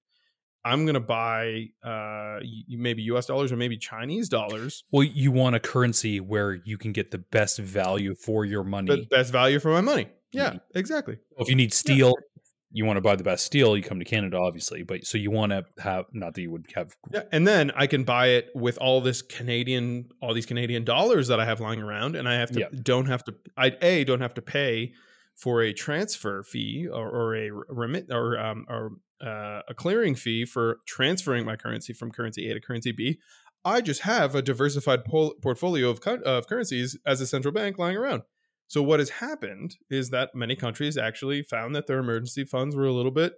I'm 0.65 0.85
going 0.85 0.95
to 0.95 1.01
buy 1.01 1.71
uh, 1.85 2.39
maybe 2.69 3.03
US 3.05 3.27
dollars 3.27 3.53
or 3.53 3.57
maybe 3.57 3.77
Chinese 3.77 4.29
dollars. 4.29 4.85
Well, 4.91 5.03
you 5.03 5.33
want 5.33 5.57
a 5.57 5.61
currency 5.61 6.21
where 6.21 6.55
you 6.65 6.79
can 6.79 6.93
get 6.93 7.11
the 7.11 7.19
best 7.19 7.59
value 7.59 8.15
for 8.15 8.45
your 8.45 8.65
money. 8.65 8.91
The 8.91 9.07
best 9.07 9.33
value 9.33 9.59
for 9.59 9.73
my 9.73 9.81
money. 9.81 10.09
Yeah, 10.33 10.57
exactly. 10.75 11.19
Well, 11.31 11.45
if 11.45 11.49
you 11.49 11.57
need 11.57 11.75
steel, 11.75 12.09
yeah. 12.09 12.43
you 12.71 12.85
want 12.85 12.97
to 12.97 13.01
buy 13.01 13.17
the 13.17 13.25
best 13.25 13.45
steel, 13.45 13.77
you 13.77 13.83
come 13.83 13.99
to 13.99 14.05
Canada, 14.05 14.39
obviously. 14.39 14.83
But 14.83 15.05
so 15.05 15.19
you 15.19 15.31
want 15.31 15.53
to 15.53 15.65
have, 15.83 16.07
not 16.13 16.35
that 16.35 16.41
you 16.41 16.51
would 16.51 16.67
have. 16.75 16.97
Yeah, 17.13 17.25
and 17.33 17.47
then 17.47 17.71
I 17.75 17.87
can 17.87 18.05
buy 18.05 18.29
it 18.29 18.51
with 18.55 18.79
all 18.79 19.01
this 19.01 19.21
Canadian, 19.21 20.11
all 20.23 20.33
these 20.33 20.47
Canadian 20.47 20.85
dollars 20.85 21.29
that 21.29 21.41
I 21.41 21.45
have 21.45 21.61
lying 21.61 21.83
around, 21.83 22.17
and 22.17 22.29
I 22.29 22.35
have 22.35 22.51
to 22.53 22.61
yeah. 22.61 22.67
don't 22.83 23.07
have 23.07 23.25
to. 23.25 23.35
I 23.57 23.77
a 23.83 24.05
don't 24.05 24.21
have 24.21 24.35
to 24.35 24.43
pay 24.43 24.93
for 25.35 25.63
a 25.63 25.73
transfer 25.73 26.43
fee 26.43 26.89
or, 26.89 27.09
or 27.09 27.37
a 27.37 27.51
remit 27.69 28.07
or 28.11 28.39
um, 28.39 28.65
or 28.69 28.93
uh, 29.23 29.63
a 29.69 29.75
clearing 29.75 30.15
fee 30.15 30.45
for 30.45 30.79
transferring 30.87 31.45
my 31.47 31.57
currency 31.57 31.93
from 31.93 32.11
currency 32.11 32.51
A 32.51 32.55
to 32.55 32.61
currency 32.61 32.93
B. 32.93 33.19
I 33.65 33.81
just 33.81 34.01
have 34.03 34.35
a 34.35 34.43
diversified 34.43 35.05
pol- 35.05 35.35
portfolio 35.41 35.89
of, 35.89 36.01
cu- 36.01 36.23
of 36.25 36.49
currencies 36.49 36.99
as 37.07 37.21
a 37.21 37.27
central 37.27 37.55
bank 37.55 37.79
lying 37.79 37.97
around. 37.97 38.23
So 38.67 38.83
what 38.83 38.99
has 38.99 39.11
happened 39.11 39.77
is 39.91 40.11
that 40.11 40.35
many 40.35 40.57
countries 40.57 40.97
actually 40.97 41.43
found 41.43 41.77
that 41.77 41.87
their 41.87 41.99
emergency 41.99 42.45
funds 42.45 42.75
were 42.75 42.87
a 42.87 42.93
little 42.93 43.11
bit 43.11 43.35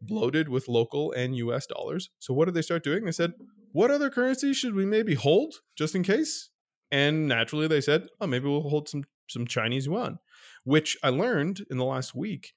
bloated 0.00 0.48
with 0.48 0.68
local 0.68 1.12
and 1.12 1.36
US 1.36 1.66
dollars. 1.66 2.10
So 2.18 2.32
what 2.32 2.46
did 2.46 2.54
they 2.54 2.62
start 2.62 2.84
doing? 2.84 3.04
They 3.04 3.12
said, 3.12 3.34
"What 3.72 3.90
other 3.90 4.10
currencies 4.10 4.56
should 4.56 4.74
we 4.74 4.86
maybe 4.86 5.14
hold 5.14 5.56
just 5.76 5.94
in 5.94 6.02
case?" 6.02 6.50
And 6.90 7.28
naturally 7.28 7.68
they 7.68 7.80
said, 7.80 8.08
"Oh, 8.20 8.26
maybe 8.26 8.48
we'll 8.48 8.68
hold 8.68 8.88
some 8.88 9.04
some 9.28 9.46
Chinese 9.46 9.86
yuan." 9.86 10.18
Which 10.64 10.96
I 11.02 11.10
learned 11.10 11.66
in 11.70 11.76
the 11.76 11.84
last 11.84 12.14
week 12.14 12.54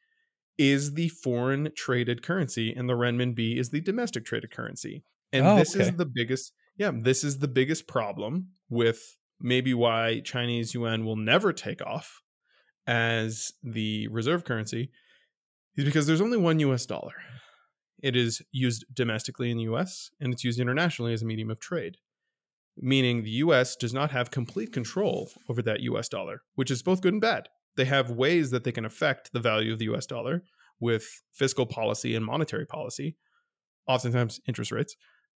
is 0.61 0.93
the 0.93 1.09
foreign 1.09 1.71
traded 1.75 2.21
currency 2.21 2.71
and 2.71 2.87
the 2.87 2.93
renminbi 2.93 3.57
is 3.57 3.71
the 3.71 3.81
domestic 3.81 4.23
traded 4.23 4.51
currency. 4.51 5.03
And 5.33 5.43
oh, 5.43 5.55
this 5.55 5.75
okay. 5.75 5.85
is 5.85 5.95
the 5.95 6.05
biggest 6.05 6.53
yeah, 6.77 6.91
this 6.93 7.23
is 7.23 7.39
the 7.39 7.47
biggest 7.47 7.87
problem 7.87 8.49
with 8.69 9.17
maybe 9.39 9.73
why 9.73 10.21
Chinese 10.23 10.75
yuan 10.75 11.03
will 11.03 11.15
never 11.15 11.51
take 11.51 11.81
off 11.81 12.21
as 12.85 13.51
the 13.63 14.07
reserve 14.09 14.45
currency 14.45 14.91
is 15.77 15.83
because 15.83 16.05
there's 16.05 16.21
only 16.21 16.37
one 16.37 16.59
US 16.59 16.85
dollar. 16.85 17.15
It 18.03 18.15
is 18.15 18.43
used 18.51 18.85
domestically 18.93 19.49
in 19.49 19.57
the 19.57 19.63
US 19.63 20.11
and 20.19 20.31
it's 20.31 20.43
used 20.43 20.59
internationally 20.59 21.13
as 21.13 21.23
a 21.23 21.25
medium 21.25 21.49
of 21.49 21.59
trade, 21.59 21.97
meaning 22.77 23.23
the 23.23 23.41
US 23.45 23.75
does 23.75 23.95
not 23.95 24.11
have 24.11 24.29
complete 24.29 24.71
control 24.71 25.31
over 25.49 25.63
that 25.63 25.79
US 25.79 26.07
dollar, 26.07 26.43
which 26.53 26.69
is 26.69 26.83
both 26.83 27.01
good 27.01 27.13
and 27.13 27.21
bad 27.21 27.49
they 27.75 27.85
have 27.85 28.11
ways 28.11 28.51
that 28.51 28.63
they 28.63 28.71
can 28.71 28.85
affect 28.85 29.31
the 29.33 29.39
value 29.39 29.73
of 29.73 29.79
the 29.79 29.85
US 29.93 30.05
dollar 30.05 30.43
with 30.79 31.05
fiscal 31.33 31.65
policy 31.65 32.15
and 32.15 32.25
monetary 32.25 32.65
policy, 32.65 33.15
oftentimes 33.87 34.39
interest 34.47 34.71
rates. 34.71 34.95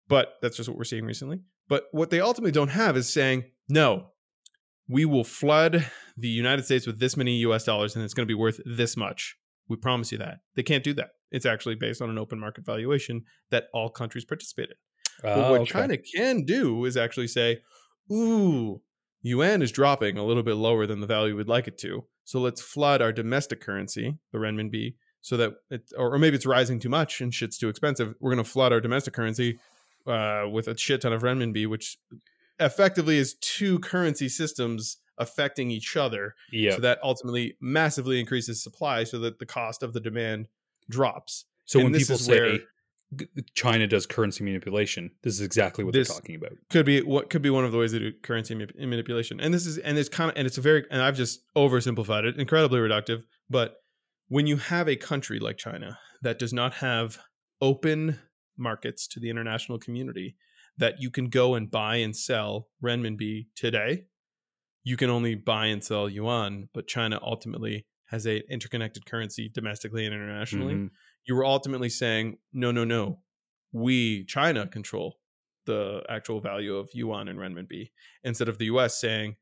But 0.07 0.33
that's 0.41 0.57
just 0.57 0.67
what 0.67 0.77
we're 0.77 0.83
seeing 0.83 1.05
recently. 1.05 1.41
But 1.69 1.85
what 1.91 2.09
they 2.09 2.19
ultimately 2.19 2.51
don't 2.51 2.69
have 2.69 2.97
is 2.97 3.11
saying, 3.11 3.43
no, 3.69 4.07
we 4.87 5.05
will 5.05 5.23
flood 5.23 5.89
the 6.17 6.27
United 6.27 6.65
States 6.65 6.85
with 6.85 6.99
this 6.99 7.15
many 7.15 7.37
US 7.37 7.63
dollars 7.63 7.95
and 7.95 8.03
it's 8.03 8.13
going 8.13 8.27
to 8.27 8.31
be 8.31 8.37
worth 8.37 8.59
this 8.65 8.97
much. 8.97 9.37
We 9.69 9.77
promise 9.77 10.11
you 10.11 10.17
that. 10.17 10.39
They 10.55 10.63
can't 10.63 10.83
do 10.83 10.93
that. 10.95 11.11
It's 11.31 11.45
actually 11.45 11.75
based 11.75 12.01
on 12.01 12.09
an 12.09 12.17
open 12.17 12.39
market 12.39 12.65
valuation 12.65 13.23
that 13.49 13.65
all 13.73 13.89
countries 13.89 14.25
participate 14.25 14.69
in. 14.69 14.75
but 15.23 15.39
ah, 15.39 15.51
what 15.51 15.61
okay. 15.61 15.71
China 15.71 15.97
can 15.97 16.43
do 16.43 16.85
is 16.85 16.97
actually 16.97 17.27
say, 17.27 17.61
ooh, 18.11 18.81
yuan 19.21 19.61
is 19.61 19.71
dropping 19.71 20.17
a 20.17 20.23
little 20.23 20.43
bit 20.43 20.55
lower 20.55 20.85
than 20.85 20.99
the 20.99 21.07
value 21.07 21.35
we'd 21.35 21.47
like 21.47 21.67
it 21.67 21.77
to. 21.79 22.05
So 22.25 22.39
let's 22.39 22.61
flood 22.61 23.01
our 23.01 23.11
domestic 23.11 23.61
currency, 23.61 24.17
the 24.31 24.37
renminbi, 24.37 24.95
so 25.21 25.37
that 25.37 25.53
it, 25.69 25.91
or, 25.97 26.15
or 26.15 26.19
maybe 26.19 26.35
it's 26.35 26.45
rising 26.45 26.79
too 26.79 26.89
much 26.89 27.21
and 27.21 27.33
shit's 27.33 27.57
too 27.57 27.69
expensive. 27.69 28.15
We're 28.19 28.31
going 28.33 28.43
to 28.43 28.49
flood 28.49 28.73
our 28.73 28.81
domestic 28.81 29.13
currency 29.13 29.59
uh, 30.05 30.45
with 30.51 30.67
a 30.67 30.77
shit 30.77 31.01
ton 31.01 31.13
of 31.13 31.21
renminbi, 31.21 31.67
which 31.67 31.97
effectively 32.59 33.17
is 33.17 33.35
two 33.35 33.79
currency 33.79 34.29
systems 34.29 34.97
affecting 35.17 35.71
each 35.71 35.95
other. 35.95 36.35
Yeah. 36.51 36.75
So 36.75 36.81
that 36.81 36.99
ultimately 37.03 37.55
massively 37.61 38.19
increases 38.19 38.61
supply 38.61 39.03
so 39.03 39.19
that 39.19 39.39
the 39.39 39.45
cost 39.45 39.83
of 39.83 39.93
the 39.93 39.99
demand 39.99 40.47
drops. 40.89 41.45
So 41.65 41.79
and 41.79 41.91
when 41.91 41.99
people 41.99 42.17
say 42.17 42.61
China 43.55 43.87
does 43.87 44.05
currency 44.05 44.43
manipulation. 44.43 45.11
This 45.23 45.33
is 45.33 45.41
exactly 45.41 45.83
what 45.83 45.93
they're 45.93 46.03
talking 46.03 46.35
about. 46.35 46.51
Could 46.69 46.85
be 46.85 47.01
what 47.01 47.29
could 47.29 47.41
be 47.41 47.49
one 47.49 47.65
of 47.65 47.71
the 47.71 47.77
ways 47.77 47.91
they 47.91 47.99
do 47.99 48.11
currency 48.23 48.55
manipulation. 48.55 49.39
And 49.39 49.53
this 49.53 49.65
is 49.65 49.77
and 49.77 49.97
it's 49.97 50.09
kind 50.09 50.29
of 50.31 50.37
and 50.37 50.45
it's 50.45 50.57
a 50.57 50.61
very 50.61 50.85
and 50.91 51.01
I've 51.01 51.17
just 51.17 51.41
oversimplified 51.55 52.25
it, 52.25 52.39
incredibly 52.39 52.79
reductive. 52.79 53.23
But 53.49 53.77
when 54.27 54.47
you 54.47 54.57
have 54.57 54.87
a 54.87 54.95
country 54.95 55.39
like 55.39 55.57
China 55.57 55.99
that 56.21 56.39
does 56.39 56.53
not 56.53 56.75
have 56.75 57.19
open 57.61 58.19
markets 58.57 59.07
to 59.07 59.19
the 59.19 59.29
international 59.29 59.79
community, 59.79 60.35
that 60.77 61.01
you 61.01 61.09
can 61.09 61.29
go 61.29 61.55
and 61.55 61.69
buy 61.69 61.97
and 61.97 62.15
sell 62.15 62.67
renminbi 62.83 63.47
today, 63.55 64.05
you 64.83 64.97
can 64.97 65.09
only 65.09 65.35
buy 65.35 65.67
and 65.67 65.83
sell 65.83 66.09
yuan. 66.09 66.69
But 66.73 66.87
China 66.87 67.19
ultimately 67.21 67.85
has 68.07 68.27
a 68.27 68.41
interconnected 68.51 69.05
currency 69.05 69.49
domestically 69.49 70.05
and 70.05 70.13
internationally. 70.13 70.73
Mm-hmm 70.75 70.87
you 71.25 71.35
were 71.35 71.45
ultimately 71.45 71.89
saying, 71.89 72.37
no, 72.51 72.71
no, 72.71 72.83
no, 72.83 73.19
we, 73.71 74.23
China, 74.25 74.67
control 74.67 75.17
the 75.65 76.03
actual 76.09 76.41
value 76.41 76.75
of 76.75 76.89
yuan 76.93 77.27
and 77.27 77.39
renminbi, 77.39 77.91
instead 78.23 78.49
of 78.49 78.57
the 78.57 78.65
US 78.65 78.99
saying, 78.99 79.35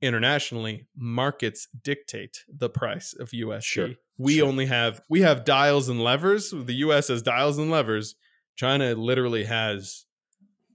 internationally, 0.00 0.86
markets 0.96 1.68
dictate 1.82 2.44
the 2.48 2.68
price 2.68 3.14
of 3.18 3.30
USD. 3.30 3.62
Sure. 3.62 3.90
We 4.18 4.36
sure. 4.36 4.48
only 4.48 4.66
have 4.66 5.00
we 5.08 5.22
have 5.22 5.44
dials 5.44 5.88
and 5.88 6.02
levers. 6.02 6.50
The 6.50 6.74
US 6.74 7.08
has 7.08 7.22
dials 7.22 7.58
and 7.58 7.70
levers. 7.70 8.14
China 8.54 8.94
literally 8.94 9.44
has 9.44 10.06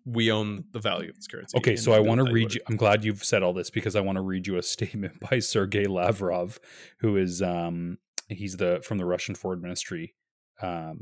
we 0.06 0.32
own 0.32 0.64
the 0.72 0.80
value 0.80 1.10
of 1.10 1.16
this 1.16 1.28
currency. 1.28 1.58
Okay, 1.58 1.76
so 1.76 1.94
I 1.94 2.00
want 2.00 2.26
to 2.26 2.32
read 2.32 2.54
you. 2.56 2.62
I'm 2.68 2.76
glad 2.76 3.04
you've 3.04 3.24
said 3.24 3.44
all 3.44 3.54
this 3.54 3.70
because 3.70 3.96
I 3.96 4.02
want 4.02 4.16
to 4.18 4.22
read 4.22 4.48
you 4.48 4.58
a 4.58 4.64
statement 4.64 5.20
by 5.20 5.40
Sergei 5.40 5.86
Lavrov, 5.86 6.60
who 7.00 7.18
is 7.18 7.42
um 7.42 7.98
he's 8.28 8.58
the 8.58 8.82
from 8.84 8.98
the 8.98 9.06
Russian 9.06 9.36
Foreign 9.36 9.62
Ministry 9.62 10.16
um, 10.62 11.02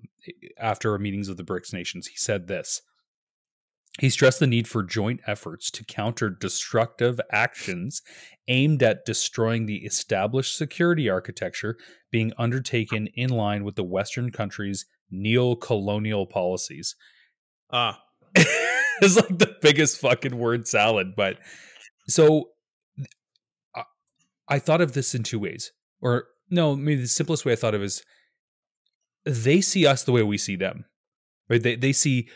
after 0.57 0.97
meetings 0.97 1.29
of 1.29 1.37
the 1.37 1.43
BRICS 1.43 1.73
nations, 1.73 2.07
he 2.07 2.17
said 2.17 2.47
this. 2.47 2.81
He 3.99 4.09
stressed 4.09 4.39
the 4.39 4.47
need 4.47 4.67
for 4.67 4.83
joint 4.83 5.19
efforts 5.27 5.69
to 5.71 5.83
counter 5.83 6.29
destructive 6.29 7.19
actions 7.31 8.01
aimed 8.47 8.81
at 8.81 9.05
destroying 9.05 9.65
the 9.65 9.77
established 9.77 10.57
security 10.57 11.09
architecture 11.09 11.77
being 12.11 12.31
undertaken 12.37 13.07
in 13.15 13.29
line 13.29 13.63
with 13.63 13.75
the 13.75 13.83
Western 13.83 14.31
countries' 14.31 14.85
neo 15.11 15.55
colonial 15.55 16.25
policies. 16.25 16.95
Ah. 17.71 18.01
it's 18.35 19.15
like 19.15 19.37
the 19.37 19.55
biggest 19.61 19.99
fucking 19.99 20.37
word 20.37 20.67
salad. 20.67 21.13
But 21.15 21.37
so 22.07 22.49
I 24.47 24.59
thought 24.59 24.81
of 24.81 24.93
this 24.93 25.13
in 25.13 25.23
two 25.23 25.39
ways. 25.39 25.71
Or, 26.01 26.25
no, 26.49 26.75
maybe 26.75 27.01
the 27.01 27.07
simplest 27.07 27.45
way 27.45 27.53
I 27.53 27.57
thought 27.57 27.75
of 27.75 27.83
is 27.83 28.03
they 29.25 29.61
see 29.61 29.85
us 29.85 30.03
the 30.03 30.11
way 30.11 30.23
we 30.23 30.37
see 30.37 30.55
them. 30.55 30.85
Right? 31.49 31.61
They 31.61 31.75
they 31.75 31.93
see 31.93 32.29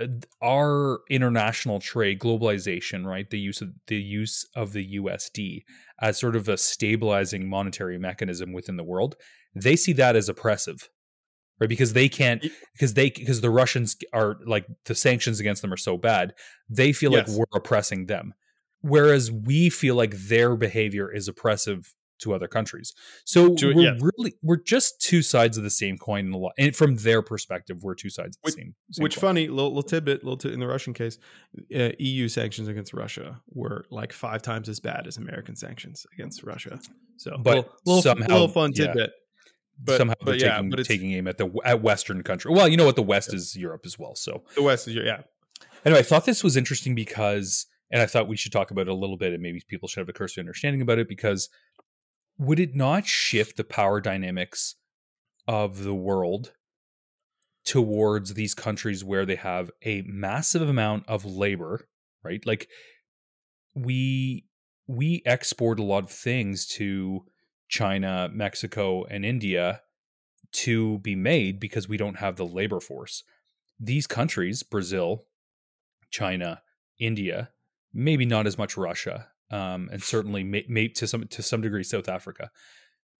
uh, 0.00 0.06
our 0.42 1.00
international 1.10 1.80
trade, 1.80 2.18
globalization, 2.18 3.04
right? 3.04 3.28
The 3.28 3.38
use 3.38 3.60
of 3.60 3.70
the 3.86 3.96
use 3.96 4.46
of 4.54 4.72
the 4.72 4.98
USD 4.98 5.64
as 6.00 6.18
sort 6.18 6.36
of 6.36 6.48
a 6.48 6.56
stabilizing 6.56 7.48
monetary 7.48 7.98
mechanism 7.98 8.52
within 8.52 8.76
the 8.76 8.84
world. 8.84 9.16
They 9.54 9.76
see 9.76 9.92
that 9.94 10.16
as 10.16 10.28
oppressive, 10.28 10.88
right? 11.60 11.68
Because 11.68 11.92
they 11.92 12.08
can't, 12.08 12.44
because 12.72 12.94
they, 12.94 13.10
because 13.10 13.40
the 13.40 13.50
Russians 13.50 13.96
are 14.12 14.36
like 14.46 14.66
the 14.84 14.94
sanctions 14.94 15.40
against 15.40 15.62
them 15.62 15.72
are 15.72 15.78
so 15.78 15.96
bad. 15.96 16.34
They 16.68 16.92
feel 16.92 17.12
yes. 17.12 17.28
like 17.28 17.36
we're 17.38 17.58
oppressing 17.58 18.06
them, 18.06 18.34
whereas 18.80 19.30
we 19.32 19.70
feel 19.70 19.94
like 19.94 20.14
their 20.16 20.56
behavior 20.56 21.12
is 21.12 21.28
oppressive 21.28 21.94
to 22.20 22.34
other 22.34 22.48
countries. 22.48 22.94
So 23.24 23.54
To- 23.56 23.74
we're 23.74 23.82
yeah. 23.94 23.98
really 24.00 24.34
we're 24.42 24.56
just 24.62 25.00
two 25.00 25.22
sides 25.22 25.56
of 25.56 25.62
the 25.64 25.70
same 25.70 25.98
coin 25.98 26.26
in 26.26 26.32
a 26.32 26.38
lot. 26.38 26.52
And 26.58 26.74
from 26.74 26.96
their 26.96 27.22
perspective, 27.22 27.82
we're 27.82 27.94
two 27.94 28.10
sides 28.10 28.36
of 28.36 28.42
the 28.42 28.46
Which- 28.46 28.54
same. 28.54 28.74
same 28.92 29.02
Which 29.02 29.14
coin. 29.16 29.20
funny 29.20 29.48
little, 29.48 29.68
little 29.68 29.82
tidbit, 29.82 30.24
little 30.24 30.36
ti- 30.36 30.52
in 30.52 30.60
the 30.60 30.66
Russian 30.68 30.94
case, 30.94 31.18
uh, 31.74 31.90
EU 31.98 32.28
sanctions 32.28 32.68
against 32.68 32.92
Russia 32.92 33.40
were 33.48 33.84
like 33.90 34.12
five 34.12 34.42
times 34.42 34.68
as 34.68 34.80
bad 34.80 35.06
as 35.06 35.16
American 35.16 35.56
sanctions 35.56 36.06
against 36.14 36.42
Russia. 36.42 36.80
So, 37.16 37.36
But 37.42 37.56
little, 37.56 37.72
little, 37.86 38.02
somehow- 38.02 38.26
little 38.28 38.48
fun 38.48 38.72
yeah. 38.74 38.86
tidbit. 38.86 39.10
But, 39.80 39.98
somehow 39.98 40.14
but 40.18 40.26
they're 40.26 40.48
yeah, 40.48 40.56
taking, 40.60 40.84
taking 40.84 41.12
aim 41.12 41.28
at 41.28 41.38
the 41.38 41.48
at 41.64 41.80
Western 41.82 42.24
country. 42.24 42.52
Well, 42.52 42.66
you 42.68 42.76
know 42.76 42.84
what? 42.84 42.96
The 42.96 43.02
West 43.02 43.32
is 43.32 43.54
Europe 43.56 43.82
as 43.84 43.96
well. 43.96 44.16
So 44.16 44.42
the 44.56 44.62
West 44.62 44.88
is 44.88 44.96
yeah. 44.96 45.22
anyway, 45.84 46.00
I 46.00 46.02
thought 46.02 46.24
this 46.26 46.42
was 46.42 46.56
interesting 46.56 46.96
because, 46.96 47.64
and 47.92 48.02
I 48.02 48.06
thought 48.06 48.26
we 48.26 48.36
should 48.36 48.50
talk 48.50 48.72
about 48.72 48.82
it 48.82 48.88
a 48.88 48.94
little 48.94 49.16
bit, 49.16 49.32
and 49.32 49.40
maybe 49.40 49.62
people 49.68 49.86
should 49.88 50.00
have 50.00 50.08
a 50.08 50.12
cursory 50.12 50.40
understanding 50.42 50.82
about 50.82 50.98
it 50.98 51.08
because 51.08 51.48
would 52.38 52.60
it 52.60 52.74
not 52.74 53.06
shift 53.06 53.56
the 53.56 53.64
power 53.64 54.00
dynamics 54.00 54.76
of 55.46 55.82
the 55.82 55.94
world 55.94 56.52
towards 57.64 58.34
these 58.34 58.54
countries 58.54 59.04
where 59.04 59.26
they 59.26 59.34
have 59.34 59.70
a 59.82 60.02
massive 60.06 60.68
amount 60.68 61.06
of 61.08 61.24
labor, 61.24 61.88
right? 62.22 62.44
Like 62.46 62.68
we 63.74 64.46
we 64.86 65.22
export 65.26 65.78
a 65.78 65.84
lot 65.84 66.04
of 66.04 66.10
things 66.10 66.66
to 66.66 67.24
China, 67.68 68.30
Mexico, 68.32 69.04
and 69.04 69.24
India 69.24 69.82
to 70.50 70.98
be 71.00 71.14
made 71.14 71.60
because 71.60 71.88
we 71.88 71.98
don't 71.98 72.18
have 72.18 72.36
the 72.36 72.46
labor 72.46 72.80
force. 72.80 73.22
These 73.78 74.06
countries, 74.06 74.62
Brazil, 74.62 75.26
China, 76.10 76.62
India, 76.98 77.50
maybe 77.92 78.24
not 78.24 78.46
as 78.46 78.56
much 78.56 78.78
Russia, 78.78 79.28
um, 79.50 79.88
and 79.92 80.02
certainly 80.02 80.44
may, 80.44 80.64
may, 80.68 80.88
to 80.88 81.06
some 81.06 81.26
to 81.28 81.42
some 81.42 81.60
degree 81.60 81.82
South 81.82 82.08
Africa. 82.08 82.50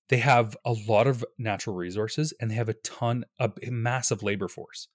They 0.09 0.19
have 0.19 0.57
a 0.65 0.73
lot 0.73 1.07
of 1.07 1.25
natural 1.39 1.77
resources 1.77 2.33
and 2.41 2.51
they 2.51 2.55
have 2.55 2.71
a 2.71 2.75
ton, 2.75 3.25
a 3.39 3.51
massive 3.67 4.23
labor 4.23 4.49
force. 4.49 4.89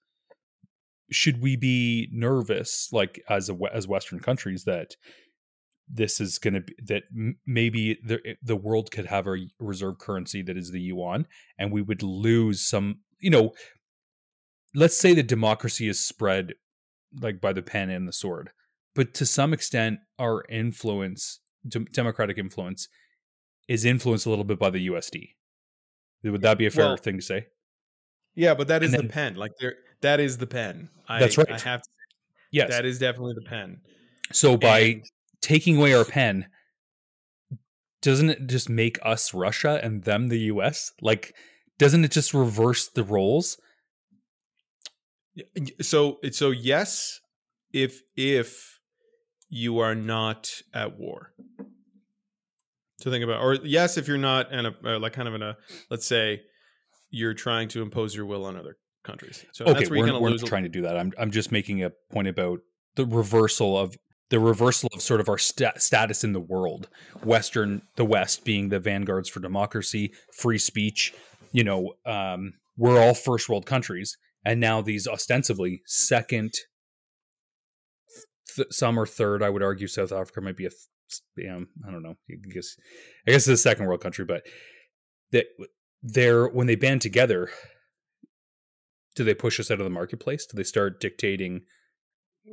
Should 1.10 1.40
we 1.40 1.54
be 1.56 2.08
nervous, 2.12 2.88
like 2.90 3.22
as 3.28 3.48
a 3.48 3.56
as 3.72 3.86
Western 3.86 4.20
countries, 4.20 4.64
that 4.64 4.96
this 5.88 6.20
is 6.20 6.38
going 6.38 6.54
to 6.54 6.60
be 6.60 6.74
that 6.86 7.04
maybe 7.46 7.98
the 8.04 8.36
the 8.42 8.56
world 8.56 8.90
could 8.90 9.06
have 9.06 9.26
a 9.26 9.36
reserve 9.58 9.98
currency 9.98 10.42
that 10.42 10.56
is 10.56 10.70
the 10.70 10.80
yuan, 10.80 11.26
and 11.58 11.72
we 11.72 11.82
would 11.82 12.02
lose 12.02 12.66
some. 12.66 13.00
You 13.20 13.30
know, 13.30 13.52
let's 14.74 14.96
say 14.96 15.14
that 15.14 15.28
democracy 15.28 15.88
is 15.88 16.00
spread 16.00 16.54
like 17.20 17.40
by 17.40 17.52
the 17.52 17.62
pen 17.62 17.90
and 17.90 18.08
the 18.08 18.12
sword, 18.12 18.50
but 18.94 19.14
to 19.14 19.26
some 19.26 19.52
extent, 19.52 19.98
our 20.18 20.44
influence, 20.48 21.40
dem- 21.66 21.86
democratic 21.92 22.38
influence, 22.38 22.88
is 23.68 23.84
influenced 23.84 24.26
a 24.26 24.30
little 24.30 24.44
bit 24.44 24.58
by 24.58 24.70
the 24.70 24.86
USD. 24.88 25.30
Would 26.22 26.42
that 26.42 26.58
be 26.58 26.66
a 26.66 26.70
fair 26.70 26.86
Well, 26.86 26.96
thing 26.96 27.16
to 27.16 27.22
say? 27.22 27.46
Yeah, 28.34 28.54
but 28.54 28.68
that 28.68 28.82
is 28.82 28.94
And 28.94 29.04
the 29.08 29.12
pen. 29.12 29.34
Like 29.36 29.52
there, 29.60 29.74
that 30.00 30.20
is 30.20 30.38
the 30.38 30.46
pen. 30.46 30.88
I, 31.08 31.18
That's 31.20 31.38
I 31.38 31.42
right. 31.42 31.60
have 31.60 31.82
to, 31.82 31.88
Yes. 32.50 32.70
that 32.70 32.84
is 32.84 32.98
definitely 32.98 33.34
the 33.34 33.48
pen. 33.48 33.80
so 34.32 34.56
by 34.56 34.78
And- 34.80 35.04
taking 35.40 35.76
away 35.76 35.92
our 35.94 36.04
pen, 36.04 36.46
doesn't 38.00 38.30
it 38.30 38.46
just 38.46 38.68
make 38.68 38.98
us 39.02 39.32
Russia 39.34 39.80
and 39.82 40.04
them 40.04 40.28
the 40.28 40.38
US? 40.52 40.92
Like, 41.00 41.34
doesn't 41.78 42.04
it 42.04 42.10
just 42.10 42.32
reverse 42.34 42.88
the 42.88 43.02
roles? 43.04 43.58
So 45.80 46.18
so 46.30 46.50
yes, 46.50 47.20
if 47.72 48.00
if 48.16 48.73
you 49.54 49.78
are 49.78 49.94
not 49.94 50.50
at 50.74 50.98
war. 50.98 51.30
To 53.02 53.10
think 53.10 53.22
about, 53.22 53.40
or 53.40 53.54
yes, 53.54 53.96
if 53.96 54.08
you're 54.08 54.18
not 54.18 54.50
in 54.50 54.66
a 54.66 54.74
uh, 54.84 54.98
like 54.98 55.12
kind 55.12 55.28
of 55.28 55.34
in 55.34 55.42
a 55.42 55.56
let's 55.90 56.06
say 56.06 56.40
you're 57.10 57.34
trying 57.34 57.68
to 57.68 57.82
impose 57.82 58.16
your 58.16 58.26
will 58.26 58.46
on 58.46 58.56
other 58.56 58.76
countries. 59.04 59.44
So 59.52 59.64
okay, 59.64 59.74
that's 59.74 59.90
where 59.90 59.98
you're 59.98 60.06
we're, 60.06 60.10
going 60.10 60.20
to 60.20 60.22
we're 60.24 60.30
lose. 60.30 60.40
not 60.40 60.48
a- 60.48 60.50
trying 60.50 60.62
to 60.64 60.68
do 60.68 60.82
that. 60.82 60.96
I'm 60.96 61.12
I'm 61.18 61.30
just 61.30 61.52
making 61.52 61.84
a 61.84 61.92
point 62.10 62.26
about 62.26 62.60
the 62.96 63.06
reversal 63.06 63.78
of 63.78 63.96
the 64.30 64.40
reversal 64.40 64.88
of 64.92 65.00
sort 65.00 65.20
of 65.20 65.28
our 65.28 65.38
sta- 65.38 65.78
status 65.78 66.24
in 66.24 66.32
the 66.32 66.40
world. 66.40 66.88
Western, 67.22 67.82
the 67.94 68.04
West 68.04 68.44
being 68.44 68.70
the 68.70 68.80
vanguards 68.80 69.28
for 69.28 69.38
democracy, 69.38 70.12
free 70.36 70.58
speech. 70.58 71.14
You 71.52 71.62
know, 71.62 71.92
um, 72.04 72.54
we're 72.76 73.00
all 73.00 73.14
first 73.14 73.48
world 73.48 73.66
countries, 73.66 74.16
and 74.44 74.58
now 74.58 74.80
these 74.80 75.06
ostensibly 75.06 75.82
second, 75.86 76.54
th- 78.56 78.68
some 78.70 78.98
are 78.98 79.06
third. 79.06 79.42
I 79.42 79.50
would 79.50 79.62
argue 79.62 79.86
South 79.86 80.12
Africa 80.12 80.40
might 80.40 80.56
be 80.56 80.66
a, 80.66 80.70
th- 80.70 81.22
yeah, 81.36 81.60
I 81.86 81.90
don't 81.90 82.02
know. 82.02 82.16
I 82.30 82.34
guess, 82.52 82.76
I 83.26 83.32
guess 83.32 83.48
it's 83.48 83.60
a 83.60 83.62
second 83.62 83.86
world 83.86 84.00
country, 84.00 84.24
but 84.24 84.44
that 85.32 85.46
they're 86.02 86.46
when 86.48 86.66
they 86.66 86.76
band 86.76 87.02
together, 87.02 87.50
do 89.14 89.24
they 89.24 89.34
push 89.34 89.58
us 89.58 89.70
out 89.70 89.80
of 89.80 89.84
the 89.84 89.90
marketplace? 89.90 90.46
Do 90.46 90.56
they 90.56 90.64
start 90.64 91.00
dictating? 91.00 91.62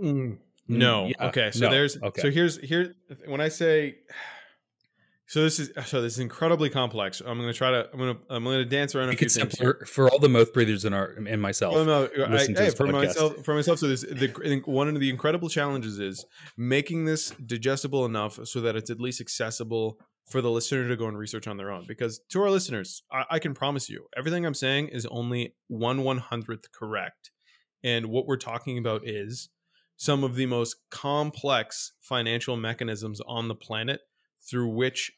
Mm, 0.01 0.37
no. 0.67 1.07
yeah, 1.07 1.27
okay. 1.27 1.51
So 1.51 1.65
no, 1.65 1.71
there's 1.71 2.01
okay. 2.01 2.21
so 2.21 2.31
here's 2.31 2.57
here 2.57 2.95
when 3.25 3.41
I 3.41 3.49
say 3.49 3.97
so 5.31 5.41
this 5.43 5.61
is 5.61 5.71
so 5.85 6.01
this 6.01 6.15
is 6.15 6.19
incredibly 6.19 6.69
complex. 6.69 7.21
I'm 7.21 7.37
going 7.37 7.47
to 7.47 7.57
try 7.57 7.71
to 7.71 7.87
I'm 7.93 7.97
going 7.97 8.15
to 8.17 8.21
I'm 8.29 8.43
going 8.43 8.57
to 8.57 8.65
dance 8.65 8.93
around 8.93 9.05
a 9.05 9.11
Make 9.11 9.19
few 9.19 9.27
it 9.27 9.31
things. 9.31 9.57
simpler 9.57 9.85
for 9.85 10.09
all 10.09 10.19
the 10.19 10.27
mouth 10.27 10.51
breathers 10.51 10.83
in 10.83 10.93
our 10.93 11.05
and 11.25 11.41
myself. 11.41 11.73
Well, 11.73 11.85
no, 11.85 12.09
I, 12.25 12.39
hey, 12.47 12.69
for 12.71 12.85
podcast. 12.85 12.91
myself, 12.91 13.45
for 13.45 13.55
myself. 13.55 13.79
So 13.79 13.87
this, 13.87 14.01
the 14.01 14.61
one 14.65 14.89
of 14.89 14.99
the 14.99 15.09
incredible 15.09 15.47
challenges 15.47 15.99
is 15.99 16.25
making 16.57 17.05
this 17.05 17.29
digestible 17.29 18.03
enough 18.03 18.45
so 18.45 18.59
that 18.59 18.75
it's 18.75 18.89
at 18.89 18.99
least 18.99 19.21
accessible 19.21 19.99
for 20.29 20.41
the 20.41 20.51
listener 20.51 20.89
to 20.89 20.97
go 20.97 21.07
and 21.07 21.17
research 21.17 21.47
on 21.47 21.55
their 21.55 21.71
own. 21.71 21.85
Because 21.87 22.19
to 22.31 22.41
our 22.41 22.49
listeners, 22.49 23.01
I, 23.09 23.23
I 23.31 23.39
can 23.39 23.53
promise 23.53 23.89
you, 23.89 24.07
everything 24.17 24.45
I'm 24.45 24.53
saying 24.53 24.89
is 24.89 25.05
only 25.05 25.55
one 25.69 26.03
one 26.03 26.17
hundredth 26.17 26.73
correct, 26.73 27.31
and 27.85 28.07
what 28.07 28.27
we're 28.27 28.35
talking 28.35 28.77
about 28.77 29.07
is 29.07 29.47
some 29.95 30.25
of 30.25 30.35
the 30.35 30.47
most 30.47 30.75
complex 30.89 31.93
financial 32.01 32.57
mechanisms 32.57 33.21
on 33.25 33.47
the 33.47 33.55
planet 33.55 34.01
through 34.49 34.67
which 34.67 35.13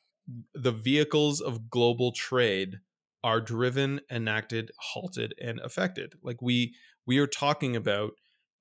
the 0.54 0.72
vehicles 0.72 1.41
of 1.41 1.70
global 1.70 2.12
trade 2.12 2.80
are 3.24 3.41
driven, 3.41 4.02
enacted, 4.12 4.72
halted, 4.78 5.34
and 5.41 5.60
affected. 5.60 6.14
Like 6.22 6.41
we 6.41 6.76
we 7.06 7.18
are 7.18 7.28
talking 7.28 7.76
about 7.76 8.12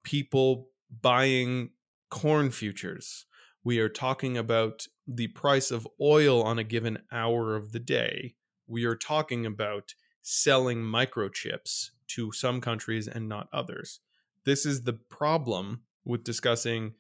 people 0.05 0.69
buying 1.01 1.71
corn 2.11 2.51
futures. 2.51 3.27
We 3.65 3.79
are 3.79 3.89
talking 3.89 4.37
about 4.37 4.87
the 5.07 5.29
price 5.29 5.71
of 5.71 5.89
oil 6.01 6.43
on 6.43 6.59
a 6.59 6.65
given 6.65 6.99
hour 7.13 7.55
of 7.55 7.73
the 7.73 7.79
day. 7.79 8.35
We 8.67 8.85
are 8.85 8.97
talking 8.97 9.47
about 9.47 9.95
selling 10.23 10.79
microchips 10.79 11.91
to 12.09 12.33
some 12.33 12.61
countries 12.61 13.09
and 13.09 13.29
not 13.29 13.49
others. 13.53 14.01
This 14.45 14.67
is 14.67 14.83
the 14.83 14.93
problem 14.93 15.83
with 16.05 16.25
discussing 16.25 16.95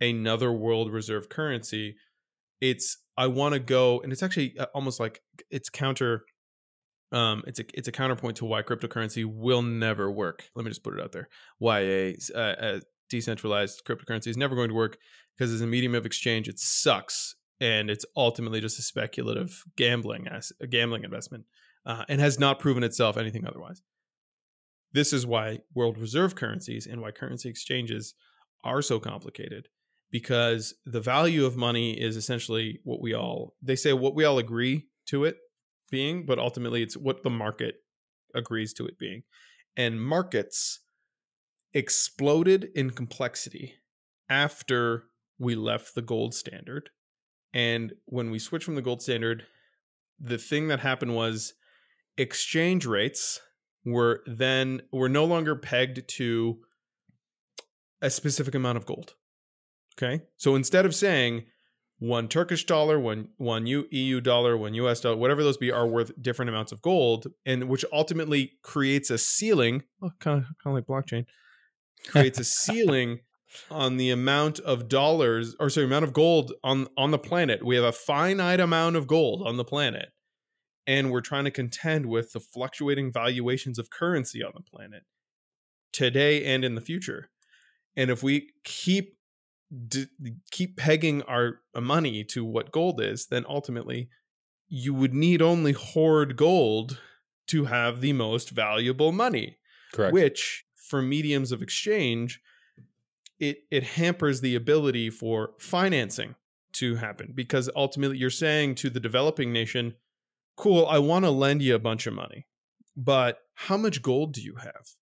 another 0.00 0.52
world 0.52 0.92
reserve 0.92 1.28
currency. 1.28 1.96
It's 2.60 2.98
I 3.18 3.26
want 3.26 3.54
to 3.54 3.60
go 3.60 4.00
and 4.00 4.12
it's 4.12 4.22
actually 4.22 4.56
uh, 4.58 4.66
almost 4.74 5.00
like 5.00 5.20
it's 5.50 5.68
counter 5.68 6.22
um, 7.10 7.42
it's 7.46 7.58
a 7.58 7.64
it's 7.74 7.88
a 7.88 7.92
counterpoint 7.92 8.36
to 8.36 8.44
why 8.44 8.62
cryptocurrency 8.62 9.24
will 9.24 9.62
never 9.62 10.10
work. 10.10 10.44
Let 10.54 10.64
me 10.64 10.70
just 10.70 10.84
put 10.84 10.94
it 10.94 11.02
out 11.02 11.12
there. 11.12 11.28
Why 11.58 11.80
a, 11.80 12.16
a, 12.34 12.40
a 12.40 12.80
decentralized 13.10 13.82
cryptocurrency 13.84 14.28
is 14.28 14.36
never 14.36 14.54
going 14.54 14.68
to 14.68 14.74
work 14.74 14.98
because 15.36 15.52
as 15.52 15.60
a 15.60 15.66
medium 15.66 15.94
of 15.94 16.06
exchange, 16.06 16.48
it 16.48 16.58
sucks 16.58 17.34
and 17.60 17.90
it's 17.90 18.04
ultimately 18.16 18.60
just 18.60 18.78
a 18.78 18.82
speculative 18.82 19.64
gambling 19.76 20.28
as 20.28 20.52
a 20.60 20.66
gambling 20.66 21.02
investment 21.02 21.44
uh, 21.86 22.04
and 22.08 22.20
has 22.20 22.38
not 22.38 22.60
proven 22.60 22.84
itself 22.84 23.16
anything 23.16 23.46
otherwise. 23.46 23.82
This 24.92 25.12
is 25.12 25.26
why 25.26 25.60
world 25.74 25.98
reserve 25.98 26.36
currencies 26.36 26.86
and 26.86 27.00
why 27.00 27.10
currency 27.10 27.48
exchanges 27.48 28.14
are 28.64 28.82
so 28.82 29.00
complicated 29.00 29.68
because 30.10 30.74
the 30.86 31.00
value 31.00 31.44
of 31.44 31.56
money 31.56 31.92
is 31.92 32.16
essentially 32.16 32.80
what 32.84 33.00
we 33.00 33.14
all 33.14 33.54
they 33.62 33.76
say 33.76 33.92
what 33.92 34.14
we 34.14 34.24
all 34.24 34.38
agree 34.38 34.86
to 35.06 35.24
it 35.24 35.36
being, 35.90 36.26
but 36.26 36.38
ultimately 36.38 36.82
it's 36.82 36.96
what 36.96 37.22
the 37.22 37.30
market 37.30 37.76
agrees 38.34 38.72
to 38.74 38.86
it 38.86 38.98
being. 38.98 39.22
And 39.76 40.02
markets 40.02 40.80
exploded 41.72 42.68
in 42.74 42.90
complexity 42.90 43.74
after 44.28 45.04
we 45.38 45.54
left 45.54 45.94
the 45.94 46.02
gold 46.02 46.34
standard. 46.34 46.90
And 47.54 47.94
when 48.04 48.30
we 48.30 48.38
switched 48.38 48.64
from 48.64 48.74
the 48.74 48.82
gold 48.82 49.02
standard, 49.02 49.46
the 50.20 50.38
thing 50.38 50.68
that 50.68 50.80
happened 50.80 51.14
was 51.14 51.54
exchange 52.16 52.84
rates 52.84 53.40
were 53.84 54.22
then 54.26 54.82
were 54.92 55.08
no 55.08 55.24
longer 55.24 55.54
pegged 55.54 56.08
to 56.08 56.58
a 58.02 58.10
specific 58.10 58.54
amount 58.54 58.76
of 58.76 58.86
gold. 58.86 59.14
Okay? 59.98 60.22
So 60.36 60.54
instead 60.54 60.86
of 60.86 60.94
saying 60.94 61.44
one 61.98 62.28
Turkish 62.28 62.64
dollar, 62.64 62.98
one 62.98 63.28
one 63.38 63.66
EU 63.66 64.20
dollar, 64.20 64.56
one 64.56 64.74
US 64.74 65.00
dollar, 65.00 65.16
whatever 65.16 65.42
those 65.42 65.56
be, 65.56 65.72
are 65.72 65.86
worth 65.86 66.12
different 66.22 66.48
amounts 66.48 66.72
of 66.72 66.80
gold, 66.80 67.26
and 67.44 67.68
which 67.68 67.84
ultimately 67.92 68.52
creates 68.62 69.10
a 69.10 69.18
ceiling, 69.18 69.82
oh, 70.02 70.10
kind 70.20 70.38
of 70.38 70.44
kind 70.62 70.66
of 70.66 70.74
like 70.74 70.86
blockchain, 70.86 71.26
creates 72.08 72.38
a 72.38 72.44
ceiling 72.44 73.20
on 73.70 73.96
the 73.96 74.10
amount 74.10 74.60
of 74.60 74.88
dollars 74.88 75.56
or 75.58 75.70
sorry, 75.70 75.86
amount 75.86 76.04
of 76.04 76.12
gold 76.12 76.52
on 76.62 76.86
on 76.96 77.10
the 77.10 77.18
planet. 77.18 77.64
We 77.64 77.74
have 77.74 77.84
a 77.84 77.92
finite 77.92 78.60
amount 78.60 78.94
of 78.94 79.08
gold 79.08 79.42
on 79.44 79.56
the 79.56 79.64
planet, 79.64 80.10
and 80.86 81.10
we're 81.10 81.20
trying 81.20 81.44
to 81.44 81.50
contend 81.50 82.06
with 82.06 82.32
the 82.32 82.40
fluctuating 82.40 83.12
valuations 83.12 83.78
of 83.78 83.90
currency 83.90 84.44
on 84.44 84.52
the 84.54 84.62
planet 84.62 85.02
today 85.92 86.44
and 86.44 86.64
in 86.64 86.76
the 86.76 86.80
future. 86.80 87.30
And 87.96 88.10
if 88.10 88.22
we 88.22 88.50
keep 88.62 89.17
d- 89.86 90.06
keep 90.50 90.76
pegging 90.76 91.22
our 91.22 91.60
money 91.74 92.24
to 92.24 92.44
what 92.44 92.72
gold 92.72 93.00
is, 93.00 93.26
then 93.26 93.44
ultimately 93.48 94.08
you 94.68 94.92
would 94.94 95.14
need 95.14 95.40
only 95.40 95.72
hoard 95.72 96.36
gold 96.36 97.00
to 97.46 97.64
have 97.64 98.00
the 98.00 98.12
most 98.12 98.50
valuable 98.50 99.12
money. 99.12 99.58
Correct. 99.92 100.12
Which 100.12 100.64
for 100.76 101.02
mediums 101.02 101.52
of 101.52 101.62
exchange, 101.62 102.40
it 103.38 103.64
it 103.70 103.82
hampers 103.82 104.40
the 104.40 104.54
ability 104.54 105.10
for 105.10 105.54
financing 105.58 106.34
to 106.72 106.96
happen 106.96 107.32
because 107.34 107.70
ultimately 107.74 108.18
you're 108.18 108.30
saying 108.30 108.74
to 108.76 108.90
the 108.90 109.00
developing 109.00 109.52
nation, 109.52 109.94
"Cool, 110.56 110.86
I 110.86 110.98
want 110.98 111.24
to 111.24 111.30
lend 111.30 111.62
you 111.62 111.74
a 111.74 111.78
bunch 111.78 112.06
of 112.06 112.14
money, 112.14 112.46
but 112.96 113.40
how 113.54 113.76
much 113.76 114.02
gold 114.02 114.34
do 114.34 114.42
you 114.42 114.56
have?" 114.56 114.94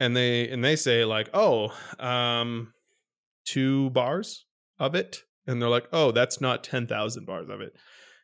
And 0.00 0.16
they 0.16 0.48
and 0.48 0.64
they 0.64 0.74
say 0.74 1.04
like, 1.04 1.30
"Oh, 1.32 1.72
um, 2.00 2.74
two 3.44 3.90
bars 3.90 4.46
of 4.78 4.94
it," 4.94 5.22
and 5.46 5.60
they're 5.60 5.68
like, 5.68 5.88
"Oh, 5.92 6.10
that's 6.12 6.40
not 6.40 6.64
ten 6.64 6.86
thousand 6.86 7.26
bars 7.26 7.48
of 7.48 7.60
it." 7.60 7.76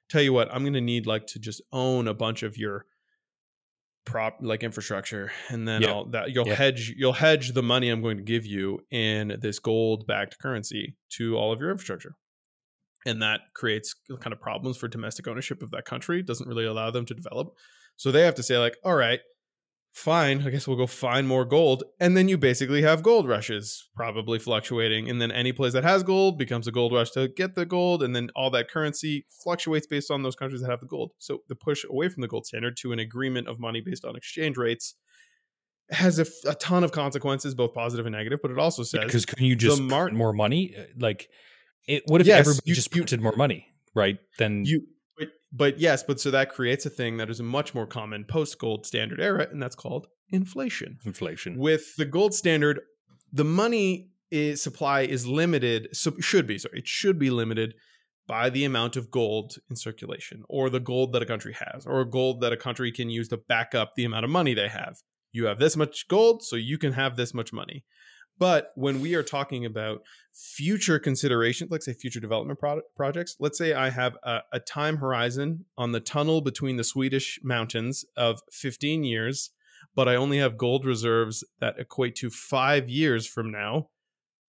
Tell 0.09 0.23
you 0.23 0.33
what, 0.33 0.53
I'm 0.53 0.65
gonna 0.65 0.81
need 0.81 1.07
like 1.07 1.27
to 1.29 1.39
just 1.39 1.63
own 1.73 2.09
a 2.09 2.15
bunch 2.15 2.43
of 2.43 2.57
your 2.57 2.87
prop 4.07 4.39
like 4.41 4.63
infrastructure 4.63 5.31
and 5.51 5.69
then 5.69 5.83
Yeah. 5.83 5.91
I'll 5.91 6.05
that 6.07 6.31
you'll 6.33 6.49
Yeah. 6.49 6.55
hedge 6.55 6.95
you'll 6.97 7.13
hedge 7.13 7.53
the 7.53 7.63
money 7.63 7.91
I'm 7.91 8.01
going 8.03 8.17
to 8.17 8.23
give 8.25 8.47
you 8.47 8.81
in 8.91 9.37
this 9.41 9.59
gold 9.59 10.07
backed 10.07 10.39
currency 10.39 10.97
to 11.11 11.37
all 11.37 11.53
of 11.53 11.61
your 11.61 11.71
infrastructure. 11.71 12.17
And 13.07 13.23
that 13.23 13.41
creates 13.55 13.95
kind 14.21 14.33
of 14.33 14.41
problems 14.41 14.77
for 14.79 14.89
domestic 14.89 15.29
ownership 15.29 15.63
of 15.63 15.71
that 15.71 15.85
country, 15.85 16.23
doesn't 16.23 16.49
really 16.49 16.65
allow 16.65 16.91
them 16.91 17.05
to 17.07 17.15
develop. 17.15 17.55
So 17.97 18.11
they 18.11 18.23
have 18.23 18.35
to 18.37 18.43
say 18.43 18.59
like, 18.59 18.77
all 18.85 18.95
right, 18.97 19.21
fine, 19.93 20.47
I 20.47 20.51
guess 20.51 20.69
we'll 20.69 20.77
go 20.77 20.87
find 20.87 21.27
more 21.27 21.45
gold 21.45 21.83
and 21.99 22.17
then 22.17 22.29
you 22.29 22.39
basically 22.39 22.83
have 22.83 23.03
gold 23.03 23.29
rushes 23.29 23.89
probably 23.97 24.39
fluctuating 24.39 25.11
and 25.11 25.21
then 25.21 25.31
any 25.33 25.53
place 25.53 25.73
that 25.73 25.83
has 25.85 26.03
gold 26.03 26.39
becomes 26.39 26.67
a 26.69 26.73
gold 26.73 26.93
rush 26.93 27.11
to 27.12 27.29
get 27.29 27.55
the 27.55 27.67
gold 27.67 28.03
and 28.03 28.15
then 28.15 28.31
all 28.37 28.51
that 28.51 28.71
currency 28.71 29.27
fluctuates 29.43 29.87
based 29.87 30.11
on 30.11 30.23
those 30.23 30.37
countries 30.37 30.61
that 30.62 30.71
have 30.71 30.81
the 30.81 30.87
gold. 30.87 31.11
So 31.19 31.41
the 31.49 31.55
push 31.57 31.85
away 31.85 32.09
from 32.09 32.21
the 32.23 32.29
gold 32.29 32.47
standard 32.47 32.77
to 32.79 32.93
an 32.93 32.99
agreement 32.99 33.49
of 33.49 33.59
money 33.59 33.81
based 33.81 34.05
on 34.05 34.15
exchange 34.17 34.57
rates 34.57 34.95
has 35.91 36.21
a, 36.21 36.23
f- 36.23 36.29
a 36.47 36.55
ton 36.55 36.85
of 36.85 36.93
consequences 36.93 37.55
both 37.57 37.75
positive 37.75 38.07
and 38.07 38.15
negative, 38.15 38.39
but 38.41 38.53
it 38.53 38.59
also 38.59 38.85
says 38.85 39.05
Because 39.05 39.27
couldn't 39.27 39.47
you 39.47 39.57
just 39.57 39.83
mar- 39.83 40.05
print 40.05 40.17
more 40.17 40.33
money? 40.33 40.73
Uh, 40.79 40.83
Like, 40.99 41.29
it, 41.89 42.05
what 42.07 42.21
if 42.21 42.29
Yes, 42.29 42.39
everybody 42.41 42.62
you- 42.71 42.75
just 42.77 42.93
printed 42.93 43.21
more 43.21 43.35
money, 43.37 43.67
right? 43.95 44.19
Then 44.39 44.65
you 44.65 44.87
but, 45.53 45.79
yes, 45.79 46.03
but 46.03 46.21
so 46.21 46.31
that 46.31 46.51
creates 46.51 46.87
a 46.87 46.91
thing 46.91 47.17
that 47.17 47.31
is 47.31 47.41
a 47.41 47.45
much 47.45 47.75
more 47.75 47.87
common 47.87 48.25
post 48.25 48.59
gold 48.59 48.87
standard 48.87 49.21
era 49.21 49.49
and 49.51 49.63
that's 49.63 49.77
called 49.77 50.07
inflation. 50.31 50.99
inflation. 51.05 51.59
with 51.59 51.97
the 51.97 52.05
gold 52.05 52.35
standard 52.35 52.81
the 53.33 53.45
money 53.45 54.11
is, 54.31 54.63
supply 54.63 55.03
is 55.03 55.27
limited 55.27 55.89
so 55.93 56.13
should 56.21 56.47
be 56.47 56.59
sorry 56.59 56.79
it 56.79 56.87
should 56.87 57.19
be 57.19 57.31
limited 57.31 57.75
by 58.27 58.49
the 58.49 58.65
amount 58.65 58.97
of 58.97 59.11
gold 59.11 59.57
in 59.69 59.77
circulation 59.77 60.45
or 60.49 60.71
the 60.71 60.79
gold 60.79 61.13
that 61.13 61.23
a 61.23 61.27
country 61.27 61.53
has 61.53 61.85
or 61.85 62.05
gold 62.05 62.41
that 62.41 62.53
a 62.53 62.57
country 62.57 62.93
can 62.93 63.11
use 63.11 63.29
to 63.29 63.37
back 63.37 63.75
up 63.75 63.95
the 63.97 64.05
amount 64.05 64.25
of 64.25 64.31
money 64.31 64.55
they 64.55 64.69
have 64.69 64.97
you 65.33 65.47
have 65.47 65.59
this 65.59 65.77
much 65.77 66.07
gold 66.09 66.43
so 66.43 66.55
you 66.57 66.79
can 66.79 66.93
have 66.93 67.17
this 67.17 67.35
much 67.35 67.53
money 67.53 67.85
but 68.41 68.73
when 68.75 69.01
we 69.01 69.15
are 69.15 69.23
talking 69.23 69.67
about 69.67 70.03
future 70.33 70.99
considerations, 70.99 71.71
like 71.71 71.83
say 71.83 71.93
future 71.93 72.19
development 72.19 72.59
pro- 72.59 72.81
projects, 72.97 73.37
let's 73.39 73.59
say 73.59 73.75
I 73.75 73.91
have 73.91 74.17
a, 74.25 74.41
a 74.53 74.59
time 74.59 74.97
horizon 74.97 75.67
on 75.77 75.93
the 75.93 76.01
tunnel 76.01 76.41
between 76.41 76.77
the 76.77 76.83
Swedish 76.83 77.39
mountains 77.45 78.05
of 78.17 78.41
15 78.51 79.05
years, 79.05 79.51
but 79.95 80.09
I 80.09 80.17
only 80.17 80.39
have 80.39 80.57
gold 80.57 80.87
reserves 80.87 81.45
that 81.61 81.79
equate 81.79 82.15
to 82.17 82.31
five 82.31 82.89
years 82.89 83.27
from 83.27 83.53
now. 83.53 83.91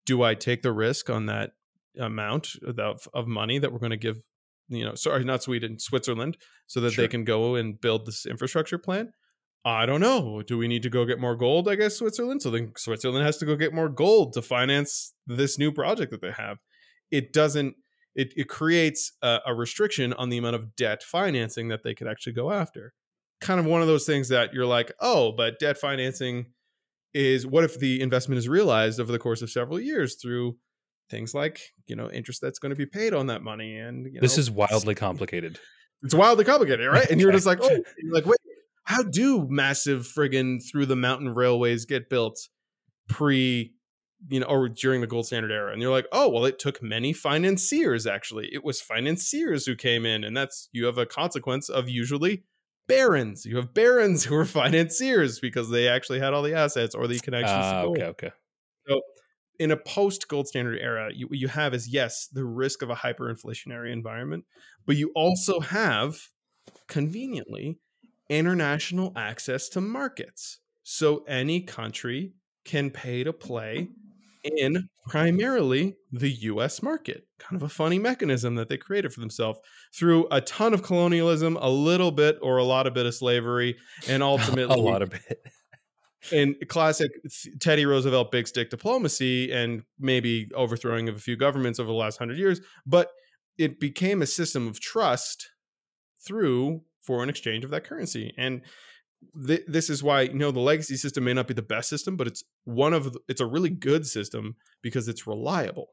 Do 0.05 0.23
I 0.23 0.35
take 0.35 0.63
the 0.63 0.73
risk 0.73 1.09
on 1.09 1.27
that 1.27 1.53
amount 1.99 2.51
of, 2.79 3.09
of 3.15 3.29
money 3.29 3.61
that 3.61 3.73
we're 3.73 3.79
going 3.79 3.91
to 3.91 3.97
give, 3.97 4.19
you 4.69 4.85
know, 4.85 4.97
sorry, 4.97 5.23
not 5.25 5.45
Sweden, 5.45 5.79
Switzerland, 5.79 6.37
so 6.67 6.81
that 6.81 6.93
Sure. 6.93 7.05
they 7.05 7.09
can 7.09 7.25
go 7.25 7.55
and 7.55 7.81
build 7.81 8.05
this 8.05 8.27
infrastructure 8.27 8.79
plan? 8.79 9.13
I 9.67 9.85
don't 9.85 10.01
know. 10.01 10.43
Do 10.43 10.57
we 10.57 10.69
need 10.69 10.85
to 10.85 10.91
go 10.91 11.05
get 11.05 11.19
more 11.19 11.35
gold? 11.35 11.69
I 11.69 11.75
guess 11.75 11.97
Switzerland. 11.97 12.41
So 12.41 12.51
then 12.51 12.73
Switzerland 12.77 13.27
has 13.27 13.37
to 13.39 13.45
go 13.45 13.57
get 13.57 13.75
more 13.75 13.89
gold 13.89 14.33
to 14.35 14.43
finance 14.43 15.13
this 15.27 15.59
new 15.59 15.73
project 15.73 16.13
that 16.13 16.21
they 16.21 16.31
have. 16.31 16.59
It 17.11 17.33
doesn't. 17.33 17.75
It, 18.15 18.33
it 18.37 18.49
creates 18.49 19.13
a, 19.23 19.41
a 19.45 19.55
restriction 19.55 20.13
on 20.13 20.31
the 20.31 20.39
amount 20.39 20.55
of 20.55 20.77
debt 20.77 21.03
financing 21.03 21.67
that 21.69 21.83
they 21.83 21.95
could 21.95 22.07
actually 22.07 22.33
go 22.35 22.53
after. 22.53 22.95
Kind 23.41 23.59
of 23.59 23.67
one 23.67 23.83
of 23.83 23.89
those 23.89 24.07
things 24.07 24.29
that 24.29 24.55
you're 24.55 24.67
like, 24.67 24.93
oh, 25.01 25.33
but 25.33 25.59
debt 25.59 25.77
financing 25.79 26.47
is 27.13 27.45
what 27.45 27.65
if 27.65 27.79
the 27.79 28.01
investment 28.01 28.39
is 28.39 28.49
realized 28.49 29.01
over 29.01 29.11
the 29.11 29.19
course 29.19 29.43
of 29.43 29.51
several 29.51 29.81
years 29.81 30.15
through 30.15 30.57
things 31.11 31.35
like 31.35 31.61
you 31.87 31.97
know 31.97 32.11
interest 32.11 32.41
that's 32.41 32.59
going 32.59 32.71
to 32.71 32.77
be 32.77 32.87
paid 32.87 33.15
on 33.15 33.29
that 33.29 33.43
money 33.43 33.77
and 33.77 34.07
you 34.13 34.21
this 34.21 34.37
know, 34.37 34.41
is 34.41 34.51
wildly 34.51 34.95
complicated. 34.95 35.59
it's 36.03 36.15
wildly 36.15 36.45
complicated, 36.45 36.89
right? 36.89 37.11
And 37.11 37.21
you're 37.21 37.33
just 37.33 37.47
like, 37.47 37.59
oh, 37.63 37.71
you're 37.71 38.15
like, 38.15 38.27
wait, 38.27 38.36
how 38.87 39.03
do 39.03 39.47
massive 39.49 40.03
friggin' 40.07 40.63
through 40.63 40.87
the 40.87 40.97
mountain 40.97 41.29
railways 41.29 41.85
get 41.85 42.09
built 42.09 42.49
pre, 43.09 43.75
you 44.29 44.41
know, 44.41 44.47
or 44.47 44.69
during 44.69 45.01
the 45.01 45.09
gold 45.09 45.27
standard 45.27 45.51
era? 45.51 45.73
And 45.73 45.83
you're 45.83 45.91
like, 45.91 46.07
oh, 46.13 46.29
well, 46.29 46.45
it 46.45 46.59
took 46.59 46.83
many 46.83 47.13
financiers 47.13 48.07
actually. 48.07 48.49
It 48.53 48.65
was 48.65 48.81
financiers 48.81 49.67
who 49.67 49.75
came 49.75 50.07
in, 50.07 50.25
and 50.25 50.37
that's 50.37 50.69
you 50.73 50.87
have 50.87 50.99
a 50.99 51.07
consequence 51.07 51.69
of 51.69 51.89
usually 51.89 52.45
barons. 52.87 53.45
You 53.45 53.57
have 53.57 53.75
barons 53.75 54.25
who 54.25 54.37
are 54.37 54.45
financiers 54.63 55.41
because 55.41 55.69
they 55.69 55.89
actually 55.89 56.21
had 56.21 56.33
all 56.33 56.43
the 56.43 56.55
assets 56.55 56.95
or 56.95 57.09
the 57.09 57.19
connections. 57.19 57.53
Ah, 57.53 57.83
gold 57.83 57.99
okay, 57.99 58.07
okay. 58.07 58.31
in 59.59 59.73
a 59.73 59.77
post 59.77 60.29
gold 60.29 60.47
standard 60.47 60.79
era, 60.81 61.11
you, 61.13 61.29
you 61.33 61.49
have 61.49 61.75
is 61.75 61.89
yes, 61.89 62.29
the 62.33 62.45
risk 62.45 62.83
of 62.83 62.91
a 62.91 62.95
hyperinflationary 62.95 63.93
environment, 63.93 64.45
but 64.87 64.95
you 64.95 65.11
also 65.17 65.59
have 65.59 66.21
conveniently 66.87 67.81
international 68.29 69.13
access 69.17 69.69
to 69.71 69.81
markets. 69.81 70.59
So 70.83 71.25
any 71.27 71.61
country 71.61 72.33
can 72.65 72.91
pay 72.91 73.25
to 73.25 73.33
play 73.33 73.89
in 74.45 74.89
primarily 75.07 75.97
the 76.13 76.31
US 76.31 76.83
market. 76.83 77.27
Kind 77.39 77.61
of 77.61 77.63
a 77.63 77.69
funny 77.69 77.99
mechanism 77.99 78.55
that 78.57 78.69
they 78.69 78.77
created 78.77 79.13
for 79.13 79.21
themselves 79.21 79.59
through 79.95 80.27
a 80.31 80.41
ton 80.41 80.75
of 80.75 80.83
colonialism, 80.83 81.57
a 81.61 81.69
little 81.69 82.11
bit 82.11 82.39
or 82.43 82.59
a 82.59 82.65
lot 82.65 82.87
of 82.87 82.95
bit 82.95 83.07
of 83.07 83.15
slavery, 83.15 83.77
and 84.09 84.23
ultimately 84.23 84.75
a 84.75 84.83
lot 84.83 85.03
of 85.03 85.11
bit. 85.11 85.43
in 86.33 86.57
classic 86.69 87.11
Teddy 87.61 87.87
Roosevelt 87.87 88.33
big 88.33 88.49
stick 88.49 88.71
diplomacy 88.71 89.53
and 89.53 89.83
maybe 89.99 90.49
overthrowing 90.55 91.09
of 91.09 91.17
a 91.17 91.21
few 91.21 91.37
governments 91.37 91.79
over 91.79 91.89
the 91.89 91.95
last 91.95 92.19
hundred 92.19 92.39
years, 92.39 92.61
but 92.85 93.11
it 93.59 93.81
became 93.81 94.23
a 94.23 94.27
system 94.27 94.67
of 94.69 94.81
trust 94.81 95.51
through 96.27 96.83
foreign 97.07 97.29
exchange 97.29 97.65
of 97.65 97.71
that 97.71 97.85
currency. 97.85 98.33
And 98.37 98.63
th- 99.47 99.63
this 99.67 99.89
is 99.91 100.03
why 100.03 100.23
you 100.23 100.35
know 100.35 100.51
the 100.51 100.61
legacy 100.61 100.97
system 100.97 101.25
may 101.25 101.33
not 101.33 101.47
be 101.49 101.55
the 101.55 101.63
best 101.63 101.89
system, 101.89 102.17
but 102.17 102.27
it's 102.27 102.43
one 102.65 102.93
of 102.93 103.13
the, 103.13 103.21
it's 103.29 103.41
a 103.41 103.47
really 103.47 103.71
good 103.71 104.07
system 104.07 104.57
because 104.83 105.09
it's 105.09 105.27
reliable. 105.27 105.89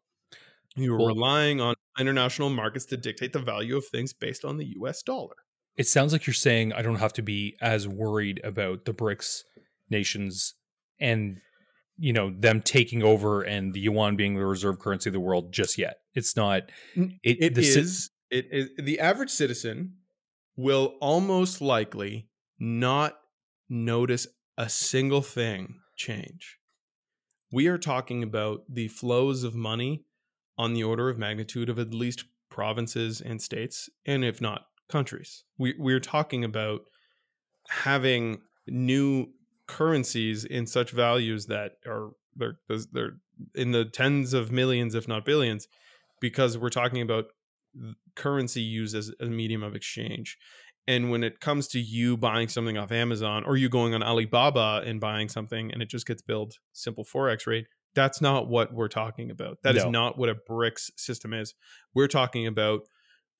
You're 0.75 0.97
Well- 0.97 1.07
relying 1.07 1.61
on 1.61 1.75
international 1.99 2.49
markets 2.49 2.85
to 2.85 2.97
dictate 2.97 3.33
the 3.33 3.39
value 3.39 3.77
of 3.77 3.85
things 3.85 4.13
based 4.13 4.43
on 4.43 4.57
the 4.57 4.65
U.S. 4.77 5.03
dollar. 5.03 5.35
It 5.77 5.87
sounds 5.87 6.13
like 6.13 6.27
you're 6.27 6.33
saying 6.33 6.73
I 6.73 6.81
don't 6.81 6.95
have 6.99 7.13
to 7.13 7.21
be 7.23 7.55
as 7.61 7.87
worried 7.87 8.41
about 8.43 8.85
the 8.85 8.93
BRICS 8.93 9.41
nations 9.89 10.53
and 10.99 11.39
you 11.97 12.13
know 12.13 12.31
them 12.35 12.61
taking 12.61 13.03
over 13.03 13.41
and 13.41 13.73
the 13.73 13.79
yuan 13.79 14.15
being 14.15 14.35
the 14.35 14.45
reserve 14.45 14.79
currency 14.79 15.09
of 15.09 15.13
the 15.13 15.19
world 15.19 15.51
just 15.53 15.77
yet. 15.77 15.97
It's 16.15 16.35
not. 16.35 16.63
It, 16.95 17.11
It 17.23 17.55
the 17.55 17.61
is. 17.61 18.09
It 18.31 18.47
is. 18.51 18.69
The 18.77 18.99
average 18.99 19.29
citizen 19.29 19.93
will 20.55 20.95
almost 21.01 21.61
likely 21.61 22.27
not 22.59 23.17
notice 23.69 24.27
a 24.57 24.69
single 24.69 25.21
thing 25.21 25.79
change. 25.95 26.57
We 27.51 27.67
are 27.67 27.77
talking 27.77 28.23
about 28.23 28.61
the 28.69 28.87
flows 28.87 29.43
of 29.43 29.55
money 29.55 30.05
on 30.57 30.73
the 30.73 30.83
order 30.83 31.09
of 31.09 31.17
magnitude 31.17 31.69
of 31.69 31.79
at 31.79 31.93
least 31.93 32.25
provinces 32.49 33.21
and 33.21 33.41
states, 33.41 33.89
and 34.05 34.23
if 34.23 34.39
not 34.39 34.65
countries. 34.89 35.43
We 35.57 35.75
we're 35.77 35.99
talking 35.99 36.43
about 36.43 36.81
having 37.69 38.41
new 38.67 39.27
currencies 39.67 40.45
in 40.45 40.67
such 40.67 40.91
values 40.91 41.47
that 41.47 41.73
are 41.87 42.11
they're 42.35 42.57
they're 42.91 43.17
in 43.55 43.71
the 43.71 43.85
tens 43.85 44.33
of 44.33 44.51
millions, 44.51 44.93
if 44.93 45.07
not 45.07 45.25
billions, 45.25 45.67
because 46.21 46.57
we're 46.57 46.69
talking 46.69 47.01
about 47.01 47.25
currency 48.15 48.61
used 48.61 48.95
as 48.95 49.11
a 49.19 49.25
medium 49.25 49.63
of 49.63 49.75
exchange. 49.75 50.37
And 50.87 51.09
when 51.09 51.23
it 51.23 51.39
comes 51.39 51.67
to 51.69 51.79
you 51.79 52.17
buying 52.17 52.49
something 52.49 52.77
off 52.77 52.91
Amazon 52.91 53.43
or 53.45 53.55
you 53.55 53.69
going 53.69 53.93
on 53.93 54.03
Alibaba 54.03 54.83
and 54.85 54.99
buying 54.99 55.29
something 55.29 55.71
and 55.71 55.81
it 55.81 55.89
just 55.89 56.05
gets 56.05 56.21
billed 56.21 56.55
simple 56.73 57.05
forex 57.05 57.47
rate, 57.47 57.67
that's 57.95 58.19
not 58.21 58.49
what 58.49 58.73
we're 58.73 58.89
talking 58.89 59.31
about. 59.31 59.59
That 59.63 59.77
is 59.77 59.85
No. 59.85 59.91
not 59.91 60.17
what 60.17 60.29
a 60.29 60.35
BRICS 60.35 60.91
system 60.97 61.33
is. 61.33 61.53
We're 61.93 62.07
talking 62.07 62.47
about 62.47 62.81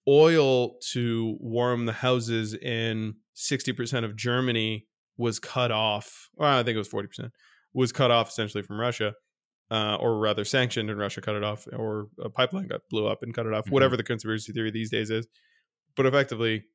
oil 0.07 0.77
to 0.91 1.37
warm 1.39 1.85
the 1.85 1.93
houses 1.93 2.53
in 2.53 3.15
60% 3.35 4.05
of 4.05 4.15
Germany 4.15 4.85
was 5.17 5.39
cut 5.39 5.71
off. 5.71 6.29
Well, 6.35 6.59
I 6.59 6.63
think 6.63 6.75
it 6.75 6.77
was 6.77 6.89
40%, 6.89 7.31
was 7.73 7.91
cut 7.91 8.11
off 8.11 8.29
essentially 8.29 8.63
from 8.63 8.79
Russia, 8.79 9.13
uh, 9.73 9.95
or 9.99 10.19
rather 10.19 10.45
sanctioned 10.45 10.89
and 10.89 10.99
Russia 10.99 11.19
cut 11.21 11.35
it 11.35 11.43
off, 11.43 11.67
or 11.73 12.07
a 12.21 12.29
pipeline 12.29 12.67
got 12.67 12.81
blew 12.89 13.07
up 13.07 13.23
and 13.23 13.33
cut 13.33 13.45
it 13.47 13.53
off, 13.53 13.65
Mhm. 13.65 13.71
whatever 13.71 13.97
the 13.97 14.03
conspiracy 14.03 14.51
theory 14.53 14.71
these 14.71 14.91
days 14.91 15.09
is. 15.09 15.27
But 15.95 16.05
effectively, 16.05 16.65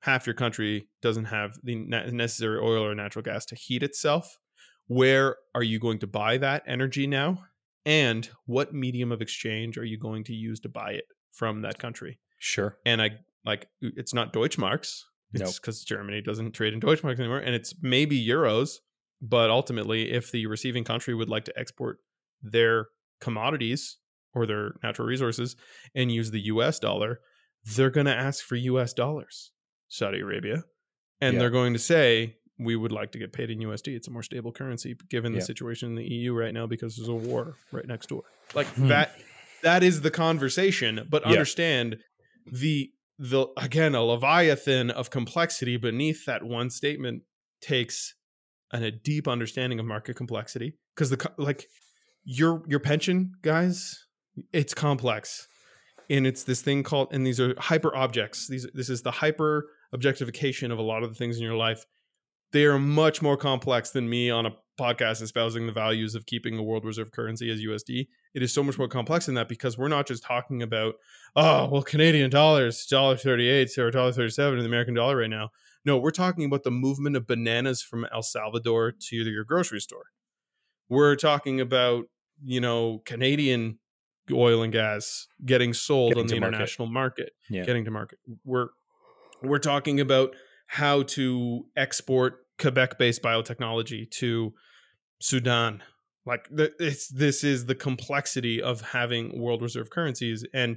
half 0.00 0.26
your 0.26 0.34
country 0.34 0.88
doesn't 1.02 1.26
have 1.26 1.58
the 1.62 1.74
necessary 1.76 2.58
oil 2.58 2.84
or 2.84 2.94
natural 2.94 3.22
gas 3.22 3.44
to 3.46 3.54
heat 3.54 3.82
itself. 3.82 4.38
Where 4.86 5.36
are 5.54 5.62
you 5.62 5.78
going 5.78 5.98
to 6.00 6.06
buy 6.06 6.38
that 6.38 6.62
energy 6.66 7.06
now? 7.06 7.44
And 7.84 8.28
what 8.46 8.72
medium 8.74 9.12
of 9.12 9.20
exchange 9.20 9.76
are 9.78 9.84
you 9.84 9.98
going 9.98 10.24
to 10.24 10.34
use 10.34 10.60
to 10.60 10.68
buy 10.68 10.92
it 10.92 11.04
from 11.32 11.62
that 11.62 11.78
country? 11.78 12.18
Sure. 12.40 12.78
and 12.86 13.02
I 13.02 13.18
like 13.44 13.66
it's 13.80 14.14
not 14.14 14.32
Deutschmarks. 14.32 15.02
It's 15.34 15.42
Nope. 15.42 15.54
because 15.60 15.84
Germany 15.84 16.20
doesn't 16.22 16.52
trade 16.52 16.72
in 16.72 16.80
Deutschmarks 16.80 17.18
anymore, 17.18 17.38
and 17.40 17.54
it's 17.54 17.74
maybe 17.82 18.18
euros. 18.24 18.78
But 19.20 19.50
ultimately, 19.50 20.10
if 20.12 20.30
the 20.30 20.46
receiving 20.46 20.84
country 20.84 21.14
would 21.14 21.28
like 21.28 21.44
to 21.46 21.58
export 21.58 21.98
their 22.42 22.86
commodities 23.20 23.98
or 24.34 24.46
their 24.46 24.72
natural 24.82 25.06
resources 25.08 25.56
and 25.94 26.12
use 26.12 26.30
the 26.30 26.40
U.S. 26.46 26.78
dollar, 26.78 27.20
they're 27.76 27.90
going 27.90 28.06
to 28.06 28.14
ask 28.14 28.44
for 28.44 28.56
U.S. 28.56 28.92
dollars, 28.92 29.52
Saudi 29.88 30.20
Arabia, 30.20 30.62
and 31.20 31.34
Yeah. 31.34 31.40
they're 31.40 31.50
going 31.50 31.72
to 31.72 31.78
say 31.78 32.36
we 32.58 32.76
would 32.76 32.92
like 32.92 33.12
to 33.12 33.18
get 33.18 33.32
paid 33.32 33.50
in 33.50 33.58
USD. 33.60 33.88
It's 33.96 34.08
a 34.08 34.10
more 34.10 34.22
stable 34.22 34.52
currency 34.52 34.96
given 35.08 35.32
the 35.32 35.38
Yeah. 35.38 35.44
situation 35.44 35.90
in 35.90 35.94
the 35.94 36.04
EU 36.04 36.32
right 36.34 36.52
now 36.52 36.66
because 36.66 36.96
there's 36.96 37.08
a 37.08 37.14
war 37.14 37.54
right 37.72 37.86
next 37.86 38.08
door. 38.08 38.22
Like 38.54 38.66
Hmm. 38.74 38.88
that 38.88 39.12
that 39.62 39.82
is 39.82 40.00
the 40.02 40.10
conversation, 40.10 41.06
but 41.10 41.22
Yeah. 41.24 41.30
understand 41.30 41.98
the 42.46 42.92
the 43.18 43.46
again 43.56 43.94
a 43.96 44.02
leviathan 44.02 44.90
of 44.90 45.10
complexity 45.10 45.76
beneath 45.76 46.24
that 46.26 46.44
one 46.44 46.70
statement 46.70 47.22
takes 47.60 48.14
an, 48.72 48.84
a 48.84 48.92
deep 48.92 49.26
understanding 49.26 49.80
of 49.80 49.86
market 49.86 50.14
complexity 50.14 50.74
because 50.94 51.10
the 51.10 51.32
like 51.36 51.66
your 52.30 52.62
your 52.68 52.78
pension 52.78 53.32
guys 53.40 54.04
it's 54.52 54.74
complex 54.74 55.48
and 56.10 56.26
it's 56.26 56.44
this 56.44 56.60
thing 56.60 56.82
called 56.82 57.08
and 57.10 57.26
these 57.26 57.40
are 57.40 57.54
hyper 57.58 57.94
objects 57.96 58.46
these 58.48 58.66
this 58.74 58.90
is 58.90 59.00
the 59.00 59.10
hyper 59.10 59.70
objectification 59.94 60.70
of 60.70 60.78
a 60.78 60.82
lot 60.82 61.02
of 61.02 61.08
the 61.08 61.14
things 61.14 61.38
in 61.38 61.42
your 61.42 61.56
life 61.56 61.86
they 62.52 62.66
are 62.66 62.78
much 62.78 63.22
more 63.22 63.38
complex 63.38 63.90
than 63.90 64.10
me 64.10 64.30
on 64.30 64.44
a 64.44 64.54
podcast 64.78 65.22
espousing 65.22 65.66
the 65.66 65.72
values 65.72 66.14
of 66.14 66.26
keeping 66.26 66.56
a 66.56 66.62
world 66.62 66.84
reserve 66.84 67.10
currency 67.10 67.50
as 67.50 67.60
USD. 67.60 68.06
It 68.34 68.42
is 68.42 68.54
so 68.54 68.62
much 68.62 68.78
more 68.78 68.88
complex 68.88 69.26
than 69.26 69.34
that 69.34 69.48
because 69.48 69.76
we're 69.76 69.88
not 69.88 70.06
just 70.06 70.22
talking 70.22 70.62
about, 70.62 70.94
oh, 71.34 71.68
well, 71.68 71.82
Canadian 71.82 72.30
dollars, 72.30 72.86
dollar 72.86 73.16
thirty 73.16 73.48
eight 73.48 73.76
or 73.76 73.90
dollar 73.90 74.12
thirty 74.12 74.30
seven 74.30 74.58
in 74.58 74.64
the 74.64 74.68
American 74.68 74.94
dollar 74.94 75.16
right 75.16 75.30
now. 75.30 75.50
No, 75.84 75.98
we're 75.98 76.10
talking 76.10 76.44
about 76.44 76.62
the 76.62 76.70
movement 76.70 77.16
of 77.16 77.26
bananas 77.26 77.82
from 77.82 78.06
El 78.12 78.22
Salvador 78.22 78.92
to 78.92 79.16
your 79.16 79.44
grocery 79.44 79.80
store. 79.80 80.06
We're 80.88 81.16
talking 81.16 81.60
about, 81.60 82.04
you 82.42 82.60
know, 82.60 83.02
Canadian 83.04 83.78
oil 84.32 84.62
and 84.62 84.72
gas 84.72 85.26
getting 85.44 85.72
sold 85.72 86.10
Getting 86.14 86.20
on 86.22 86.26
the 86.28 86.34
to 86.34 86.40
market. 86.40 86.54
international 86.54 86.88
market 86.88 87.32
Yeah. 87.48 87.64
getting 87.64 87.84
to 87.84 87.90
market. 87.90 88.18
We're 88.44 88.68
we're 89.42 89.58
talking 89.58 90.00
about 90.00 90.34
how 90.66 91.02
to 91.04 91.64
export 91.76 92.40
Quebec-based 92.58 93.22
biotechnology 93.22 94.10
to 94.10 94.52
Sudan. 95.20 95.82
Like 96.26 96.46
it's, 96.50 97.08
this 97.08 97.42
is 97.44 97.66
the 97.66 97.74
complexity 97.74 98.60
of 98.60 98.80
having 98.82 99.40
world 99.40 99.62
reserve 99.62 99.88
currencies, 99.90 100.44
and 100.52 100.76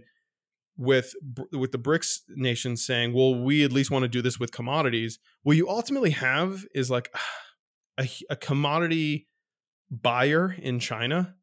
with 0.78 1.14
with 1.52 1.72
the 1.74 1.78
BRICS 1.80 2.22
nations 2.30 2.86
saying, 2.86 3.12
"Well, 3.14 3.36
we 3.36 3.64
at 3.66 3.72
least 3.74 3.92
want 3.92 4.04
to 4.04 4.08
do 4.08 4.22
this 4.22 4.40
with 4.40 4.52
commodities." 4.54 5.20
What 5.44 5.58
you 5.58 5.68
ultimately 5.70 6.12
have 6.12 6.66
is 6.74 6.90
like 6.90 7.14
a, 8.00 8.08
a 8.30 8.36
commodity 8.38 9.28
buyer 9.90 10.56
in 10.58 10.80
China 10.80 11.36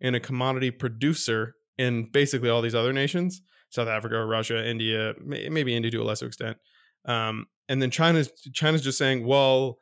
and 0.00 0.16
a 0.16 0.20
commodity 0.20 0.70
producer 0.70 1.54
in 1.78 2.08
basically 2.12 2.48
all 2.48 2.62
these 2.62 2.74
other 2.74 2.92
nations 2.92 3.42
South 3.70 3.88
Africa, 3.88 4.24
Russia, 4.24 4.66
India, 4.66 5.14
maybe 5.20 5.74
India 5.74 5.90
to 5.90 6.02
a 6.02 6.04
lesser 6.04 6.26
extent. 6.26 6.56
Um, 7.04 7.46
and 7.68 7.82
then 7.82 7.90
China's 7.90 8.30
China's 8.54 8.82
just 8.82 8.98
saying, 8.98 9.26
well, 9.26 9.78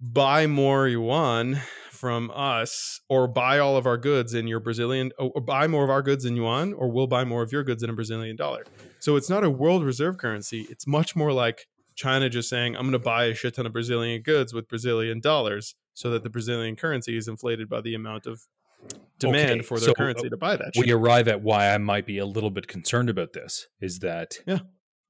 buy 0.00 0.46
more 0.46 0.88
yuan 0.88 1.60
from 1.90 2.32
us, 2.34 3.00
or 3.08 3.28
buy 3.28 3.60
all 3.60 3.76
of 3.76 3.86
our 3.86 3.96
goods 3.96 4.34
in 4.34 4.48
your 4.48 4.58
Brazilian, 4.58 5.12
or, 5.18 5.40
buy 5.40 5.68
more 5.68 5.84
of 5.84 5.90
our 5.90 6.02
goods 6.02 6.24
in 6.24 6.34
yuan, 6.34 6.72
or 6.72 6.90
we'll 6.90 7.06
buy 7.06 7.24
more 7.24 7.42
of 7.42 7.52
your 7.52 7.62
goods 7.62 7.82
in 7.84 7.90
a 7.90 7.92
Brazilian 7.92 8.34
dollar. 8.34 8.64
So 8.98 9.14
it's 9.14 9.30
not 9.30 9.44
a 9.44 9.50
world 9.50 9.84
reserve 9.84 10.18
currency. 10.18 10.66
It's 10.68 10.84
much 10.84 11.14
more 11.14 11.32
like 11.32 11.68
China 11.94 12.28
just 12.28 12.48
saying, 12.48 12.74
I'm 12.74 12.82
going 12.82 12.92
to 12.92 12.98
buy 12.98 13.26
a 13.26 13.34
shit 13.34 13.54
ton 13.54 13.66
of 13.66 13.72
Brazilian 13.72 14.22
goods 14.22 14.52
with 14.52 14.68
Brazilian 14.68 15.20
dollars, 15.20 15.76
so 15.94 16.10
that 16.10 16.24
the 16.24 16.30
Brazilian 16.30 16.74
currency 16.74 17.16
is 17.16 17.28
inflated 17.28 17.68
by 17.68 17.80
the 17.80 17.94
amount 17.94 18.26
of 18.26 18.42
demand 19.28 19.50
Okay, 19.50 19.62
for 19.62 19.78
their 19.78 19.86
so, 19.86 19.92
uh, 19.92 19.94
currency 19.94 20.28
to 20.28 20.36
buy 20.36 20.56
that. 20.56 20.72
Shit. 20.74 20.86
we 20.86 20.92
arrive 20.92 21.28
at 21.28 21.42
why 21.42 21.72
I 21.74 21.78
might 21.78 22.06
be 22.06 22.18
a 22.18 22.26
little 22.26 22.50
bit 22.50 22.68
concerned 22.68 23.08
about 23.10 23.32
this 23.32 23.66
is 23.80 23.98
that 24.00 24.38
Yeah. 24.46 24.60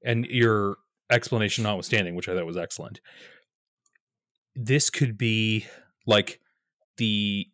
and 0.03 0.25
your 0.25 0.77
explanation 1.11 1.63
notwithstanding, 1.63 2.15
which 2.15 2.27
I 2.29 2.35
thought 2.35 2.45
was 2.45 2.57
excellent. 2.57 2.99
This 4.55 4.89
could 4.89 5.17
be 5.17 5.65
like 6.05 6.39
the 6.97 7.47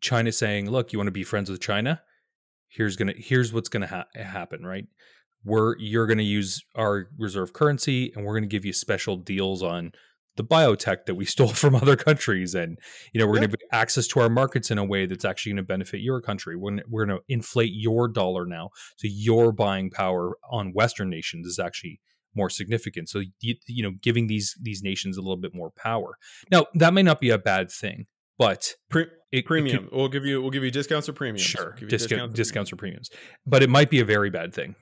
China 0.00 0.32
saying, 0.32 0.70
"Look, 0.70 0.92
you 0.92 0.98
want 0.98 1.08
to 1.08 1.12
be 1.12 1.24
friends 1.24 1.50
with 1.50 1.60
China? 1.60 2.02
Here's 2.68 2.96
gonna 2.96 3.12
here's 3.16 3.52
what's 3.52 3.68
gonna 3.68 3.86
ha- 3.86 4.06
happen, 4.14 4.64
right? 4.64 4.86
We're 5.44 5.76
you're 5.78 6.06
gonna 6.06 6.22
use 6.22 6.62
our 6.74 7.08
reserve 7.18 7.52
currency, 7.52 8.12
and 8.14 8.24
we're 8.24 8.34
gonna 8.34 8.46
give 8.46 8.64
you 8.64 8.72
special 8.72 9.16
deals 9.16 9.62
on." 9.62 9.92
The 10.40 10.46
biotech 10.46 11.04
that 11.06 11.16
we 11.16 11.24
stole 11.34 11.48
from 11.62 11.74
other 11.74 11.96
countries, 11.96 12.54
and 12.54 12.78
you 13.12 13.20
know 13.20 13.26
we're 13.26 13.34
Yeah. 13.36 13.40
going 13.46 13.50
to 13.50 13.58
have 13.70 13.80
access 13.82 14.06
to 14.08 14.20
our 14.20 14.30
markets 14.30 14.70
in 14.70 14.78
a 14.78 14.84
way 14.84 15.04
that's 15.06 15.24
actually 15.26 15.52
going 15.52 15.64
to 15.64 15.72
benefit 15.74 16.00
your 16.00 16.20
country. 16.22 16.56
We're 16.56 16.78
we're 16.88 17.04
going 17.04 17.18
to 17.18 17.24
inflate 17.28 17.72
your 17.74 18.08
dollar 18.08 18.46
now, 18.46 18.70
so 18.96 19.06
your 19.10 19.52
buying 19.52 19.90
power 19.90 20.36
on 20.50 20.72
Western 20.72 21.10
nations 21.10 21.46
is 21.46 21.58
actually 21.58 22.00
more 22.34 22.48
significant. 22.48 23.08
So 23.10 23.20
you, 23.40 23.56
you 23.66 23.82
know, 23.82 23.92
giving 24.00 24.28
these 24.28 24.54
these 24.62 24.82
nations 24.82 25.18
a 25.18 25.20
little 25.20 25.36
bit 25.36 25.54
more 25.54 25.70
power. 25.76 26.16
Now 26.50 26.66
that 26.74 26.94
may 26.94 27.02
not 27.02 27.20
be 27.20 27.28
a 27.30 27.38
bad 27.38 27.70
thing, 27.70 28.06
but 28.38 28.74
Pre- 28.88 29.02
it, 29.02 29.08
it 29.32 29.42
could- 29.42 29.46
premium. 29.48 29.88
we'll 29.92 30.08
give 30.08 30.24
you 30.24 30.40
we'll 30.40 30.52
give 30.52 30.64
you 30.64 30.70
discounts 30.70 31.06
or 31.08 31.12
premiums. 31.12 31.42
sure, 31.42 31.72
Give 31.72 31.82
you 31.82 31.88
discount, 31.88 32.30
or 32.32 32.34
discounts 32.34 32.72
or 32.72 32.76
premiums, 32.76 33.10
but 33.44 33.62
it 33.62 33.68
might 33.68 33.90
be 33.90 34.00
a 34.00 34.04
very 34.06 34.30
bad 34.30 34.54
thing, 34.54 34.74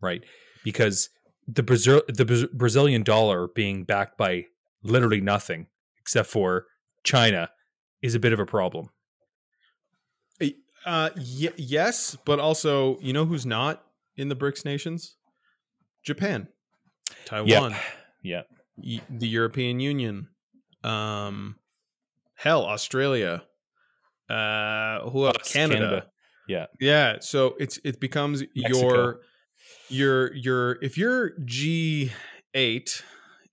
right? 0.00 0.22
Because 0.64 1.10
the 1.46 1.62
Brazil 1.62 2.00
the 2.08 2.48
Brazilian 2.54 3.02
dollar 3.02 3.48
being 3.54 3.84
backed 3.84 4.16
by 4.16 4.44
literally 4.84 5.20
nothing 5.20 5.66
except 6.00 6.28
for 6.28 6.66
China 7.02 7.50
is 8.02 8.14
a 8.14 8.20
bit 8.20 8.32
of 8.32 8.38
a 8.38 8.46
problem. 8.46 8.90
Uh, 10.86 11.08
y- 11.16 11.52
yes, 11.56 12.14
but 12.26 12.38
also, 12.38 12.98
you 13.00 13.14
know 13.14 13.24
who's 13.24 13.46
not 13.46 13.82
in 14.16 14.28
the 14.28 14.36
BRICS 14.36 14.66
nations? 14.66 15.16
Japan, 16.04 16.48
Taiwan, 17.24 17.74
Yeah, 18.22 18.42
y- 18.76 19.00
the 19.08 19.26
European 19.26 19.80
Union, 19.80 20.28
um, 20.82 21.56
hell, 22.34 22.66
Australia, 22.66 23.44
uh, 24.28 25.08
who 25.08 25.24
else? 25.26 25.50
Canada. 25.50 25.78
Canada. 25.78 26.06
Yeah. 26.46 26.66
yeah. 26.78 27.16
So 27.20 27.54
it's 27.58 27.78
it 27.82 27.98
becomes 27.98 28.42
your 28.52 29.20
your 29.88 30.34
your 30.34 30.72
if 30.82 30.98
your 30.98 31.30
G 31.46 32.12
eight 32.52 33.02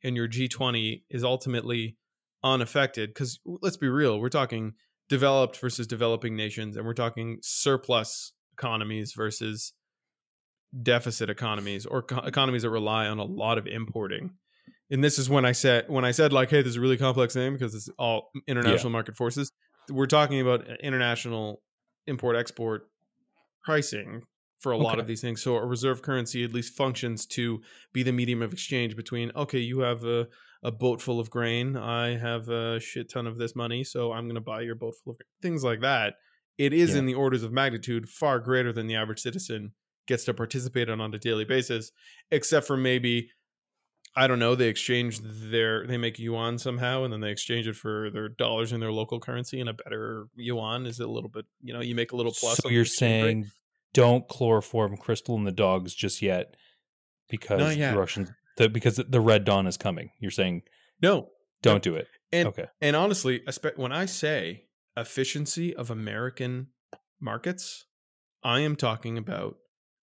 and 0.03 0.15
your 0.15 0.27
G 0.27 0.47
twenty 0.47 1.05
is 1.09 1.23
ultimately 1.23 1.97
unaffected, 2.43 3.09
because 3.09 3.39
let's 3.45 3.77
be 3.77 3.87
real, 3.87 4.19
we're 4.19 4.29
talking 4.29 4.73
developed 5.09 5.57
versus 5.59 5.87
developing 5.87 6.35
nations, 6.35 6.77
and 6.77 6.85
we're 6.85 6.93
talking 6.93 7.37
surplus 7.41 8.33
economies 8.53 9.13
versus 9.13 9.73
deficit 10.81 11.29
economies 11.29 11.85
or 11.85 12.01
co- 12.01 12.19
economies 12.19 12.61
that 12.61 12.69
rely 12.69 13.05
on 13.07 13.19
a 13.19 13.23
lot 13.23 13.57
of 13.57 13.67
importing. 13.67 14.31
And 14.89 15.03
this 15.03 15.19
is 15.19 15.29
when 15.29 15.45
I 15.45 15.51
said 15.51 15.85
when 15.87 16.05
I 16.05 16.11
said 16.11 16.33
like, 16.33 16.49
hey, 16.49 16.61
this 16.61 16.71
is 16.71 16.77
a 16.77 16.81
really 16.81 16.97
complex 16.97 17.33
thing 17.33 17.53
because 17.53 17.75
it's 17.75 17.89
all 17.99 18.31
international 18.47 18.89
market 18.89 19.15
forces. 19.15 19.51
We're 19.89 20.05
talking 20.05 20.39
about 20.39 20.69
uh, 20.69 20.73
international 20.81 21.61
import 22.07 22.35
export 22.35 22.83
pricing 23.63 24.23
for 24.61 24.71
a 24.71 24.77
lot 24.77 24.99
of 24.99 25.07
these 25.07 25.21
things. 25.21 25.41
So 25.41 25.55
a 25.57 25.65
reserve 25.65 26.01
currency 26.01 26.43
at 26.43 26.53
least 26.53 26.75
functions 26.77 27.25
to 27.27 27.61
be 27.93 28.03
the 28.03 28.11
medium 28.13 28.41
of 28.41 28.53
exchange 28.53 28.95
between 28.95 29.31
okay, 29.35 29.59
you 29.59 29.79
have 29.79 30.03
a 30.05 30.27
a 30.63 30.71
boat 30.71 31.01
full 31.01 31.19
of 31.19 31.29
grain, 31.31 31.75
I 31.75 32.15
have 32.17 32.47
a 32.47 32.79
shit 32.79 33.09
ton 33.09 33.25
of 33.25 33.39
this 33.39 33.55
money, 33.55 33.83
so 33.83 34.11
I'm 34.11 34.25
going 34.25 34.35
to 34.35 34.41
buy 34.41 34.61
your 34.61 34.75
boat 34.75 34.93
full 35.03 35.13
of 35.13 35.17
grain. 35.17 35.27
things 35.41 35.63
like 35.63 35.81
that. 35.81 36.13
It 36.59 36.71
is 36.71 36.91
Yeah. 36.91 36.99
in 36.99 37.05
the 37.07 37.15
orders 37.15 37.41
of 37.41 37.51
magnitude 37.51 38.07
far 38.07 38.39
greater 38.39 38.71
than 38.71 38.85
the 38.85 38.95
average 38.95 39.21
citizen 39.21 39.73
gets 40.07 40.23
to 40.25 40.33
participate 40.35 40.87
on 40.89 41.01
on 41.01 41.13
a 41.15 41.17
daily 41.17 41.45
basis, 41.45 41.91
except 42.29 42.67
for 42.67 42.77
maybe 42.77 43.31
I 44.15 44.27
don't 44.27 44.39
know, 44.39 44.55
they 44.55 44.67
exchange 44.67 45.19
their 45.23 45.87
they 45.87 45.97
make 45.97 46.19
yuan 46.19 46.57
somehow 46.59 47.05
and 47.05 47.11
then 47.13 47.21
they 47.21 47.31
exchange 47.31 47.65
it 47.67 47.75
for 47.77 48.11
their 48.11 48.27
dollars 48.29 48.73
in 48.73 48.81
their 48.81 48.91
local 48.91 49.19
currency 49.21 49.59
and 49.61 49.69
a 49.69 49.73
better 49.73 50.27
yuan 50.35 50.85
is 50.85 50.99
a 50.99 51.07
little 51.07 51.29
bit, 51.29 51.45
you 51.63 51.73
know, 51.73 51.79
you 51.81 51.95
make 51.95 52.11
a 52.11 52.15
little 52.17 52.33
plus. 52.33 52.57
So 52.57 52.67
you're 52.69 52.83
saying 52.85 53.43
rate. 53.43 53.51
Don't 53.93 54.27
chloroform 54.27 54.97
Crystal 54.97 55.35
and 55.35 55.45
the 55.45 55.51
dogs 55.51 55.93
just 55.93 56.21
yet 56.21 56.55
because 57.29 57.59
Not 57.59 57.69
the 57.69 57.77
yet. 57.77 57.95
Russians 57.95 58.31
the, 58.57 58.69
because 58.69 58.95
the 58.95 59.21
Red 59.21 59.45
Dawn 59.45 59.67
is 59.67 59.77
coming. 59.77 60.11
You're 60.19 60.31
saying 60.31 60.63
No, 61.01 61.29
don't 61.61 61.83
do 61.83 61.95
it. 61.95 62.07
And 62.31 62.47
okay. 62.49 62.67
and 62.81 62.95
honestly, 62.95 63.41
when 63.75 63.91
I 63.91 64.05
say 64.05 64.65
efficiency 64.95 65.75
of 65.75 65.89
American 65.89 66.67
markets, 67.19 67.85
I 68.43 68.61
am 68.61 68.75
talking 68.75 69.17
about 69.17 69.55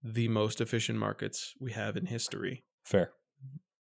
the 0.02 0.28
most 0.28 0.60
efficient 0.60 0.98
markets 0.98 1.54
we 1.60 1.72
have 1.72 1.96
in 1.96 2.06
history. 2.06 2.64
Fair. 2.84 3.10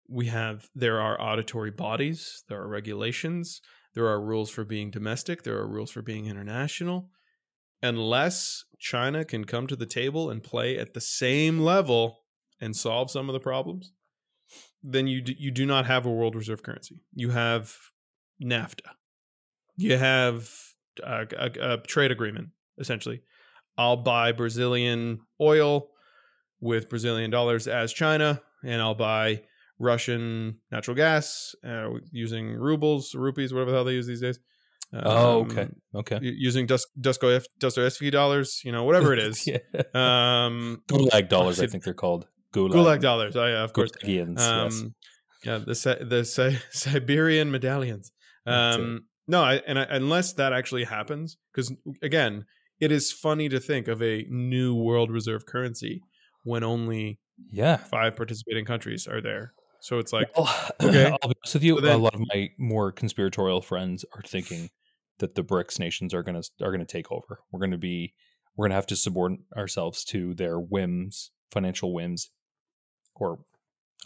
We 0.07 0.27
have 0.27 0.69
there 0.75 0.99
are 0.99 1.19
auditory 1.19 1.71
bodies, 1.71 2.43
there 2.49 2.59
are 2.59 2.67
regulations, 2.67 3.61
there 3.95 4.07
are 4.07 4.21
rules 4.21 4.49
for 4.49 4.63
being 4.63 4.91
domestic, 4.91 5.43
there 5.43 5.57
are 5.57 5.67
rules 5.67 5.91
for 5.91 6.01
being 6.01 6.25
international. 6.25 7.09
Unless 7.84 8.64
China 8.80 9.26
can 9.26 9.43
come 9.43 9.68
to 9.68 9.76
the 9.76 9.85
table 9.85 10.30
and 10.30 10.41
play 10.41 10.80
at 10.80 10.93
the 10.93 11.01
same 11.01 11.60
level 11.60 12.22
and 12.61 12.76
solve 12.76 13.11
some 13.11 13.30
of 13.30 13.34
the 13.34 13.39
problems, 13.39 13.91
then 14.81 15.05
you 15.05 15.22
do, 15.22 15.34
you 15.38 15.51
do 15.51 15.65
not 15.65 15.85
have 15.85 16.05
a 16.05 16.11
world 16.11 16.34
reserve 16.34 16.64
currency. 16.64 17.01
You 17.14 17.30
have 17.31 17.76
NAFTA. 18.41 18.89
You 19.76 19.97
have 19.97 20.49
a, 21.03 21.27
a, 21.38 21.73
a 21.73 21.77
trade 21.80 22.11
agreement 22.11 22.49
essentially. 22.80 23.22
I'll 23.77 23.97
buy 23.97 24.31
Brazilian 24.31 25.19
oil 25.41 25.89
with 26.61 26.89
Brazilian 26.89 27.31
dollars 27.31 27.68
as 27.68 27.91
China, 27.91 28.41
and 28.64 28.81
I'll 28.81 28.95
buy 28.95 29.43
Russian 29.80 30.60
natural 30.72 30.95
gas 30.95 31.55
uh, 31.68 31.89
using 32.11 32.53
rubles, 32.53 33.14
rupees, 33.15 33.53
whatever 33.53 33.72
the 33.72 33.77
hell 33.77 33.85
they 33.85 33.93
use 33.93 34.07
these 34.07 34.22
days. 34.22 34.39
Oh, 34.94 35.41
okay. 35.45 35.61
Um, 35.64 35.76
Okay. 35.95 36.20
Using 36.22 36.65
Dus- 36.65 36.88
Dusko 36.99 37.44
Dostoevsky 37.60 38.10
dollars, 38.10 38.61
you 38.64 38.72
know, 38.72 38.84
whatever 38.84 39.14
it 39.14 39.20
is. 39.20 39.45
yeah. 39.48 39.57
um, 39.94 40.82
Gulag 40.88 41.30
dollars, 41.30 41.60
I 41.60 41.68
think 41.68 41.84
they're 41.84 41.94
called. 41.94 42.28
Gulag, 42.53 42.72
Gulag 42.74 43.02
dollars. 43.02 43.36
Oh 43.36 43.45
yeah, 43.45 43.64
of 43.64 43.74
course. 43.74 43.91
Gulagians, 43.91 44.38
yes. 44.40 44.82
Um, 44.82 44.95
yeah, 45.44 45.57
the 45.60 45.98
the 46.10 46.24
Si- 46.26 46.57
Siberian 46.72 47.52
medallions. 47.52 48.11
Um, 48.45 49.02
no, 49.28 49.41
I, 49.44 49.56
and 49.68 49.80
I, 49.80 49.84
unless 49.90 50.34
that 50.34 50.52
actually 50.53 50.84
happens, 50.84 51.38
because 51.53 51.72
again, 52.02 52.45
it 52.80 52.91
is 52.91 53.11
funny 53.11 53.49
to 53.49 53.60
think 53.60 53.88
of 53.88 54.02
a 54.02 54.26
new 54.30 54.76
world 54.76 55.10
reserve 55.11 55.45
currency 55.45 56.02
when 56.44 56.64
only 56.64 57.20
Yeah. 57.52 57.78
five 57.78 58.15
participating 58.15 58.65
countries 58.65 59.07
are 59.07 59.22
there. 59.22 59.53
So 59.82 59.99
it's 59.99 60.11
like, 60.14 60.28
Well, 60.38 60.49
okay. 60.82 61.06
I'll 61.06 61.30
be 61.30 61.36
honest 61.41 61.53
with 61.53 61.64
you. 61.64 61.76
So 61.76 61.82
then- 61.82 61.95
a 61.95 62.03
lot 62.03 62.14
of 62.15 62.22
my 62.34 62.49
more 62.57 62.91
conspiratorial 62.91 63.61
friends 63.61 64.03
are 64.15 64.22
thinking 64.26 64.70
that 65.24 65.36
the 65.36 65.44
BRICS 65.44 65.80
nations 65.80 66.14
are 66.14 66.22
going 66.22 66.40
to 66.40 66.50
are 66.62 66.70
going 66.70 66.86
to 66.86 66.86
take 66.86 67.10
over. 67.10 67.40
We're 67.50 67.62
going 67.62 67.72
to 67.72 67.78
be 67.78 68.14
we're 68.58 68.64
going 68.66 68.72
to 68.72 68.76
have 68.76 68.88
to 68.88 68.98
subordinate 68.98 69.45
ourselves 69.56 70.04
to 70.06 70.34
their 70.34 70.60
whims, 70.60 71.32
financial 71.50 71.94
whims, 71.94 72.30
or 73.16 73.40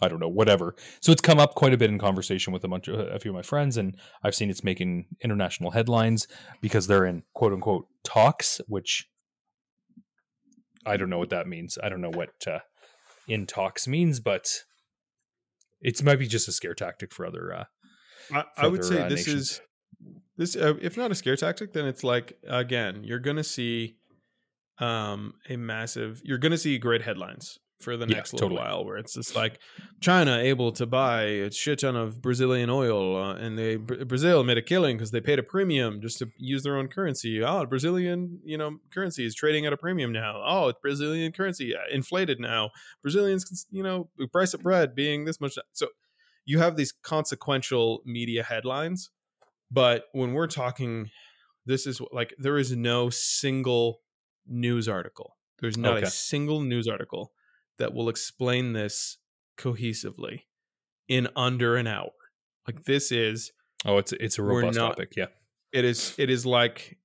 I 0.00 0.06
don't 0.06 0.20
know, 0.20 0.28
whatever. 0.28 0.76
So 1.00 1.10
it's 1.10 1.20
come 1.20 1.40
up 1.40 1.56
quite 1.56 1.74
a 1.74 1.76
bit 1.76 1.90
in 1.90 1.98
conversation 1.98 2.52
with 2.52 2.62
a 2.62 2.68
bunch 2.68 2.86
of 2.86 3.00
a 3.00 3.18
few 3.18 3.32
of 3.32 3.34
my 3.34 3.42
friends, 3.42 3.76
and 3.76 3.96
I've 4.22 4.36
seen 4.36 4.48
it's 4.48 4.62
making 4.62 5.06
international 5.20 5.72
headlines 5.72 6.28
because 6.60 6.86
they're 6.86 7.04
in 7.04 7.24
quote 7.34 7.52
unquote 7.52 7.88
talks, 8.04 8.60
which 8.68 9.10
I 10.86 10.96
don't 10.96 11.10
know 11.10 11.18
what 11.18 11.30
that 11.30 11.48
means. 11.48 11.78
I 11.82 11.88
don't 11.88 12.00
know 12.00 12.12
what 12.12 12.30
uh, 12.46 12.60
in 13.26 13.44
talks 13.44 13.88
means, 13.88 14.20
but 14.20 14.62
it 15.80 16.00
might 16.04 16.20
be 16.20 16.28
just 16.28 16.46
a 16.46 16.52
scare 16.52 16.74
tactic 16.74 17.12
for 17.12 17.26
other. 17.26 17.52
Uh, 17.52 17.64
I, 18.32 18.42
for 18.54 18.64
I 18.64 18.66
would 18.68 18.84
other, 18.84 18.88
say 18.88 19.02
uh, 19.02 19.08
this 19.08 19.26
nations. 19.26 19.50
is 19.50 19.60
this 20.36 20.56
uh, 20.56 20.74
if 20.80 20.96
not 20.96 21.10
a 21.10 21.14
scare 21.14 21.36
tactic 21.36 21.72
then 21.72 21.86
it's 21.86 22.04
like 22.04 22.38
again 22.48 23.02
you're 23.04 23.18
gonna 23.18 23.44
see 23.44 23.96
um 24.78 25.34
a 25.48 25.56
massive 25.56 26.20
you're 26.24 26.38
gonna 26.38 26.58
see 26.58 26.78
great 26.78 27.02
headlines 27.02 27.58
for 27.80 27.96
the 27.96 28.06
Yeah, 28.08 28.16
next 28.16 28.32
little 28.32 28.48
totally. 28.48 28.60
while 28.60 28.84
where 28.84 28.96
it's 28.96 29.14
just 29.14 29.36
like 29.36 29.60
china 30.00 30.38
able 30.38 30.72
to 30.72 30.84
buy 30.86 31.22
a 31.22 31.50
shit 31.52 31.78
ton 31.80 31.94
of 31.96 32.20
brazilian 32.20 32.70
oil 32.70 33.16
uh, 33.16 33.34
and 33.34 33.56
they 33.58 33.76
Bra- 33.76 34.02
brazil 34.04 34.42
made 34.44 34.58
a 34.58 34.62
killing 34.62 34.96
because 34.96 35.12
they 35.12 35.20
paid 35.20 35.38
a 35.38 35.44
premium 35.44 36.00
just 36.00 36.18
to 36.18 36.28
use 36.38 36.62
their 36.64 36.76
own 36.76 36.88
currency. 36.88 37.40
Oh 37.42 37.66
brazilian 37.66 38.40
you 38.44 38.58
know 38.58 38.78
currency 38.92 39.24
is 39.24 39.34
trading 39.34 39.64
at 39.66 39.72
a 39.72 39.76
premium 39.76 40.12
now. 40.12 40.42
Oh 40.44 40.68
it's 40.68 40.78
brazilian 40.80 41.30
currency 41.32 41.72
inflated 41.92 42.40
now. 42.40 42.70
Brazilians 43.02 43.66
you 43.70 43.82
know 43.84 44.10
price 44.32 44.54
of 44.54 44.62
bread 44.62 44.94
being 44.96 45.24
this 45.24 45.40
much 45.40 45.56
so 45.72 45.86
you 46.46 46.58
have 46.58 46.76
these 46.76 46.92
consequential 47.02 48.00
media 48.04 48.42
headlines 48.42 49.10
but 49.70 50.04
when 50.12 50.32
we're 50.32 50.46
talking 50.46 51.10
this 51.66 51.86
is 51.86 52.00
like 52.12 52.34
there 52.38 52.58
is 52.58 52.74
no 52.74 53.10
single 53.10 54.00
news 54.46 54.88
article 54.88 55.36
there's 55.60 55.76
not 55.76 55.98
Okay. 55.98 56.06
a 56.06 56.10
single 56.10 56.60
news 56.60 56.88
article 56.88 57.32
that 57.78 57.92
will 57.92 58.08
explain 58.08 58.72
this 58.72 59.18
cohesively 59.58 60.42
in 61.08 61.28
under 61.36 61.76
an 61.76 61.86
hour 61.86 62.10
like 62.66 62.84
this 62.84 63.10
is 63.12 63.52
oh, 63.84 63.98
it's 63.98 64.12
it's 64.12 64.38
a 64.38 64.42
robust 64.42 64.78
not- 64.78 64.90
topic. 64.90 65.12
Yeah, 65.16 65.26
it 65.72 65.84
is 65.84 66.14
it 66.18 66.30
is 66.30 66.44
like 66.46 66.98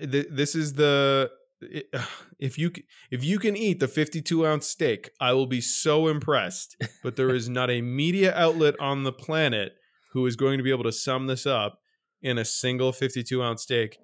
th- 0.00 0.26
this 0.30 0.54
is 0.54 0.74
the 0.74 1.30
it, 1.60 1.86
if 2.38 2.58
you 2.58 2.70
if 3.10 3.22
you 3.24 3.38
can 3.38 3.56
eat 3.56 3.80
the 3.80 3.88
52 3.88 4.46
ounce 4.46 4.66
steak 4.66 5.10
i 5.20 5.32
will 5.32 5.46
be 5.46 5.60
so 5.60 6.08
impressed 6.08 6.76
but 7.02 7.16
there 7.16 7.30
is 7.34 7.48
not 7.48 7.70
a 7.70 7.80
media 7.80 8.34
outlet 8.36 8.74
on 8.80 9.04
the 9.04 9.12
planet 9.12 9.72
who 10.12 10.26
is 10.26 10.36
going 10.36 10.58
to 10.58 10.64
be 10.64 10.70
able 10.70 10.84
to 10.84 10.92
sum 10.92 11.26
this 11.26 11.46
up 11.46 11.78
in 12.22 12.38
a 12.38 12.44
single 12.44 12.92
52 12.92 13.42
ounce 13.42 13.62
steak 13.62 13.98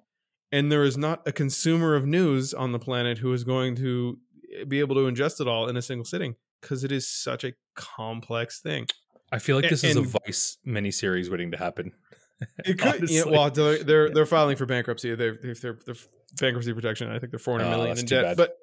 and 0.51 0.71
there 0.71 0.83
is 0.83 0.97
not 0.97 1.27
a 1.27 1.31
consumer 1.31 1.95
of 1.95 2.05
news 2.05 2.53
on 2.53 2.71
the 2.71 2.79
planet 2.79 3.19
who 3.19 3.31
is 3.33 3.43
going 3.43 3.75
to 3.75 4.17
eh, 4.59 4.63
be 4.65 4.79
able 4.79 4.95
to 4.95 5.01
ingest 5.01 5.39
it 5.39 5.47
all 5.47 5.67
in 5.69 5.77
a 5.77 5.81
single 5.81 6.05
sitting 6.05 6.35
because 6.61 6.83
it 6.83 6.91
is 6.91 7.07
such 7.09 7.43
a 7.43 7.53
complex 7.75 8.59
thing 8.61 8.85
I 9.31 9.39
feel 9.39 9.55
like 9.57 9.69
this 9.69 9.83
is 9.83 9.95
a 9.95 9.99
and- 9.99 10.07
Vice 10.25 10.57
miniseries 10.65 11.29
waiting 11.29 11.51
to 11.51 11.57
happen. 11.57 11.91
It 12.65 12.79
could, 12.79 13.09
yeah, 13.09 13.23
well, 13.25 13.51
they're 13.51 13.83
they're, 13.83 14.07
Yeah. 14.07 14.13
they're 14.13 14.25
filing 14.25 14.55
for 14.55 14.65
bankruptcy. 14.65 15.13
They're 15.13 15.37
they're, 15.43 15.77
they're, 15.85 15.95
bankruptcy 16.39 16.71
protection. 16.73 17.11
I 17.11 17.19
think 17.19 17.31
they're 17.33 17.37
four 17.39 17.59
hundred 17.59 17.73
Oh, 17.73 17.77
million 17.79 17.97
in 17.99 18.05
debt, 18.05 18.23
bad. 18.23 18.37
but 18.37 18.55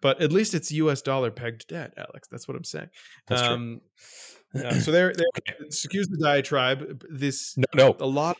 but 0.00 0.22
at 0.22 0.32
least 0.32 0.54
it's 0.54 0.72
U.S. 0.72 1.02
dollar 1.02 1.30
pegged 1.30 1.68
debt, 1.68 1.92
Alex. 1.98 2.28
That's 2.30 2.48
what 2.48 2.56
I'm 2.56 2.64
saying. 2.64 2.88
That's 3.26 3.42
true. 3.42 3.50
um, 3.52 3.80
yeah, 4.54 4.62
uh, 4.68 4.74
so 4.80 4.90
they're, 4.90 5.12
they're 5.12 5.26
Okay. 5.38 5.54
excuse 5.66 6.08
the 6.08 6.16
diatribe. 6.16 7.04
This 7.10 7.58
No, 7.58 7.64
no, 7.74 7.96
a 8.00 8.06
lot. 8.06 8.38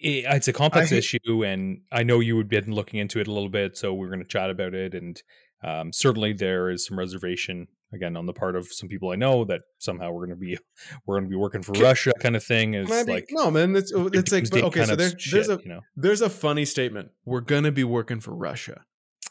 It, 0.00 0.08
it- 0.08 0.24
it's 0.28 0.48
a 0.48 0.52
complex 0.52 0.90
hate- 0.90 0.98
issue, 0.98 1.44
and 1.44 1.82
I 1.92 2.02
know 2.02 2.20
you 2.20 2.36
had 2.38 2.48
been 2.48 2.72
looking 2.72 3.00
into 3.00 3.20
it 3.20 3.26
a 3.26 3.32
little 3.32 3.48
bit, 3.50 3.76
so 3.76 3.92
we're 3.94 4.08
going 4.08 4.20
to 4.20 4.24
chat 4.28 4.50
about 4.50 4.74
it. 4.74 4.94
And 4.94 5.22
um, 5.62 5.92
certainly, 5.92 6.32
there 6.32 6.70
is 6.70 6.86
some 6.86 6.98
reservation 6.98 7.68
again 7.92 8.16
on 8.16 8.24
the 8.26 8.32
part 8.32 8.54
of 8.54 8.68
some 8.72 8.88
people 8.88 9.10
I 9.10 9.16
know 9.16 9.44
that 9.46 9.62
somehow 9.78 10.12
we're 10.12 10.26
going 10.26 10.38
to 10.38 10.40
be 10.40 10.56
we're 11.06 11.16
going 11.16 11.24
to 11.24 11.30
be 11.30 11.36
working 11.36 11.62
for 11.62 11.72
Russia, 11.72 12.12
kind 12.20 12.36
of 12.36 12.42
thing. 12.44 12.74
Is 12.74 12.90
I 12.90 13.02
like 13.02 13.28
no, 13.30 13.50
man. 13.50 13.72
That's 13.72 13.92
it's 13.94 14.32
like 14.32 14.48
but, 14.50 14.62
okay. 14.64 14.84
So 14.84 14.92
of 14.92 14.98
there, 14.98 15.18
shit, 15.18 15.32
there's 15.32 15.48
a 15.48 15.60
you 15.62 15.68
know, 15.68 15.80
there's 15.96 16.20
a 16.22 16.30
funny 16.30 16.64
statement. 16.64 17.10
We're 17.24 17.40
gonna 17.40 17.72
be 17.72 17.84
working 17.84 18.20
for 18.20 18.34
Russia. 18.34 18.84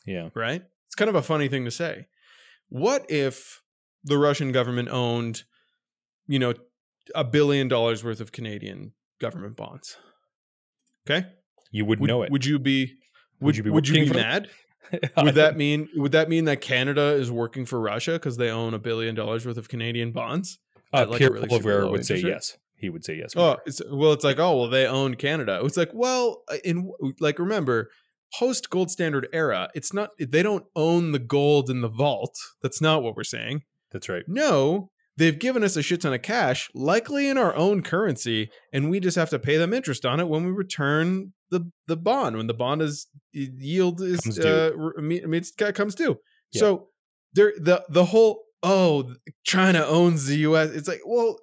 yeah, 0.05 0.29
right? 0.35 0.61
It's 0.87 0.95
kind 0.95 1.09
of 1.09 1.15
a 1.15 1.21
funny 1.21 1.47
thing 1.47 1.65
to 1.65 1.71
say. 1.71 2.07
What 2.69 3.09
if 3.09 3.61
the 4.03 4.17
Russian 4.17 4.51
government 4.51 4.89
owned, 4.89 5.43
you 6.27 6.37
know, 6.39 6.53
a 7.15 7.23
billion 7.23 7.67
dollars 7.67 8.03
worth 8.03 8.19
of 8.21 8.31
Canadian 8.31 8.93
government 9.19 9.55
bonds? 9.55 9.97
Okay, 11.09 11.27
you 11.71 11.85
would, 11.85 11.99
would, 11.99 12.07
know 12.07 12.23
it. 12.23 12.31
Would 12.31 12.45
you 12.45 12.59
be? 12.59 12.95
Would, 13.39 13.57
you 13.57 13.63
be 13.63 13.69
Would 13.69 13.87
you 13.87 14.05
be 14.05 14.09
mad? 14.11 14.49
Would 15.17 15.35
that 15.35 15.55
mean? 15.55 15.87
Would 15.95 16.11
that 16.11 16.29
mean 16.29 16.45
that 16.45 16.61
Canada 16.61 17.13
is 17.13 17.31
working 17.31 17.65
for 17.65 17.79
Russia 17.79 18.13
because 18.13 18.37
they 18.37 18.49
own 18.49 18.73
a 18.73 18.79
billion 18.79 19.15
dollars 19.15 19.45
worth 19.45 19.57
of 19.57 19.69
Canadian 19.69 20.11
bonds? 20.11 20.59
uh, 20.93 21.05
like, 21.07 21.19
Pierre 21.19 21.31
really 21.31 21.47
Poilievre 21.47 21.89
would 21.91 22.05
say 22.05 22.17
yes. 22.17 22.57
He 22.75 22.89
would 22.89 23.03
say 23.03 23.15
yes. 23.15 23.33
Oh, 23.35 23.57
it's, 23.65 23.81
well, 23.91 24.13
it's 24.13 24.23
like, 24.23 24.39
oh, 24.39 24.57
well, 24.57 24.69
they 24.69 24.87
own 24.87 25.15
Canada. 25.15 25.59
It's 25.63 25.75
like, 25.75 25.91
well, 25.93 26.43
uh, 26.49 26.57
in 26.63 26.91
like, 27.19 27.37
remember, 27.37 27.89
post 28.37 28.69
gold 28.69 28.89
standard 28.89 29.27
era, 29.33 29.69
it's 29.75 29.93
not 29.93 30.11
they 30.17 30.41
don't 30.41 30.65
own 30.75 31.11
the 31.11 31.19
gold 31.19 31.69
in 31.69 31.81
the 31.81 31.89
vault. 31.89 32.35
That's 32.61 32.81
not 32.81 33.03
what 33.03 33.15
we're 33.15 33.23
saying. 33.23 33.63
That's 33.91 34.07
right. 34.07 34.23
No, 34.27 34.91
they've 35.19 35.37
given 35.37 35.63
us 35.63 35.75
a 35.75 35.83
shit 35.83 36.01
ton 36.01 36.13
of 36.13 36.21
cash, 36.23 36.69
likely 36.73 37.27
in 37.29 37.37
our 37.37 37.55
own 37.55 37.83
currency, 37.83 38.49
and 38.73 38.89
we 38.89 38.99
just 38.99 39.15
have 39.17 39.29
to 39.29 39.37
pay 39.37 39.57
them 39.57 39.73
interest 39.73 40.05
on 40.05 40.19
it 40.19 40.27
when 40.27 40.43
we 40.45 40.51
return 40.51 41.33
the 41.51 41.69
the 41.87 41.97
bond 41.97 42.37
when 42.37 42.47
the 42.47 42.53
bond 42.53 42.81
is 42.81 43.07
yield 43.33 44.01
is 44.01 44.21
Comes 44.21 44.39
uh, 44.39 44.71
due. 44.71 45.71
comes 45.73 45.95
due. 45.95 46.17
Yeah. 46.51 46.59
So 46.59 46.87
there 47.33 47.53
the 47.59 47.83
the 47.89 48.05
whole 48.05 48.43
oh 48.63 49.13
China 49.43 49.83
owns 49.85 50.25
the 50.27 50.37
U.S. 50.49 50.69
It's 50.71 50.87
like 50.87 51.01
well 51.05 51.37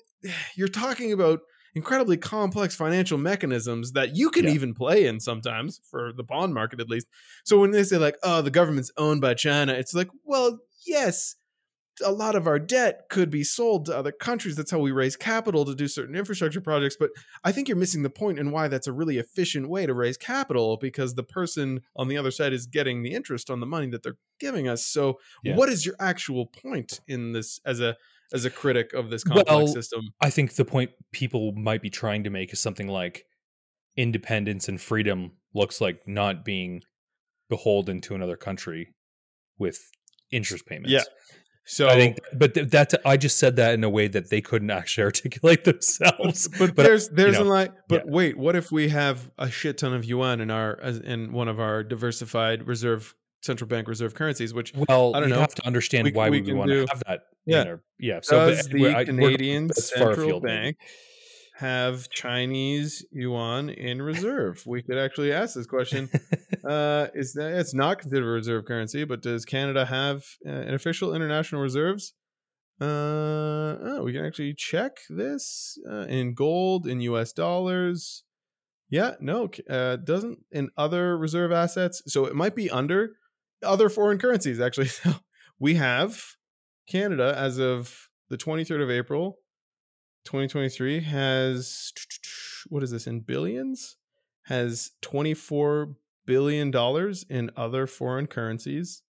you're 0.56 0.68
talking 0.68 1.12
about 1.12 1.40
incredibly 1.74 2.16
complex 2.16 2.74
financial 2.74 3.18
mechanisms 3.18 3.92
that 3.92 4.16
you 4.16 4.30
can 4.30 4.44
Yeah. 4.44 4.52
even 4.52 4.74
play 4.74 5.06
in 5.06 5.20
sometimes 5.20 5.80
for 5.90 6.12
the 6.16 6.22
bond 6.24 6.54
market 6.54 6.80
at 6.80 6.88
least. 6.88 7.06
So 7.44 7.60
when 7.60 7.70
they 7.72 7.84
say 7.84 7.98
like 7.98 8.16
oh 8.22 8.42
the 8.42 8.50
government's 8.50 8.92
owned 8.96 9.20
by 9.20 9.34
China, 9.34 9.72
it's 9.74 9.92
like 9.94 10.08
well 10.24 10.58
yes 10.86 11.34
a 12.04 12.12
lot 12.12 12.34
of 12.34 12.46
our 12.46 12.58
debt 12.58 13.06
could 13.10 13.30
be 13.30 13.44
sold 13.44 13.86
to 13.86 13.96
other 13.96 14.12
countries. 14.12 14.56
That's 14.56 14.70
how 14.70 14.78
we 14.78 14.92
raise 14.92 15.16
capital 15.16 15.64
to 15.64 15.74
do 15.74 15.88
certain 15.88 16.14
infrastructure 16.14 16.60
projects. 16.60 16.96
But 16.98 17.10
I 17.44 17.52
think 17.52 17.68
you're 17.68 17.76
missing 17.76 18.02
the 18.02 18.10
point 18.10 18.38
and 18.38 18.52
why 18.52 18.68
that's 18.68 18.86
a 18.86 18.92
really 18.92 19.18
efficient 19.18 19.68
way 19.68 19.86
to 19.86 19.94
raise 19.94 20.16
capital 20.16 20.76
because 20.76 21.14
the 21.14 21.22
person 21.22 21.80
on 21.94 22.08
the 22.08 22.16
other 22.18 22.30
side 22.30 22.52
is 22.52 22.66
getting 22.66 23.02
the 23.02 23.12
interest 23.12 23.50
on 23.50 23.60
the 23.60 23.66
money 23.66 23.88
that 23.90 24.02
they're 24.02 24.18
giving 24.38 24.68
us. 24.68 24.86
So, 24.86 25.18
Yeah. 25.42 25.56
what 25.56 25.68
is 25.68 25.86
your 25.86 25.96
actual 25.98 26.46
point 26.46 27.00
in 27.08 27.32
this 27.32 27.60
as 27.64 27.80
a 27.80 27.96
as 28.32 28.44
a 28.44 28.50
critic 28.50 28.92
of 28.92 29.08
this 29.08 29.22
complex 29.22 29.48
Well, 29.50 29.66
system? 29.68 30.00
I 30.20 30.30
think 30.30 30.56
the 30.56 30.64
point 30.64 30.90
people 31.12 31.52
might 31.52 31.80
be 31.80 31.90
trying 31.90 32.24
to 32.24 32.30
make 32.30 32.52
is 32.52 32.60
something 32.60 32.88
like 32.88 33.24
independence 33.96 34.68
and 34.68 34.80
freedom 34.80 35.32
looks 35.54 35.80
like 35.80 36.06
not 36.06 36.44
being 36.44 36.82
beholden 37.48 38.00
to 38.02 38.14
another 38.14 38.36
country 38.36 38.94
with 39.58 39.78
interest 40.30 40.66
payments. 40.66 40.92
Yeah. 40.92 41.04
So 41.68 41.88
I 41.88 41.96
think, 41.96 42.18
but 42.32 42.54
th- 42.54 42.68
that's 42.68 42.94
I 43.04 43.16
just 43.16 43.38
said 43.38 43.56
that 43.56 43.74
in 43.74 43.82
a 43.82 43.90
way 43.90 44.06
that 44.08 44.30
they 44.30 44.40
couldn't 44.40 44.70
actually 44.70 45.04
articulate 45.10 45.64
themselves. 45.64 46.46
but, 46.58 46.74
but, 46.76 46.84
there's 46.84 47.08
there's 47.08 47.38
know, 47.38 47.42
a 47.42 47.44
line. 47.44 47.72
But 47.88 48.06
wait, 48.06 48.38
what 48.38 48.54
if 48.54 48.70
we 48.70 48.88
have 48.90 49.30
a 49.36 49.50
shit 49.50 49.78
ton 49.78 49.92
of 49.92 50.04
yuan 50.04 50.40
in 50.40 50.50
our 50.50 50.74
in 50.74 51.32
one 51.32 51.48
of 51.48 51.58
our 51.58 51.82
diversified 51.82 52.66
reserve 52.68 53.14
central 53.42 53.66
bank 53.68 53.88
reserve 53.88 54.14
currencies, 54.14 54.54
which 54.54 54.72
well, 54.88 55.14
I 55.14 55.20
don't 55.20 55.28
you 55.28 55.34
know. 55.34 55.40
have 55.40 55.54
to 55.56 55.66
understand 55.66 56.04
We- 56.06 56.12
why 56.12 56.30
we 56.30 56.40
we, 56.40 56.52
want 56.52 56.70
do- 56.70 56.86
to 56.86 56.92
have 56.92 57.02
that. 57.08 57.20
Yeah. 57.44 57.62
in 57.62 57.68
our- 57.68 57.82
yeah. 57.98 58.20
So 58.22 58.48
does 58.48 58.68
but 58.68 58.72
the 58.72 58.94
I- 58.94 59.04
Canadian 59.04 59.72
central 59.72 60.12
afield, 60.12 60.42
maybe. 60.44 60.76
Have 61.58 62.10
Chinese 62.10 63.04
yuan 63.10 63.70
in 63.70 64.02
reserve? 64.02 64.62
we 64.66 64.82
could 64.82 64.98
actually 64.98 65.32
ask 65.32 65.54
this 65.54 65.66
question. 65.66 66.10
uh, 66.64 67.08
is 67.14 67.32
that 67.34 67.58
it's 67.58 67.74
not 67.74 67.98
considered 67.98 68.26
a 68.26 68.30
reserve 68.30 68.64
currency, 68.66 69.04
but 69.04 69.22
does 69.22 69.44
Canada 69.44 69.86
have 69.86 70.24
uh, 70.46 70.50
an 70.50 70.74
official 70.74 71.14
international 71.14 71.60
reserves? 71.60 72.14
Uh, 72.80 72.84
oh, 73.80 74.02
we 74.04 74.12
can 74.12 74.24
actually 74.24 74.52
check 74.52 74.98
this 75.08 75.78
uh, 75.90 76.04
in 76.08 76.34
gold, 76.34 76.86
in 76.86 77.00
U.S. 77.00 77.32
dollars. 77.32 78.24
Yeah, 78.90 79.14
no, 79.20 79.48
uh, 79.68 79.96
doesn't 79.96 80.40
in 80.52 80.68
other 80.76 81.16
reserve 81.16 81.52
assets. 81.52 82.02
So 82.06 82.26
it 82.26 82.34
might 82.34 82.54
be 82.54 82.70
under 82.70 83.12
other 83.62 83.88
foreign 83.88 84.18
currencies. 84.18 84.60
Actually, 84.60 84.88
so 84.88 85.14
we 85.58 85.74
have 85.74 86.22
Canada 86.86 87.34
as 87.36 87.58
of 87.58 88.08
the 88.28 88.36
23rd 88.36 88.82
of 88.82 88.90
April, 88.90 89.38
2023 90.26 91.00
has 91.00 91.92
what 92.68 92.82
is 92.82 92.90
this 92.90 93.06
in 93.06 93.20
billions? 93.20 93.96
Has 94.44 94.90
24 95.02 95.94
billion 96.26 96.70
dollars 96.70 97.24
in 97.30 97.50
other 97.56 97.86
foreign 97.86 98.26
currencies 98.26 99.02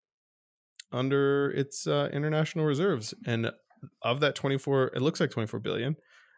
under 0.92 1.50
its 1.50 1.86
uh, 1.86 2.08
international 2.12 2.64
reserves, 2.64 3.14
and 3.26 3.50
of 4.02 4.20
that 4.20 4.34
24, 4.34 4.92
it 4.94 5.02
looks 5.02 5.20
like 5.20 5.30
24 5.30 5.60
billion. 5.60 5.96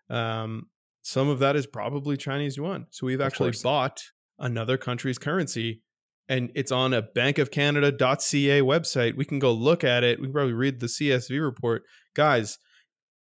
Um, 0.08 0.66
some 1.02 1.28
of 1.28 1.38
that 1.40 1.56
is 1.56 1.66
probably 1.66 2.16
Chinese 2.16 2.56
yuan. 2.56 2.86
So 2.90 3.06
we've 3.06 3.20
actually 3.20 3.52
bought 3.62 4.02
another 4.38 4.76
country's 4.76 5.18
currency, 5.18 5.82
and 6.28 6.50
it's 6.54 6.72
on 6.72 6.94
a 6.94 7.02
bankofcanada.ca 7.02 8.60
website. 8.62 9.16
We 9.16 9.24
can 9.24 9.38
go 9.38 9.52
look 9.52 9.84
at 9.84 10.04
it. 10.04 10.18
We 10.18 10.26
can 10.26 10.32
probably 10.32 10.54
read 10.54 10.80
the 10.80 10.86
CSV 10.86 11.40
report, 11.40 11.84
guys. 12.14 12.58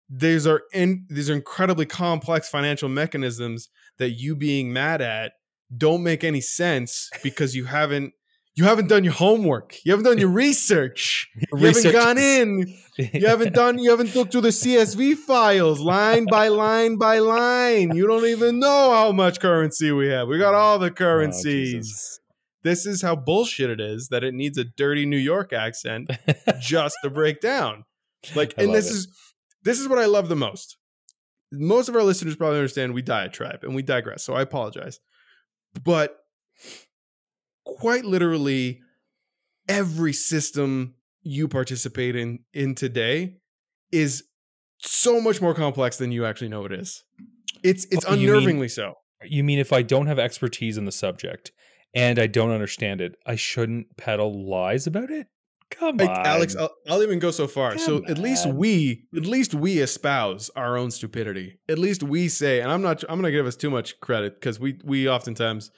These 0.09 0.47
are 0.47 0.61
in 0.73 1.05
these 1.09 1.29
are 1.29 1.33
incredibly 1.35 1.85
complex 1.85 2.49
financial 2.49 2.89
mechanisms 2.89 3.69
that 3.97 4.11
you 4.11 4.35
being 4.35 4.73
mad 4.73 5.01
at 5.01 5.33
don't 5.77 6.01
make 6.01 6.23
any 6.23 6.41
sense 6.41 7.09
because 7.21 7.55
you 7.55 7.65
haven't 7.65 8.13
you 8.55 8.63
haven't 8.65 8.87
done 8.89 9.03
your 9.03 9.13
homework. 9.13 9.77
You 9.85 9.91
haven't 9.93 10.05
done 10.05 10.17
your 10.17 10.29
research. 10.29 11.29
You 11.35 11.45
Research 11.53 11.93
haven't 11.93 12.01
gone 12.01 12.17
in. 12.17 12.75
You 12.97 13.27
haven't 13.27 13.53
done. 13.53 13.77
You 13.79 13.91
haven't 13.91 14.13
looked 14.15 14.31
through 14.33 14.41
the 14.41 14.49
CSV 14.49 15.15
files 15.15 15.79
line 15.79 16.25
by 16.25 16.47
line 16.49 16.97
by 16.97 17.19
line. 17.19 17.95
You 17.95 18.05
don't 18.07 18.25
even 18.25 18.59
know 18.59 18.91
how 18.91 19.11
much 19.13 19.39
currency 19.39 19.91
we 19.91 20.09
have. 20.09 20.27
We 20.27 20.37
got 20.39 20.55
all 20.55 20.79
the 20.79 20.87
Oh, 20.91 20.91
currencies. 20.91 21.71
Jesus. 21.73 22.19
this 22.63 22.85
is 22.85 23.01
how 23.01 23.15
bullshit 23.15 23.69
it 23.69 23.79
is 23.79 24.09
that 24.09 24.23
it 24.23 24.33
needs 24.33 24.57
a 24.57 24.65
dirty 24.65 25.05
New 25.05 25.17
York 25.17 25.53
accent 25.53 26.09
just 26.59 26.97
to 27.03 27.09
break 27.09 27.39
down. 27.39 27.85
Like, 28.35 28.55
I 28.57 28.63
and 28.63 28.73
this 28.73 28.89
it. 28.89 28.93
is 28.95 29.07
this 29.63 29.79
is 29.79 29.87
what 29.87 29.99
I 29.99 30.05
love 30.05 30.29
the 30.29 30.35
most. 30.35 30.77
Most 31.51 31.89
of 31.89 31.95
our 31.95 32.03
listeners 32.03 32.35
probably 32.35 32.57
understand 32.59 32.93
we 32.93 33.01
diatribe 33.01 33.63
and 33.63 33.73
we 33.75 33.81
digress, 33.81 34.23
so 34.23 34.33
I 34.33 34.41
apologize. 34.41 34.99
But 35.83 36.17
quite 37.65 38.05
literally, 38.05 38.81
every 39.67 40.13
system 40.13 40.95
you 41.21 41.47
participate 41.47 42.15
in 42.15 42.39
in 42.53 42.75
today 42.75 43.37
is 43.91 44.23
so 44.77 45.19
much 45.19 45.41
more 45.41 45.53
complex 45.53 45.97
than 45.97 46.11
you 46.11 46.25
actually 46.25 46.49
know 46.49 46.65
it 46.65 46.71
is. 46.71 47.03
It's 47.63 47.85
it's 47.91 48.05
Oh, 48.07 48.13
you 48.13 48.31
mean- 48.33 48.41
unnervingly 48.59 48.71
so. 48.71 48.93
You 49.23 49.43
mean 49.43 49.59
if 49.59 49.73
I 49.73 49.81
don't 49.81 50.07
have 50.07 50.17
expertise 50.17 50.77
in 50.77 50.85
the 50.85 50.93
subject 50.93 51.51
and 51.93 52.17
I 52.19 52.27
don't 52.27 52.51
understand 52.51 53.01
it, 53.01 53.15
I 53.25 53.35
shouldn't 53.35 53.97
peddle 53.97 54.47
lies 54.49 54.87
about 54.87 55.09
it? 55.11 55.27
Come 55.71 55.97
Like, 55.97 56.09
on, 56.09 56.25
Alex, 56.25 56.55
I'll, 56.55 56.71
I'll 56.89 57.03
even 57.03 57.19
go 57.19 57.31
so 57.31 57.47
far. 57.47 57.77
so 57.77 57.99
Come 58.01 58.09
at 58.11 58.17
least 58.17 58.47
we, 58.47 59.05
at 59.15 59.25
least 59.25 59.53
we 59.53 59.79
espouse 59.79 60.49
our 60.55 60.77
own 60.77 60.91
stupidity. 60.91 61.59
At 61.69 61.77
least 61.77 62.01
we 62.03 62.27
say, 62.27 62.61
and 62.61 62.71
I'm 62.71 62.81
not, 62.81 63.03
I'm 63.03 63.19
going 63.19 63.31
to 63.31 63.37
give 63.37 63.45
us 63.45 63.55
too 63.55 63.69
much 63.69 63.99
credit 63.99 64.39
because 64.39 64.59
we, 64.59 64.79
we 64.83 65.07
oftentimes, 65.07 65.69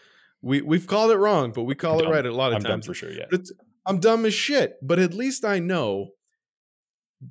we 0.41 0.61
we've 0.61 0.87
called 0.87 1.11
it 1.11 1.17
wrong, 1.17 1.51
but 1.51 1.63
we 1.63 1.75
call 1.75 1.99
it 1.99 2.03
dumb. 2.03 2.11
right 2.11 2.25
a 2.25 2.33
lot 2.33 2.51
of 2.51 2.57
I'm 2.57 2.63
times. 2.63 2.85
for 2.87 2.93
sure. 2.93 3.11
Yeah. 3.11 3.25
It's, 3.31 3.51
I'm 3.85 3.99
dumb 3.99 4.25
as 4.25 4.33
shit, 4.33 4.75
but 4.81 4.97
at 4.97 5.13
least 5.13 5.45
I 5.45 5.59
know 5.59 6.11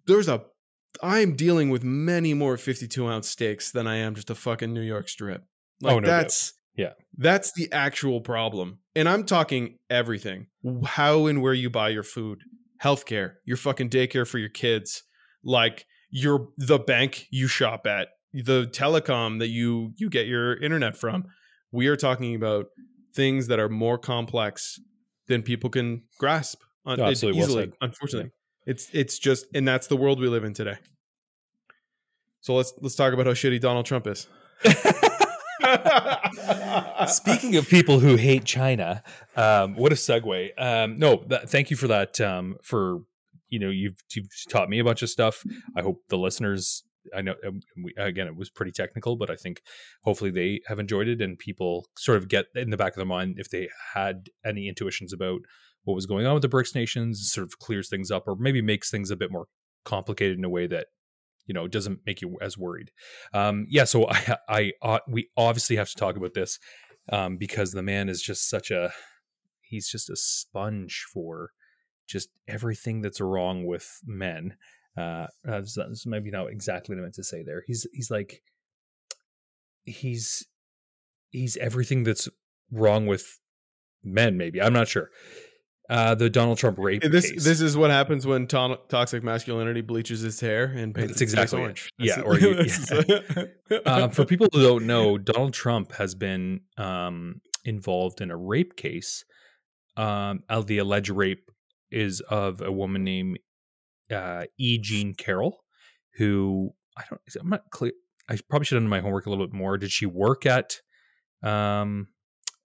there's 0.06 0.28
a. 0.28 0.42
I'm 1.02 1.34
dealing 1.36 1.70
with 1.70 1.82
many 1.84 2.34
more 2.34 2.56
52 2.56 3.06
ounce 3.06 3.28
steaks 3.28 3.70
than 3.70 3.86
I 3.86 3.96
am 3.96 4.14
just 4.14 4.28
a 4.30 4.34
fucking 4.34 4.72
New 4.72 4.80
York 4.82 5.08
strip. 5.08 5.42
Oh, 5.82 5.86
like 5.86 5.96
Oh, 5.96 5.98
no 6.00 6.06
doubt. 6.08 6.50
That's 6.84 6.96
Yeah. 6.98 7.04
that's 7.16 7.52
the 7.52 7.70
actual 7.72 8.20
problem, 8.20 8.78
and 8.94 9.08
I'm 9.08 9.24
talking 9.24 9.78
everything: 9.88 10.46
how 10.84 11.26
and 11.26 11.42
where 11.42 11.54
you 11.54 11.70
buy 11.70 11.88
your 11.90 12.02
food, 12.02 12.40
healthcare, 12.82 13.34
your 13.44 13.56
fucking 13.56 13.90
daycare 13.90 14.26
for 14.26 14.38
your 14.38 14.48
kids, 14.48 15.02
like 15.44 15.84
your 16.10 16.48
the 16.56 16.78
bank 16.78 17.26
you 17.30 17.46
shop 17.46 17.86
at, 17.86 18.08
the 18.32 18.66
telecom 18.66 19.38
that 19.38 19.48
you 19.48 19.92
you 19.96 20.08
get 20.10 20.26
your 20.26 20.56
internet 20.62 20.96
from. 20.96 21.24
We 21.72 21.86
are 21.86 21.96
talking 21.96 22.34
about 22.34 22.66
things 23.14 23.46
that 23.48 23.58
are 23.60 23.68
more 23.68 23.98
complex 23.98 24.78
than 25.28 25.42
people 25.42 25.70
can 25.70 26.02
grasp 26.18 26.60
un- 26.86 26.98
No, 26.98 27.04
absolutely 27.04 27.40
well 27.40 27.48
easily. 27.48 27.64
said. 27.66 27.72
unfortunately, 27.80 28.30
it's 28.66 28.88
it's 28.92 29.18
just, 29.18 29.46
and 29.54 29.66
that's 29.68 29.86
the 29.86 29.96
world 29.96 30.18
we 30.20 30.28
live 30.28 30.42
in 30.44 30.52
today. 30.54 30.78
So 32.40 32.54
let's 32.54 32.72
let's 32.80 32.96
talk 32.96 33.12
about 33.12 33.26
how 33.26 33.32
shitty 33.34 33.60
Donald 33.60 33.86
Trump 33.86 34.06
is. 34.06 34.26
Speaking 37.10 37.56
of 37.56 37.68
people 37.68 38.00
who 38.00 38.16
hate 38.16 38.44
China, 38.44 39.02
um, 39.36 39.74
what 39.74 39.92
a 39.92 39.94
segue. 39.94 40.50
Um, 40.56 40.98
no, 40.98 41.24
that, 41.28 41.50
thank 41.50 41.70
you 41.70 41.76
for 41.76 41.88
that. 41.88 42.20
Um, 42.20 42.56
for 42.62 43.00
you 43.48 43.58
know, 43.58 43.70
you've 43.70 44.02
you've 44.14 44.28
taught 44.48 44.68
me 44.68 44.78
a 44.78 44.84
bunch 44.84 45.02
of 45.02 45.10
stuff. 45.10 45.44
I 45.76 45.82
hope 45.82 46.02
the 46.08 46.18
listeners. 46.18 46.84
I 47.16 47.22
know 47.22 47.34
um, 47.46 47.60
we, 47.82 47.94
again 47.96 48.26
it 48.26 48.36
was 48.36 48.50
pretty 48.50 48.72
technical, 48.72 49.16
but 49.16 49.30
I 49.30 49.36
think 49.36 49.62
hopefully 50.02 50.30
they 50.30 50.60
have 50.66 50.78
enjoyed 50.78 51.08
it 51.08 51.20
and 51.20 51.38
people 51.38 51.86
sort 51.96 52.18
of 52.18 52.28
get 52.28 52.46
in 52.54 52.70
the 52.70 52.76
back 52.76 52.92
of 52.92 52.96
their 52.96 53.06
mind 53.06 53.36
if 53.38 53.48
they 53.48 53.68
had 53.94 54.28
any 54.44 54.68
intuitions 54.68 55.12
about 55.12 55.40
what 55.84 55.94
was 55.94 56.06
going 56.06 56.26
on 56.26 56.34
with 56.34 56.42
the 56.42 56.48
BRICS 56.48 56.74
nations, 56.74 57.32
sort 57.32 57.46
of 57.46 57.58
clears 57.58 57.88
things 57.88 58.10
up 58.10 58.24
or 58.28 58.36
maybe 58.36 58.60
makes 58.60 58.90
things 58.90 59.10
a 59.10 59.16
bit 59.16 59.32
more 59.32 59.46
complicated 59.84 60.38
in 60.38 60.44
a 60.44 60.48
way 60.50 60.66
that 60.66 60.88
you 61.46 61.54
know 61.54 61.66
doesn't 61.66 62.00
make 62.06 62.20
you 62.20 62.36
as 62.40 62.56
worried. 62.56 62.90
Um, 63.32 63.66
yeah, 63.68 63.84
so 63.84 64.08
I, 64.08 64.36
I, 64.48 64.72
uh, 64.82 64.98
we 65.08 65.28
obviously 65.36 65.76
have 65.76 65.88
to 65.88 65.96
talk 65.96 66.16
about 66.16 66.34
this 66.34 66.58
um, 67.08 67.36
because 67.36 67.72
the 67.72 67.82
man 67.82 68.08
is 68.08 68.22
just 68.22 68.48
such 68.48 68.70
a 68.70 68.92
he's 69.62 69.88
just 69.88 70.10
a 70.10 70.16
sponge 70.16 71.06
for 71.12 71.52
just 72.06 72.28
everything 72.48 73.00
that's 73.02 73.20
wrong 73.20 73.66
with 73.66 74.00
men. 74.04 74.56
Uh, 74.96 75.26
uh, 75.48 75.60
this 75.60 75.74
this 75.74 76.06
maybe 76.06 76.30
not 76.30 76.46
exactly 76.50 76.94
what 76.94 77.00
I 77.00 77.02
meant 77.02 77.14
to 77.14 77.24
say 77.24 77.42
there. 77.42 77.62
He's 77.66 77.86
he's 77.92 78.10
like 78.10 78.42
he's 79.84 80.46
he's 81.30 81.56
everything 81.56 82.02
that's 82.04 82.28
wrong 82.70 83.06
with 83.06 83.38
men. 84.02 84.36
Maybe 84.36 84.60
I'm 84.60 84.72
not 84.72 84.88
sure. 84.88 85.10
Uh, 85.90 86.14
the 86.14 86.30
Donald 86.30 86.56
Trump 86.56 86.78
rape 86.78 87.02
this 87.02 87.30
case. 87.32 87.42
this 87.44 87.60
is 87.60 87.76
what 87.76 87.90
happens 87.90 88.24
when 88.24 88.46
to- 88.46 88.78
toxic 88.88 89.24
masculinity 89.24 89.80
bleaches 89.80 90.20
his 90.20 90.38
hair 90.38 90.66
and 90.66 90.94
paints 90.94 91.14
That's 91.14 91.22
its 91.22 91.32
exactly 91.32 91.58
it. 91.58 91.62
orange. 91.62 91.90
Yeah, 91.98 92.20
or 92.20 92.38
you- 92.38 92.50
is- 92.60 92.92
um, 93.84 94.10
for 94.12 94.24
people 94.32 94.46
who 94.52 94.62
don't 94.62 94.86
know, 94.86 95.18
Donald 95.18 95.52
Trump 95.52 95.92
has 95.96 96.14
been 96.14 96.60
um, 96.78 97.40
involved 97.64 98.20
in 98.20 98.30
a 98.30 98.36
rape 98.36 98.76
case. 98.76 99.24
Um, 99.96 100.44
uh, 100.48 100.60
the 100.62 100.78
alleged 100.78 101.10
rape 101.10 101.50
is 101.90 102.20
of 102.20 102.60
a 102.62 102.70
woman 102.70 103.02
named 103.02 103.40
uh, 104.12 104.44
E. 104.58 104.78
Jean 104.78 105.12
Carroll, 105.14 105.64
who 106.18 106.70
I 106.96 107.02
don't. 107.10 107.20
I'm 107.40 107.48
not 107.50 107.62
clear. 107.70 107.92
I 108.28 108.38
probably 108.48 108.64
should 108.66 108.76
have 108.76 108.84
done 108.84 108.90
my 108.90 109.00
homework 109.00 109.26
a 109.26 109.30
little 109.30 109.44
bit 109.44 109.52
more. 109.54 109.76
Did 109.76 109.90
she 109.90 110.06
work 110.06 110.46
at 110.46 110.76
um 111.42 112.06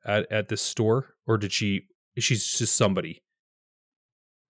at 0.05 0.31
at 0.31 0.47
this 0.49 0.61
store, 0.61 1.15
or 1.25 1.39
did 1.39 1.51
she? 1.51 1.87
She's 2.17 2.45
just 2.57 2.75
somebody. 2.75 3.21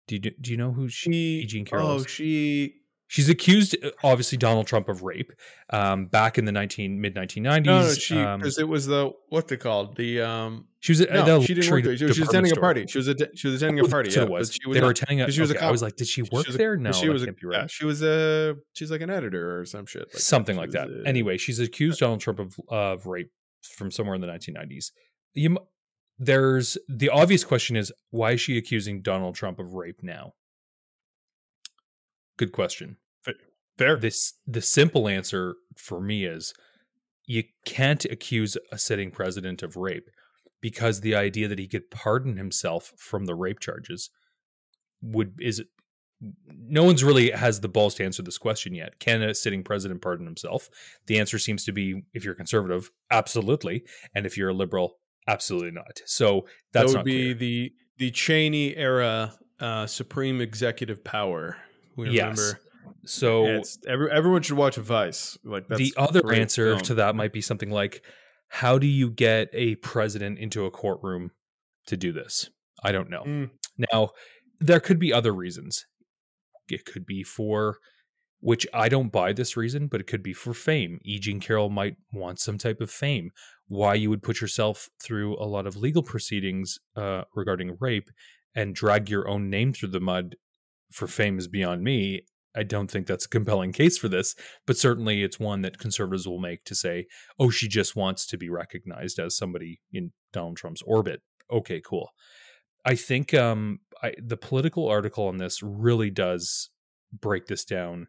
Do 0.08 0.16
you 0.16 0.22
do 0.22 0.52
you 0.52 0.58
know 0.58 0.72
who 0.72 0.88
she, 0.88 1.42
She. 1.42 1.46
Jean 1.48 1.66
Carroll 1.66 1.88
oh, 1.88 1.96
is? 1.98 2.08
she. 2.10 2.76
She's 3.10 3.30
accused, 3.30 3.78
uh, 3.86 3.92
obviously, 4.04 4.38
Donald 4.38 4.68
Trump 4.68 4.90
of 4.90 5.02
rape 5.02 5.32
um, 5.70 6.08
back 6.08 6.38
in 6.38 6.44
the 6.44 6.52
nineteen 6.52 7.00
mid 7.00 7.16
nineteen 7.16 7.44
nineties. 7.44 7.66
No, 7.68 7.80
no, 7.84 7.94
she 7.94 8.20
um, 8.20 8.40
because 8.42 8.58
it 8.60 8.68
was 8.68 8.86
the 8.86 9.12
what 9.30 9.48
they 9.48 9.56
called 9.56 9.96
the 9.96 10.20
um. 10.22 10.66
she 10.82 10.92
was 10.92 11.00
at 11.02 11.26
No, 11.26 11.42
she 11.42 11.54
didn't 11.54 11.72
work 11.72 11.86
there. 11.86 11.96
She 11.98 12.04
was, 12.04 12.18
she 12.18 12.24
attending 12.24 12.52
a 12.52 12.60
party. 12.60 12.86
She 12.86 12.98
was 12.98 13.08
att- 13.08 13.38
she 13.38 13.48
was 13.48 13.62
attending 13.62 13.86
a 13.86 13.88
party. 13.88 14.10
that's 14.10 14.18
Yeah, 14.18 14.24
it 14.24 14.30
was. 14.30 14.52
she 14.54 14.68
was 14.68 14.76
they 14.76 14.82
were 14.84 14.90
attending 14.90 15.22
a. 15.22 15.32
she 15.32 15.40
was 15.40 15.52
a 15.52 15.56
okay, 15.56 15.66
I 15.66 15.72
was 15.72 15.82
like, 15.82 15.96
did 15.96 16.08
she 16.08 16.26
She 16.26 16.30
work 16.36 16.48
was 16.48 16.56
a- 16.56 16.58
there? 16.58 16.76
No, 16.76 16.92
she 16.92 17.06
that 17.08 17.14
was 17.14 17.24
a, 17.24 17.26
can't 17.28 17.38
be 17.40 17.48
yeah, 17.50 17.58
right. 17.60 17.72
she 17.72 17.86
was 17.86 18.04
a 18.04 18.56
she's 18.74 18.92
like 18.92 19.00
an 19.00 19.10
editor 19.10 19.58
or 19.58 19.64
some 19.66 19.86
shit 19.86 20.02
like. 20.14 20.22
Something 20.22 20.56
She 20.56 20.60
like 20.60 20.72
that. 20.72 20.90
a- 20.90 21.08
Anyway, 21.08 21.38
she's 21.38 21.60
accused 21.60 22.02
Donald 22.02 22.20
Trump 22.20 22.40
of 22.40 22.58
of 22.68 23.06
rape 23.06 23.32
from 23.78 23.90
somewhere 23.90 24.16
in 24.16 24.22
the 24.22 24.28
nineteen 24.28 24.56
nineties. 24.56 24.92
You, 25.34 25.52
m- 25.52 25.58
there's 26.20 26.78
the 26.88 27.10
obvious 27.10 27.44
question 27.44 27.76
is 27.76 27.92
why 28.10 28.32
is 28.32 28.42
she 28.42 28.58
accusing 28.58 29.02
Donald 29.02 29.36
Trump 29.36 29.60
of 29.60 29.74
rape 29.74 30.02
now? 30.02 30.34
Good 32.38 32.52
question. 32.52 32.98
fair. 33.78 33.98
this 33.98 34.34
the 34.46 34.62
simple 34.62 35.08
answer 35.08 35.56
for 35.76 36.02
me 36.02 36.26
is 36.26 36.54
you 37.26 37.44
can't 37.66 38.06
accuse 38.06 38.58
a 38.72 38.78
sitting 38.78 39.12
president 39.12 39.62
of 39.62 39.76
rape 39.76 40.10
because 40.62 41.02
the 41.02 41.16
idea 41.16 41.48
that 41.48 41.60
he 41.60 41.68
could 41.68 41.92
pardon 41.92 42.38
himself 42.38 42.94
from 42.98 43.26
the 43.26 43.36
rape 43.36 43.60
charges 43.60 44.10
would 45.02 45.34
is 45.40 45.64
no 46.48 46.84
one's 46.84 47.04
really 47.04 47.30
has 47.30 47.60
the 47.60 47.68
balls 47.68 47.94
to 47.96 48.04
answer 48.04 48.24
this 48.24 48.40
question 48.40 48.74
yet. 48.74 49.00
Can 49.00 49.22
a 49.22 49.36
sitting 49.36 49.64
president 49.64 50.02
pardon 50.02 50.26
himself? 50.26 50.68
The 51.06 51.20
answer 51.20 51.38
seems 51.38 51.64
to 51.66 51.72
be 51.72 52.02
if 52.14 52.26
you're 52.26 52.34
conservative, 52.34 52.90
absolutely, 53.12 53.84
and 54.16 54.26
if 54.26 54.36
you're 54.36 54.50
a 54.50 54.54
liberal, 54.54 54.98
absolutely 55.28 55.72
not. 55.72 56.02
So 56.06 56.46
that 56.74 56.88
would 56.88 57.04
be 57.04 57.24
clear. 57.26 57.34
the 57.34 57.72
the 57.98 58.12
Cheney 58.12 58.76
era 58.76 59.34
uh, 59.60 59.86
supreme 59.88 60.40
executive 60.42 61.04
power. 61.04 61.58
We 61.96 62.10
Yes. 62.12 62.38
remember. 62.38 62.60
so 63.06 63.46
Yeah, 63.48 63.62
every, 63.88 64.12
everyone 64.12 64.42
should 64.44 64.58
watch 64.58 64.76
Vice. 64.76 65.38
Like 65.44 65.68
that's 65.68 65.80
the 65.80 65.94
other 65.98 66.32
answer 66.32 66.72
film. 66.74 66.82
to 66.82 66.94
that 66.96 67.16
might 67.16 67.34
be 67.34 67.42
something 67.42 67.72
like 67.72 68.04
how 68.50 68.78
do 68.78 68.88
you 68.88 69.10
get 69.10 69.50
a 69.54 69.76
president 69.76 70.38
into 70.40 70.64
a 70.66 70.72
courtroom 70.72 71.32
to 71.88 71.98
do 71.98 72.14
this 72.14 72.50
i 72.82 72.94
don't 72.94 73.10
know 73.10 73.24
Mm. 73.26 73.50
now 73.92 74.12
there 74.62 74.80
could 74.80 75.00
be 75.00 75.12
other 75.12 75.34
reasons 75.34 75.86
it 76.70 76.86
could 76.86 77.06
be 77.06 77.24
for 77.24 77.78
which 78.40 78.66
i 78.74 78.88
don't 78.88 79.12
buy 79.12 79.34
this 79.34 79.58
reason 79.58 79.88
but 79.88 80.00
it 80.00 80.08
could 80.08 80.24
be 80.24 80.32
for 80.32 80.54
fame 80.54 81.00
e 81.04 81.20
jean 81.20 81.42
carroll 81.42 81.70
might 81.70 81.96
want 82.14 82.40
some 82.40 82.58
type 82.58 82.80
of 82.80 82.90
fame 82.90 83.32
why 83.68 83.94
you 83.94 84.10
would 84.10 84.24
put 84.24 84.42
yourself 84.42 84.90
through 85.04 85.36
a 85.38 85.46
lot 85.46 85.68
of 85.68 85.76
legal 85.76 86.04
proceedings 86.04 86.80
uh, 86.96 87.24
regarding 87.36 87.78
rape 87.80 88.10
and 88.56 88.74
drag 88.74 89.10
your 89.10 89.28
own 89.28 89.50
name 89.50 89.74
through 89.74 89.90
the 89.90 90.00
mud 90.00 90.36
for 90.92 91.08
fame 91.08 91.38
is 91.38 91.48
beyond 91.48 91.84
me 91.84 92.22
I 92.58 92.64
don't 92.64 92.90
think 92.90 93.06
that's 93.06 93.26
a 93.26 93.30
compelling 93.30 93.72
case 93.72 94.00
for 94.00 94.10
this, 94.10 94.34
but 94.66 94.78
certainly 94.78 95.22
it's 95.22 95.40
one 95.40 95.62
that 95.62 95.78
conservatives 95.78 96.28
will 96.28 96.40
make 96.40 96.64
to 96.66 96.74
say, 96.74 97.06
oh, 97.40 97.52
she 97.52 97.68
just 97.68 97.96
wants 97.96 98.26
to 98.28 98.38
be 98.38 98.50
recognized 98.50 99.20
as 99.20 99.38
somebody 99.38 99.80
in 99.94 100.12
Donald 100.34 100.58
Trump's 100.58 100.82
orbit. 100.82 101.22
Okay, 101.52 101.80
cool. 101.86 102.10
I 102.84 102.96
think 102.96 103.34
um, 103.36 103.80
I, 104.02 104.14
the 104.18 104.38
Politico 104.38 104.88
article 104.88 105.28
on 105.28 105.38
this 105.38 105.62
really 105.62 106.10
does 106.10 106.72
break 107.14 107.46
this 107.46 107.64
down 107.64 108.08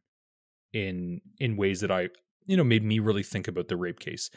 in 0.72 1.20
in 1.38 1.56
ways 1.56 1.80
that 1.80 1.90
I, 1.90 2.08
you 2.46 2.56
know, 2.56 2.64
made 2.64 2.84
me 2.84 3.00
really 3.00 3.22
think 3.22 3.48
about 3.48 3.68
the 3.68 3.76
rape 3.76 4.00
case. 4.00 4.30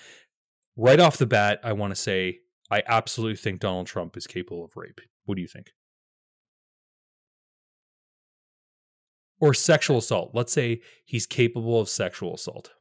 Right 0.75 0.99
off 0.99 1.17
the 1.17 1.25
bat, 1.25 1.59
I 1.63 1.73
want 1.73 1.91
to 1.91 1.95
say 1.95 2.39
I 2.69 2.83
absolutely 2.87 3.35
think 3.35 3.59
Donald 3.59 3.87
Trump 3.87 4.15
is 4.15 4.25
capable 4.27 4.63
of 4.63 4.77
rape. 4.77 5.01
What 5.25 5.35
do 5.35 5.41
you 5.41 5.47
think? 5.47 5.71
Or 9.39 9.53
sexual 9.53 9.97
assault. 9.97 10.31
Let's 10.33 10.53
say 10.53 10.81
he's 11.03 11.25
capable 11.25 11.79
of 11.79 11.89
sexual 11.89 12.35
assault. 12.35 12.71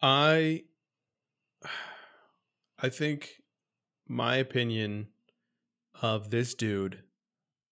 I 0.00 0.62
I 2.78 2.88
think 2.88 3.30
my 4.08 4.36
opinion 4.36 5.08
of 6.00 6.30
this 6.30 6.54
dude 6.54 7.02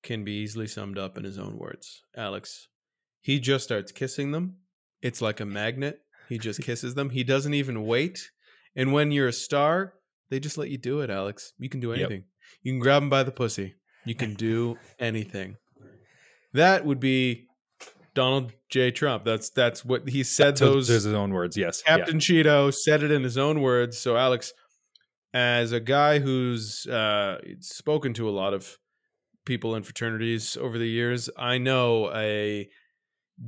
can 0.03 0.25
be 0.25 0.33
easily 0.33 0.67
summed 0.67 0.99
up 0.99 1.19
in 1.19 1.25
his 1.25 1.39
own 1.39 1.59
words. 1.59 2.03
Alex, 2.17 2.69
he 3.21 3.41
just 3.41 3.65
starts 3.65 3.93
kissing 3.93 4.33
them. 4.33 4.57
It's 5.03 5.21
like 5.21 5.41
a 5.41 5.47
magnet. 5.47 6.01
He 6.29 6.39
just 6.39 6.63
kisses 6.65 6.95
them. 6.95 7.11
He 7.11 7.25
doesn't 7.25 7.55
even 7.55 7.87
wait. 7.87 8.31
And 8.77 8.93
when 8.93 9.11
you're 9.11 9.29
a 9.29 9.33
star, 9.33 9.95
they 10.31 10.41
just 10.41 10.57
let 10.59 10.71
you 10.71 10.79
do 10.79 11.01
it, 11.01 11.11
Alex. 11.11 11.53
You 11.59 11.69
can 11.69 11.81
do 11.81 11.89
Yep. 11.91 11.99
anything. 11.99 12.25
You 12.63 12.73
can 12.73 12.79
grab 12.79 13.03
them 13.03 13.11
by 13.11 13.23
the 13.23 13.33
pussy. 13.33 13.75
You 14.05 14.15
can 14.15 14.35
do 14.35 14.79
anything. 14.99 15.57
That 16.53 16.85
would 16.85 17.01
be 17.01 17.47
Donald 18.15 18.53
J. 18.71 18.91
Trump. 18.91 19.25
That's 19.25 19.51
that's 19.51 19.85
what 19.85 20.09
he 20.09 20.23
said. 20.23 20.59
So 20.59 20.73
those 20.73 20.89
his 20.89 21.07
own 21.07 21.33
words. 21.33 21.57
Yes. 21.57 21.83
Yeah. 21.87 21.99
Captain 21.99 22.19
Cheeto 22.19 22.73
said 22.75 23.03
it 23.03 23.11
in 23.11 23.23
his 23.23 23.39
own 23.39 23.61
words. 23.61 23.99
So, 23.99 24.17
Alex, 24.17 24.53
as 25.33 25.73
a 25.73 25.81
guy 25.81 26.19
who's 26.19 26.87
uh, 26.87 27.39
spoken 27.61 28.15
to 28.15 28.29
a 28.29 28.33
lot 28.33 28.53
of 28.55 28.79
people 29.45 29.75
in 29.77 29.83
fraternities 29.83 30.57
over 30.57 30.77
the 30.79 30.89
years, 30.89 31.31
I 31.37 31.59
know 31.59 32.11
a 32.13 32.69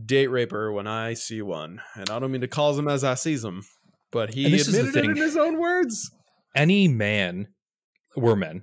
date 0.06 0.28
raper 0.28 0.72
when 0.72 0.86
I 0.86 1.14
see 1.14 1.42
one, 1.42 1.80
and 1.96 2.08
I 2.08 2.18
don't 2.18 2.30
mean 2.30 2.40
to 2.42 2.48
call 2.48 2.72
them 2.74 2.88
as 2.88 3.04
I 3.04 3.14
sees 3.14 3.42
them, 3.42 3.62
but 4.12 4.34
he 4.34 4.44
And 4.44 4.54
this 4.54 4.68
is 4.68 4.74
the 4.74 4.80
admitted 4.80 5.04
it 5.04 5.10
in 5.10 5.16
his 5.16 5.36
own 5.36 5.58
words. 5.58 6.10
any 6.54 6.86
man, 6.86 7.48
we're 8.16 8.36
men, 8.36 8.62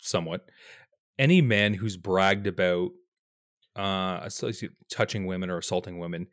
somewhat. 0.00 0.44
Any 1.18 1.40
man 1.40 1.74
who's 1.74 1.96
bragged 1.96 2.46
about 2.46 2.90
uh, 3.76 4.28
touching 4.90 5.26
women 5.26 5.48
or 5.48 5.58
assaulting 5.58 5.98
women, 5.98 6.26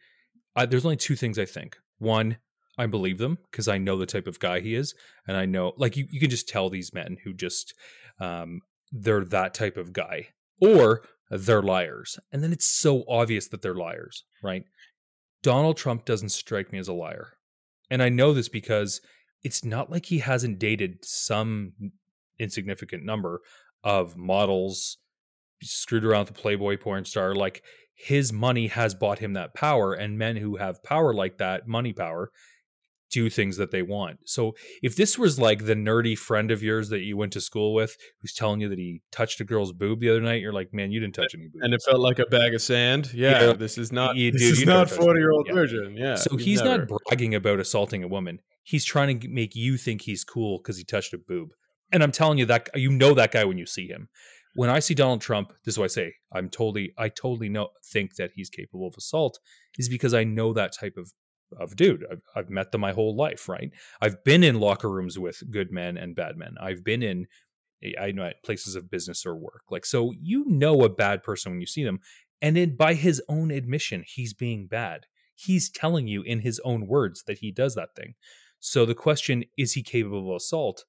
uh, 0.56 0.66
there's 0.66 0.86
only 0.86 0.98
two 0.98 1.16
things 1.16 1.38
I 1.40 1.46
think. 1.46 1.78
One, 2.00 2.38
I 2.78 2.88
believe 2.88 3.20
them 3.20 3.38
because 3.52 3.68
I 3.68 3.78
know 3.78 3.98
the 3.98 4.06
type 4.06 4.28
of 4.28 4.40
guy 4.40 4.60
he 4.60 4.74
is, 4.74 4.96
and 5.28 5.38
I 5.38 5.46
know, 5.46 5.74
like, 5.78 5.96
you, 5.96 6.08
you 6.10 6.20
can 6.20 6.32
just 6.32 6.50
tell 6.50 6.70
these 6.70 6.94
men 6.94 7.18
who 7.24 7.34
just 7.34 7.76
um, 8.20 8.62
they're 8.92 9.24
that 9.26 9.54
type 9.54 9.78
of 9.78 9.94
guy, 9.94 10.30
or 10.60 11.04
they're 11.30 11.62
liars, 11.62 12.20
and 12.32 12.44
then 12.44 12.52
it's 12.52 12.66
so 12.66 13.04
obvious 13.08 13.48
that 13.50 13.62
they're 13.62 13.76
liars, 13.76 14.24
right? 14.42 14.64
Donald 15.44 15.78
Trump 15.78 16.06
doesn't 16.06 16.30
strike 16.30 16.72
me 16.72 16.80
as 16.80 16.88
a 16.88 16.94
liar, 16.94 17.34
and 17.92 18.02
I 18.02 18.10
know 18.10 18.34
this 18.34 18.50
because 18.50 19.02
it's 19.44 19.64
not 19.64 19.92
like 19.92 20.06
he 20.06 20.20
hasn't 20.20 20.58
dated 20.58 21.04
some 21.04 21.74
insignificant 22.40 23.04
number 23.04 23.42
of 23.84 24.18
models 24.18 24.98
screwed 25.62 26.06
around 26.06 26.22
with 26.22 26.40
a 26.40 26.42
playboy 26.42 26.78
porn 26.78 27.06
star 27.06 27.36
like 27.36 27.62
his 27.94 28.34
money 28.34 28.68
has 28.68 28.96
bought 28.96 29.20
him 29.20 29.34
that 29.34 29.54
power 29.54 29.94
and 29.94 30.18
men 30.18 30.38
who 30.38 30.56
have 30.56 30.82
power 30.84 31.14
like 31.14 31.38
that 31.38 31.68
money 31.68 31.94
power 31.94 32.32
do 33.12 33.30
things 33.30 33.58
that 33.58 33.72
they 33.72 33.82
want 33.82 34.18
so 34.26 34.56
if 34.82 34.96
this 34.96 35.18
was 35.18 35.38
like 35.40 35.66
the 35.66 35.76
nerdy 35.76 36.18
friend 36.18 36.50
of 36.50 36.64
yours 36.64 36.90
that 36.90 37.02
you 37.02 37.18
went 37.18 37.34
to 37.34 37.42
school 37.42 37.74
with 37.74 37.96
who's 38.22 38.34
telling 38.34 38.62
you 38.62 38.70
that 38.70 38.80
he 38.80 39.02
touched 39.12 39.40
a 39.42 39.44
girl's 39.44 39.74
boob 39.74 40.00
the 40.00 40.10
other 40.10 40.22
night 40.22 40.42
you're 40.42 40.54
like 40.54 40.74
man 40.74 40.92
you 40.92 41.00
didn't 41.00 41.14
touch 41.16 41.34
any 41.36 41.48
boob 41.48 41.62
And 41.62 41.74
it 41.74 41.82
felt 41.84 42.00
like 42.00 42.20
a 42.20 42.26
bag 42.26 42.54
of 42.54 42.62
sand. 42.62 43.12
Yeah, 43.14 43.48
Yeah. 43.48 43.54
this 43.54 43.78
is 43.78 43.92
not. 43.92 44.16
You- 44.22 44.32
this 44.32 44.42
dude, 44.42 44.58
is 44.60 44.66
not 44.66 44.90
forty 44.90 45.20
year 45.20 45.32
old 45.32 45.48
yeah. 45.48 46.06
Yeah. 46.06 46.16
so 46.16 46.38
he's 46.38 46.62
never. 46.64 46.86
not 46.86 47.00
bragging 47.08 47.36
about 47.36 47.60
assaulting 47.60 48.04
a 48.04 48.08
woman. 48.08 48.40
He's 48.64 48.86
trying 48.86 49.20
to 49.20 49.28
make 49.28 49.56
you 49.56 49.78
think 49.78 50.04
he's 50.04 50.24
cool 50.24 50.60
because 50.60 50.78
he 50.78 50.84
touched 50.84 51.14
a 51.14 51.18
boob. 51.18 51.50
And 51.92 52.02
I'm 52.04 52.12
telling 52.12 52.38
you 52.38 52.46
that 52.46 52.70
you 52.76 52.90
know 52.92 53.14
that 53.14 53.32
guy 53.32 53.44
when 53.46 53.58
you 53.58 53.66
see 53.66 53.88
him. 53.88 54.10
When 54.54 54.70
I 54.70 54.80
see 54.80 54.94
Donald 54.94 55.22
Trump, 55.22 55.54
this 55.64 55.76
is 55.76 55.78
what 55.80 55.86
I 55.86 55.88
say. 55.88 56.14
I'm 56.34 56.50
totally, 56.50 56.94
I 56.98 57.08
totally 57.10 57.48
know 57.48 57.70
think 57.94 58.16
that 58.16 58.32
he's 58.36 58.50
capable 58.50 58.88
of 58.88 58.96
assault, 58.98 59.40
is 59.78 59.88
because 59.88 60.14
I 60.14 60.24
know 60.26 60.52
that 60.54 60.74
type 60.78 60.96
of 60.98 61.12
of 61.60 61.76
dude. 61.76 62.06
I've, 62.12 62.22
I've 62.36 62.50
met 62.50 62.72
them 62.72 62.82
my 62.82 62.94
whole 62.94 63.16
life, 63.16 63.48
right? 63.50 63.72
I've 64.02 64.24
been 64.24 64.44
in 64.44 64.60
locker 64.60 64.90
rooms 64.90 65.18
with 65.20 65.44
good 65.50 65.72
men 65.72 65.98
and 65.98 66.16
bad 66.16 66.38
men. 66.38 66.56
I've 66.60 66.84
been 66.84 67.04
in, 67.04 67.28
I 68.00 68.12
know 68.12 68.32
places 68.44 68.76
of 68.76 68.92
business 68.92 69.26
or 69.26 69.36
work. 69.36 69.64
Like 69.70 69.86
so, 69.86 70.14
you 70.20 70.46
know 70.48 70.84
a 70.84 70.90
bad 70.90 71.24
person 71.24 71.52
when 71.52 71.62
you 71.62 71.68
see 71.68 71.84
them, 71.84 72.00
and 72.42 72.56
then 72.56 72.76
by 72.76 72.96
his 72.96 73.22
own 73.30 73.52
admission, 73.52 74.04
he's 74.08 74.34
being 74.34 74.68
bad 74.68 75.06
he's 75.42 75.70
telling 75.70 76.08
you 76.08 76.22
in 76.22 76.40
his 76.40 76.60
own 76.64 76.88
words 76.88 77.24
that 77.24 77.40
he 77.40 77.52
does 77.52 77.76
that 77.76 77.96
thing. 77.96 78.16
So 78.60 78.86
the 78.86 78.96
question 78.96 79.46
is 79.58 79.74
he 79.74 79.84
capable 79.84 80.32
of 80.32 80.36
assault? 80.38 80.86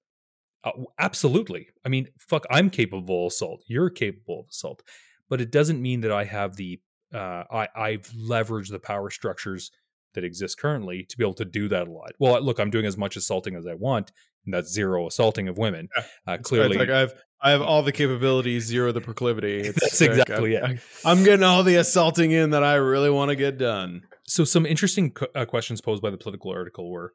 Uh, 0.64 0.72
absolutely. 0.98 1.68
I 1.84 1.88
mean, 1.88 2.08
fuck, 2.18 2.44
I'm 2.50 2.70
capable 2.70 3.26
of 3.26 3.32
assault. 3.32 3.62
You're 3.66 3.90
capable 3.90 4.40
of 4.40 4.46
assault, 4.50 4.82
but 5.28 5.40
it 5.40 5.50
doesn't 5.50 5.82
mean 5.82 6.02
that 6.02 6.12
I 6.12 6.24
have 6.24 6.56
the 6.56 6.80
uh, 7.12 7.44
I 7.50 7.68
I've 7.74 8.08
leveraged 8.10 8.70
the 8.70 8.78
power 8.78 9.10
structures 9.10 9.70
that 10.14 10.24
exists 10.24 10.54
currently 10.54 11.04
to 11.08 11.16
be 11.16 11.24
able 11.24 11.34
to 11.34 11.44
do 11.44 11.68
that 11.68 11.88
a 11.88 11.90
lot. 11.90 12.12
Well, 12.18 12.40
look, 12.42 12.58
I'm 12.58 12.70
doing 12.70 12.86
as 12.86 12.96
much 12.96 13.16
assaulting 13.16 13.54
as 13.56 13.66
I 13.66 13.74
want, 13.74 14.12
and 14.44 14.54
that's 14.54 14.72
zero 14.72 15.06
assaulting 15.06 15.48
of 15.48 15.58
women. 15.58 15.88
Yeah. 15.96 16.04
Uh, 16.26 16.38
clearly, 16.38 16.76
like 16.76 16.90
I 16.90 17.00
have 17.00 17.14
I 17.40 17.50
have 17.50 17.60
all 17.62 17.82
the 17.82 17.92
capabilities, 17.92 18.64
zero 18.64 18.92
the 18.92 19.00
proclivity. 19.00 19.60
It's 19.68 19.80
That's 19.80 20.00
like 20.00 20.10
exactly 20.10 20.56
I, 20.56 20.70
it. 20.72 20.80
I'm 21.04 21.24
getting 21.24 21.42
all 21.42 21.62
the 21.62 21.76
assaulting 21.76 22.30
in 22.30 22.50
that 22.50 22.62
I 22.62 22.74
really 22.74 23.10
want 23.10 23.30
to 23.30 23.36
get 23.36 23.58
done. 23.58 24.02
so 24.26 24.44
some 24.44 24.64
interesting 24.64 25.14
uh, 25.34 25.44
questions 25.44 25.80
posed 25.80 26.02
by 26.02 26.10
the 26.10 26.16
Politico 26.16 26.50
article 26.50 26.90
were 26.90 27.12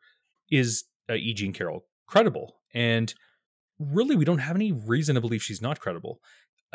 is 0.49 0.83
uh, 1.09 1.13
e 1.13 1.33
jean 1.33 1.53
carroll 1.53 1.85
credible 2.07 2.55
and 2.73 3.13
really 3.79 4.15
we 4.15 4.25
don't 4.25 4.39
have 4.39 4.55
any 4.55 4.71
reason 4.71 5.15
to 5.15 5.21
believe 5.21 5.43
she's 5.43 5.61
not 5.61 5.79
credible 5.79 6.19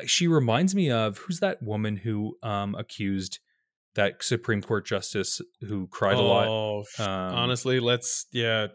she 0.07 0.27
reminds 0.27 0.75
me 0.75 0.91
of 0.91 1.19
who's 1.19 1.41
that 1.41 1.63
woman 1.63 1.97
who 1.97 2.37
um 2.43 2.75
accused 2.75 3.41
that 3.95 4.23
Supreme 4.23 4.63
Court 4.63 4.87
justice 4.87 5.41
who 5.61 5.87
cried 5.89 6.17
a 6.17 6.21
lot. 6.21 6.49
Oh, 6.49 6.85
Um, 6.99 7.07
honestly, 7.07 7.81
let's 7.81 8.27
yeah. 8.33 8.69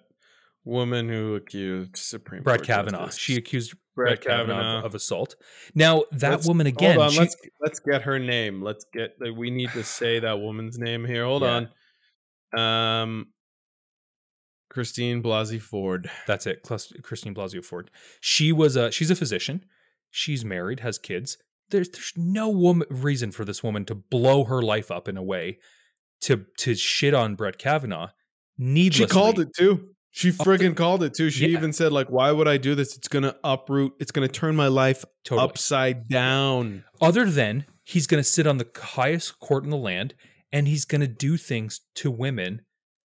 Woman 0.63 1.07
who 1.07 1.35
accused 1.35 1.95
Supreme 1.95 2.43
Brett 2.43 2.59
Court 2.59 2.67
Kavanaugh. 2.67 3.05
Justice. 3.05 3.19
She 3.21 3.35
accused 3.37 3.73
Brett 3.95 4.21
Brett 4.21 4.21
Kavanaugh 4.21 4.53
Kavanaugh. 4.55 4.79
of, 4.79 4.85
of 4.85 4.95
assault. 4.95 5.35
Now 5.73 6.03
that 6.11 6.31
Let's- 6.31 6.47
woman 6.47 6.67
again. 6.67 6.95
Hold 6.95 7.05
on, 7.05 7.11
she- 7.11 7.19
let's 7.19 7.35
let's 7.61 7.79
get 7.79 8.01
her 8.01 8.19
name. 8.19 8.61
Let's 8.61 8.85
get. 8.93 9.15
like, 9.19 9.33
We 9.35 9.49
need 9.49 9.71
to 9.71 9.83
say 9.83 10.19
that 10.19 10.39
woman's 10.39 10.77
name 10.77 11.05
here. 11.05 11.23
Hold 11.23 11.43
Yeah. 11.43 11.67
on. 12.53 12.59
Um, 12.59 13.27
Christine 14.69 15.23
Blasey 15.23 15.61
Ford. 15.61 16.11
That's 16.27 16.45
it. 16.45 16.63
Christine 17.01 17.33
Blasey 17.33 17.63
Ford. 17.63 17.89
She 18.19 18.51
was 18.51 18.75
a 18.75 18.91
she's 18.91 19.09
a 19.09 19.15
physician. 19.15 19.63
She's 20.11 20.43
married, 20.43 20.81
has 20.81 20.97
kids. 20.97 21.37
There's 21.69 21.89
there's 21.89 22.13
no 22.15 22.49
woman, 22.49 22.87
reason 22.89 23.31
for 23.31 23.45
this 23.45 23.63
woman 23.63 23.85
to 23.85 23.95
blow 23.95 24.43
her 24.45 24.61
life 24.61 24.91
up 24.91 25.07
in 25.07 25.17
a 25.17 25.23
way 25.23 25.59
to 26.21 26.45
to 26.59 26.75
shit 26.75 27.13
on 27.13 27.35
Brett 27.35 27.57
Kavanaugh. 27.57 28.09
Needlessly, 28.57 29.05
She 29.07 29.11
called 29.13 29.39
it 29.39 29.49
too. 29.55 29.89
She 30.11 30.29
oh, 30.29 30.43
friggin' 30.43 30.75
called 30.75 31.03
it 31.03 31.13
too. 31.13 31.29
She 31.29 31.47
Yeah. 31.47 31.57
even 31.57 31.73
said 31.73 31.91
like, 31.91 32.09
"Why 32.09 32.31
would 32.31 32.47
I 32.47 32.57
do 32.57 32.73
this? 32.73 32.97
It's 32.97 33.07
gonna 33.07 33.35
uproot. 33.43 33.93
It's 33.99 34.11
gonna 34.11 34.27
turn 34.27 34.55
my 34.55 34.67
life 34.67 35.05
totally. 35.23 35.47
upside 35.47 36.07
down." 36.07 36.83
Other 36.99 37.29
than 37.29 37.65
he's 37.83 38.07
to 38.23 38.29
sit 38.29 38.47
on 38.47 38.57
the 38.57 38.67
highest 38.75 39.39
court 39.39 39.63
in 39.63 39.69
the 39.69 39.77
land 39.77 40.15
and 40.51 40.67
he's 40.67 40.85
to 41.01 41.07
do 41.07 41.37
things 41.37 41.81
to 41.95 42.09
women 42.09 42.61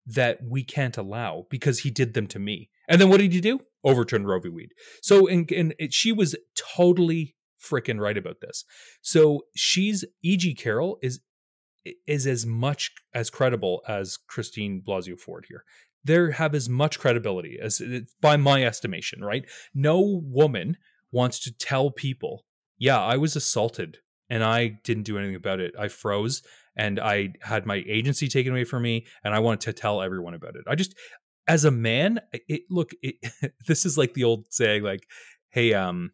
that 0.06 0.40
we 0.44 0.64
can't 0.64 0.98
allow 0.98 1.46
because 1.50 1.80
he 1.80 1.90
did 1.90 2.14
them 2.14 2.28
to 2.28 2.40
me. 2.40 2.70
And 2.90 3.00
then 3.00 3.10
what 3.10 3.20
did 3.20 3.32
he 3.32 3.42
do? 3.42 3.62
Overturn 3.84 4.26
Roe 4.26 4.40
v. 4.40 4.50
Wade. 4.50 4.74
So 5.02 5.28
and, 5.28 5.50
and 5.52 5.74
it, 5.80 5.94
she 5.94 6.12
was 6.12 6.36
totally 6.76 7.37
freaking 7.68 8.00
right 8.00 8.18
about 8.18 8.42
this. 8.42 8.64
So 9.02 9.44
she's 9.56 10.06
E.G. 10.24 10.56
Carroll 10.56 10.98
is 11.02 11.22
is 12.06 12.28
as 12.28 12.46
much 12.46 12.92
as 13.14 13.30
credible 13.30 13.82
as 13.88 14.18
Christine 14.18 14.84
Blasey 14.86 15.18
Ford 15.20 15.46
here. 15.48 15.64
They 16.04 16.32
have 16.34 16.56
as 16.56 16.70
much 16.70 17.00
credibility 17.00 17.58
as 17.62 17.82
by 18.22 18.38
my 18.38 18.64
estimation, 18.64 19.24
right? 19.24 19.46
No 19.74 20.22
woman 20.24 20.78
wants 21.12 21.40
to 21.42 21.58
tell 21.58 21.92
people, 21.92 22.46
yeah, 22.78 23.02
I 23.02 23.18
was 23.18 23.36
assaulted 23.36 23.98
and 24.30 24.44
I 24.44 24.80
didn't 24.84 25.04
do 25.04 25.18
anything 25.18 25.36
about 25.36 25.60
it. 25.60 25.74
I 25.78 25.88
froze 25.88 26.44
and 26.76 27.00
I 27.00 27.34
had 27.42 27.66
my 27.66 27.84
agency 27.88 28.28
taken 28.28 28.52
away 28.52 28.64
from 28.64 28.84
me 28.84 29.06
and 29.24 29.34
I 29.34 29.40
wanted 29.40 29.62
to 29.62 29.74
tell 29.74 30.02
everyone 30.02 30.34
about 30.34 30.56
it. 30.56 30.64
I 30.68 30.76
just 30.76 30.96
as 31.48 31.64
a 31.64 31.72
man, 31.72 32.20
it 32.34 32.64
look 32.70 32.92
it, 33.02 33.16
this 33.68 33.86
is 33.86 33.98
like 33.98 34.14
the 34.14 34.24
old 34.24 34.48
saying 34.50 34.84
like 34.84 35.08
hey 35.50 35.74
um 35.74 36.12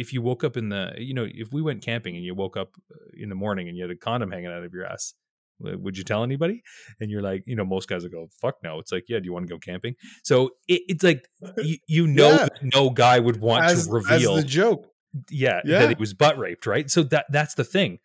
if 0.00 0.12
you 0.14 0.20
woke 0.22 0.42
up 0.48 0.56
in 0.56 0.66
the 0.74 0.84
you 0.98 1.14
know 1.14 1.26
if 1.42 1.48
we 1.52 1.60
went 1.68 1.80
camping 1.90 2.14
and 2.16 2.24
you 2.24 2.34
woke 2.34 2.56
up 2.62 2.70
uh, 2.92 2.96
in 3.22 3.28
the 3.28 3.34
morning 3.44 3.68
and 3.68 3.76
you 3.76 3.82
had 3.84 3.90
a 3.90 3.96
condom 3.96 4.30
hanging 4.30 4.52
out 4.56 4.64
of 4.64 4.72
your 4.72 4.86
ass 4.92 5.14
would 5.62 5.96
you 5.98 6.04
tell 6.04 6.22
anybody 6.24 6.62
and 7.00 7.10
you're 7.10 7.20
like 7.30 7.42
you 7.46 7.54
know 7.54 7.66
most 7.66 7.86
guys 7.88 8.02
would 8.02 8.12
go 8.12 8.28
fuck 8.40 8.56
no 8.64 8.78
it's 8.78 8.92
like 8.92 9.04
yeah 9.08 9.18
do 9.18 9.26
you 9.26 9.32
want 9.34 9.46
to 9.46 9.52
go 9.54 9.58
camping 9.58 9.94
so 10.24 10.36
it, 10.66 10.80
it's 10.88 11.04
like 11.04 11.22
you, 11.58 11.76
you 11.86 12.06
know 12.06 12.30
Yeah. 12.30 12.36
that 12.44 12.52
no 12.74 12.88
guy 12.90 13.18
would 13.20 13.40
want 13.40 13.64
As, 13.66 13.86
to 13.86 13.92
reveal 13.92 14.36
as 14.36 14.42
the 14.42 14.48
joke. 14.48 14.86
yeah, 15.30 15.60
Yeah. 15.64 15.80
that 15.80 15.88
he 15.90 15.96
was 15.98 16.14
butt 16.14 16.38
raped, 16.38 16.64
right? 16.66 16.90
So 16.90 17.02
that 17.14 17.26
that's 17.30 17.54
the 17.54 17.64
thing. 17.64 17.98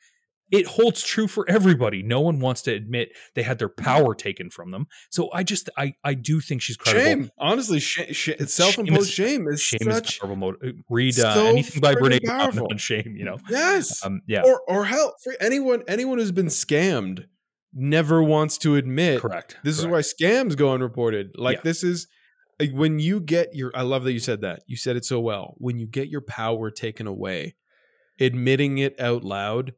It 0.51 0.67
holds 0.67 1.01
true 1.03 1.27
for 1.27 1.43
everybody. 1.49 2.03
No 2.03 2.21
one 2.21 2.39
wants 2.39 2.61
to 2.63 2.71
admit 2.73 3.09
they 3.33 3.41
had 3.41 3.57
their 3.57 3.67
power 3.69 4.13
taken 4.13 4.49
from 4.51 4.69
them. 4.71 4.85
So 5.09 5.29
I 5.33 5.41
just 5.43 5.69
I 5.77 5.93
I 6.03 6.13
do 6.13 6.39
think 6.39 6.61
she's 6.61 6.77
credible. 6.77 7.03
Shame, 7.03 7.31
honestly, 7.39 7.79
sh- 7.79 8.11
sh- 8.11 8.29
self-imposed 8.45 9.11
shame 9.11 9.47
is 9.47 9.59
Shame 9.61 9.79
such 9.91 10.13
is 10.13 10.19
powerful. 10.19 10.35
Mo- 10.35 10.55
read 10.89 11.19
uh, 11.19 11.33
so 11.33 11.45
anything 11.47 11.81
by 11.81 11.95
Brene 11.95 12.19
friggin' 12.19 12.25
Brown 12.25 12.39
powerful. 12.39 12.67
on 12.69 12.77
shame. 12.77 13.15
You 13.17 13.25
know, 13.25 13.37
yes. 13.49 14.05
um, 14.05 14.21
yeah, 14.27 14.43
Or 14.45 14.61
or 14.67 14.85
hell, 14.85 15.15
for 15.23 15.33
anyone 15.41 15.81
anyone 15.87 16.19
who's 16.19 16.31
been 16.31 16.47
scammed 16.47 17.25
never 17.73 18.21
wants 18.23 18.57
to 18.59 18.75
admit 18.75 19.21
correct. 19.21 19.57
This 19.63 19.81
correct. 19.81 20.05
is 20.05 20.19
why 20.19 20.25
scams 20.27 20.55
go 20.55 20.73
unreported. 20.73 21.31
Like 21.35 21.57
Yeah. 21.57 21.61
this 21.63 21.83
is 21.83 22.07
like, 22.59 22.71
when 22.71 22.99
you 22.99 23.19
get 23.19 23.53
your 23.55 23.71
I 23.75 23.81
love 23.81 24.03
that 24.03 24.13
you 24.13 24.19
said 24.19 24.41
that. 24.41 24.61
You 24.67 24.77
said 24.77 24.95
it 24.95 25.05
so 25.05 25.19
well. 25.19 25.55
When 25.57 25.79
you 25.79 25.87
get 25.87 26.07
your 26.07 26.21
power 26.21 26.69
taken 26.71 27.07
away, 27.07 27.55
admitting 28.19 28.77
it 28.77 28.97
out 28.99 29.23
loud 29.23 29.73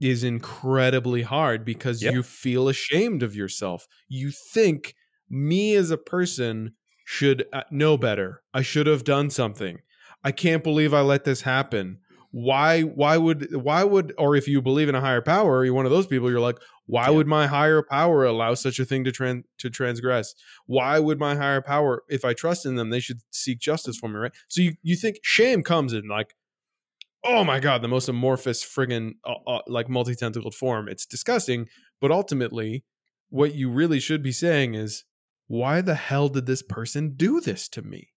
is 0.00 0.24
incredibly 0.24 1.22
hard 1.22 1.64
because 1.64 2.02
Yeah. 2.02 2.12
you 2.12 2.22
feel 2.22 2.68
ashamed 2.68 3.22
of 3.22 3.34
yourself. 3.36 3.86
You 4.08 4.30
think 4.30 4.94
me 5.28 5.74
as 5.74 5.90
a 5.90 5.98
person 5.98 6.74
should 7.04 7.46
uh, 7.52 7.62
know 7.70 7.96
better. 7.96 8.42
I 8.54 8.62
should 8.62 8.86
have 8.86 9.04
done 9.04 9.30
something. 9.30 9.80
I 10.24 10.32
can't 10.32 10.62
believe 10.64 10.92
I 10.94 11.00
let 11.00 11.24
this 11.24 11.42
happen. 11.42 11.98
Why 12.32 12.82
why 12.82 13.16
would 13.16 13.52
why 13.56 13.82
would 13.82 14.14
or 14.16 14.36
if 14.36 14.46
you 14.46 14.62
believe 14.62 14.88
in 14.88 14.94
a 14.94 15.00
higher 15.00 15.20
power, 15.22 15.64
you're 15.64 15.74
one 15.74 15.84
of 15.86 15.90
those 15.90 16.06
people 16.06 16.30
you're 16.30 16.38
like 16.40 16.58
why 16.86 17.08
Yeah. 17.08 17.10
would 17.10 17.26
my 17.26 17.46
higher 17.46 17.82
power 17.82 18.24
allow 18.24 18.54
such 18.54 18.78
a 18.80 18.84
thing 18.84 19.02
to 19.04 19.10
tran- 19.10 19.44
to 19.58 19.70
transgress? 19.70 20.34
Why 20.66 20.98
would 21.00 21.18
my 21.18 21.34
higher 21.34 21.60
power 21.60 22.04
if 22.08 22.24
I 22.24 22.34
trust 22.34 22.66
in 22.66 22.76
them 22.76 22.90
they 22.90 23.00
should 23.00 23.20
seek 23.30 23.58
justice 23.58 23.96
for 23.96 24.08
me, 24.08 24.16
right? 24.16 24.32
So 24.48 24.62
you 24.62 24.74
you 24.82 24.94
think 24.96 25.18
shame 25.22 25.62
comes 25.64 25.92
in 25.92 26.06
like 26.08 26.34
oh 27.24 27.44
my 27.44 27.60
god, 27.60 27.82
the 27.82 27.88
most 27.88 28.08
amorphous 28.08 28.64
friggin' 28.64 29.12
uh, 29.24 29.34
uh, 29.46 29.60
like 29.66 29.88
multi-tentacled 29.88 30.54
form. 30.54 30.88
It's 30.88 31.06
disgusting, 31.06 31.66
but 32.00 32.10
ultimately 32.10 32.84
what 33.28 33.54
you 33.54 33.70
really 33.70 34.00
should 34.00 34.22
be 34.22 34.32
saying 34.32 34.74
is 34.74 35.04
why 35.46 35.80
the 35.80 35.94
hell 35.94 36.28
did 36.28 36.46
this 36.46 36.62
person 36.62 37.14
do 37.16 37.40
this 37.40 37.68
to 37.70 37.82
me? 37.82 38.08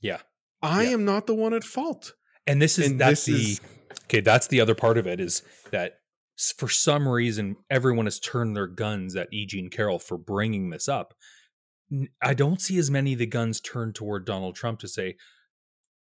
Yeah. 0.00 0.18
I 0.62 0.84
Yeah. 0.84 0.90
am 0.90 1.04
not 1.04 1.26
the 1.26 1.34
one 1.34 1.54
at 1.54 1.64
fault. 1.64 2.14
and 2.46 2.60
this 2.62 2.78
is 2.78 2.90
and 2.90 3.00
that's 3.00 3.24
this 3.26 3.34
the 3.36 3.52
is- 3.52 3.60
okay. 4.04 4.20
That's 4.20 4.46
the 4.48 4.60
other 4.60 4.74
part 4.74 4.98
of 4.98 5.06
it 5.06 5.20
is 5.20 5.42
that 5.70 6.00
for 6.56 6.68
some 6.68 7.06
reason 7.08 7.56
everyone 7.70 8.06
has 8.06 8.18
turned 8.20 8.56
their 8.56 8.66
guns 8.66 9.16
at 9.16 9.28
E. 9.32 9.44
Jean 9.46 9.68
Carroll 9.70 9.98
for 9.98 10.16
bringing 10.18 10.70
this 10.70 10.88
up. 10.88 11.14
I 12.22 12.34
don't 12.34 12.60
see 12.60 12.76
as 12.78 12.90
many 12.90 13.14
of 13.14 13.18
the 13.18 13.26
guns 13.26 13.60
turned 13.60 13.94
toward 13.94 14.24
Donald 14.26 14.54
Trump 14.54 14.78
to 14.80 14.88
say 14.88 15.16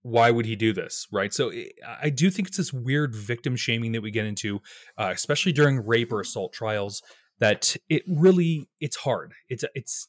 why 0.01 0.31
would 0.31 0.45
he 0.45 0.55
do 0.55 0.73
this, 0.73 1.07
right? 1.11 1.33
So 1.33 1.51
I- 1.51 1.71
I 2.03 2.09
do 2.09 2.29
think 2.29 2.47
it's 2.47 2.57
this 2.57 2.73
weird 2.73 3.15
victim 3.15 3.55
shaming 3.55 3.91
that 3.93 4.01
we 4.01 4.11
get 4.11 4.25
into, 4.25 4.61
uh, 4.97 5.11
especially 5.13 5.51
during 5.51 5.85
rape 5.85 6.11
or 6.11 6.21
assault 6.21 6.53
trials. 6.53 7.01
That 7.39 7.75
it 7.87 8.01
really 8.07 8.67
it's 8.79 8.95
hard. 8.97 9.33
It's 9.47 9.63
it's 9.75 10.07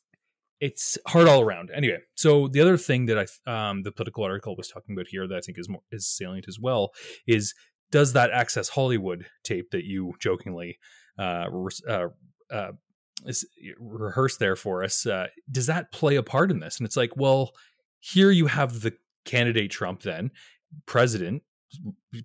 it's 0.60 0.98
hard 1.06 1.28
all 1.28 1.42
around. 1.42 1.70
Anyway, 1.74 1.98
so 2.14 2.48
the 2.48 2.60
other 2.60 2.78
thing 2.78 3.06
that 3.06 3.18
I 3.18 3.70
um 3.70 3.82
the 3.82 3.92
Politico 3.92 4.22
article 4.22 4.56
was 4.56 4.68
talking 4.68 4.94
about 4.94 5.08
here 5.08 5.26
that 5.28 5.36
I 5.36 5.40
think 5.40 5.58
is 5.58 5.68
more 5.68 5.82
is 5.90 6.08
salient 6.08 6.46
as 6.48 6.58
well 6.58 6.92
is 7.26 7.54
does 7.90 8.12
that 8.14 8.30
Access 8.30 8.70
Hollywood 8.70 9.26
tape 9.44 9.70
that 9.70 9.84
you 9.84 10.14
jokingly 10.20 10.78
uh, 11.18 11.46
uh, 11.88 12.08
uh 12.50 12.72
rehearsed 13.80 14.38
there 14.38 14.56
for 14.56 14.84
us 14.84 15.04
uh, 15.06 15.26
does 15.50 15.66
that 15.66 15.90
play 15.92 16.16
a 16.16 16.22
part 16.22 16.50
in 16.50 16.60
this? 16.60 16.78
And 16.78 16.86
it's 16.86 16.96
like, 16.96 17.16
well, 17.16 17.52
here 17.98 18.30
you 18.30 18.46
have 18.46 18.80
the 18.80 18.94
candidate 19.28 19.70
Trump 19.70 20.02
then 20.02 20.30
president 20.86 21.42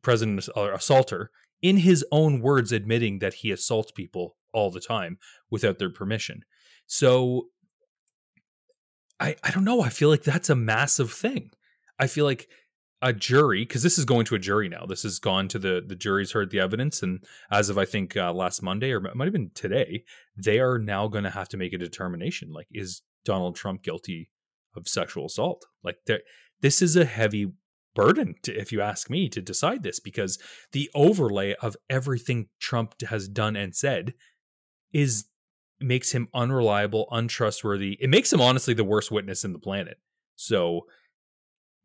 president 0.02 0.48
assaulter 0.56 1.30
in 1.62 1.78
his 1.78 2.06
own 2.12 2.42
words 2.42 2.72
admitting 2.72 3.20
that 3.20 3.36
he 3.36 3.52
assaults 3.52 3.92
people 3.92 4.38
all 4.54 4.72
the 4.72 4.80
time 4.80 5.18
without 5.50 5.80
their 5.80 5.90
permission. 5.90 6.44
So 6.88 7.48
I 9.20 9.36
I 9.44 9.52
don't 9.52 9.66
know. 9.66 9.82
I 9.82 9.90
feel 9.90 10.10
like 10.10 10.24
that's 10.24 10.50
a 10.50 10.56
massive 10.56 11.12
thing. 11.12 11.52
I 12.00 12.08
feel 12.08 12.26
like 12.26 12.48
a 13.02 13.12
jury 13.12 13.66
because 13.66 13.84
this 13.84 13.98
is 13.98 14.06
going 14.06 14.26
to 14.26 14.36
a 14.36 14.40
jury 14.40 14.70
now. 14.70 14.86
This 14.86 15.04
has 15.04 15.20
gone 15.20 15.48
to 15.50 15.60
the 15.60 15.84
the 15.86 15.96
jury's 15.96 16.32
heard 16.32 16.52
the 16.52 16.60
evidence, 16.60 17.04
and 17.04 17.24
as 17.52 17.70
of 17.70 17.78
I 17.78 17.86
think 17.86 18.16
uh, 18.16 18.34
last 18.34 18.64
Monday 18.64 18.92
or 18.92 19.06
it 19.06 19.16
might 19.16 19.26
have 19.26 19.34
been 19.34 19.52
today, 19.54 20.06
they 20.38 20.60
are 20.60 20.80
now 20.80 21.08
going 21.08 21.26
to 21.26 21.30
have 21.30 21.50
to 21.50 21.58
make 21.58 21.74
a 21.74 21.78
determination. 21.78 22.54
Like, 22.54 22.68
is 22.72 23.02
Donald 23.26 23.56
Trump 23.56 23.84
guilty 23.84 24.30
of 24.76 24.88
sexual 24.88 25.26
assault? 25.26 25.66
Like, 25.84 25.98
this 26.64 26.82
is 26.82 26.96
a 26.96 27.06
heavy 27.06 27.52
burden, 27.94 28.34
to, 28.42 28.52
if 28.60 28.72
you 28.72 28.82
ask 28.82 29.10
me, 29.10 29.30
to 29.30 29.42
decide 29.42 29.84
this 29.84 30.00
because 30.00 30.40
the 30.72 30.90
overlay 30.96 31.54
of 31.62 31.78
everything 31.90 32.48
Trump 32.60 33.00
has 33.02 33.28
done 33.28 33.56
and 33.56 33.76
said 33.76 34.16
is 34.92 35.26
makes 35.80 36.12
him 36.12 36.28
unreliable, 36.34 37.08
untrustworthy. 37.12 37.98
It 38.02 38.10
makes 38.10 38.34
him 38.34 38.42
honestly 38.42 38.74
the 38.74 38.84
worst 38.84 39.12
witness 39.12 39.44
in 39.44 39.54
the 39.54 39.60
planet. 39.60 39.98
So, 40.36 40.88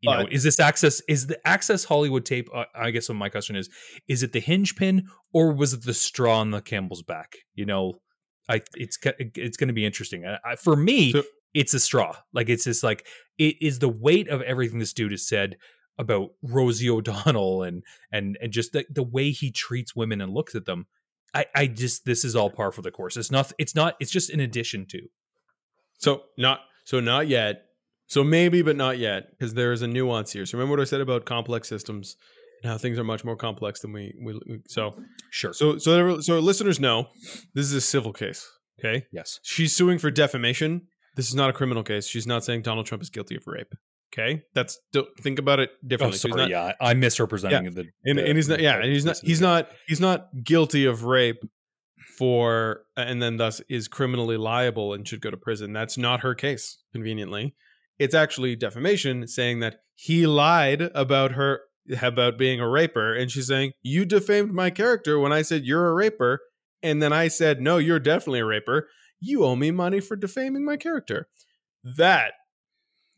you 0.01 0.09
know, 0.09 0.27
is 0.31 0.43
this 0.43 0.59
access? 0.59 1.01
Is 1.07 1.27
the 1.27 1.45
access 1.45 1.83
Hollywood 1.83 2.25
tape? 2.25 2.49
Uh, 2.55 2.63
I 2.73 2.89
guess 2.91 3.09
what 3.09 3.15
my 3.15 3.29
question 3.29 3.55
is: 3.55 3.69
Is 4.07 4.23
it 4.23 4.31
the 4.31 4.39
hinge 4.39 4.75
pin, 4.77 5.07
or 5.33 5.51
was 5.51 5.73
it 5.73 5.83
the 5.83 5.93
straw 5.93 6.39
on 6.39 6.51
the 6.51 6.61
Campbell's 6.61 7.03
back? 7.03 7.35
You 7.53 7.65
know, 7.65 7.99
I 8.47 8.61
it's 8.75 8.97
it's 9.17 9.57
going 9.57 9.67
to 9.67 9.73
be 9.73 9.85
interesting. 9.85 10.25
I, 10.25 10.39
I, 10.51 10.55
for 10.55 10.75
me, 10.75 11.11
So- 11.11 11.23
it's 11.53 11.73
a 11.73 11.79
straw. 11.79 12.15
Like 12.33 12.49
it's 12.49 12.65
just 12.65 12.83
like 12.83 13.05
it 13.37 13.55
is 13.61 13.79
the 13.79 13.89
weight 13.89 14.29
of 14.29 14.41
everything 14.41 14.79
this 14.79 14.93
dude 14.93 15.11
has 15.11 15.27
said 15.27 15.57
about 15.97 16.29
Rosie 16.41 16.89
O'Donnell 16.89 17.63
and 17.63 17.83
and 18.11 18.37
and 18.41 18.51
just 18.51 18.71
the, 18.73 18.85
the 18.89 19.03
way 19.03 19.31
he 19.31 19.51
treats 19.51 19.95
women 19.95 20.21
and 20.21 20.33
looks 20.33 20.55
at 20.55 20.65
them. 20.65 20.87
I, 21.33 21.45
I 21.55 21.67
just 21.67 22.05
this 22.05 22.23
is 22.25 22.35
all 22.35 22.49
par 22.49 22.71
for 22.71 22.81
the 22.81 22.91
course. 22.91 23.17
It's 23.17 23.31
not. 23.31 23.51
It's 23.59 23.75
not. 23.75 23.95
It's 23.99 24.11
just 24.11 24.29
in 24.29 24.39
addition 24.39 24.85
to. 24.87 25.01
So 25.99 26.23
not 26.37 26.61
so 26.85 26.99
not 26.99 27.27
yet. 27.27 27.65
So 28.07 28.23
maybe, 28.23 28.63
but 28.63 28.75
not 28.75 28.97
yet, 28.97 29.29
because 29.29 29.53
there 29.53 29.71
is 29.71 29.83
a 29.83 29.87
nuance 29.87 30.33
here. 30.33 30.43
So 30.47 30.57
remember 30.57 30.77
what 30.77 30.81
I 30.81 30.85
said 30.85 31.01
about 31.01 31.25
complex 31.25 31.69
systems 31.69 32.15
and 32.63 32.71
how 32.71 32.77
things 32.79 32.97
are 32.97 33.03
much 33.03 33.23
more 33.23 33.35
complex 33.35 33.81
than 33.81 33.93
we, 33.93 34.15
we, 34.19 34.33
we 34.47 34.61
so 34.67 34.95
Sure. 35.29 35.53
so 35.53 35.77
so 35.77 36.19
so 36.19 36.39
listeners 36.39 36.79
know 36.79 37.09
this 37.53 37.65
is 37.65 37.73
a 37.73 37.81
civil 37.81 38.11
case. 38.11 38.49
Okay, 38.79 39.05
yes. 39.11 39.39
she's 39.43 39.75
suing 39.75 39.99
for 39.99 40.09
defamation. 40.09 40.87
This 41.15 41.27
is 41.27 41.35
not 41.35 41.49
a 41.49 41.53
criminal 41.53 41.83
case. 41.83 42.07
She's 42.07 42.27
not 42.27 42.43
saying 42.45 42.61
Donald 42.61 42.85
Trump 42.85 43.01
is 43.03 43.09
guilty 43.09 43.35
of 43.35 43.45
rape. 43.47 43.73
Okay, 44.13 44.41
that's 44.55 44.79
don't 44.91 45.07
think 45.19 45.37
about 45.37 45.59
it 45.59 45.69
Oh, 45.71 45.87
differently. 45.87 46.17
She's 46.17 46.31
sorry. 46.31 46.41
not- 46.43 46.49
yeah, 46.49 46.73
I'm 46.81 46.99
misrepresenting 46.99 47.71
the, 47.75 47.85
and, 48.05 48.17
the- 48.17 48.25
and 48.27 48.35
he's 48.37 48.49
not 48.49 48.59
yeah 48.59 48.75
and 48.77 48.85
he's 48.91 49.05
not 49.05 49.17
he's 49.23 49.39
not 49.41 49.69
he's 49.87 49.99
not 49.99 50.29
guilty 50.43 50.85
of 50.85 51.03
rape 51.03 51.43
for 52.17 52.81
and 52.97 53.21
then 53.21 53.37
thus 53.37 53.61
is 53.69 53.87
criminally 53.87 54.37
liable 54.37 54.93
and 54.93 55.07
should 55.07 55.21
go 55.21 55.29
to 55.29 55.37
prison 55.37 55.73
that's 55.73 55.97
not 55.97 56.21
her 56.21 56.33
case 56.33 56.79
conveniently 56.91 57.53
it's 57.97 58.15
actually 58.15 58.55
defamation 58.55 59.27
saying 59.27 59.59
that 59.59 59.77
he 59.95 60.25
lied 60.25 60.81
about 60.95 61.33
her 61.33 61.61
about 62.01 62.37
being 62.37 62.59
a 62.59 62.67
raper 62.67 63.13
and 63.13 63.31
she's 63.31 63.47
saying 63.47 63.71
you 63.81 64.05
defamed 64.05 64.51
my 64.53 64.69
character 64.69 65.19
when 65.19 65.31
i 65.31 65.41
said 65.41 65.63
you're 65.65 65.87
a 65.87 65.93
raper 65.93 66.39
and 66.81 67.01
then 67.01 67.13
i 67.13 67.27
said 67.27 67.61
no 67.61 67.77
you're 67.77 67.99
definitely 67.99 68.39
a 68.39 68.45
raper 68.45 68.87
you 69.19 69.43
owe 69.43 69.55
me 69.55 69.71
money 69.71 69.99
for 69.99 70.15
defaming 70.15 70.65
my 70.65 70.77
character. 70.77 71.27
That 71.83 72.33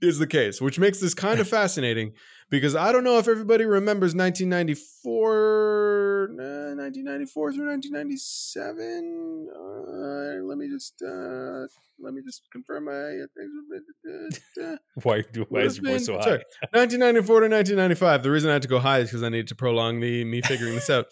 is 0.01 0.17
the 0.17 0.27
case 0.27 0.59
which 0.59 0.79
makes 0.79 0.99
this 0.99 1.13
kind 1.13 1.39
of 1.39 1.47
fascinating 1.49 2.13
because 2.51 2.75
I 2.75 2.91
don't 2.91 3.03
know 3.03 3.17
if 3.17 3.27
everybody 3.27 3.65
remembers 3.65 4.13
1994, 4.13 6.29
uh, 6.31 6.75
1994 6.75 7.53
through 7.53 7.67
1997. 7.67 9.49
Uh, 9.55 10.43
let 10.45 10.57
me 10.57 10.67
just 10.69 11.01
uh, 11.01 11.65
let 11.99 12.13
me 12.13 12.21
just 12.23 12.43
confirm 12.51 12.85
my. 12.85 12.91
Uh, 12.91 14.77
Why, 15.03 15.23
do- 15.31 15.45
why 15.49 15.61
is 15.61 15.77
your 15.77 15.91
voice 15.93 16.05
so 16.05 16.13
high? 16.19 16.29
1994 16.73 17.39
to 17.41 17.47
1995. 17.47 18.23
The 18.23 18.31
reason 18.31 18.49
I 18.49 18.53
had 18.53 18.61
to 18.63 18.67
go 18.67 18.79
high 18.79 18.99
is 18.99 19.09
because 19.09 19.23
I 19.23 19.29
needed 19.29 19.47
to 19.49 19.55
prolong 19.55 19.99
the 19.99 20.23
me 20.25 20.41
figuring 20.45 20.75
this 20.75 20.89
out. 20.89 21.07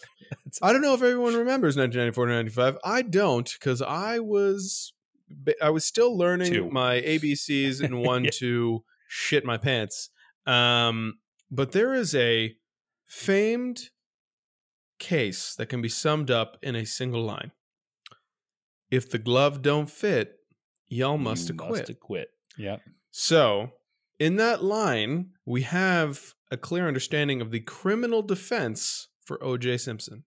I 0.62 0.72
don't 0.72 0.82
know 0.82 0.94
if 0.94 1.02
everyone 1.02 1.34
remembers 1.34 1.76
1994 1.76 2.26
to 2.26 2.32
95. 2.32 2.78
I 2.84 3.02
don't 3.02 3.52
because 3.58 3.82
I 3.82 4.18
was 4.20 4.92
I 5.62 5.70
was 5.70 5.84
still 5.84 6.16
learning 6.16 6.52
Two. 6.52 6.70
my 6.70 7.00
ABCs 7.00 7.80
and 7.82 8.02
one 8.02 8.24
Yeah. 8.24 8.30
to 8.34 8.84
shit 9.08 9.44
my 9.44 9.56
pants. 9.56 10.10
Um, 10.46 11.18
but 11.50 11.72
there 11.72 11.94
is 11.94 12.14
a 12.14 12.54
famed 13.06 13.90
case 14.98 15.54
that 15.56 15.66
can 15.66 15.82
be 15.82 15.88
summed 15.88 16.30
up 16.30 16.56
in 16.62 16.76
a 16.76 16.84
single 16.86 17.22
line. 17.22 17.52
If 18.90 19.10
the 19.10 19.18
glove 19.18 19.62
don't 19.62 19.90
fit, 19.90 20.36
y'all 20.88 21.18
must 21.18 21.48
You 21.48 21.54
acquit. 21.54 21.88
acquit. 21.88 22.28
Yeah. 22.58 22.76
So, 23.10 23.70
in 24.18 24.36
that 24.36 24.62
line, 24.62 25.30
we 25.46 25.62
have 25.62 26.34
a 26.50 26.56
clear 26.56 26.86
understanding 26.86 27.40
of 27.40 27.50
the 27.50 27.60
criminal 27.60 28.22
defense 28.22 29.08
for 29.24 29.38
OJ 29.38 29.80
Simpson, 29.80 30.24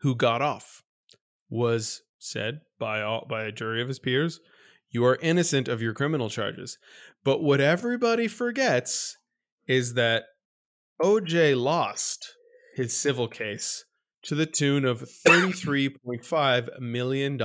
who 0.00 0.14
got 0.14 0.42
off, 0.42 0.82
was 1.48 2.02
said 2.18 2.60
by 2.78 3.02
all 3.02 3.26
by 3.28 3.44
a 3.44 3.52
jury 3.52 3.82
of 3.82 3.88
his 3.88 3.98
peers, 3.98 4.40
you 4.90 5.04
are 5.04 5.18
innocent 5.22 5.68
of 5.68 5.82
your 5.82 5.94
criminal 5.94 6.28
charges. 6.28 6.78
But 7.24 7.42
what 7.42 7.60
everybody 7.60 8.28
forgets 8.28 9.16
is 9.66 9.94
that 9.94 10.24
OJ 11.02 11.60
lost 11.60 12.34
his 12.76 12.96
civil 12.96 13.28
case 13.28 13.84
to 14.24 14.34
the 14.34 14.46
tune 14.46 14.84
of 14.84 15.02
$33.5 15.26 16.80
million 16.80 17.38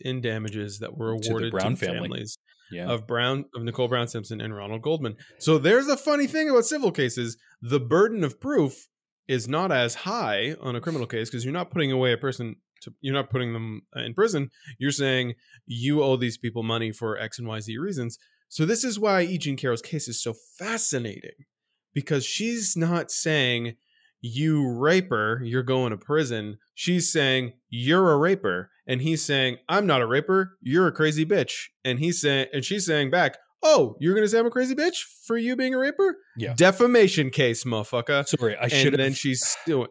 in 0.00 0.20
damages 0.20 0.78
that 0.80 0.96
were 0.96 1.18
To 1.18 1.28
awarded 1.28 1.52
to 1.52 1.58
the 1.70 1.76
family. 1.76 1.96
families 2.08 2.36
Yeah. 2.70 2.88
of 2.88 3.06
Brown 3.06 3.46
of 3.54 3.62
Nicole 3.62 3.88
Brown 3.88 4.06
Simpson 4.08 4.40
and 4.40 4.54
Ronald 4.54 4.82
Goldman. 4.82 5.16
So 5.38 5.58
there's 5.58 5.88
a 5.88 5.96
funny 5.96 6.26
thing 6.26 6.48
about 6.50 6.64
civil 6.66 6.92
cases. 6.92 7.36
The 7.62 7.80
burden 7.80 8.22
of 8.24 8.40
proof 8.40 8.86
is 9.28 9.48
not 9.48 9.72
as 9.72 9.94
high 9.94 10.56
on 10.60 10.76
a 10.76 10.80
criminal 10.80 11.06
case 11.06 11.30
because 11.30 11.44
you're 11.44 11.54
not 11.54 11.70
putting 11.70 11.92
away 11.92 12.12
a 12.12 12.18
person 12.18 12.56
to 12.82 12.92
you're 13.00 13.14
not 13.14 13.30
putting 13.30 13.52
them 13.52 13.82
uh, 13.96 14.00
in 14.00 14.14
prison. 14.14 14.50
You're 14.78 14.90
saying 14.90 15.34
you 15.66 16.02
owe 16.02 16.16
these 16.16 16.38
people 16.38 16.62
money 16.62 16.92
for 16.92 17.18
X 17.18 17.38
and 17.38 17.46
Y 17.48 17.60
Z 17.60 17.76
reasons. 17.78 18.18
So 18.50 18.66
this 18.66 18.82
is 18.82 18.98
why 18.98 19.22
E. 19.22 19.38
Jean 19.38 19.56
Carroll's 19.56 19.80
case 19.80 20.08
is 20.08 20.20
so 20.20 20.34
fascinating 20.58 21.46
because 21.94 22.26
she's 22.26 22.76
not 22.76 23.10
saying 23.10 23.76
you 24.20 24.68
raper, 24.68 25.40
you're 25.44 25.62
going 25.62 25.90
to 25.90 25.96
prison. 25.96 26.58
She's 26.74 27.12
saying 27.12 27.52
you're 27.68 28.10
a 28.10 28.18
raper, 28.18 28.70
and 28.88 29.00
he's 29.00 29.24
saying 29.24 29.58
I'm 29.68 29.86
not 29.86 30.02
a 30.02 30.06
raper. 30.06 30.58
You're 30.60 30.88
a 30.88 30.92
crazy 30.92 31.24
bitch, 31.24 31.66
and 31.84 32.00
he's 32.00 32.20
saying, 32.20 32.48
and 32.52 32.64
she's 32.64 32.84
saying 32.84 33.10
back, 33.10 33.38
oh, 33.62 33.96
you're 34.00 34.16
gonna 34.16 34.26
say 34.26 34.40
I'm 34.40 34.46
a 34.46 34.50
crazy 34.50 34.74
bitch 34.74 35.04
for 35.26 35.38
you 35.38 35.54
being 35.54 35.72
a 35.72 35.78
raper? 35.78 36.16
Yeah. 36.36 36.54
defamation 36.54 37.30
case, 37.30 37.62
motherfucker. 37.62 38.26
Sorry, 38.26 38.56
I 38.56 38.66
should. 38.66 38.94
and 38.94 39.02
then 39.02 39.12
she's 39.14 39.56
doing. 39.64 39.88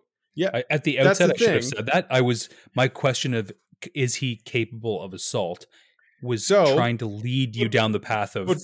I, 0.54 0.64
at 0.70 0.84
the 0.84 1.00
outset, 1.00 1.30
the 1.30 1.34
I 1.34 1.38
should 1.38 1.50
have 1.50 1.66
said 1.66 1.86
that. 1.88 2.08
I 2.10 2.22
was 2.22 2.50
my 2.76 2.88
question 2.90 3.34
of 3.34 3.52
is 3.96 4.16
he 4.16 4.36
capable 4.36 5.02
of 5.02 5.14
assault 5.14 5.66
was 6.22 6.46
So- 6.46 6.76
trying 6.76 6.98
to 7.00 7.06
lead 7.06 7.56
you 7.56 7.66
but- 7.66 7.72
down 7.72 7.92
the 7.92 8.00
path 8.00 8.36
of 8.36 8.48
But 8.48 8.58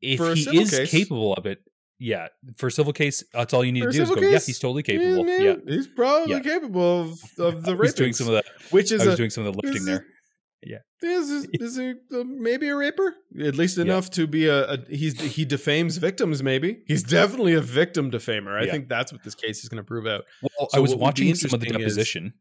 if 0.00 0.20
he 0.36 0.60
is 0.60 0.70
case- 0.70 0.90
capable 0.90 1.34
of 1.34 1.46
it. 1.46 1.58
Yeah, 2.00 2.26
for 2.56 2.70
civil 2.70 2.92
case, 2.92 3.22
that's 3.32 3.54
all 3.54 3.64
you 3.64 3.70
need 3.72 3.82
to 3.84 3.90
do 3.92 4.02
is 4.02 4.10
go. 4.10 4.20
Yeah, 4.20 4.38
he's 4.40 4.58
totally 4.58 4.82
yeah, 4.86 4.98
capable. 4.98 5.24
man, 5.24 5.40
Yeah, 5.42 5.54
he's 5.66 5.86
probably 5.86 6.32
Yeah. 6.34 6.40
capable 6.40 7.00
of, 7.02 7.10
of 7.38 7.62
the 7.62 7.70
I 7.72 7.74
was 7.74 7.94
doing 7.94 8.12
some 8.12 8.26
of 8.26 8.34
that. 8.34 8.44
which 8.70 8.90
is 8.90 9.02
I 9.02 9.06
was 9.06 9.14
a, 9.14 9.16
doing 9.16 9.30
some 9.30 9.46
of 9.46 9.54
the 9.54 9.62
lifting 9.62 9.84
there. 9.84 9.98
a- 9.98 10.68
Yeah. 10.68 10.78
Is 11.02 11.30
is, 11.30 11.46
is 11.52 11.76
he 11.76 11.90
uh, 12.12 12.24
maybe 12.24 12.68
a 12.68 12.74
raper? 12.76 13.14
At 13.40 13.54
least 13.54 13.76
Yeah. 13.78 13.84
enough 13.84 14.10
to 14.10 14.26
be 14.26 14.46
a, 14.48 14.64
a 14.72 14.78
he's 14.90 15.18
he 15.20 15.44
defames 15.44 15.96
victims. 15.98 16.42
Maybe 16.42 16.82
he's 16.88 17.04
definitely 17.04 17.54
a 17.54 17.60
victim 17.60 18.10
defamer. 18.10 18.58
I 18.58 18.64
Yeah. 18.64 18.72
think 18.72 18.88
that's 18.88 19.12
what 19.12 19.22
this 19.22 19.36
case 19.36 19.62
is 19.62 19.68
going 19.68 19.82
to 19.82 19.86
prove 19.86 20.06
out. 20.06 20.24
Well, 20.42 20.68
So 20.70 20.76
I 20.76 20.80
was 20.80 20.90
what 20.90 20.96
would 20.96 21.00
be 21.16 21.28
watching 21.30 21.34
some 21.36 21.54
of 21.54 21.60
the 21.60 21.66
interesting 21.68 21.86
is- 21.86 21.94
deposition, 21.94 22.32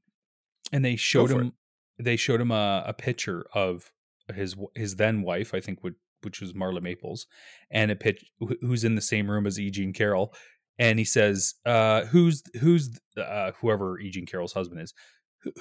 and 0.71 0.83
they 0.83 0.95
showed 0.95 1.29
him. 1.29 1.53
They 1.99 2.15
showed 2.15 2.41
him 2.41 2.49
a, 2.51 2.83
a 2.87 2.93
picture 2.93 3.45
of 3.53 3.91
his 4.33 4.55
his 4.75 4.95
then 4.95 5.21
wife, 5.21 5.53
I 5.53 5.59
think, 5.59 5.83
would 5.83 5.95
which 6.21 6.41
was 6.41 6.53
Marla 6.53 6.81
Maples, 6.81 7.27
and 7.69 7.91
a 7.91 7.95
pitch 7.95 8.23
who's 8.61 8.83
in 8.83 8.95
the 8.95 9.01
same 9.01 9.29
room 9.29 9.45
as 9.45 9.59
E. 9.59 9.69
Jean 9.69 9.93
Carroll, 9.93 10.33
and 10.79 10.99
he 10.99 11.05
says, 11.05 11.55
uh, 11.65 12.05
"Who's 12.05 12.43
who's 12.59 12.99
uh, 13.17 13.51
whoever 13.59 13.99
E. 13.99 14.09
Jean 14.09 14.25
Carroll's 14.25 14.53
husband 14.53 14.81
is? 14.81 14.93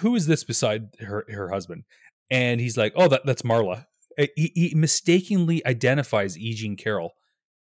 Who, 0.01 0.14
is 0.14 0.26
this 0.26 0.44
beside 0.44 0.89
her 1.01 1.24
her 1.28 1.51
husband?" 1.51 1.84
And 2.30 2.60
he's 2.60 2.76
like, 2.76 2.93
"Oh, 2.97 3.09
that 3.09 3.22
that's 3.24 3.43
Marla." 3.43 3.86
Uh, 4.18 4.26
He, 4.36 4.52
he 4.55 4.74
mistakenly 4.74 5.64
identifies 5.66 6.39
E. 6.39 6.55
Jean 6.55 6.76
Carroll 6.76 7.12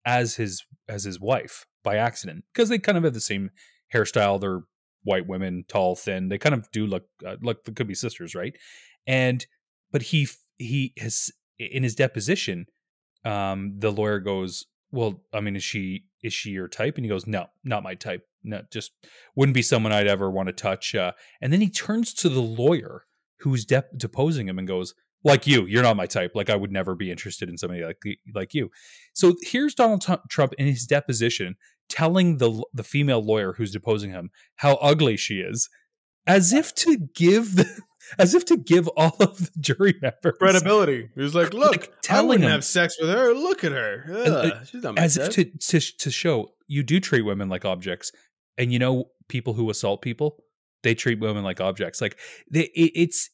as 0.06 0.36
his 0.36 0.64
as 0.88 1.04
his 1.04 1.20
wife 1.20 1.66
by 1.84 1.98
accident 1.98 2.46
because 2.54 2.70
they 2.70 2.80
kind 2.80 2.98
of 2.98 3.04
have 3.04 3.14
the 3.14 3.22
same 3.22 3.52
hairstyle. 3.94 4.40
They're 4.40 4.62
white 5.04 5.28
women, 5.28 5.66
tall, 5.68 5.96
thin. 5.96 6.30
They 6.30 6.38
kind 6.38 6.56
of 6.56 6.70
do 6.72 6.86
look 6.86 7.04
uh, 7.26 7.38
look. 7.42 7.64
Could 7.76 7.88
be 7.88 7.96
sisters, 7.96 8.36
right? 8.36 8.54
And 9.06 9.46
but 9.92 10.02
he 10.02 10.28
he 10.58 10.94
has 10.98 11.32
in 11.60 11.84
his 11.84 11.96
deposition, 11.96 12.68
um, 13.26 13.76
the 13.78 13.92
lawyer 13.92 14.20
goes, 14.20 14.66
"Well, 14.92 15.24
I 15.34 15.42
mean, 15.42 15.56
is 15.56 15.64
she 15.64 16.06
is 16.24 16.34
she 16.34 16.52
your 16.52 16.68
type?" 16.68 16.96
And 16.96 17.06
he 17.06 17.10
goes, 17.10 17.28
"No, 17.28 17.48
not 17.64 17.84
my 17.84 17.96
type. 17.96 18.28
No, 18.44 18.62
just 18.72 18.92
wouldn't 19.36 19.56
be 19.56 19.62
someone 19.62 19.92
I'd 19.92 20.08
ever 20.08 20.30
want 20.30 20.48
to 20.48 20.54
touch." 20.54 20.96
Uh, 20.96 21.14
and 21.42 21.52
then 21.52 21.62
he 21.62 21.70
turns 21.70 22.14
to 22.16 22.30
the 22.30 22.42
lawyer 22.42 23.06
who's 23.40 23.66
de- 23.66 23.84
deposing 23.96 24.48
him 24.48 24.60
and 24.60 24.68
goes, 24.68 24.94
"Like 25.24 25.48
you, 25.48 25.66
you're 25.66 25.84
not 25.84 25.98
my 25.98 26.06
type. 26.06 26.32
Like 26.36 26.50
I 26.50 26.56
would 26.56 26.72
never 26.72 26.96
be 26.96 27.12
interested 27.12 27.50
in 27.50 27.58
somebody 27.58 27.84
like 27.84 28.02
like 28.34 28.54
you." 28.54 28.72
So 29.14 29.36
here's 29.42 29.76
Donald 29.76 30.06
Trump 30.30 30.54
in 30.58 30.68
his 30.68 30.86
deposition 30.86 31.56
telling 31.90 32.38
the 32.38 32.64
the 32.74 32.84
female 32.84 33.22
lawyer 33.22 33.54
who's 33.54 33.72
deposing 33.72 34.12
him 34.12 34.30
how 34.58 34.76
ugly 34.76 35.18
she 35.18 35.40
is, 35.40 35.70
as 36.26 36.54
if 36.54 36.74
to 36.76 36.98
give 37.16 37.56
the, 37.56 37.82
as 38.18 38.34
if 38.36 38.46
to 38.46 38.58
give 38.58 38.88
all 38.98 39.16
of 39.20 39.38
the 39.38 39.60
jury 39.60 39.96
members 40.02 40.38
Credibility. 40.40 41.10
He 41.16 41.22
was 41.22 41.36
like, 41.36 41.54
Like, 41.54 41.72
"Look, 41.72 41.84
I 41.88 41.92
telling 42.02 42.28
wouldn't 42.30 42.46
him- 42.46 42.52
have 42.52 42.66
sex 42.66 42.98
with 43.00 43.10
her. 43.10 43.34
Look 43.34 43.64
at 43.64 43.72
her. 43.72 44.06
Ugh, 44.26 44.66
she's 44.66 44.84
not 44.84 44.98
as 44.98 45.18
if 45.18 45.30
to, 45.32 45.46
to 45.46 45.80
to 45.80 46.12
show 46.12 46.50
you 46.68 46.84
do 46.84 47.00
treat 47.00 47.22
women 47.24 47.50
like 47.50 47.66
objects, 47.66 48.12
and 48.58 48.72
you 48.72 48.80
know 48.80 49.06
people 49.28 49.54
who 49.54 49.70
assault 49.70 50.02
people, 50.02 50.44
they 50.84 50.96
treat 50.96 51.20
women 51.20 51.44
like 51.44 51.60
objects. 51.62 52.02
Like 52.02 52.18
they, 52.50 52.66
it, 52.76 52.92
it's 52.96 53.30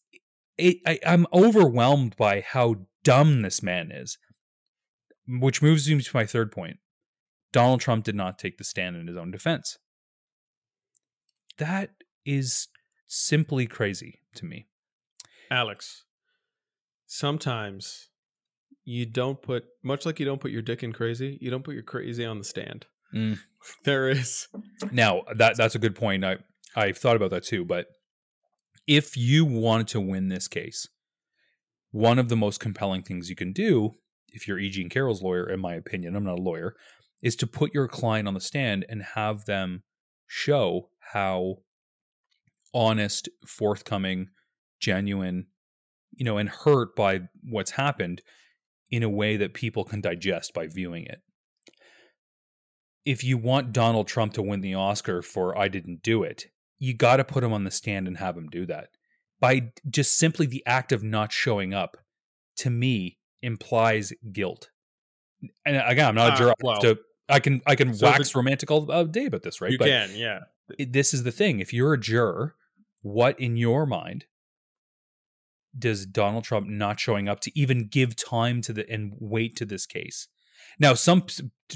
it, 0.58 0.78
I, 0.86 1.00
I'm 1.06 1.26
overwhelmed 1.34 2.16
by 2.18 2.41
how 2.41 2.76
dumb 3.04 3.41
this 3.41 3.62
man 3.64 3.91
is, 3.91 4.18
which 5.28 5.62
moves 5.62 5.90
me 5.90 6.02
to 6.02 6.16
my 6.16 6.26
third 6.26 6.52
point. 6.52 6.78
Donald 7.52 7.82
Trump 7.82 8.04
did 8.04 8.16
not 8.16 8.40
take 8.40 8.58
the 8.58 8.64
stand 8.64 8.95
in 8.95 9.08
his 9.08 9.18
own 9.18 9.30
defense. 9.30 9.78
That 11.58 11.91
is 12.26 12.68
simply 13.07 13.67
crazy 13.67 14.21
to 14.35 14.45
me. 14.45 14.67
Alex, 15.51 16.05
sometimes 17.05 18.09
you 18.85 19.05
don't 19.05 19.41
put 19.41 19.65
much 19.84 20.05
like 20.05 20.19
you 20.19 20.25
don't 20.25 20.41
put 20.41 20.51
your 20.51 20.61
dick 20.61 20.84
in 20.84 20.91
crazy. 20.91 21.38
You 21.41 21.51
don't 21.51 21.63
put 21.63 21.73
your 21.73 21.84
crazy 21.84 22.25
on 22.25 22.38
the 22.38 22.43
stand. 22.43 22.85
Mm. 23.13 23.39
There 23.85 24.09
is 24.09 24.49
Now 24.91 25.21
that 25.38 25.55
that's 25.55 25.75
a 25.75 25.80
good 25.80 25.95
point. 25.95 26.25
I 26.25 26.38
I've 26.75 26.97
thought 26.97 27.15
about 27.15 27.30
that 27.30 27.43
too. 27.43 27.63
But 27.63 27.88
if 28.88 29.15
you 29.15 29.45
wanted 29.45 29.88
to 29.89 30.01
win 30.01 30.27
this 30.27 30.49
case, 30.49 30.88
one 31.91 32.19
of 32.19 32.27
the 32.27 32.35
most 32.35 32.59
compelling 32.59 33.03
things 33.03 33.30
you 33.30 33.35
can 33.35 33.53
do, 33.53 33.91
if 34.34 34.47
you're 34.47 34.59
E. 34.59 34.69
Jean 34.69 34.89
Carroll's 34.89 35.21
lawyer, 35.21 35.49
in 35.49 35.61
my 35.61 35.75
opinion, 35.75 36.15
I'm 36.15 36.25
not 36.25 36.39
a 36.39 36.41
lawyer, 36.41 36.75
is 37.21 37.35
to 37.38 37.47
put 37.47 37.73
your 37.73 37.88
client 37.88 38.27
on 38.27 38.34
the 38.34 38.41
stand 38.41 38.85
and 38.89 39.01
have 39.15 39.45
them 39.45 39.84
show 40.27 40.89
how 41.13 41.59
honest, 42.74 43.30
forthcoming, 43.45 44.30
genuine, 44.80 45.48
you 46.12 46.26
know, 46.26 46.38
and 46.38 46.50
hurt 46.50 46.95
by 46.95 47.22
what's 47.44 47.72
happened 47.72 48.22
in 48.91 49.04
a 49.04 49.10
way 49.10 49.38
that 49.38 49.54
people 49.54 49.84
can 49.84 50.02
digest 50.02 50.54
by 50.54 50.68
viewing 50.68 51.06
it. 51.06 51.22
If 53.06 53.24
you 53.24 53.38
want 53.38 53.74
Donald 53.74 54.08
Trump 54.08 54.34
to 54.34 54.41
win 54.41 54.62
the 54.62 54.76
Oscar 54.76 55.22
for 55.22 55.58
I 55.58 55.68
didn't 55.68 56.04
do 56.04 56.24
it, 56.24 56.48
you 56.80 56.94
got 56.94 57.18
to 57.18 57.24
put 57.24 57.44
him 57.44 57.54
on 57.54 57.64
the 57.64 57.72
stand 57.72 58.08
and 58.08 58.18
have 58.18 58.38
him 58.38 58.50
do 58.50 58.66
that. 58.68 58.90
By 59.40 59.72
just 59.90 60.16
simply 60.18 60.45
the 60.45 60.64
act 60.66 60.91
of 60.91 61.04
not 61.04 61.32
showing 61.32 61.74
up, 61.74 61.98
to 62.58 62.70
me, 62.70 63.18
implies 63.41 64.14
guilt. 64.32 64.70
And 65.66 65.76
again, 65.86 66.08
I'm 66.08 66.16
not 66.16 66.30
a 66.30 66.34
Uh, 66.34 66.38
juror. 66.38 66.54
well, 66.62 66.82
to, 66.82 67.00
I 67.28 67.40
can 67.40 67.62
I 67.66 67.76
can 67.76 67.94
so 67.94 68.06
wax 68.06 68.34
romantic 68.36 68.72
all 68.72 68.90
uh, 68.90 69.04
day 69.04 69.26
about 69.26 69.41
this, 69.41 69.60
right? 69.60 69.72
You 69.72 69.78
but 69.78 69.88
can, 69.88 70.16
yeah. 70.16 70.41
this 70.78 71.14
is 71.14 71.24
the 71.24 71.32
thing. 71.32 71.60
If 71.60 71.74
you're 71.74 71.94
a 71.94 72.00
juror, 72.00 72.56
what 73.03 73.39
in 73.39 73.55
your 73.55 73.85
mind 73.85 74.25
does 75.77 76.05
Donald 76.05 76.43
Trump 76.43 76.67
not 76.67 76.99
showing 76.99 77.27
up 77.27 77.39
to 77.41 77.59
even 77.59 77.88
give 77.88 78.15
time 78.15 78.61
to 78.61 78.73
the 78.73 78.89
and 78.89 79.13
wait 79.19 79.55
to 79.57 79.65
this 79.65 79.85
case? 79.85 80.27
Now, 80.80 80.95
some 80.95 81.25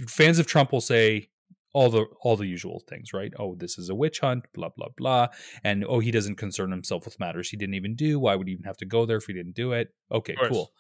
fans 0.08 0.40
of 0.40 0.48
Trump 0.48 0.72
will 0.72 0.82
say 0.82 1.30
all 1.74 1.90
the 1.90 2.06
all 2.22 2.36
the 2.36 2.48
usual 2.48 2.82
things, 2.90 3.14
right? 3.14 3.32
Oh, 3.38 3.56
this 3.56 3.78
is 3.78 3.90
a 3.90 3.96
witch 3.96 4.20
hunt, 4.22 4.46
blah 4.54 4.70
blah 4.76 4.88
blah, 4.96 5.28
and 5.64 5.86
oh, 5.88 6.00
he 6.00 6.12
doesn't 6.12 6.38
concern 6.38 6.72
himself 6.72 7.06
with 7.06 7.20
matters 7.20 7.50
he 7.50 7.58
didn't 7.58 7.76
even 7.76 7.96
do. 7.96 8.20
Why 8.20 8.36
would 8.36 8.48
he 8.48 8.54
even 8.54 8.66
have 8.66 8.78
to 8.78 8.86
go 8.86 9.06
there 9.06 9.18
if 9.18 9.26
he 9.26 9.34
didn't 9.34 9.56
do 9.56 9.74
it? 9.74 9.90
Okay, 10.12 10.36
cool. 10.48 10.72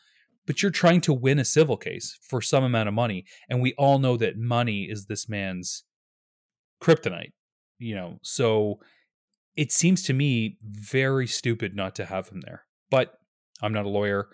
But 0.45 0.63
you're 0.63 0.71
trying 0.71 1.01
to 1.01 1.13
win 1.13 1.39
a 1.39 1.45
civil 1.45 1.75
case 1.75 2.17
for 2.21 2.41
some 2.41 2.63
amount 2.63 2.87
of 2.87 2.95
money, 2.95 3.25
and 3.49 3.61
we 3.61 3.73
all 3.73 3.99
know 3.99 4.15
that 4.17 4.37
money 4.37 4.87
is 4.89 5.05
this 5.05 5.27
man's 5.27 5.83
kryptonite. 6.81 7.33
You 7.79 7.95
know, 7.95 8.19
so 8.23 8.79
it 9.57 9.71
seems 9.71 10.03
to 10.03 10.13
me 10.13 10.57
very 10.61 11.27
stupid 11.27 11.75
not 11.75 11.95
to 11.95 12.05
have 12.05 12.29
him 12.29 12.41
there. 12.41 12.63
But 12.89 13.13
I'm 13.61 13.73
not 13.73 13.85
a 13.85 13.89
lawyer. 13.89 14.29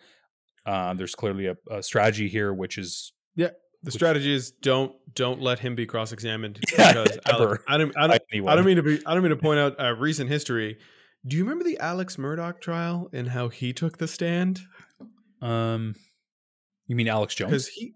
Uh, 0.66 0.94
there's 0.94 1.16
clearly 1.16 1.48
a, 1.48 1.56
a 1.72 1.82
strategy 1.82 2.28
here, 2.28 2.54
which 2.54 2.78
is 2.78 3.14
yeah. 3.36 3.50
The 3.82 3.91
strategy 3.91 4.34
is 4.34 4.52
don't 4.52 4.94
don't 5.14 5.41
let 5.41 5.60
him 5.60 5.76
be 5.76 5.86
cross 5.86 6.12
examined 6.12 6.60
Yeah, 6.78 7.04
because. 7.04 7.18
Alex, 7.26 7.64
I 7.68 7.78
don't 7.78 7.98
I 7.98 8.08
don't, 8.08 8.22
anyone. 8.32 8.54
I 8.54 8.56
don't 8.56 8.66
mean 8.66 8.78
to 8.78 8.84
be 8.84 9.02
I 9.06 9.14
don't 9.14 9.24
mean 9.24 9.32
to 9.32 9.36
point 9.38 9.60
out 9.60 9.80
uh, 9.80 9.95
recent 9.95 10.30
history. 10.30 10.78
Do 11.26 11.38
you 11.38 11.44
remember 11.44 11.64
the 11.64 11.80
Alex 11.80 12.18
Murdaugh 12.18 12.60
trial 12.60 13.10
and 13.14 13.30
how 13.30 13.48
he 13.48 13.74
took 13.74 13.98
the 13.98 14.08
stand? 14.08 14.62
um, 15.41 15.95
you 16.88 16.95
mean 16.95 17.08
Alex 17.08 17.36
Jones? 17.36 17.52
Because 17.52 17.68
he, 17.68 17.94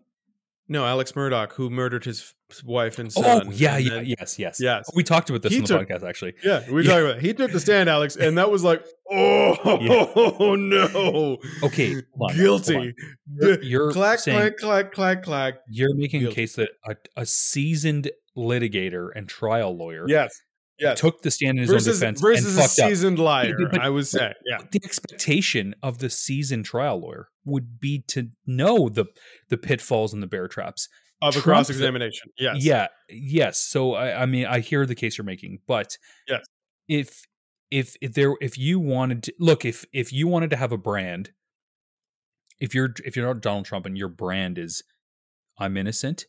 no, 0.69 0.85
Alex 0.85 1.11
Murdaugh, 1.13 1.51
who 1.53 1.69
murdered 1.69 2.03
his 2.05 2.33
wife 2.63 2.99
and 2.99 3.11
son. 3.11 3.23
Oh 3.25 3.39
son. 3.43 3.49
yeah, 3.53 3.75
and 3.77 3.85
yeah, 3.85 4.15
yes, 4.19 4.37
yes, 4.39 4.59
Yes. 4.61 4.89
We 4.95 5.03
talked 5.03 5.29
about 5.29 5.41
this 5.41 5.51
He 5.53 5.57
on 5.59 5.63
the 5.63 5.67
took- 5.79 5.87
podcast 5.89 6.03
actually. 6.07 6.33
yeah. 6.43 6.69
We 6.69 6.83
Yeah. 6.83 6.89
talking 6.91 7.05
about. 7.05 7.17
It. 7.17 7.23
He 7.23 7.33
took 7.33 7.51
the 7.51 7.59
stand, 7.59 7.89
Alex, 7.89 8.15
and 8.15 8.37
that 8.37 8.49
was 8.51 8.63
like, 8.63 8.85
oh 9.11 10.55
no, 10.59 11.37
Okay, 11.63 11.95
on, 12.19 12.35
guilty. 12.35 12.93
You're, 13.39 13.63
you're 13.63 13.91
clack, 13.91 14.19
saying 14.19 14.37
clack, 14.37 14.57
clack, 14.59 14.91
clack, 14.91 15.23
clack. 15.23 15.53
you're 15.69 15.95
making 15.95 16.25
a 16.25 16.31
case 16.31 16.55
that 16.55 16.69
a, 16.85 16.95
a 17.15 17.25
seasoned 17.25 18.11
litigator 18.37 19.09
and 19.15 19.27
trial 19.27 19.75
lawyer 19.75 20.05
Yes, 20.07 20.39
yes. 20.79 20.99
took 20.99 21.21
the 21.21 21.31
stand 21.31 21.57
in 21.57 21.63
his 21.63 21.69
versus 21.71 21.87
own 21.87 22.13
defense 22.13 22.21
versus 22.21 22.45
and 22.45 22.57
a 22.57 22.61
fucked 22.67 22.79
up. 22.79 22.89
seasoned 22.89 23.19
liar. 23.19 23.53
But- 23.71 23.81
I 23.81 23.89
would 23.89 24.07
say, 24.07 24.33
yeah. 24.45 24.59
the 24.71 24.81
expectation 24.83 25.75
of 25.83 25.99
the 25.99 26.09
seasoned 26.09 26.65
trial 26.65 26.99
lawyer 27.01 27.29
would 27.45 27.79
be 27.79 28.03
to 28.09 28.29
know 28.45 28.89
the 28.89 29.05
the 29.49 29.57
pitfalls 29.57 30.13
and 30.13 30.21
the 30.23 30.27
bear 30.27 30.47
traps. 30.47 30.87
Of 31.19 31.35
a 31.35 31.41
cross 31.41 31.69
examination. 31.71 32.29
Yes. 32.37 32.63
Yeah, 32.63 32.87
yes. 33.09 33.57
So 33.59 33.95
I, 33.95 34.21
I 34.21 34.25
mean, 34.27 34.45
I 34.45 34.59
hear 34.59 34.85
the 34.85 34.93
case 34.93 35.17
you're 35.17 35.25
making, 35.25 35.59
but 35.67 35.97
Yes. 36.27 36.45
if 36.87 37.23
if 37.71 37.95
if 38.01 38.13
there 38.13 38.35
if 38.39 38.55
you 38.57 38.79
wanted 38.79 39.23
to 39.23 39.33
look 39.39 39.65
if 39.65 39.83
if 39.91 40.13
you 40.13 40.27
wanted 40.27 40.51
to 40.51 40.57
have 40.57 40.71
a 40.71 40.77
brand, 40.77 41.31
if 42.59 42.75
you're 42.75 42.93
if 43.03 43.15
you're 43.15 43.25
not 43.25 43.41
Donald 43.41 43.65
Trump 43.65 43.85
and 43.87 43.97
your 43.97 44.09
brand 44.09 44.57
is 44.57 44.83
I'm 45.57 45.75
innocent 45.75 46.25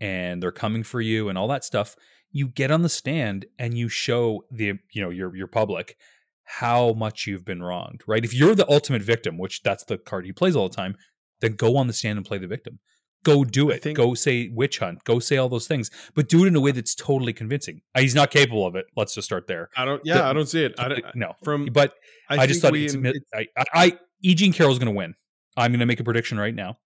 and 0.00 0.42
they're 0.42 0.52
coming 0.52 0.82
for 0.82 1.00
you 1.00 1.30
and 1.30 1.38
all 1.38 1.48
that 1.48 1.64
stuff, 1.64 1.96
you 2.32 2.48
get 2.48 2.70
on 2.70 2.82
the 2.82 2.88
stand 2.88 3.46
and 3.58 3.76
you 3.76 3.88
show 3.88 4.44
the 4.50 4.74
you 4.92 5.02
know 5.02 5.10
your 5.10 5.34
your 5.36 5.46
public 5.46 5.96
how 6.44 6.92
much 6.92 7.26
you've 7.26 7.44
been 7.44 7.60
wronged, 7.62 8.02
right? 8.06 8.24
If 8.24 8.32
you're 8.32 8.54
the 8.54 8.70
ultimate 8.70 9.02
victim, 9.02 9.36
which 9.36 9.62
that's 9.62 9.84
the 9.84 9.98
card 9.98 10.24
he 10.26 10.32
plays 10.32 10.54
all 10.54 10.68
the 10.68 10.76
time, 10.76 10.94
then 11.40 11.54
go 11.54 11.76
on 11.76 11.88
the 11.88 11.92
stand 11.92 12.18
and 12.18 12.26
play 12.26 12.38
the 12.38 12.46
victim. 12.46 12.78
Go 13.24 13.42
do 13.44 13.70
it. 13.70 13.82
think- 13.82 13.96
go 13.96 14.14
say 14.14 14.48
witch 14.54 14.78
hunt. 14.78 15.02
Go 15.02 15.18
say 15.18 15.36
all 15.38 15.48
those 15.48 15.66
things, 15.66 15.90
but 16.14 16.28
do 16.28 16.44
it 16.44 16.46
in 16.48 16.54
a 16.54 16.60
way 16.60 16.70
that's 16.70 16.94
totally 16.94 17.32
convincing. 17.32 17.80
Uh, 17.96 18.00
He's 18.02 18.14
not 18.14 18.30
capable 18.30 18.64
of 18.64 18.76
it. 18.76 18.86
Let's 18.96 19.14
just 19.16 19.24
start 19.26 19.48
there. 19.48 19.68
I 19.76 19.84
don't. 19.84 20.00
Yeah, 20.04 20.18
The- 20.18 20.24
I 20.26 20.32
don't 20.32 20.46
see 20.46 20.64
it. 20.64 20.74
I 20.78 20.88
don't, 20.88 21.04
no, 21.16 21.32
from. 21.42 21.66
but 21.66 21.94
I, 22.30 22.38
I, 22.42 22.46
just 22.46 22.62
thought 22.62 22.70
we, 22.72 22.84
it's, 22.84 22.94
it- 22.94 23.22
I, 23.34 23.46
I, 23.56 23.64
I 23.74 23.98
E. 24.22 24.34
Jean 24.36 24.52
Carroll's 24.52 24.78
going 24.78 24.92
to 24.92 24.96
win. 24.96 25.14
I'm 25.56 25.72
going 25.72 25.80
to 25.80 25.86
make 25.86 25.98
a 25.98 26.04
prediction 26.04 26.38
right 26.38 26.54
now. 26.54 26.78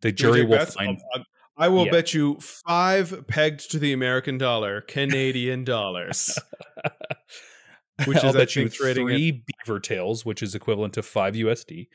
The 0.00 0.10
jury 0.10 0.44
will 0.44 0.58
bets? 0.58 0.74
find. 0.74 0.98
I'll- 1.14 1.24
I 1.56 1.68
will 1.68 1.86
Yeah. 1.86 1.92
bet 1.92 2.14
you 2.14 2.38
five 2.40 3.26
pegged 3.26 3.70
to 3.70 3.78
the 3.78 3.92
American 3.92 4.38
dollar, 4.38 4.82
Canadian 4.82 5.64
dollars. 5.64 6.38
Which 8.04 8.18
I'll 8.18 8.30
is, 8.30 8.36
bet 8.36 8.56
you 8.56 8.68
three 8.68 9.42
beaver 9.46 9.80
tails, 9.80 10.24
which 10.26 10.42
is 10.42 10.54
equivalent 10.54 10.92
to 10.94 11.02
five 11.02 11.32
USD. 11.34 11.88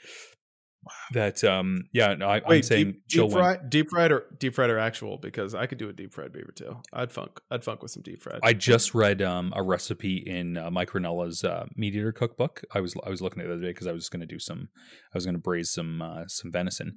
That 1.14 1.44
um 1.44 1.84
yeah, 1.94 2.16
no, 2.16 2.28
I, 2.28 2.42
I'm 2.44 2.64
saying 2.64 2.94
deep, 3.08 3.08
deep 3.08 3.32
fried, 3.32 3.70
deep 3.70 3.90
fried 3.92 4.12
or 4.12 4.26
deep 4.40 4.56
fried 4.56 4.72
or 4.72 4.80
actual? 4.80 5.20
Because 5.20 5.54
I 5.54 5.68
could 5.68 5.78
do 5.78 5.90
a 5.90 5.94
deep 5.94 6.12
fried 6.12 6.34
beaver 6.34 6.52
tail. 6.56 6.82
I'd 6.92 7.12
funk. 7.12 7.40
I'd 7.52 7.64
funk 7.64 7.84
with 7.84 7.92
some 7.92 8.02
deep 8.02 8.20
fried. 8.20 8.40
I 8.42 8.54
just 8.54 8.96
read 8.96 9.22
um, 9.22 9.54
a 9.56 9.62
recipe 9.62 10.16
in 10.18 10.58
uh, 10.58 10.72
Mike 10.72 10.90
Rinella's 10.90 11.44
uh, 11.44 11.68
meat 11.76 11.94
eater 11.94 12.12
cookbook. 12.12 12.64
I 12.74 12.80
was 12.80 12.96
I 13.06 13.12
was 13.12 13.22
looking 13.22 13.42
at 13.42 13.46
it 13.46 13.50
the 13.50 13.54
other 13.54 13.62
day 13.62 13.70
because 13.70 13.86
I 13.86 13.92
was 13.92 14.10
going 14.10 14.22
to 14.22 14.26
do 14.26 14.40
some. 14.40 14.70
I 15.14 15.18
was 15.18 15.24
going 15.26 15.36
to 15.36 15.42
braise 15.42 15.70
some 15.70 16.02
uh, 16.02 16.24
some 16.28 16.52
venison. 16.52 16.96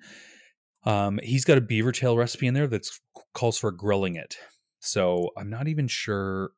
Um, 0.85 1.19
he's 1.23 1.45
got 1.45 1.59
a 1.59 1.63
beaver 1.63 1.93
tail 1.93 2.17
recipe 2.17 2.47
in 2.47 2.55
there 2.55 2.67
that 2.67 2.87
calls 3.33 3.59
for 3.59 3.71
grilling 3.73 4.17
it. 4.17 4.37
So 4.81 5.31
I'm 5.39 5.49
not 5.51 5.69
even 5.69 5.89
sure. 5.89 6.51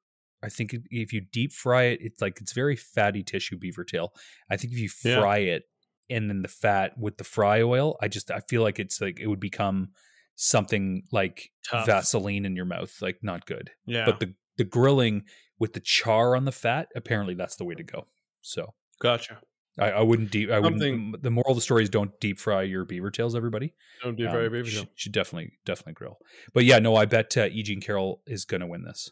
I 0.42 0.48
think 0.48 0.74
if- 0.90 1.12
you 1.12 1.20
deep 1.20 1.52
fry 1.52 1.84
it, 1.84 2.00
it's 2.02 2.20
like 2.20 2.40
it's 2.40 2.52
very 2.52 2.76
fatty 2.76 3.22
tissue 3.22 3.56
beaver 3.56 3.84
tail. 3.84 4.12
I 4.50 4.56
think 4.56 4.72
if 4.72 4.78
you 4.78 4.90
Yeah. 5.04 5.20
fry 5.20 5.38
it 5.38 5.64
and 6.10 6.28
then 6.28 6.42
the 6.42 6.48
fat 6.48 6.98
with 6.98 7.16
the 7.18 7.24
fry 7.24 7.62
oil, 7.62 7.96
I 8.02 8.08
just 8.08 8.30
I 8.30 8.40
feel 8.48 8.62
like 8.62 8.78
it's 8.78 9.00
like 9.00 9.18
it 9.20 9.26
would 9.28 9.40
become 9.40 9.92
something 10.34 11.02
like 11.12 11.50
Tough. 11.68 11.86
Vaseline 11.86 12.44
in 12.44 12.54
your 12.56 12.66
mouth, 12.66 12.92
like 13.00 13.18
not 13.22 13.46
good 13.46 13.70
yeah. 13.86 14.04
but 14.04 14.20
the 14.20 14.34
the 14.58 14.64
grilling 14.64 15.24
with 15.58 15.72
the 15.72 15.80
char 15.80 16.36
on 16.36 16.44
the 16.44 16.52
fat 16.52 16.88
apparently 16.94 17.34
that's 17.34 17.56
the 17.56 17.64
way 17.64 17.74
to 17.74 17.82
go 17.82 18.06
so 18.42 18.74
gotcha. 19.00 19.40
I, 19.78 19.90
I 19.90 20.02
wouldn't 20.02 20.30
deep 20.30 20.50
i 20.50 20.58
wouldn't 20.58 21.22
the 21.22 21.30
moral 21.30 21.50
of 21.52 21.56
the 21.56 21.60
story 21.62 21.82
is 21.82 21.90
don't 21.90 22.18
deep 22.20 22.38
fry 22.38 22.62
your 22.62 22.84
beaver 22.84 23.10
tails 23.10 23.34
everybody 23.34 23.74
Don't 24.02 24.16
deep 24.16 24.26
Um, 24.26 24.32
fry 24.32 24.40
your 24.42 24.50
beaver 24.50 24.66
should, 24.68 24.82
tail. 24.84 24.92
should 24.94 25.12
definitely 25.12 25.52
definitely 25.64 25.94
grill 25.94 26.18
but 26.54 26.64
yeah 26.64 26.78
no 26.78 26.96
i 26.96 27.04
bet 27.04 27.36
uh, 27.36 27.44
eugene 27.44 27.80
carroll 27.80 28.22
is 28.26 28.44
gonna 28.44 28.66
win 28.66 28.82
this 28.84 29.10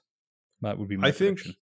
that 0.63 0.79
would 0.79 0.89
be 0.89 0.97
my 0.97 1.09
I 1.09 1.11
think, 1.11 1.39
prediction. 1.39 1.55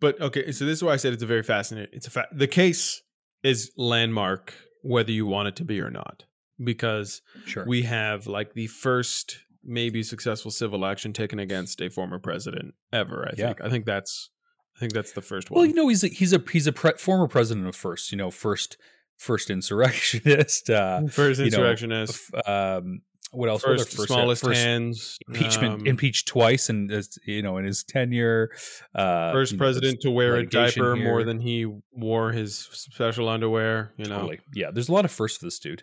but 0.00 0.20
okay. 0.20 0.50
So 0.52 0.64
this 0.64 0.78
is 0.78 0.84
why 0.84 0.92
I 0.92 0.96
said 0.96 1.12
it's 1.12 1.22
a 1.22 1.26
very 1.26 1.42
fascinating. 1.42 1.90
It's 1.92 2.06
a 2.06 2.10
fa- 2.10 2.28
the 2.32 2.46
case 2.46 3.02
is 3.42 3.70
landmark 3.76 4.54
whether 4.82 5.12
you 5.12 5.26
want 5.26 5.48
it 5.48 5.56
to 5.56 5.64
be 5.64 5.78
or 5.80 5.90
not 5.90 6.24
because 6.62 7.20
sure 7.44 7.66
we 7.66 7.82
have 7.82 8.26
like 8.26 8.54
the 8.54 8.66
first 8.68 9.38
maybe 9.62 10.02
successful 10.02 10.50
civil 10.50 10.86
action 10.86 11.12
taken 11.12 11.38
against 11.38 11.82
a 11.82 11.90
former 11.90 12.18
president 12.18 12.74
ever. 12.94 13.28
I 13.28 13.34
Yeah. 13.36 13.48
think. 13.48 13.60
I 13.62 13.68
think 13.68 13.84
that's. 13.84 14.30
I 14.76 14.80
think 14.80 14.92
that's 14.92 15.12
the 15.12 15.22
first 15.22 15.50
one. 15.50 15.58
well 15.58 15.66
you 15.66 15.74
know 15.74 15.88
he's 15.88 16.02
a, 16.04 16.08
he's 16.08 16.32
a 16.32 16.42
he's 16.50 16.66
a 16.66 16.72
pre- 16.72 16.98
former 16.98 17.28
president 17.28 17.66
of 17.66 17.76
first 17.76 18.10
you 18.12 18.18
know 18.18 18.30
first 18.30 18.76
first 19.16 19.50
insurrectionist 19.50 20.70
uh 20.80 21.06
first 21.10 21.38
you 21.40 21.44
know, 21.50 21.58
insurrectionist, 21.58 22.30
um 22.46 23.02
what 23.30 23.48
else 23.48 23.64
What 23.64 23.74
other 23.74 23.84
first, 23.84 24.06
smallest 24.08 24.44
first, 24.44 24.60
hands, 24.60 25.18
impeachment 25.26 25.80
um, 25.80 25.86
impeached 25.86 26.28
twice 26.28 26.68
and 26.68 26.90
you 27.26 27.42
know 27.42 27.56
in 27.56 27.64
his 27.64 27.82
tenure 27.82 28.50
uh 28.94 29.32
first 29.32 29.52
you 29.52 29.58
know, 29.58 29.62
president 29.64 30.00
to 30.02 30.10
wear 30.10 30.36
a 30.36 30.46
diaper 30.46 30.94
more 30.94 31.24
than 31.24 31.40
he 31.40 31.66
wore 31.92 32.30
his 32.30 32.56
special 32.70 33.28
underwear. 33.28 33.92
You 33.96 34.06
know, 34.06 34.16
totally. 34.16 34.40
Yeah 34.54 34.70
there's 34.72 34.88
a 34.88 34.92
lot 34.92 35.04
of 35.04 35.10
firsts 35.10 35.38
for 35.38 35.46
this 35.46 35.58
dude. 35.58 35.82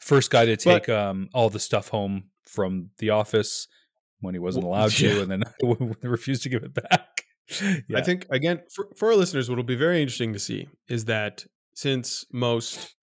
First 0.00 0.30
guy 0.30 0.46
to 0.46 0.56
take 0.56 0.88
um 0.88 1.28
all 1.32 1.48
the 1.50 1.60
stuff 1.60 1.88
home 1.88 2.30
from 2.44 2.90
the 2.98 3.10
office 3.10 3.68
when 4.20 4.34
he 4.34 4.40
wasn't 4.40 4.64
allowed 4.64 4.90
to 4.90 5.22
and 5.22 5.30
then 5.30 5.42
refused 6.02 6.42
to 6.42 6.48
give 6.48 6.64
it 6.64 6.74
back 6.74 7.09
yeah. 7.88 7.98
I 7.98 8.02
think 8.02 8.26
again 8.30 8.60
for, 8.74 8.88
for 8.96 9.08
our 9.10 9.16
listeners, 9.16 9.48
what 9.48 9.56
will 9.56 9.64
be 9.64 9.76
very 9.76 10.00
interesting 10.00 10.32
to 10.32 10.38
see 10.38 10.68
is 10.88 11.06
that 11.06 11.44
since 11.74 12.24
most 12.32 12.94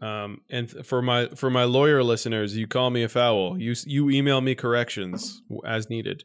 um, 0.00 0.38
and 0.50 0.68
th- 0.70 0.84
for 0.84 1.00
my 1.02 1.28
for 1.28 1.50
my 1.50 1.64
lawyer 1.64 2.02
listeners, 2.02 2.56
you 2.56 2.66
call 2.66 2.90
me 2.90 3.02
a 3.04 3.08
foul. 3.08 3.58
You 3.60 3.74
you 3.86 4.10
email 4.10 4.40
me 4.40 4.54
corrections 4.54 5.40
as 5.64 5.88
needed, 5.88 6.24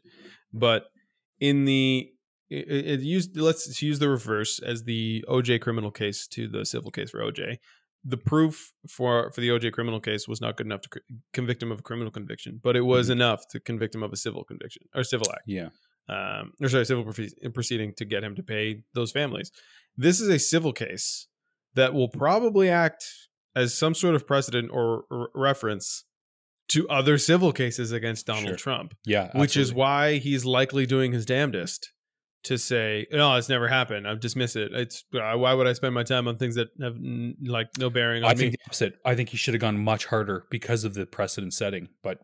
but 0.52 0.84
in 1.40 1.64
the 1.64 2.08
it, 2.50 2.86
it 2.86 3.00
used 3.00 3.36
let's 3.36 3.80
use 3.82 3.98
the 3.98 4.08
reverse 4.08 4.58
as 4.58 4.84
the 4.84 5.24
OJ 5.28 5.60
criminal 5.60 5.90
case 5.90 6.26
to 6.28 6.48
the 6.48 6.64
civil 6.64 6.90
case 6.90 7.10
for 7.10 7.20
OJ. 7.20 7.58
The 8.04 8.16
proof 8.16 8.72
for 8.88 9.30
for 9.32 9.40
the 9.40 9.48
OJ 9.50 9.72
criminal 9.72 10.00
case 10.00 10.26
was 10.26 10.40
not 10.40 10.56
good 10.56 10.66
enough 10.66 10.80
to 10.82 11.00
convict 11.32 11.62
him 11.62 11.70
of 11.70 11.80
a 11.80 11.82
criminal 11.82 12.10
conviction, 12.10 12.60
but 12.62 12.74
it 12.74 12.80
was 12.82 13.08
Mhm. 13.08 13.12
enough 13.12 13.42
to 13.50 13.60
convict 13.60 13.94
him 13.94 14.02
of 14.02 14.12
a 14.12 14.16
civil 14.16 14.42
conviction 14.44 14.82
or 14.94 15.04
civil 15.04 15.28
act. 15.30 15.42
yeah 15.46 15.68
um, 16.08 16.52
or 16.62 16.68
sorry, 16.68 16.86
civil 16.86 17.04
proce- 17.04 17.54
proceeding 17.54 17.92
to 17.96 18.04
get 18.04 18.24
him 18.24 18.34
to 18.36 18.42
pay 18.42 18.82
those 18.94 19.10
families. 19.12 19.50
This 19.96 20.20
is 20.20 20.28
a 20.28 20.38
civil 20.38 20.72
case 20.72 21.26
that 21.74 21.92
will 21.94 22.08
probably 22.08 22.68
act 22.68 23.04
as 23.54 23.74
some 23.74 23.94
sort 23.94 24.14
of 24.14 24.26
precedent 24.26 24.70
or, 24.72 25.04
or 25.10 25.30
reference 25.34 26.04
to 26.68 26.88
other 26.88 27.18
civil 27.18 27.52
cases 27.52 27.92
against 27.92 28.26
Donald 28.26 28.48
Sure. 28.48 28.56
Trump, 28.56 28.94
Yeah, 29.06 29.30
which 29.34 29.56
is 29.56 29.72
why 29.72 30.16
he's 30.18 30.44
likely 30.44 30.86
doing 30.86 31.12
his 31.12 31.24
damnedest 31.26 31.90
to 32.44 32.56
say, 32.58 33.06
"No, 33.10 33.34
it's 33.36 33.48
never 33.48 33.68
happened. 33.68 34.06
I 34.06 34.14
dismiss 34.14 34.54
it. 34.54 34.72
It's 34.72 35.02
uh, 35.14 35.36
why 35.36 35.54
would 35.54 35.66
I 35.66 35.72
spend 35.72 35.94
my 35.94 36.02
time 36.04 36.28
on 36.28 36.36
things 36.36 36.54
that 36.56 36.68
have 36.80 36.94
n- 36.94 37.36
like 37.44 37.68
no 37.78 37.90
bearing 37.90 38.22
on 38.22 38.30
I 38.30 38.34
me?" 38.34 38.38
think 38.38 38.52
the 38.52 38.58
opposite. 38.66 38.94
I 39.04 39.14
think 39.14 39.30
he 39.30 39.36
should 39.36 39.54
have 39.54 39.60
gone 39.60 39.78
much 39.78 40.04
harder 40.06 40.44
because 40.50 40.84
of 40.84 40.94
the 40.94 41.06
precedent 41.06 41.54
setting, 41.54 41.88
but 42.02 42.18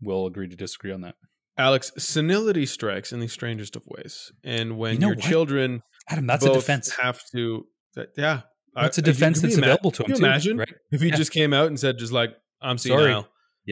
we'll 0.00 0.26
agree 0.26 0.48
to 0.48 0.56
disagree 0.56 0.90
on 0.92 1.02
that. 1.02 1.14
Alex, 1.58 1.92
senility 1.98 2.66
strikes 2.66 3.12
in 3.12 3.20
the 3.20 3.28
strangest 3.28 3.76
of 3.76 3.82
ways, 3.86 4.30
and 4.44 4.76
when 4.78 4.94
You 4.94 4.98
know 5.00 5.06
your 5.08 5.16
what? 5.16 5.24
children 5.24 5.82
Adam, 6.08 6.26
that's 6.26 6.44
a 6.44 6.52
defense. 6.52 6.90
have 6.96 7.20
to, 7.32 7.66
that, 7.94 8.08
yeah, 8.16 8.42
That's 8.74 8.98
a 8.98 9.00
I- 9.00 9.04
could 9.04 9.04
defense 9.04 9.40
that's 9.40 9.56
available 9.56 9.90
to 9.92 10.02
him 10.02 10.06
Can 10.06 10.14
you 10.16 10.20
too, 10.20 10.26
imagine 10.26 10.56
right? 10.58 10.74
if 10.92 11.00
he 11.00 11.08
Yeah. 11.08 11.16
just 11.16 11.32
came 11.32 11.52
out 11.54 11.66
and 11.68 11.80
said, 11.80 11.98
just 11.98 12.12
like, 12.12 12.30
"I'm 12.60 12.78
Sorry, 12.78 13.04
senile. 13.04 13.28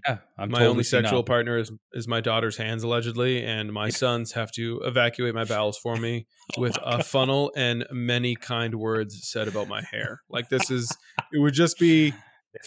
Yeah, 0.07 0.19
I'm 0.37 0.51
my 0.51 0.59
totally 0.59 0.71
only 0.71 0.83
sexual 0.85 1.09
senile. 1.11 1.23
partner 1.25 1.57
is 1.59 1.71
is 1.93 2.09
my 2.09 2.21
daughter's 2.21 2.57
hands 2.57 2.83
allegedly, 2.83 3.45
and 3.45 3.73
my 3.73 3.91
sons 3.91 4.33
have 4.33 4.51
to 4.53 4.81
evacuate 4.85 5.35
my 5.35 5.45
bowels 5.45 5.79
for 5.79 5.97
me 5.97 6.27
with 6.59 6.77
a 6.83 7.05
funnel 7.05 7.53
and 7.55 7.87
many 7.93 8.35
kind 8.35 8.75
words 8.75 9.29
said 9.31 9.47
about 9.47 9.69
my 9.69 9.83
hair. 9.83 10.21
Like 10.29 10.49
this 10.49 10.69
is, 10.71 10.91
it 11.33 11.39
would 11.39 11.55
just 11.55 11.79
be 11.79 12.11
They 12.11 12.17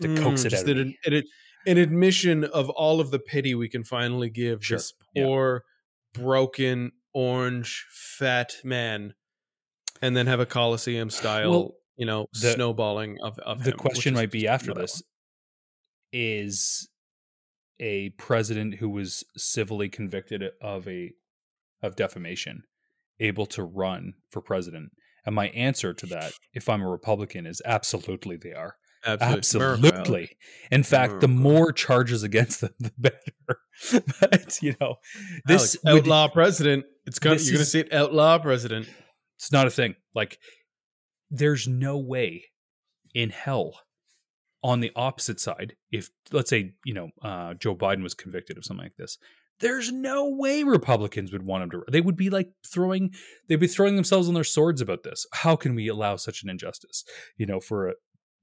have 0.07 0.15
to 0.15 0.21
coax 0.21 0.43
mm, 0.43 0.45
it 0.45 0.53
out. 0.53 0.69
an, 0.69 0.95
an, 1.05 1.23
an 1.65 1.77
admission 1.77 2.45
of 2.45 2.69
all 2.69 3.01
of 3.01 3.11
the 3.11 3.19
pity 3.19 3.55
we 3.55 3.67
can 3.67 3.83
finally 3.83 4.29
give 4.29 4.63
Sure, 4.63 4.77
this 4.77 4.93
yeah. 5.17 5.25
poor, 5.25 5.63
broken, 6.13 6.91
orange, 7.13 7.85
fat 7.89 8.55
man, 8.63 9.13
and 10.01 10.15
then 10.15 10.27
have 10.27 10.39
a 10.39 10.45
Coliseum 10.45 11.09
style, 11.09 11.51
Well, 11.51 11.71
you 11.95 12.05
know, 12.05 12.27
the- 12.33 12.53
snowballing 12.53 13.17
of, 13.21 13.39
of 13.39 13.63
the 13.63 13.71
him, 13.71 13.77
question 13.77 14.13
might 14.13 14.31
be 14.31 14.47
after 14.47 14.73
this 14.73 15.01
is 16.13 16.89
a 17.79 18.09
president 18.11 18.75
who 18.75 18.89
was 18.89 19.23
civilly 19.35 19.89
convicted 19.89 20.43
of 20.61 20.87
a 20.87 21.11
of 21.83 21.95
defamation 21.95 22.63
able 23.19 23.45
to 23.45 23.63
run 23.63 24.13
for 24.31 24.41
president 24.41 24.89
and 25.25 25.35
my 25.35 25.49
answer 25.49 25.93
to 25.93 26.05
that 26.07 26.31
if 26.53 26.69
i'm 26.69 26.81
a 26.81 26.89
republican 26.89 27.45
is 27.45 27.61
absolutely 27.65 28.37
they 28.37 28.53
are. 28.53 28.75
Absolutely. 29.05 29.87
Absolutely 29.87 30.37
in 30.71 30.83
fact 30.83 31.21
the 31.21 31.27
more 31.27 31.71
charges 31.71 32.23
against 32.23 32.61
them 32.61 32.73
the 32.79 32.91
better 32.97 33.59
but 34.19 34.61
you 34.61 34.75
know 34.81 34.95
this 35.45 35.75
Alex, 35.75 35.77
would- 35.83 36.03
outlaw 36.03 36.27
president. 36.27 36.85
It's 37.05 37.19
going. 37.19 37.37
this 37.37 37.47
You're 37.47 37.55
going 37.55 37.65
to 37.65 37.69
see 37.69 37.79
it. 37.79 37.93
Outlaw 37.93 38.37
president. 38.39 38.87
It's 39.37 39.51
not 39.51 39.65
a 39.67 39.69
thing. 39.69 39.95
Like, 40.13 40.39
there's 41.29 41.67
no 41.67 41.97
way 41.97 42.45
in 43.13 43.29
hell 43.29 43.79
on 44.63 44.79
the 44.81 44.91
opposite 44.95 45.39
side, 45.39 45.75
if 45.91 46.09
let's 46.31 46.49
say, 46.49 46.73
you 46.83 46.93
know, 46.93 47.09
uh, 47.21 47.53
Joe 47.53 47.75
Biden 47.75 48.03
was 48.03 48.13
convicted 48.13 48.57
of 48.57 48.65
something 48.65 48.85
like 48.85 48.97
this, 48.97 49.17
there's 49.59 49.91
no 49.91 50.29
way 50.29 50.63
Republicans 50.63 51.31
would 51.31 51.43
want 51.43 51.63
him 51.63 51.71
to. 51.71 51.83
They 51.89 52.01
would 52.01 52.17
be 52.17 52.29
like 52.29 52.49
throwing, 52.65 53.11
they'd 53.47 53.55
be 53.55 53.67
throwing 53.67 53.95
themselves 53.95 54.27
on 54.27 54.33
their 54.33 54.43
swords 54.43 54.81
about 54.81 55.03
this. 55.03 55.25
How 55.31 55.55
can 55.55 55.73
we 55.75 55.87
allow 55.87 56.15
such 56.15 56.43
an 56.43 56.49
injustice, 56.49 57.03
you 57.37 57.45
know, 57.45 57.59
for 57.59 57.89
a, 57.89 57.93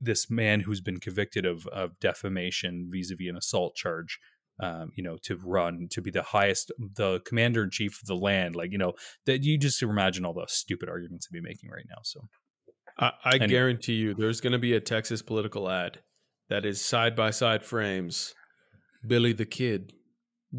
this 0.00 0.30
man 0.30 0.60
who's 0.60 0.80
been 0.80 1.00
convicted 1.00 1.46
of, 1.46 1.66
of 1.68 1.98
defamation 2.00 2.88
vis 2.92 3.10
a 3.10 3.16
vis 3.16 3.28
an 3.30 3.36
assault 3.36 3.74
charge? 3.76 4.18
Um, 4.60 4.92
you 4.94 5.02
know, 5.02 5.16
to 5.24 5.36
run 5.44 5.88
to 5.90 6.00
be 6.00 6.12
the 6.12 6.22
highest, 6.22 6.70
the 6.78 7.18
commander 7.26 7.64
in 7.64 7.70
chief 7.70 8.00
of 8.00 8.06
the 8.06 8.14
land, 8.14 8.54
like 8.54 8.70
you 8.70 8.78
know, 8.78 8.92
that 9.26 9.42
you 9.42 9.58
just 9.58 9.82
imagine 9.82 10.24
all 10.24 10.32
the 10.32 10.46
stupid 10.48 10.88
arguments 10.88 11.26
to 11.26 11.32
be 11.32 11.40
making 11.40 11.70
right 11.70 11.86
now. 11.88 11.98
So 12.04 12.28
I, 12.96 13.10
I 13.24 13.34
Anyway. 13.34 13.48
guarantee 13.48 13.94
you, 13.94 14.14
there's 14.14 14.40
going 14.40 14.52
to 14.52 14.60
be 14.60 14.74
a 14.74 14.80
Texas 14.80 15.22
political 15.22 15.68
ad 15.68 15.98
that 16.50 16.64
is 16.64 16.80
side 16.80 17.16
by 17.16 17.30
side 17.32 17.64
frames. 17.64 18.32
Billy 19.04 19.32
the 19.32 19.44
Kid, 19.44 19.92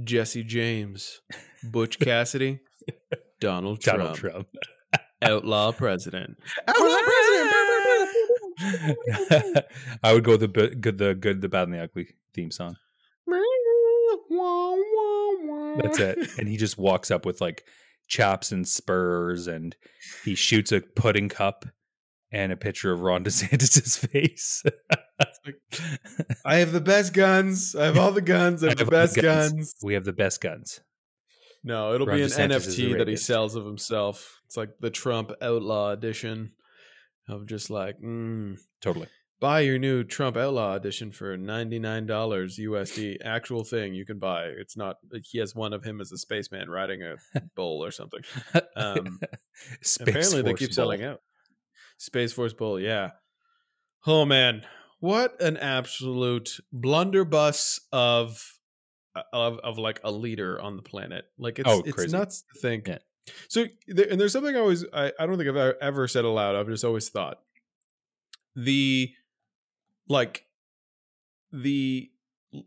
Jesse 0.03 0.43
James, 0.43 1.21
Butch 1.63 1.97
Cassidy, 2.01 2.59
Donald 3.39 3.79
Trump, 3.79 3.99
Donald 3.99 4.17
Trump. 4.17 4.47
outlaw 5.21 5.71
president. 5.71 6.35
I 10.03 10.13
would 10.13 10.23
go 10.23 10.37
the 10.37 10.47
good, 10.47 10.97
the 10.97 11.15
good, 11.15 11.41
the 11.41 11.49
bad, 11.49 11.63
and 11.63 11.73
the 11.73 11.83
ugly 11.83 12.07
theme 12.33 12.51
song. 12.51 12.77
That's 15.81 15.99
it. 15.99 16.17
And 16.37 16.47
he 16.47 16.57
just 16.57 16.77
walks 16.77 17.11
up 17.11 17.25
with 17.25 17.41
like 17.41 17.65
chaps 18.07 18.51
and 18.51 18.67
spurs, 18.67 19.47
and 19.47 19.75
he 20.23 20.35
shoots 20.35 20.71
a 20.71 20.81
pudding 20.81 21.29
cup 21.29 21.65
and 22.31 22.51
a 22.51 22.57
picture 22.57 22.91
of 22.91 23.01
Ron 23.01 23.23
DeSantis' 23.25 23.97
face. 23.97 24.63
I 26.45 26.57
have 26.57 26.71
the 26.71 26.81
best 26.81 27.13
guns. 27.13 27.75
I 27.75 27.85
have 27.85 27.97
all 27.97 28.11
the 28.11 28.21
guns. 28.21 28.63
I 28.63 28.69
have, 28.69 28.79
I 28.79 28.83
have 28.83 28.89
the 28.89 28.97
all 28.97 29.01
the 29.01 29.07
best 29.07 29.15
guns. 29.15 29.51
guns. 29.53 29.75
we 29.83 29.93
have 29.93 30.05
the 30.05 30.13
best 30.13 30.41
guns. 30.41 30.81
No, 31.63 31.93
it'll 31.93 32.05
Ron 32.05 32.17
be 32.17 32.23
an 32.23 32.29
DeSantis 32.29 32.67
NFT 32.67 32.97
that 32.99 33.07
he 33.07 33.15
sells 33.15 33.55
of 33.55 33.65
himself. 33.65 34.41
It's 34.45 34.55
like 34.55 34.69
the 34.79 34.91
Trump 34.91 35.31
Outlaw 35.41 35.91
edition 35.91 36.51
of 37.27 37.45
just 37.47 37.69
like, 37.69 37.99
mm, 37.99 38.57
Totally. 38.81 39.07
buy 39.39 39.61
your 39.61 39.77
new 39.79 40.03
Trump 40.03 40.37
Outlaw 40.37 40.75
edition 40.75 41.11
for 41.11 41.37
ninety 41.37 41.79
nine 41.79 42.05
dollars 42.05 42.57
USD. 42.59 43.17
Actual 43.23 43.63
thing 43.63 43.93
you 43.93 44.05
can 44.05 44.19
buy. 44.19 44.45
It's 44.45 44.77
not. 44.77 44.97
He 45.23 45.39
has 45.39 45.55
one 45.55 45.73
of 45.73 45.83
him 45.83 45.99
as 46.01 46.11
a 46.11 46.17
spaceman 46.17 46.69
riding 46.69 47.01
a 47.03 47.15
bull 47.55 47.83
or 47.83 47.91
something. 47.91 48.21
Um, 48.75 49.19
Space 49.81 50.07
apparently, 50.07 50.41
they 50.41 50.53
keep 50.53 50.69
Bull. 50.69 50.75
selling 50.75 51.03
out. 51.03 51.21
Space 51.97 52.33
Force 52.33 52.53
Bull, 52.53 52.79
yeah. 52.79 53.11
Oh 54.05 54.25
man, 54.25 54.63
what 54.99 55.41
an 55.41 55.57
absolute 55.57 56.57
blunderbuss 56.71 57.79
of 57.91 58.41
of 59.33 59.59
of 59.59 59.77
like 59.77 59.99
a 60.03 60.11
leader 60.11 60.59
on 60.61 60.75
the 60.75 60.81
planet. 60.83 61.25
Like 61.39 61.57
it's 61.59 61.69
Oh, 61.69 61.81
it's 61.85 62.11
nuts 62.11 62.43
to 62.53 62.59
think. 62.59 62.87
Yeah. 62.87 62.97
So 63.47 63.65
and 63.87 64.19
there's 64.19 64.33
something 64.33 64.55
I 64.55 64.59
always 64.59 64.85
I, 64.93 65.11
I 65.19 65.25
don't 65.25 65.37
think 65.37 65.49
I've 65.49 65.55
ever, 65.55 65.77
ever 65.81 66.07
said 66.07 66.25
aloud. 66.25 66.55
I've 66.55 66.67
just 66.67 66.85
always 66.85 67.09
thought 67.09 67.39
the 68.55 69.11
like 70.07 70.45
the 71.51 72.11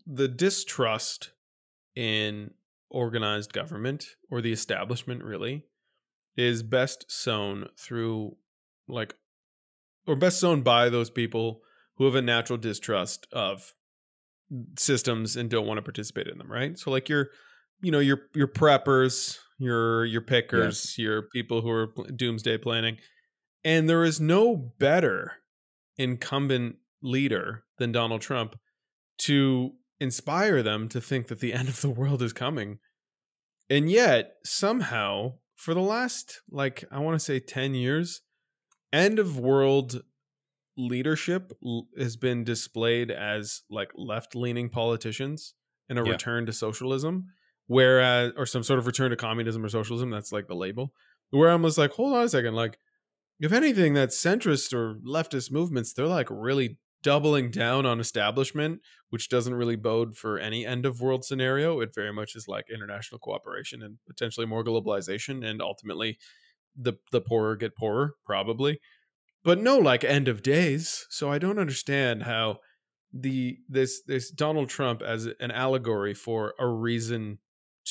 the 0.07 0.29
distrust 0.29 1.31
in 1.95 2.53
organized 2.91 3.53
government 3.53 4.07
or 4.31 4.41
the 4.41 4.53
establishment 4.53 5.23
really 5.23 5.65
is 6.37 6.63
best 6.63 7.05
sown 7.11 7.69
through 7.79 8.37
like 8.87 9.15
or 10.07 10.17
best 10.17 10.41
sown 10.41 10.63
by 10.63 10.89
those 10.89 11.11
people 11.11 11.61
who 11.97 12.05
have 12.05 12.15
a 12.15 12.23
natural 12.23 12.57
distrust 12.57 13.27
of 13.33 13.75
systems 14.79 15.37
and 15.37 15.51
don't 15.51 15.67
want 15.67 15.77
to 15.77 15.83
participate 15.83 16.27
in 16.27 16.39
them 16.39 16.51
right 16.51 16.79
so 16.79 16.91
like 16.91 17.09
your 17.09 17.29
you 17.83 17.91
know 17.91 17.99
your 17.99 18.21
your 18.35 18.49
preppers 18.49 19.39
your 19.59 20.05
your 20.05 20.21
pickers 20.21 20.97
your 20.99 21.23
people 21.23 21.61
who 21.63 21.71
are 21.71 21.93
doomsday 22.15 22.57
planning 22.59 22.97
and 23.65 23.89
there 23.89 24.05
is 24.05 24.21
no 24.21 24.57
better 24.57 25.33
incumbent 25.97 26.77
leader 27.03 27.65
than 27.79 27.93
Donald 27.93 28.21
Trump 28.21 28.55
to 29.19 29.73
inspire 30.01 30.63
them 30.63 30.89
to 30.89 31.01
think 31.01 31.27
that 31.29 31.41
the 31.41 31.53
end 31.61 31.69
of 31.69 31.81
the 31.81 31.91
world 31.91 32.23
is 32.23 32.33
coming. 32.33 32.79
And 33.71 33.91
yet, 33.91 34.37
somehow, 34.45 35.39
for 35.57 35.75
the 35.75 35.81
last, 35.83 36.41
like, 36.51 36.85
I 36.91 37.01
want 37.01 37.17
to 37.19 37.25
say 37.25 37.41
10 37.41 37.75
years, 37.75 38.23
end 38.93 39.19
of 39.19 39.39
world 39.39 40.03
leadership 40.77 41.53
has 41.99 42.17
been 42.17 42.45
displayed 42.45 43.11
as 43.11 43.63
like 43.69 43.91
left 43.97 44.35
leaning 44.37 44.69
politicians 44.71 45.55
and 45.89 45.99
a 45.99 46.05
Yeah. 46.05 46.13
return 46.13 46.47
to 46.47 46.53
socialism, 46.53 47.27
whereas, 47.69 48.33
or 48.37 48.47
some 48.47 48.65
sort 48.65 48.81
of 48.81 48.87
return 48.87 49.11
to 49.11 49.17
communism 49.17 49.65
or 49.65 49.69
socialism. 49.69 50.11
That's 50.11 50.33
like 50.33 50.49
the 50.49 50.57
label. 50.57 50.93
Where 51.31 51.51
I'm 51.51 51.63
just 51.63 51.79
like, 51.79 51.93
hold 51.93 52.15
on 52.15 52.25
a 52.25 52.29
second. 52.29 52.55
Like, 52.55 52.79
if 53.39 53.53
anything, 53.53 53.95
that 53.95 54.09
centrist 54.09 54.73
or 54.73 54.97
leftist 55.07 55.53
movements, 55.53 55.93
they're 55.93 56.07
like 56.07 56.29
really 56.31 56.79
doubling 57.03 57.51
down 57.51 57.87
on 57.87 58.01
establishment, 58.01 58.81
which 59.11 59.29
doesn't 59.29 59.55
really 59.55 59.77
bode 59.77 60.17
for 60.17 60.39
any 60.39 60.67
end 60.67 60.85
of 60.85 61.01
world 61.01 61.25
scenario. 61.25 61.81
It 61.81 61.95
very 61.95 62.13
much 62.13 62.35
is 62.35 62.49
like 62.49 62.67
international 62.73 63.21
cooperation 63.21 63.83
and 63.83 63.99
potentially 64.09 64.47
more 64.47 64.65
globalization, 64.65 65.47
and 65.47 65.63
ultimately 65.63 66.19
the 66.75 66.95
the 67.13 67.21
poorer 67.21 67.57
get 67.57 67.77
poorer, 67.77 68.15
probably. 68.25 68.81
But 69.45 69.61
no 69.61 69.79
like 69.79 70.03
end 70.03 70.29
of 70.29 70.43
days. 70.43 71.07
So 71.11 71.31
I 71.31 71.39
don't 71.39 71.59
understand 71.59 72.25
how 72.25 72.59
the 73.13 73.59
this 73.69 74.03
this 74.07 74.31
Donald 74.31 74.69
Trump 74.69 75.03
as 75.03 75.29
an 75.39 75.51
allegory 75.51 76.15
for 76.15 76.55
a 76.59 76.67
reason 76.67 77.39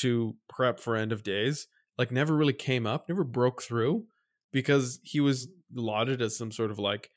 to 0.02 0.36
prep 0.50 0.80
for 0.80 0.96
end 0.96 1.12
of 1.12 1.24
days 1.24 1.68
like 1.98 2.12
never 2.12 2.36
really 2.36 2.54
came 2.54 2.86
up, 2.86 3.10
never 3.10 3.24
broke 3.24 3.62
through 3.64 4.06
because 4.54 5.00
he 5.04 5.20
was 5.20 5.48
lauded 5.74 6.22
as 6.22 6.38
some 6.38 6.52
sort 6.52 6.70
of 6.72 6.78
like 6.80 7.10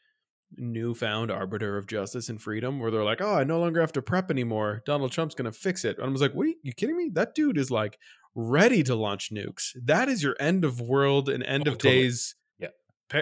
newfound 0.56 1.30
arbiter 1.30 1.76
of 1.76 1.86
justice 1.86 2.28
and 2.28 2.40
freedom 2.40 2.80
where 2.80 2.90
they're 2.90 3.04
like, 3.04 3.20
oh, 3.20 3.34
I 3.34 3.44
no 3.44 3.60
longer 3.60 3.80
have 3.80 3.92
to 3.92 4.02
prep 4.02 4.30
anymore. 4.30 4.82
Donald 4.86 5.12
Trump's 5.12 5.34
going 5.34 5.50
to 5.50 5.56
fix 5.56 5.84
it. 5.84 5.98
And 5.98 6.06
I 6.06 6.10
was 6.10 6.20
like, 6.22 6.34
wait, 6.34 6.56
you 6.62 6.72
kidding 6.72 6.96
me? 6.96 7.10
That 7.12 7.34
dude 7.34 7.58
is 7.58 7.70
like 7.70 7.98
ready 8.34 8.82
to 8.84 8.94
launch 8.94 9.30
nukes. 9.30 9.70
That 9.84 10.08
is 10.08 10.22
your 10.22 10.36
end 10.40 10.64
of 10.64 10.80
world 10.80 11.28
and 11.28 11.42
end 11.44 11.68
Oh, 11.68 11.72
of 11.72 11.78
totally. 11.78 12.02
days. 12.02 12.34
Yeah. 12.58 12.68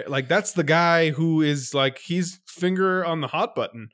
Like 0.07 0.27
that's 0.27 0.53
the 0.53 0.63
guy 0.63 1.09
who 1.09 1.41
is 1.41 1.73
like 1.73 1.99
he's 1.99 2.39
finger 2.47 3.03
on 3.05 3.21
the 3.21 3.27
hot 3.27 3.53
button. 3.55 3.89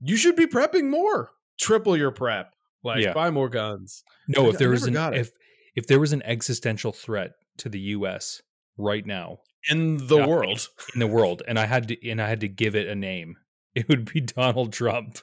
You 0.00 0.16
should 0.16 0.36
be 0.36 0.46
prepping 0.46 0.90
more. 0.90 1.30
Triple 1.58 1.96
your 1.96 2.10
prep. 2.10 2.54
Like 2.86 3.02
Yeah. 3.02 3.12
buy 3.12 3.30
more 3.30 3.48
guns. 3.48 4.02
No, 4.28 4.46
I- 4.46 4.48
if 4.50 4.58
there 4.58 4.68
I 4.68 4.70
was 4.72 4.84
an 4.86 4.96
if 5.14 5.30
if 5.74 5.86
there 5.86 6.00
was 6.00 6.12
an 6.12 6.22
existential 6.22 6.92
threat 6.92 7.32
to 7.58 7.68
the 7.68 7.80
U.S. 7.96 8.40
right 8.78 9.04
now 9.04 9.38
In 9.70 10.06
the 10.06 10.26
world. 10.26 10.68
in 10.94 11.00
the 11.00 11.06
world, 11.06 11.42
and 11.46 11.58
I 11.58 11.66
had 11.66 11.88
to 11.88 12.08
and 12.10 12.20
I 12.22 12.28
had 12.28 12.40
to 12.40 12.48
give 12.48 12.74
it 12.74 12.86
a 12.88 12.94
name, 12.94 13.36
it 13.74 13.88
would 13.88 14.10
be 14.12 14.20
Donald 14.22 14.72
Trump, 14.72 15.18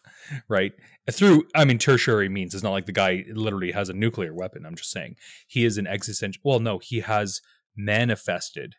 right? 0.47 0.73
Through 1.11 1.45
I 1.55 1.65
mean 1.65 1.79
tertiary 1.79 2.29
means. 2.29 2.53
It's 2.53 2.63
not 2.63 2.71
like 2.71 2.85
the 2.85 2.91
guy 2.91 3.23
literally 3.33 3.71
has 3.71 3.89
a 3.89 3.93
nuclear 3.93 4.33
weapon. 4.33 4.65
I'm 4.65 4.75
just 4.75 4.91
saying 4.91 5.15
he 5.47 5.65
is 5.65 5.77
an 5.77 5.87
existential. 5.87 6.41
Well, 6.45 6.59
no, 6.59 6.77
he 6.79 6.99
has 6.99 7.41
manifested 7.75 8.75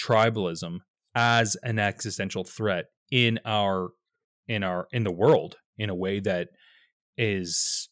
tribalism 0.00 0.78
as 1.14 1.56
an 1.62 1.78
existential 1.78 2.44
threat 2.44 2.86
in 3.10 3.38
our 3.44 3.90
in 4.46 4.62
our 4.62 4.86
in 4.92 5.04
the 5.04 5.12
world 5.12 5.56
in 5.76 5.90
a 5.90 5.94
way 5.94 6.20
that 6.20 6.48
is 7.16 7.88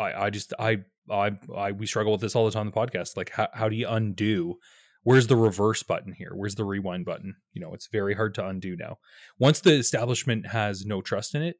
I 0.00 0.24
I 0.24 0.30
just 0.30 0.52
I 0.58 0.78
I 1.10 1.32
I 1.54 1.72
we 1.72 1.86
struggle 1.86 2.12
with 2.12 2.20
this 2.20 2.34
all 2.34 2.46
the 2.46 2.50
time 2.50 2.60
on 2.60 2.66
the 2.66 2.72
podcast. 2.72 3.16
Like 3.16 3.30
how 3.30 3.48
how 3.52 3.68
do 3.68 3.76
you 3.76 3.88
undo? 3.88 4.56
Where's 5.02 5.28
the 5.28 5.36
reverse 5.36 5.82
button 5.82 6.12
here? 6.12 6.32
Where's 6.34 6.56
the 6.56 6.64
rewind 6.64 7.06
button? 7.06 7.36
You 7.52 7.60
know, 7.62 7.72
it's 7.72 7.88
very 7.90 8.14
hard 8.14 8.34
to 8.34 8.46
undo 8.46 8.76
now. 8.76 8.98
Once 9.38 9.60
the 9.60 9.72
establishment 9.72 10.48
has 10.48 10.84
no 10.84 11.00
trust 11.00 11.34
in 11.34 11.42
it, 11.42 11.56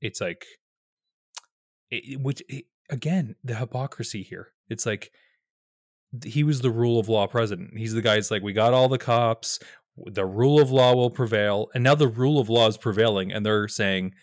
it's 0.00 0.20
like 0.20 0.44
it, 1.90 2.20
which 2.20 2.42
it, 2.48 2.64
again 2.90 3.36
the 3.44 3.54
hypocrisy 3.54 4.22
here. 4.22 4.48
It's 4.68 4.86
like 4.86 5.10
he 6.24 6.44
was 6.44 6.60
the 6.60 6.70
rule 6.70 6.98
of 6.98 7.08
law 7.08 7.26
president. 7.26 7.78
He's 7.78 7.94
the 7.94 8.02
guy. 8.02 8.16
It's 8.16 8.30
like 8.30 8.42
we 8.42 8.52
got 8.52 8.74
all 8.74 8.88
the 8.88 8.98
cops. 8.98 9.58
The 10.06 10.26
rule 10.26 10.60
of 10.60 10.70
law 10.70 10.94
will 10.94 11.10
prevail, 11.10 11.68
and 11.74 11.84
now 11.84 11.94
the 11.94 12.08
rule 12.08 12.38
of 12.38 12.48
law 12.48 12.66
is 12.66 12.78
prevailing, 12.78 13.30
and 13.30 13.44
they're 13.44 13.68
saying 13.68 14.14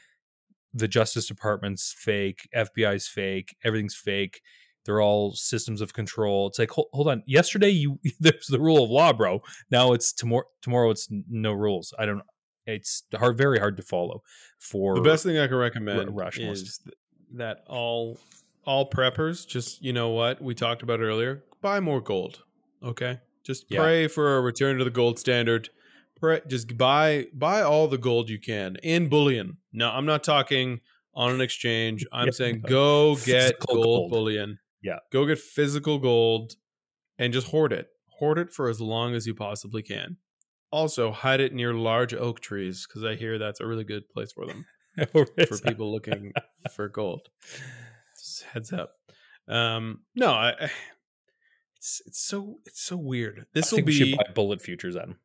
the 0.74 0.88
Justice 0.88 1.28
Department's 1.28 1.94
fake, 1.98 2.48
FBI's 2.56 3.08
fake, 3.08 3.56
everything's 3.64 3.96
fake. 3.96 4.42
They're 4.86 5.02
all 5.02 5.34
systems 5.34 5.82
of 5.82 5.94
control. 5.94 6.48
It's 6.48 6.58
like 6.58 6.72
hold, 6.72 6.88
hold 6.94 7.08
on. 7.10 7.24
Yesterday 7.28 7.70
you 7.70 8.00
there's 8.20 8.48
the 8.48 8.60
rule 8.60 8.84
of 8.84 8.90
law, 8.90 9.14
bro. 9.14 9.42
Now 9.70 9.94
it's 9.94 10.14
tomorrow. 10.14 10.46
Tomorrow 10.62 10.92
it's 10.92 11.08
no 11.30 11.54
rules. 11.54 11.94
I 12.00 12.06
don't. 12.06 12.22
It's 12.66 13.04
hard, 13.16 13.38
very 13.38 13.58
hard 13.60 13.78
to 13.78 13.84
follow. 13.84 14.22
For 14.60 14.96
The 14.96 15.02
best 15.02 15.24
thing 15.24 15.38
I 15.40 15.48
can 15.48 15.58
recommend 15.58 16.16
rationalist. 16.16 16.66
is 16.66 16.80
that 17.34 17.64
all 17.68 18.20
all 18.66 18.90
preppers 18.90 19.48
just 19.48 19.82
you 19.82 19.94
know 19.94 20.10
what 20.10 20.42
we 20.42 20.54
talked 20.56 20.82
about 20.84 21.00
earlier. 21.02 21.44
Buy 21.62 21.80
more 21.80 22.02
gold. 22.02 22.44
Okay, 22.84 23.20
just 23.44 23.66
Yeah. 23.70 23.82
pray 23.82 24.08
for 24.08 24.38
a 24.38 24.42
return 24.42 24.78
to 24.78 24.84
the 24.84 24.90
gold 24.92 25.20
standard. 25.20 25.70
Just 26.48 26.78
buy 26.78 27.28
buy 27.34 27.62
all 27.62 27.88
the 27.88 27.98
gold 27.98 28.30
you 28.30 28.40
can 28.40 28.76
in 28.84 29.10
bullion. 29.10 29.58
No, 29.74 29.90
I'm 29.90 30.06
not 30.06 30.24
talking 30.24 30.82
on 31.14 31.32
an 31.34 31.42
exchange. 31.42 32.06
I'm 32.12 32.28
Yeah, 32.28 32.32
saying 32.32 32.62
go 32.68 33.16
get 33.18 33.60
gold, 33.60 33.84
gold. 33.84 34.12
bullion. 34.12 34.60
Yeah. 34.82 35.00
go 35.12 35.26
get 35.26 35.40
physical 35.40 36.00
gold 36.00 36.54
and 37.18 37.34
just 37.34 37.48
hoard 37.48 37.74
it. 37.74 37.88
Hoard 38.20 38.38
it 38.40 38.54
for 38.54 38.70
as 38.70 38.80
long 38.80 39.14
as 39.14 39.28
you 39.28 39.34
possibly 39.36 39.82
can. 39.82 40.18
Also, 40.72 41.12
hide 41.12 41.40
it 41.42 41.54
near 41.54 41.74
large 41.74 42.14
oak 42.14 42.40
trees 42.40 42.86
because 42.88 43.04
I 43.04 43.16
hear 43.16 43.38
that's 43.40 43.60
a 43.60 43.66
really 43.66 43.84
good 43.84 44.08
place 44.10 44.32
for 44.32 44.46
them 44.46 44.66
for 45.12 45.26
people 45.66 45.92
looking 45.92 46.32
for 46.76 46.88
gold. 46.90 47.28
Just 48.18 48.44
heads 48.44 48.72
up. 48.72 48.92
Um, 49.48 50.02
no, 50.16 50.32
I, 50.32 50.50
I- 50.52 50.72
it's 51.76 52.02
it's 52.06 52.22
so 52.22 52.60
it's 52.66 52.82
so 52.84 52.98
weird. 52.98 53.46
This 53.54 53.72
will 53.72 53.78
think 53.78 53.88
we 53.88 53.94
should 53.94 54.06
be 54.06 54.16
buy 54.18 54.32
bullet 54.36 54.62
futures 54.62 54.96
on. 54.98 55.16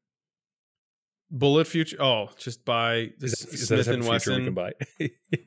Bullet 1.31 1.67
future. 1.67 1.97
Oh, 2.01 2.29
just 2.39 2.65
buy 2.65 3.11
Is 3.21 3.33
that, 3.33 3.55
is 3.55 3.69
that 3.69 3.79
a 3.81 3.85
Smith 3.85 3.95
and 3.97 4.05
future 4.05 4.39
we 4.39 4.45
can 4.45 4.55
buy? 4.55 4.73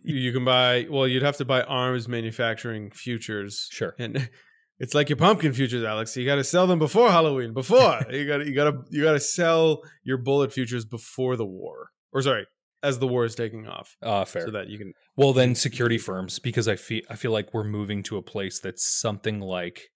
You 0.03 0.31
can 0.33 0.45
buy. 0.45 0.87
Well, 0.89 1.07
you'd 1.07 1.23
have 1.23 1.37
to 1.37 1.45
buy 1.45 1.61
arms 1.63 2.07
manufacturing 2.07 2.91
futures, 2.91 3.67
sure. 3.71 3.95
and 3.99 4.29
it's 4.79 4.93
like 4.93 5.09
your 5.09 5.17
pumpkin 5.17 5.53
futures, 5.53 5.83
Alex. 5.83 6.15
You 6.17 6.25
got 6.25 6.35
to 6.35 6.43
sell 6.43 6.67
them 6.67 6.79
before 6.79 7.09
Halloween. 7.09 7.53
Before 7.53 8.01
you 8.11 8.27
got 8.27 8.37
to 8.39 8.45
you 8.47 8.55
got 8.55 8.71
to 8.71 8.77
you 8.89 9.03
got 9.03 9.13
to 9.13 9.19
sell 9.19 9.81
your 10.03 10.17
bullet 10.17 10.51
futures 10.53 10.85
before 10.85 11.35
the 11.35 11.45
war, 11.45 11.89
or 12.11 12.21
sorry, 12.21 12.45
as 12.83 12.99
the 12.99 13.07
war 13.07 13.25
is 13.25 13.35
taking 13.35 13.67
off, 13.67 13.95
Uh, 14.01 14.25
fair. 14.25 14.45
so 14.45 14.51
that 14.51 14.67
you 14.69 14.77
can 14.77 14.93
Well, 15.15 15.33
then 15.33 15.55
security 15.55 15.97
firms, 15.97 16.39
because 16.39 16.67
I 16.67 16.75
feel 16.75 17.01
I 17.09 17.15
feel 17.15 17.31
like 17.31 17.53
we're 17.53 17.63
moving 17.63 18.03
to 18.03 18.17
a 18.17 18.21
place 18.21 18.59
that's 18.59 18.85
something 18.85 19.39
like 19.39 19.89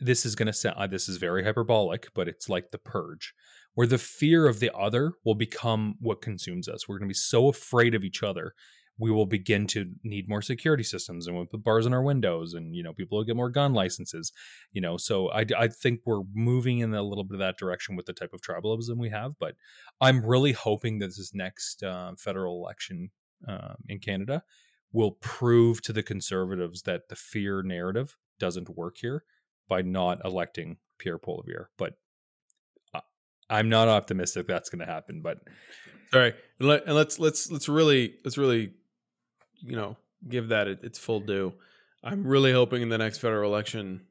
this 0.00 0.26
is 0.26 0.34
going 0.34 0.46
to 0.46 0.52
sound. 0.52 0.76
Uh, 0.78 0.86
this 0.88 1.08
is 1.08 1.16
very 1.18 1.44
hyperbolic, 1.44 2.08
but 2.14 2.26
it's 2.28 2.48
like 2.48 2.70
the 2.72 2.78
purge, 2.78 3.34
where 3.74 3.86
the 3.86 3.98
fear 3.98 4.46
of 4.46 4.60
the 4.60 4.74
other 4.74 5.14
will 5.24 5.34
become 5.34 5.96
what 6.00 6.20
consumes 6.20 6.68
us. 6.68 6.86
We're 6.86 6.98
going 6.98 7.08
to 7.08 7.12
be 7.12 7.14
so 7.14 7.48
afraid 7.48 7.94
of 7.94 8.04
each 8.04 8.22
other, 8.22 8.54
we 8.98 9.10
will 9.10 9.26
begin 9.26 9.66
to 9.68 9.90
need 10.04 10.28
more 10.28 10.42
security 10.42 10.84
systems, 10.84 11.26
and 11.26 11.34
we'll 11.34 11.46
put 11.46 11.64
bars 11.64 11.86
in 11.86 11.94
our 11.94 12.02
windows, 12.02 12.54
and 12.54 12.76
you 12.76 12.82
know 12.82 12.92
people 12.92 13.18
will 13.18 13.24
get 13.24 13.36
more 13.36 13.50
gun 13.50 13.72
licenses. 13.72 14.32
You 14.72 14.80
know, 14.80 14.96
so 14.96 15.30
I 15.30 15.44
I 15.56 15.68
think 15.68 16.00
we're 16.04 16.22
moving 16.34 16.78
in 16.78 16.94
a 16.94 17.02
little 17.02 17.24
bit 17.24 17.34
of 17.34 17.40
that 17.40 17.58
direction 17.58 17.96
with 17.96 18.06
the 18.06 18.12
type 18.12 18.32
of 18.32 18.42
tribalism 18.42 18.98
we 18.98 19.10
have, 19.10 19.32
but 19.40 19.54
I'm 20.00 20.24
really 20.24 20.52
hoping 20.52 20.98
that 20.98 21.08
this 21.08 21.32
next 21.34 21.82
uh, 21.82 22.12
federal 22.18 22.62
election 22.62 23.10
um, 23.48 23.76
in 23.88 23.98
Canada 23.98 24.44
will 24.92 25.12
prove 25.20 25.82
to 25.82 25.92
the 25.92 26.02
conservatives 26.02 26.82
that 26.82 27.08
the 27.08 27.16
fear 27.16 27.62
narrative 27.62 28.16
doesn't 28.38 28.76
work 28.76 28.98
here 28.98 29.24
by 29.68 29.80
not 29.80 30.20
electing 30.24 30.76
Pierre 30.98 31.18
Poilievre. 31.18 31.66
But 31.78 31.94
I'm 33.50 33.68
not 33.68 33.88
optimistic 33.88 34.46
that's 34.46 34.70
going 34.70 34.80
to 34.86 34.92
happen. 34.92 35.20
But 35.22 35.38
all 36.14 36.20
right, 36.20 36.34
and, 36.58 36.68
let, 36.68 36.86
and 36.86 36.94
let's 36.94 37.18
let's 37.18 37.50
let's 37.50 37.68
really 37.68 38.14
let's 38.24 38.38
really, 38.38 38.72
you 39.60 39.76
know, 39.76 39.96
give 40.28 40.48
that 40.48 40.68
its 40.68 40.98
full 40.98 41.20
due. 41.20 41.52
I'm 42.04 42.26
really 42.26 42.52
hoping 42.52 42.82
in 42.82 42.88
the 42.88 42.98
next 42.98 43.18
federal 43.18 43.50
election 43.50 44.02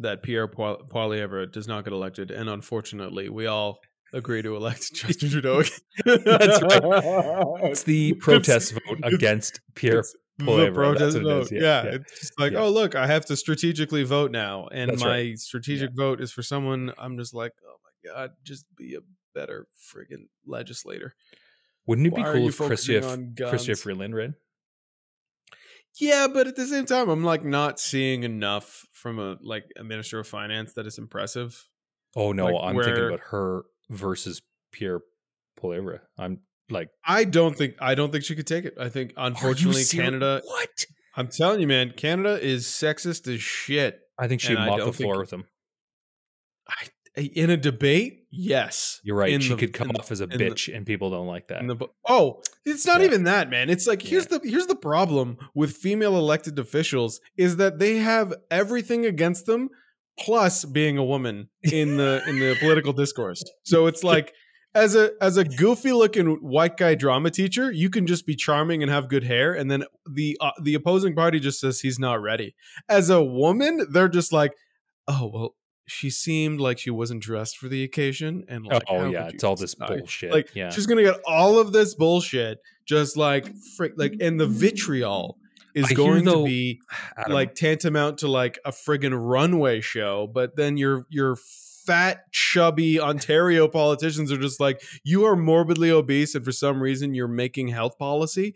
that 0.00 0.22
Pierre 0.22 0.48
Poil- 0.48 0.82
Poilievre 0.92 1.50
does 1.50 1.68
not 1.68 1.84
get 1.84 1.92
elected, 1.92 2.30
and 2.30 2.48
unfortunately, 2.48 3.28
we 3.28 3.46
all 3.46 3.78
agree 4.12 4.42
to 4.42 4.56
elect 4.56 4.92
Justin 4.94 5.30
Trudeau. 5.30 5.60
again. 6.06 6.22
That's 6.24 6.62
right. 6.62 6.82
it's 7.64 7.82
the 7.84 8.14
protest 8.14 8.72
vote 8.72 8.98
against 9.02 9.60
Pierre. 9.74 10.02
Poilievre, 10.40 10.66
the 10.66 10.72
protest 10.72 11.00
that's 11.00 11.24
what 11.24 11.36
it 11.36 11.38
vote. 11.44 11.52
yeah, 11.52 11.60
Yeah, 11.60 11.84
yeah. 11.84 11.90
it's 11.96 12.20
just 12.20 12.38
like, 12.38 12.52
Yeah. 12.52 12.58
oh 12.60 12.68
look, 12.70 12.94
I 12.94 13.06
have 13.06 13.24
to 13.26 13.36
strategically 13.36 14.02
vote 14.02 14.30
now, 14.32 14.68
and 14.70 14.90
That's 14.90 15.02
my 15.02 15.08
right. 15.08 15.38
strategic 15.38 15.92
vote 15.94 16.20
is 16.20 16.30
for 16.30 16.42
someone. 16.42 16.92
I'm 16.98 17.16
just 17.16 17.32
like, 17.32 17.52
oh 17.66 17.76
god, 18.12 18.32
just 18.44 18.64
be 18.76 18.94
a 18.94 19.00
better 19.34 19.66
friggin' 19.76 20.28
legislator. 20.46 21.14
Wouldn't 21.86 22.06
it 22.06 22.14
be 22.14 22.22
Why 22.22 22.32
cool 22.32 22.48
if 22.48 22.60
on 22.60 22.68
Chrystia? 22.70 23.78
Freeland 23.78 24.14
ran? 24.14 24.34
Yeah, 25.98 26.26
but 26.32 26.46
at 26.46 26.56
the 26.56 26.66
same 26.66 26.84
time, 26.84 27.08
I'm 27.08 27.24
like 27.24 27.44
not 27.44 27.80
seeing 27.80 28.22
enough 28.22 28.84
from 28.92 29.18
a 29.18 29.36
like 29.40 29.64
a 29.78 29.84
minister 29.84 30.18
of 30.18 30.26
finance 30.28 30.74
that 30.74 30.86
is 30.86 30.98
impressive. 30.98 31.66
Oh 32.14 32.32
no, 32.32 32.46
Like, 32.46 32.64
I'm 32.76 32.82
thinking 32.82 33.06
about 33.06 33.20
her 33.30 33.62
versus 33.88 34.42
Pierre 34.72 35.00
Poilievre. 35.60 36.00
I'm 36.18 36.40
like, 36.70 36.88
I 37.04 37.24
don't 37.24 37.56
think 37.56 37.74
I 37.80 37.94
don't 37.94 38.10
think 38.12 38.24
she 38.24 38.34
could 38.34 38.46
take 38.46 38.64
it. 38.64 38.74
I 38.78 38.88
think 38.88 39.12
unfortunately? 39.16 39.84
Canada. 39.84 40.42
What? 40.44 40.86
I'm 41.16 41.28
telling 41.28 41.60
you, 41.60 41.66
man, 41.66 41.92
Canada 41.96 42.38
is 42.42 42.66
sexist 42.66 43.32
as 43.32 43.40
shit. 43.40 44.00
I 44.18 44.28
think 44.28 44.42
she 44.42 44.54
mopped 44.54 44.70
the 44.72 44.76
don't 44.76 44.94
think- 44.94 45.06
floor 45.08 45.18
with 45.20 45.32
him. 45.32 45.44
I, 46.68 46.88
in 47.16 47.50
a 47.50 47.56
debate, 47.56 48.24
yes, 48.30 49.00
You're 49.02 49.16
right. 49.16 49.32
In 49.32 49.40
she 49.40 49.50
the- 49.50 49.56
could 49.56 49.72
come 49.72 49.90
off 49.98 50.10
as 50.12 50.20
a 50.20 50.24
in 50.24 50.30
the- 50.30 50.36
bitch, 50.36 50.74
and 50.74 50.84
people 50.84 51.10
don't 51.10 51.26
like 51.26 51.48
that. 51.48 51.66
the 51.66 51.76
oh, 52.08 52.42
it's 52.64 52.86
not 52.86 53.00
Yeah. 53.00 53.06
even 53.06 53.24
that, 53.24 53.48
man. 53.50 53.70
It's 53.70 53.86
like 53.86 54.02
here's 54.02 54.26
the 54.26 54.40
here's 54.44 54.66
the 54.66 54.76
problem 54.76 55.38
with 55.54 55.72
female 55.76 56.16
elected 56.16 56.58
officials 56.58 57.20
is 57.36 57.56
that 57.56 57.78
they 57.78 57.96
have 57.98 58.34
everything 58.50 59.06
against 59.06 59.46
them, 59.46 59.70
plus 60.18 60.64
being 60.64 60.98
a 60.98 61.04
woman 61.04 61.48
in 61.62 61.96
the 61.96 62.22
in 62.28 62.38
the 62.38 62.56
political 62.60 62.92
discourse. 62.92 63.42
So 63.64 63.86
it's 63.86 64.04
like 64.04 64.32
as 64.74 64.94
a 64.94 65.12
as 65.22 65.38
a 65.38 65.44
goofy 65.44 65.92
looking 65.92 66.26
white 66.42 66.76
guy 66.76 66.94
drama 66.96 67.30
teacher, 67.30 67.72
you 67.72 67.88
can 67.88 68.06
just 68.06 68.26
be 68.26 68.36
charming 68.36 68.82
and 68.82 68.92
have 68.92 69.08
good 69.08 69.24
hair, 69.24 69.54
and 69.54 69.70
then 69.70 69.84
the 70.10 70.36
uh, 70.40 70.50
the 70.62 70.74
opposing 70.74 71.14
party 71.14 71.40
just 71.40 71.60
says 71.60 71.80
he's 71.80 71.98
not 71.98 72.20
ready. 72.20 72.54
As 72.90 73.08
a 73.08 73.22
woman, 73.24 73.86
they're 73.90 74.08
just 74.10 74.32
like, 74.34 74.52
oh 75.08 75.30
well. 75.32 75.54
She 75.86 76.10
seemed 76.10 76.60
like 76.60 76.78
she 76.78 76.90
wasn't 76.90 77.22
dressed 77.22 77.58
for 77.58 77.68
the 77.68 77.84
occasion, 77.84 78.44
and 78.48 78.66
like, 78.66 78.82
oh 78.88 79.08
yeah, 79.08 79.28
it's 79.28 79.44
all 79.44 79.56
this 79.56 79.74
bullshit. 79.74 80.32
Like 80.32 80.54
yeah, 80.54 80.70
she's 80.70 80.86
gonna 80.86 81.04
get 81.04 81.20
all 81.26 81.58
of 81.58 81.72
this 81.72 81.94
bullshit, 81.94 82.58
just 82.84 83.16
like 83.16 83.52
frick, 83.76 83.92
like, 83.96 84.16
and 84.20 84.38
the 84.40 84.46
vitriol 84.46 85.38
is 85.74 85.90
I 85.90 85.94
going 85.94 86.24
though, 86.24 86.44
to 86.44 86.44
be 86.44 86.80
like 87.28 87.54
tantamount 87.54 88.18
to 88.18 88.28
like 88.28 88.58
a 88.64 88.72
friggin' 88.72 89.14
runway 89.14 89.80
show. 89.80 90.26
But 90.26 90.56
then 90.56 90.76
your 90.76 91.06
your 91.08 91.36
fat, 91.86 92.30
chubby 92.32 93.00
Ontario 93.00 93.68
politicians 93.68 94.32
are 94.32 94.36
just 94.36 94.58
like, 94.58 94.82
you 95.04 95.24
are 95.24 95.36
morbidly 95.36 95.90
obese, 95.90 96.34
and 96.34 96.44
for 96.44 96.52
some 96.52 96.82
reason 96.82 97.14
you're 97.14 97.28
making 97.28 97.68
health 97.68 97.96
policy. 97.98 98.54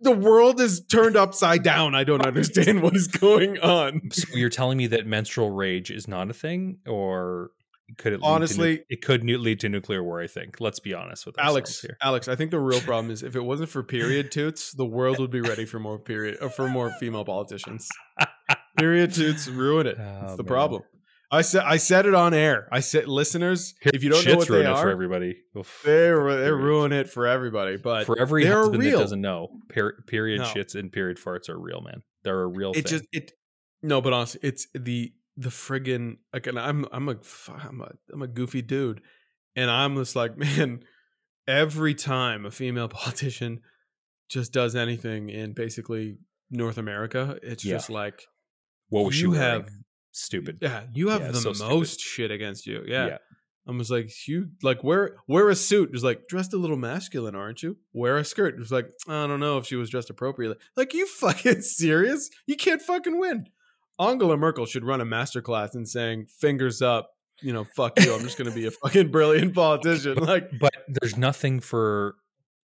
The 0.00 0.12
world 0.12 0.60
is 0.60 0.84
turned 0.86 1.16
upside 1.16 1.62
down. 1.62 1.94
I 1.94 2.04
don't 2.04 2.24
understand 2.26 2.82
what 2.82 2.96
is 2.96 3.06
going 3.08 3.58
on. 3.60 4.10
So 4.12 4.36
you're 4.36 4.48
telling 4.50 4.78
me 4.78 4.86
that 4.88 5.06
menstrual 5.06 5.50
rage 5.50 5.90
is 5.90 6.08
not 6.08 6.30
a 6.30 6.32
thing, 6.32 6.78
or 6.86 7.50
could 7.98 8.12
it 8.12 8.20
lead 8.20 8.28
Honestly- 8.28 8.76
nu- 8.76 8.84
it 8.88 9.02
could 9.02 9.24
lead 9.24 9.60
to 9.60 9.68
nuclear 9.68 10.02
war? 10.02 10.20
I 10.20 10.26
think. 10.26 10.60
Let's 10.60 10.78
be 10.80 10.94
honest 10.94 11.26
with 11.26 11.38
Alex, 11.38 11.80
here. 11.80 11.96
Alex, 12.02 12.28
I 12.28 12.36
think 12.36 12.50
the 12.52 12.60
real 12.60 12.80
problem 12.90 13.10
is 13.10 13.22
if 13.22 13.34
it 13.36 13.44
wasn't 13.44 13.68
for 13.68 13.82
period 13.82 14.30
toots, 14.30 14.72
the 14.72 14.86
world 14.86 15.18
would 15.18 15.30
be 15.30 15.40
ready 15.40 15.64
for 15.64 15.78
more 15.78 15.98
period 15.98 16.38
uh, 16.40 16.48
for 16.48 16.68
more 16.68 16.90
female 17.00 17.24
politicians. 17.24 17.88
Period 18.78 19.12
toots 19.12 19.48
ruin 19.48 19.86
it. 19.86 19.96
Oh, 19.98 20.20
It's 20.24 20.36
the 20.36 20.42
man. 20.42 20.48
problem. 20.48 20.82
I 21.32 21.42
said 21.42 21.62
I 21.64 21.76
said 21.76 22.06
it 22.06 22.14
on 22.14 22.34
air. 22.34 22.68
I 22.72 22.80
said 22.80 23.06
listeners, 23.06 23.74
if 23.82 24.02
you 24.02 24.10
don't 24.10 24.26
know 24.26 24.36
what 24.36 24.48
they 24.48 24.54
ruin 24.54 24.66
it 24.66 24.70
are, 24.70 24.82
for 24.82 24.90
everybody. 24.90 25.36
Oof. 25.56 25.80
they 25.84 25.92
they 25.92 26.50
ruin 26.50 26.92
it 26.92 27.08
for 27.08 27.26
everybody. 27.26 27.76
But 27.76 28.06
for 28.06 28.18
every 28.18 28.44
husband 28.46 28.82
real. 28.82 28.98
that 28.98 29.02
doesn't 29.04 29.20
know, 29.20 29.48
per- 29.68 30.02
period 30.08 30.40
No. 30.40 30.46
shits 30.46 30.74
and 30.74 30.90
period 30.90 31.18
farts 31.18 31.48
are 31.48 31.58
real, 31.58 31.82
man. 31.82 32.02
They're 32.24 32.42
a 32.42 32.46
real 32.48 32.70
it 32.72 32.88
thing. 32.88 32.98
just 32.98 33.04
it 33.12 33.32
no, 33.82 34.00
but 34.00 34.12
honestly, 34.12 34.40
it's 34.42 34.66
the 34.74 35.12
the 35.36 35.50
friggin' 35.50 36.16
like, 36.34 36.46
and 36.48 36.58
I'm 36.58 36.84
I'm 36.92 37.08
a 37.08 37.16
I'm 37.48 37.80
a 37.80 37.92
I'm 38.12 38.22
a 38.22 38.26
goofy 38.26 38.60
dude, 38.62 39.00
and 39.54 39.70
I'm 39.70 39.94
just 39.96 40.16
like, 40.16 40.36
man, 40.44 40.82
every 41.46 41.94
time 41.94 42.44
a 42.44 42.50
female 42.50 42.88
politician 43.00 43.60
just 44.28 44.52
does 44.52 44.74
anything 44.74 45.28
in 45.30 45.52
basically 45.52 46.18
North 46.50 46.76
America, 46.78 47.38
it's 47.42 47.64
Yeah. 47.64 47.76
just 47.76 47.88
like 47.90 48.22
what 48.88 49.04
was 49.04 49.14
she 49.14 49.22
you 49.22 49.30
wearing? 49.30 49.62
have 49.62 49.68
Stupid. 50.12 50.58
yeah, 50.60 50.84
you 50.92 51.08
have 51.10 51.20
Yeah, 51.22 51.28
the 51.32 51.40
so 51.40 51.52
stupid. 51.52 51.70
most 51.74 52.00
shit 52.00 52.30
against 52.30 52.66
you. 52.66 52.82
Yeah. 52.86 53.06
Yeah. 53.06 53.18
I'm 53.66 53.78
just 53.78 53.90
like 53.90 54.10
you 54.26 54.48
like 54.62 54.82
wear 54.82 55.16
wear 55.28 55.48
a 55.48 55.54
suit. 55.54 55.92
Just 55.92 56.04
like 56.04 56.26
dressed 56.28 56.52
a 56.54 56.56
little 56.56 56.76
masculine, 56.78 57.36
aren't 57.36 57.62
you? 57.62 57.76
Wear 57.92 58.16
a 58.16 58.24
skirt. 58.24 58.58
Was 58.58 58.72
like 58.72 58.88
I 59.06 59.26
don't 59.26 59.38
know 59.38 59.58
if 59.58 59.66
she 59.66 59.76
was 59.76 59.90
dressed 59.90 60.10
appropriately. 60.10 60.56
Like 60.76 60.92
you 60.94 61.06
fucking 61.20 61.60
serious? 61.62 62.30
You 62.46 62.56
can't 62.56 62.82
fucking 62.82 63.18
win. 63.18 63.46
Angela 64.00 64.36
Merkel 64.36 64.66
should 64.66 64.84
run 64.84 65.00
a 65.00 65.04
masterclass 65.06 65.74
in 65.76 65.84
saying 65.86 66.26
fingers 66.40 66.80
up. 66.82 67.10
You 67.42 67.52
know, 67.52 67.64
fuck 67.76 68.00
you. 68.00 68.12
I'm 68.14 68.22
just 68.22 68.38
gonna 68.38 68.50
be 68.50 68.66
a 68.66 68.70
fucking 68.82 69.10
brilliant 69.10 69.54
politician. 69.54 70.16
Like 70.16 70.50
But 70.58 70.74
there's 70.88 71.16
nothing 71.16 71.60
for. 71.60 72.16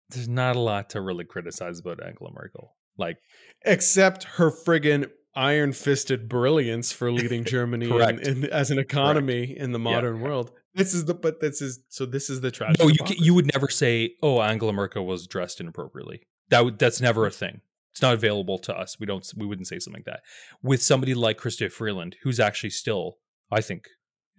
There's 0.09 0.27
not 0.29 0.55
a 0.57 0.59
lot 0.59 0.91
to 0.91 1.01
really 1.01 1.25
criticize 1.25 1.79
about 1.79 2.03
Angela 2.05 2.29
Merkel. 2.31 2.75
Like, 2.97 3.17
except 3.65 4.25
her 4.25 4.51
friggin' 4.51 5.09
iron 5.35 5.73
fisted 5.73 6.29
brilliance 6.29 6.91
for 6.91 7.11
leading 7.11 7.43
Germany 7.45 7.89
in, 7.89 8.19
in, 8.19 8.45
as 8.45 8.71
an 8.71 8.79
economy 8.79 9.55
in 9.57 9.71
the 9.71 9.79
modern 9.79 10.17
yeah. 10.17 10.23
world. 10.23 10.51
This 10.75 10.93
is 10.93 11.05
the 11.05 11.13
but 11.13 11.39
this 11.39 11.61
is 11.61 11.79
so 11.89 12.05
this 12.05 12.29
is 12.29 12.41
the 12.41 12.51
tragic. 12.51 12.79
no, 12.79 12.87
you 12.87 12.93
hypocrisy. 12.93 13.15
ca- 13.19 13.23
you 13.23 13.33
would 13.33 13.53
never 13.53 13.69
say, 13.69 14.15
"Oh, 14.23 14.41
Angela 14.41 14.73
Merkel 14.73 15.05
was 15.05 15.27
dressed 15.27 15.61
inappropriately." 15.61 16.23
That 16.49 16.65
would 16.65 16.79
that's 16.79 16.99
never 16.99 17.25
a 17.25 17.31
thing. 17.31 17.61
It's 17.91 18.01
not 18.01 18.15
available 18.15 18.57
to 18.59 18.75
us. 18.75 18.99
We 18.99 19.05
don't. 19.05 19.25
We 19.37 19.45
wouldn't 19.45 19.67
say 19.67 19.77
something 19.77 19.99
like 19.99 20.05
that 20.05 20.21
with 20.63 20.81
somebody 20.81 21.13
like 21.13 21.37
Chrystia 21.37 21.71
Freeland, 21.71 22.15
who's 22.23 22.39
actually 22.39 22.71
still, 22.71 23.17
I 23.51 23.61
think, 23.61 23.87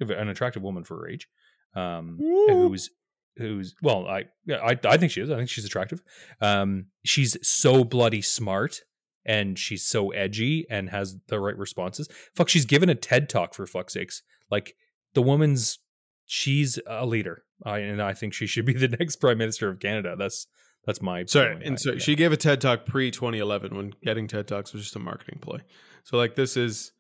an 0.01 0.29
attractive 0.29 0.63
woman 0.63 0.83
for 0.83 0.97
her 0.99 1.09
age. 1.09 1.29
Um, 1.77 2.19
who's 2.19 2.91
who's 3.37 3.77
well, 3.81 4.09
I 4.09 4.25
I 4.51 4.77
I 4.85 4.97
think 4.97 5.13
she 5.13 5.21
is. 5.21 5.31
I 5.31 5.37
think 5.37 5.49
she's 5.49 5.65
attractive. 5.65 6.03
Um, 6.41 6.87
she's 7.05 7.37
so 7.47 7.85
bloody 7.85 8.23
smart 8.23 8.81
and 9.27 9.59
she's 9.59 9.85
so 9.87 10.11
edgy 10.11 10.67
and 10.71 10.91
has 10.91 11.17
the 11.29 11.41
right 11.41 11.57
responses. 11.57 12.09
Fuck, 12.35 12.49
she's 12.49 12.65
given 12.65 12.89
a 12.89 12.95
TED 12.95 13.29
talk 13.29 13.55
for 13.55 13.67
fuck's 13.67 13.93
sakes. 13.95 14.23
Like 14.51 14.75
the 15.15 15.23
woman's, 15.23 15.79
she's 16.27 16.79
a 16.87 17.07
leader, 17.07 17.45
I, 17.65 17.79
and 17.79 18.03
I 18.03 18.13
think 18.15 18.35
she 18.35 18.47
should 18.47 18.65
be 18.67 18.73
the 18.87 18.89
next 18.89 19.17
prime 19.17 19.39
minister 19.39 19.69
of 19.69 19.81
Canada. 19.81 20.15
That's 20.19 20.47
that's 20.87 21.01
my 21.01 21.25
Sorry, 21.25 21.55
and 21.65 21.75
I- 21.75 21.77
so 21.77 21.93
yeah. 21.93 21.99
she 21.99 22.15
gave 22.15 22.33
a 22.33 22.37
TED 22.37 22.61
talk 22.61 22.85
pre 22.85 23.11
2011 23.11 23.75
when 23.77 23.95
getting 24.03 24.27
TED 24.29 24.47
talks 24.47 24.73
was 24.75 24.83
just 24.83 24.97
a 24.97 24.99
marketing 24.99 25.39
ploy. 25.41 25.61
So 26.03 26.17
like 26.19 26.35
this 26.35 26.57
is 26.57 26.93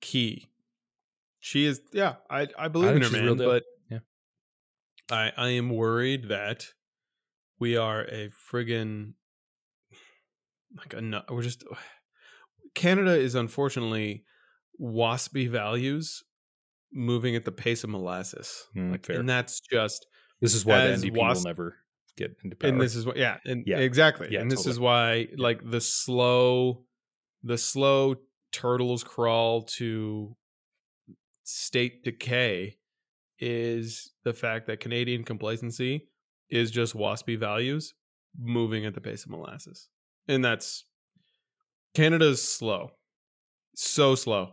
key. 0.00 0.48
She 1.40 1.64
is, 1.66 1.80
yeah, 1.92 2.16
I 2.30 2.46
I 2.58 2.68
believe 2.68 2.90
I 2.90 2.94
in 2.94 3.02
her, 3.02 3.10
man, 3.10 3.36
but 3.36 3.64
Yeah. 3.90 3.98
I 5.10 5.32
I 5.36 5.48
am 5.50 5.70
worried 5.70 6.28
that 6.28 6.66
we 7.58 7.76
are 7.76 8.02
a 8.02 8.30
friggin' 8.52 9.14
like 10.76 10.94
a 10.94 11.00
nu- 11.00 11.20
we're 11.30 11.42
just 11.42 11.64
Canada 12.74 13.12
is 13.18 13.34
unfortunately 13.34 14.24
waspy 14.80 15.48
values 15.48 16.22
moving 16.92 17.34
at 17.36 17.44
the 17.44 17.52
pace 17.52 17.84
of 17.84 17.90
molasses, 17.90 18.64
Mm, 18.76 18.92
like, 18.92 19.04
fair. 19.06 19.18
and 19.20 19.28
that's 19.28 19.60
just 19.60 20.06
this 20.40 20.54
is 20.54 20.64
why 20.64 20.86
the 20.86 20.92
NDP 20.94 21.16
wasp- 21.16 21.44
will 21.44 21.50
never 21.50 21.76
get 22.16 22.36
into 22.44 22.56
power. 22.56 22.70
and 22.70 22.80
this 22.80 22.94
is 22.96 23.04
what 23.06 23.16
yeah 23.16 23.38
and 23.44 23.64
Yeah. 23.66 23.78
exactly 23.78 24.28
Yeah, 24.30 24.40
and 24.40 24.50
this 24.50 24.60
totally. 24.60 24.72
is 24.72 24.80
why 24.80 25.28
like 25.36 25.68
the 25.70 25.80
slow 25.80 26.84
the 27.42 27.58
slow 27.58 28.16
turtles 28.52 29.04
crawl 29.04 29.62
to 29.62 30.36
state 31.44 32.04
decay 32.04 32.76
is 33.38 34.12
the 34.24 34.32
fact 34.34 34.66
that 34.66 34.80
canadian 34.80 35.22
complacency 35.24 36.08
is 36.50 36.70
just 36.70 36.94
waspy 36.94 37.38
values 37.38 37.94
moving 38.38 38.84
at 38.84 38.94
the 38.94 39.00
pace 39.00 39.24
of 39.24 39.30
molasses 39.30 39.88
and 40.28 40.44
that's 40.44 40.84
canada's 41.94 42.42
slow 42.46 42.90
so 43.74 44.14
slow 44.14 44.50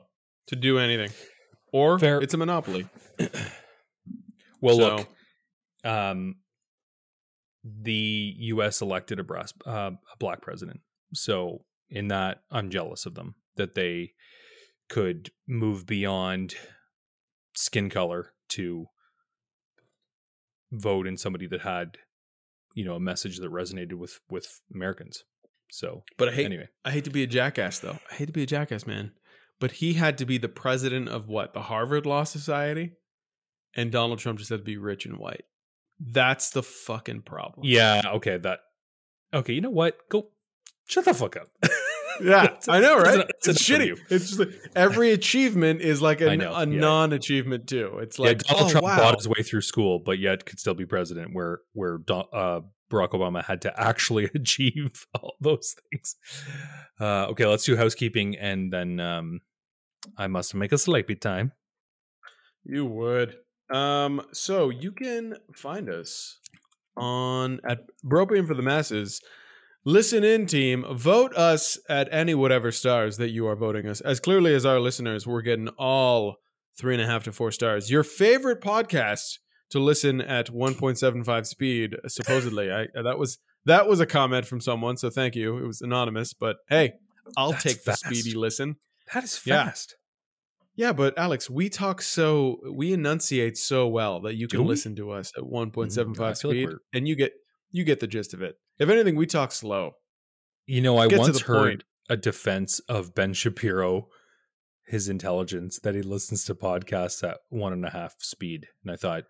to 0.47 0.55
do 0.55 0.79
anything 0.79 1.09
or 1.73 1.99
Fair. 1.99 2.19
it's 2.21 2.33
a 2.33 2.37
monopoly 2.37 2.87
well, 4.61 4.77
So- 4.77 4.95
look, 4.95 5.07
um, 5.83 6.35
the 7.63 8.33
U.S. 8.39 8.81
elected 8.81 9.19
a, 9.19 9.23
brass, 9.23 9.53
uh, 9.65 9.91
a 9.91 10.17
black 10.19 10.41
president, 10.41 10.81
so 11.13 11.63
in 11.89 12.09
that, 12.09 12.41
I'm 12.51 12.69
jealous 12.69 13.05
of 13.05 13.15
them 13.15 13.35
that 13.55 13.73
they 13.75 14.11
could 14.89 15.31
move 15.47 15.85
beyond 15.87 16.55
skin 17.55 17.89
color 17.89 18.33
to 18.49 18.85
vote 20.71 21.07
in 21.07 21.17
somebody 21.17 21.47
that 21.47 21.61
had, 21.61 21.97
you 22.75 22.85
know, 22.85 22.95
a 22.95 22.99
message 22.99 23.39
that 23.39 23.51
resonated 23.51 23.93
with 23.95 24.19
with 24.29 24.61
Americans. 24.73 25.23
So 25.71 26.03
but 26.17 26.29
i 26.29 26.31
hate 26.31 26.45
anyway, 26.45 26.69
I 26.83 26.91
hate 26.91 27.05
to 27.05 27.09
be 27.09 27.23
a 27.23 27.27
jackass, 27.27 27.79
though. 27.79 27.97
I 28.11 28.15
hate 28.15 28.27
to 28.27 28.33
be 28.33 28.43
a 28.43 28.47
jackass, 28.47 28.85
man. 28.87 29.11
But 29.59 29.71
he 29.71 29.93
had 29.93 30.17
to 30.19 30.25
be 30.25 30.37
the 30.37 30.49
president 30.49 31.09
of 31.09 31.27
what? 31.27 31.53
The 31.53 31.61
Harvard 31.61 32.05
Law 32.05 32.23
Society? 32.23 32.93
And 33.75 33.91
Donald 33.91 34.19
Trump 34.19 34.39
just 34.39 34.49
had 34.49 34.59
to 34.59 34.63
be 34.63 34.77
rich 34.77 35.05
and 35.05 35.17
white. 35.17 35.43
That's 35.99 36.49
the 36.49 36.63
fucking 36.63 37.21
problem. 37.21 37.65
yeah, 37.65 38.01
okay, 38.15 38.37
that 38.37 38.59
okay. 39.33 39.53
You 39.53 39.61
know 39.61 39.69
what? 39.69 39.97
Go 40.09 40.29
shut 40.87 41.05
the 41.05 41.13
fuck 41.13 41.37
up. 41.37 41.47
Yeah, 42.21 42.55
I 42.67 42.79
know, 42.79 42.97
right? 42.97 43.25
it's 43.29 43.47
enough 43.47 43.57
shitty. 43.57 43.97
It's 44.09 44.27
just 44.27 44.39
like 44.39 44.49
every 44.75 45.11
achievement 45.11 45.81
is 45.81 46.01
like 46.01 46.21
I 46.21 46.33
a, 46.33 46.37
know, 46.37 46.53
a 46.53 46.67
yeah. 46.67 46.79
non-achievement 46.79 47.67
too. 47.67 47.99
It's 48.01 48.19
yeah, 48.19 48.27
like 48.27 48.39
Donald 48.39 48.67
oh, 48.67 48.71
Trump 48.71 48.85
wow. 48.85 48.97
bought 48.97 49.17
his 49.17 49.27
way 49.27 49.43
through 49.43 49.61
school, 49.61 49.99
but 49.99 50.19
yet 50.19 50.45
could 50.45 50.59
still 50.59 50.73
be 50.73 50.85
president. 50.85 51.33
Where 51.33 51.59
where 51.73 51.97
Don, 51.97 52.25
uh, 52.33 52.61
Barack 52.91 53.11
Obama 53.11 53.43
had 53.43 53.61
to 53.63 53.79
actually 53.79 54.25
achieve 54.35 55.05
all 55.13 55.35
those 55.39 55.75
things. 55.91 56.15
Uh, 56.99 57.27
okay, 57.27 57.45
let's 57.45 57.65
do 57.65 57.75
housekeeping, 57.75 58.35
and 58.37 58.71
then 58.71 58.99
um, 58.99 59.41
I 60.17 60.27
must 60.27 60.55
make 60.55 60.71
a 60.71 60.77
sleepy 60.77 61.15
time. 61.15 61.51
You 62.63 62.85
would. 62.85 63.37
Um, 63.73 64.21
so 64.31 64.69
you 64.69 64.91
can 64.91 65.35
find 65.53 65.89
us 65.89 66.39
on 66.97 67.59
at 67.67 67.85
Bropium 68.05 68.47
for 68.47 68.53
the 68.53 68.61
Masses. 68.61 69.21
Listen 69.83 70.23
in, 70.23 70.47
team. 70.47 70.83
Vote 70.93 71.35
us 71.35 71.77
at 71.89 72.09
any 72.11 72.33
whatever 72.33 72.71
stars 72.71 73.17
that 73.17 73.29
you 73.29 73.45
are 73.47 73.55
voting 73.55 73.87
us. 73.87 74.01
As 74.01 74.19
clearly 74.19 74.53
as 74.55 74.65
our 74.65 74.79
listeners, 74.79 75.27
we're 75.27 75.43
getting 75.43 75.67
all 75.77 76.37
three 76.77 76.95
and 76.95 77.03
a 77.03 77.05
half 77.05 77.23
to 77.25 77.31
four 77.31 77.51
stars. 77.51 77.91
Your 77.91 78.03
favorite 78.03 78.61
podcast 78.61 79.37
to 79.71 79.79
listen 79.79 80.21
at 80.21 80.47
1.75 80.47 81.45
speed, 81.45 81.95
supposedly. 82.07 82.71
I 82.71 82.87
that 83.01 83.17
was 83.17 83.37
that 83.65 83.87
was 83.87 83.99
a 83.99 84.05
comment 84.05 84.45
from 84.45 84.61
someone, 84.61 84.97
so 84.97 85.09
thank 85.09 85.35
you. 85.35 85.57
It 85.57 85.65
was 85.67 85.81
anonymous, 85.81 86.33
but 86.33 86.57
hey, 86.69 86.93
I'll 87.37 87.51
That's 87.51 87.63
take 87.63 87.83
the 87.83 87.93
speedy 87.95 88.33
listen. 88.35 88.75
That 89.13 89.23
is 89.23 89.37
fast. 89.37 89.95
Yeah, 90.77 90.91
but 90.91 91.17
Alex, 91.17 91.49
we 91.49 91.69
talk 91.69 92.01
so 92.01 92.59
we 92.71 92.91
enunciate 92.93 93.57
so 93.57 93.87
well 93.87 94.21
that 94.21 94.35
you 94.35 94.47
Do 94.47 94.57
can 94.57 94.65
we? 94.65 94.69
listen 94.71 94.95
to 94.97 95.11
us 95.11 95.31
at 95.37 95.43
1.75 95.43 95.71
Mm, 95.71 96.19
I 96.19 96.33
feel 96.33 96.51
like 96.51 96.57
speed 96.69 96.69
and 96.93 97.07
you 97.07 97.15
get 97.15 97.33
you 97.71 97.83
get 97.83 97.99
the 98.01 98.07
gist 98.07 98.33
of 98.33 98.41
it. 98.41 98.55
If 98.77 98.89
anything, 98.89 99.15
we 99.15 99.25
talk 99.25 99.51
slow. 99.51 99.91
You 100.67 100.81
know, 100.81 100.97
I 100.97 101.07
once 101.07 101.41
heard 101.41 101.57
point. 101.57 101.83
a 102.09 102.17
defense 102.17 102.79
of 102.89 103.15
Ben 103.15 103.33
Shapiro, 103.33 104.07
his 104.85 105.07
intelligence, 105.07 105.79
that 105.79 105.95
he 105.95 106.01
listens 106.01 106.43
to 106.45 106.55
podcasts 106.55 107.23
at 107.27 107.37
one 107.49 107.71
and 107.73 107.85
a 107.85 107.89
half 107.91 108.15
speed, 108.19 108.67
and 108.83 108.91
I 108.91 108.95
thought, 108.97 109.23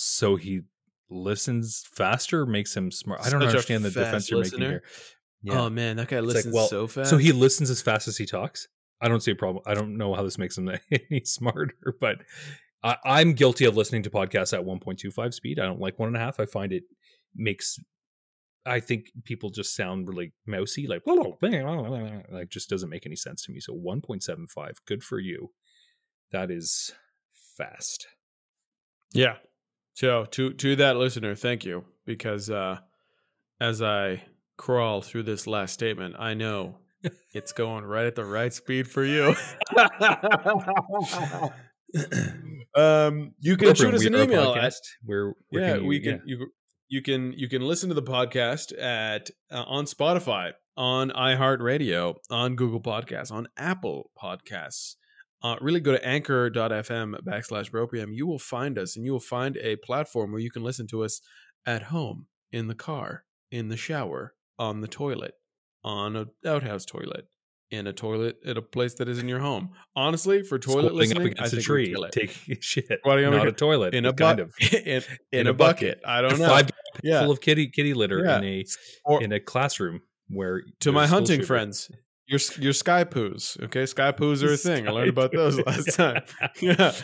so 0.00 0.36
he 0.36 0.62
listens 1.10 1.84
faster, 1.92 2.46
makes 2.46 2.76
him 2.76 2.90
smart. 2.90 3.20
I 3.20 3.30
don't 3.30 3.40
Such 3.40 3.48
understand 3.48 3.84
the 3.84 3.90
defense 3.90 4.30
you're 4.30 4.40
listener. 4.40 4.58
making 4.58 4.80
here. 5.42 5.58
Oh 5.58 5.70
man, 5.70 5.96
that 5.96 6.08
guy 6.08 6.20
like, 6.20 6.34
listens 6.34 6.54
well, 6.54 6.68
so 6.68 6.86
fast. 6.86 7.10
So 7.10 7.16
he 7.16 7.32
listens 7.32 7.70
as 7.70 7.82
fast 7.82 8.08
as 8.08 8.16
he 8.16 8.26
talks. 8.26 8.68
I 9.00 9.08
don't 9.08 9.20
see 9.22 9.30
a 9.30 9.36
problem. 9.36 9.62
I 9.66 9.74
don't 9.74 9.96
know 9.96 10.14
how 10.14 10.22
this 10.22 10.38
makes 10.38 10.58
him 10.58 10.70
any 10.90 11.22
smarter, 11.24 11.96
but 12.00 12.18
I, 12.82 12.96
I'm 13.04 13.32
guilty 13.32 13.64
of 13.64 13.76
listening 13.76 14.02
to 14.04 14.10
podcasts 14.10 14.56
at 14.56 14.64
1.25 14.64 15.34
speed. 15.34 15.58
I 15.58 15.64
don't 15.64 15.80
like 15.80 15.98
one 15.98 16.08
and 16.08 16.16
a 16.16 16.20
half. 16.20 16.40
I 16.40 16.46
find 16.46 16.72
it 16.72 16.84
makes 17.34 17.78
I 18.66 18.80
think 18.80 19.06
people 19.24 19.50
just 19.50 19.74
sound 19.74 20.08
really 20.08 20.32
mousy, 20.46 20.86
like 20.86 21.02
like 22.30 22.50
just 22.50 22.68
doesn't 22.68 22.90
make 22.90 23.06
any 23.06 23.16
sense 23.16 23.42
to 23.44 23.52
me. 23.52 23.60
So 23.60 23.74
1.75, 23.74 24.76
good 24.86 25.02
for 25.02 25.18
you. 25.18 25.50
That 26.32 26.50
is 26.50 26.92
fast. 27.56 28.06
Yeah. 29.12 29.36
So 29.94 30.26
to 30.26 30.52
to 30.52 30.76
that 30.76 30.96
listener, 30.96 31.34
thank 31.34 31.64
you 31.64 31.84
because 32.06 32.50
uh 32.50 32.78
as 33.60 33.82
I 33.82 34.22
crawl 34.56 35.02
through 35.02 35.24
this 35.24 35.46
last 35.46 35.74
statement, 35.74 36.16
I 36.18 36.34
know 36.34 36.78
it's 37.34 37.52
going 37.52 37.84
right 37.84 38.06
at 38.06 38.14
the 38.14 38.24
right 38.24 38.52
speed 38.52 38.88
for 38.88 39.04
you. 39.04 39.34
um, 42.76 43.32
you 43.40 43.56
can 43.56 43.74
shoot 43.74 43.94
us 43.94 44.04
an 44.04 44.14
email 44.14 44.54
at 44.54 44.74
where, 45.04 45.34
where 45.48 45.62
yeah, 45.62 45.76
you, 45.76 45.86
we 45.86 46.00
can 46.00 46.22
yeah. 46.26 46.36
you 46.38 46.46
you 46.88 47.02
can 47.02 47.32
you 47.36 47.48
can 47.48 47.62
listen 47.62 47.88
to 47.88 47.94
the 47.94 48.02
podcast 48.02 48.78
at 48.78 49.30
uh, 49.50 49.64
on 49.66 49.84
Spotify, 49.84 50.52
on 50.76 51.10
iHeartRadio, 51.10 52.16
on 52.30 52.56
Google 52.56 52.80
Podcasts, 52.80 53.32
on 53.32 53.48
Apple 53.56 54.10
Podcasts. 54.20 54.96
Uh, 55.42 55.56
really 55.60 55.80
go 55.80 55.92
to 55.92 56.06
anchor.fm 56.06 57.14
backslash 57.22 57.70
bropium. 57.70 58.08
You 58.12 58.26
will 58.26 58.38
find 58.38 58.78
us 58.78 58.96
and 58.96 59.04
you 59.04 59.12
will 59.12 59.20
find 59.20 59.56
a 59.58 59.76
platform 59.76 60.32
where 60.32 60.40
you 60.40 60.50
can 60.50 60.62
listen 60.62 60.86
to 60.88 61.02
us 61.02 61.20
at 61.66 61.84
home, 61.84 62.26
in 62.52 62.68
the 62.68 62.74
car, 62.74 63.24
in 63.50 63.68
the 63.68 63.76
shower, 63.76 64.34
on 64.58 64.80
the 64.80 64.88
toilet, 64.88 65.34
on 65.82 66.16
an 66.16 66.26
outhouse 66.46 66.84
toilet, 66.84 67.26
in 67.70 67.86
a 67.86 67.92
toilet 67.92 68.36
at 68.44 68.56
a 68.56 68.62
place 68.62 68.94
that 68.94 69.08
is 69.08 69.18
in 69.18 69.28
your 69.28 69.40
home. 69.40 69.70
Honestly, 69.94 70.42
for 70.42 70.58
toilet 70.58 70.94
listening, 70.94 71.26
up 71.26 71.32
against 71.32 71.54
I 71.54 71.58
a 71.58 71.60
tree, 71.60 71.94
take 72.12 72.30
shit. 72.60 73.00
Not 73.04 73.46
a 73.46 73.52
toilet, 73.52 73.94
in 73.94 74.04
a 74.04 74.12
kind 74.12 74.40
of 74.40 74.52
in, 74.72 74.78
in, 74.84 75.02
in 75.32 75.46
a, 75.46 75.50
a 75.50 75.54
bucket. 75.54 76.00
bucket. 76.02 76.04
I 76.04 76.20
don't 76.20 76.38
know. 76.38 76.48
Five 76.48 76.70
yeah. 77.02 77.20
full 77.22 77.30
of 77.30 77.40
kitty 77.40 77.68
kitty 77.68 77.94
litter 77.94 78.24
yeah. 78.24 78.38
in 78.38 78.44
a 78.44 78.64
or, 79.04 79.22
in 79.22 79.32
a 79.32 79.40
classroom 79.40 80.02
where 80.28 80.62
to 80.80 80.92
my 80.92 81.06
hunting 81.06 81.42
friends. 81.42 81.90
Your 82.30 82.38
your 82.60 82.72
sky 82.72 83.02
poos, 83.02 83.60
okay? 83.60 83.86
Sky 83.86 84.12
poos 84.12 84.44
are 84.44 84.52
a 84.52 84.56
thing. 84.56 84.86
I 84.86 84.92
learned 84.92 85.08
about 85.08 85.32
those 85.32 85.58
last 85.66 85.92
time. 85.96 86.22
yeah, 86.60 86.94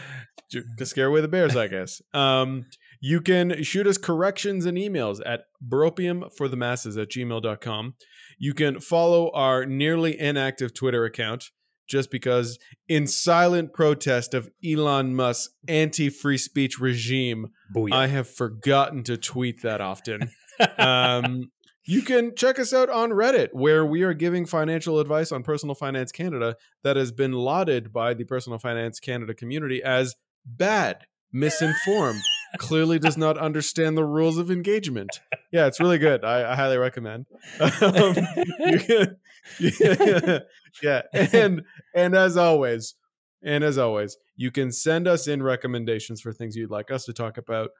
to 0.79 0.87
scare 0.87 1.07
away 1.07 1.21
the 1.21 1.27
bears, 1.27 1.57
I 1.57 1.67
guess. 1.67 2.01
Um, 2.15 2.67
you 3.01 3.21
can 3.21 3.65
shoot 3.65 3.89
us 3.89 3.99
corrections 3.99 4.67
and 4.67 4.79
emails 4.79 5.21
at 5.27 5.47
bropiumforthemasses 5.69 7.01
at 7.03 7.09
gmail.com. 7.09 7.95
You 8.39 8.55
can 8.55 8.79
follow 8.79 9.33
our 9.33 9.67
nearly 9.67 10.17
inactive 10.17 10.73
Twitter 10.73 11.05
account 11.05 11.51
just 11.89 12.13
because, 12.13 12.57
in 12.89 13.09
silent 13.09 13.73
protest 13.73 14.33
of 14.33 14.49
Elon 14.65 15.17
Musk's 15.17 15.53
anti 15.67 16.09
free 16.09 16.39
speech 16.39 16.79
regime, 16.79 17.49
Booyah. 17.75 17.93
I 17.93 18.07
have 18.07 18.29
forgotten 18.29 19.03
to 19.05 19.17
tweet 19.17 19.63
that 19.63 19.81
often. 19.81 20.31
um, 20.79 21.51
you 21.87 22.03
can 22.03 22.35
check 22.35 22.59
us 22.59 22.73
out 22.73 22.91
on 22.91 23.11
Reddit, 23.11 23.51
where 23.53 23.87
we 23.87 24.03
are 24.03 24.15
giving 24.15 24.45
financial 24.45 24.99
advice 24.99 25.31
on 25.31 25.45
Personal 25.45 25.75
Finance 25.75 26.11
Canada 26.11 26.57
that 26.83 26.97
has 26.97 27.13
been 27.13 27.33
lauded 27.33 27.93
by 27.93 28.13
the 28.13 28.25
Personal 28.25 28.59
Finance 28.59 28.99
Canada 28.99 29.35
community 29.35 29.83
as 29.83 30.17
bad, 30.45 31.07
misinformed 31.33 32.21
clearly 32.59 32.99
does 32.99 33.17
not 33.17 33.39
understand 33.39 33.97
the 33.97 34.05
rules 34.05 34.37
of 34.37 34.51
engagement. 34.51 35.21
Yeah, 35.53 35.67
it's 35.67 35.79
really 35.79 35.99
good. 35.99 36.25
I, 36.25 36.53
I 36.53 36.57
highly 36.57 36.79
recommend. 36.79 37.27
Um, 37.61 38.15
can, 38.15 39.17
yeah, 39.61 40.39
yeah, 40.83 41.03
and 41.13 41.63
and 41.95 42.17
as 42.17 42.37
always, 42.37 42.95
and 43.43 43.63
as 43.63 43.79
always, 43.79 44.17
you 44.35 44.51
can 44.51 44.73
send 44.73 45.07
us 45.07 45.29
in 45.29 45.43
recommendations 45.43 46.21
for 46.21 46.33
things 46.33 46.57
you'd 46.57 46.71
like 46.71 46.91
us 46.91 47.05
to 47.05 47.13
talk 47.13 47.39
about. 47.39 47.71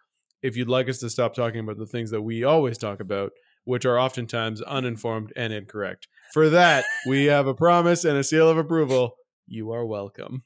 If 0.43 0.57
you'd 0.57 0.69
like 0.69 0.89
us 0.89 0.99
to 0.99 1.11
stop 1.11 1.35
talking 1.35 1.61
about 1.61 1.79
the 1.79 1.87
things 1.87 2.11
that 2.11 2.23
we 2.23 2.45
always 2.45 2.79
talk 2.79 3.01
about, 3.01 3.33
which 3.67 3.85
are 3.85 3.99
oftentimes 3.99 4.63
uninformed 4.63 5.33
and 5.37 5.53
incorrect. 5.53 6.09
For 6.33 6.49
that, 6.51 6.85
we 7.07 7.27
have 7.27 7.47
a 7.47 7.55
promise 7.55 8.05
and 8.05 8.17
a 8.17 8.25
seal 8.25 8.49
of 8.49 8.57
approval. 8.57 9.17
You 9.47 9.73
are 9.73 9.85
welcome. 9.85 10.43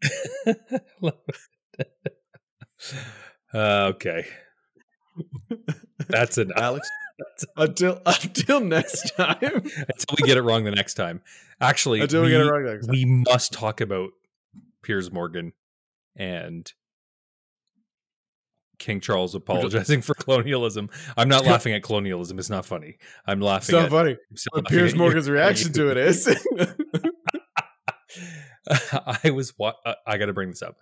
Uh, 0.46 1.10
okay. 3.94 4.26
That's 6.08 6.38
an 6.38 6.50
Alex. 6.56 6.88
until 7.56 8.00
until 8.06 8.60
next 8.60 9.10
time. 9.16 9.36
until 9.40 10.16
we 10.20 10.26
get 10.26 10.38
it 10.38 10.42
wrong 10.42 10.64
the 10.64 10.70
next 10.70 10.94
time. 10.94 11.20
Actually, 11.60 12.00
until 12.00 12.22
we, 12.22 12.28
we 12.28 12.32
get 12.32 12.40
it 12.40 12.50
wrong 12.50 12.64
next 12.64 12.86
time. 12.86 12.92
we 12.92 13.04
must 13.04 13.52
talk 13.52 13.80
about 13.82 14.10
Piers 14.82 15.12
Morgan 15.12 15.52
and 16.16 16.72
King 18.80 18.98
Charles 18.98 19.36
apologizing 19.36 20.02
for 20.02 20.14
colonialism. 20.14 20.90
I'm 21.16 21.28
not 21.28 21.44
laughing 21.46 21.72
at 21.74 21.84
colonialism. 21.84 22.40
It's 22.40 22.50
not 22.50 22.66
funny. 22.66 22.98
I'm 23.26 23.40
laughing. 23.40 23.76
It's 23.76 23.82
not 23.84 23.90
funny. 23.90 24.16
But 24.52 24.66
Piers 24.66 24.96
Morgan's 24.96 25.30
reaction 25.30 25.72
to 25.74 25.90
it 25.92 25.96
is. 25.98 26.26
I 28.92 29.30
was. 29.30 29.56
Wa- 29.56 29.74
uh, 29.86 29.94
I 30.06 30.18
got 30.18 30.26
to 30.26 30.32
bring 30.32 30.50
this 30.50 30.62
up. 30.62 30.76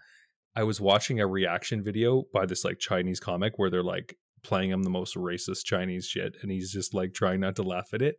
I 0.56 0.62
was 0.62 0.80
watching 0.80 1.20
a 1.20 1.26
reaction 1.26 1.84
video 1.84 2.24
by 2.32 2.46
this 2.46 2.64
like 2.64 2.78
Chinese 2.78 3.20
comic 3.20 3.58
where 3.58 3.68
they're 3.68 3.82
like 3.82 4.16
playing 4.42 4.70
him 4.70 4.82
the 4.82 4.90
most 4.90 5.14
racist 5.14 5.64
Chinese 5.64 6.06
shit, 6.06 6.36
and 6.40 6.50
he's 6.50 6.72
just 6.72 6.94
like 6.94 7.12
trying 7.12 7.40
not 7.40 7.56
to 7.56 7.62
laugh 7.62 7.90
at 7.92 8.02
it. 8.02 8.16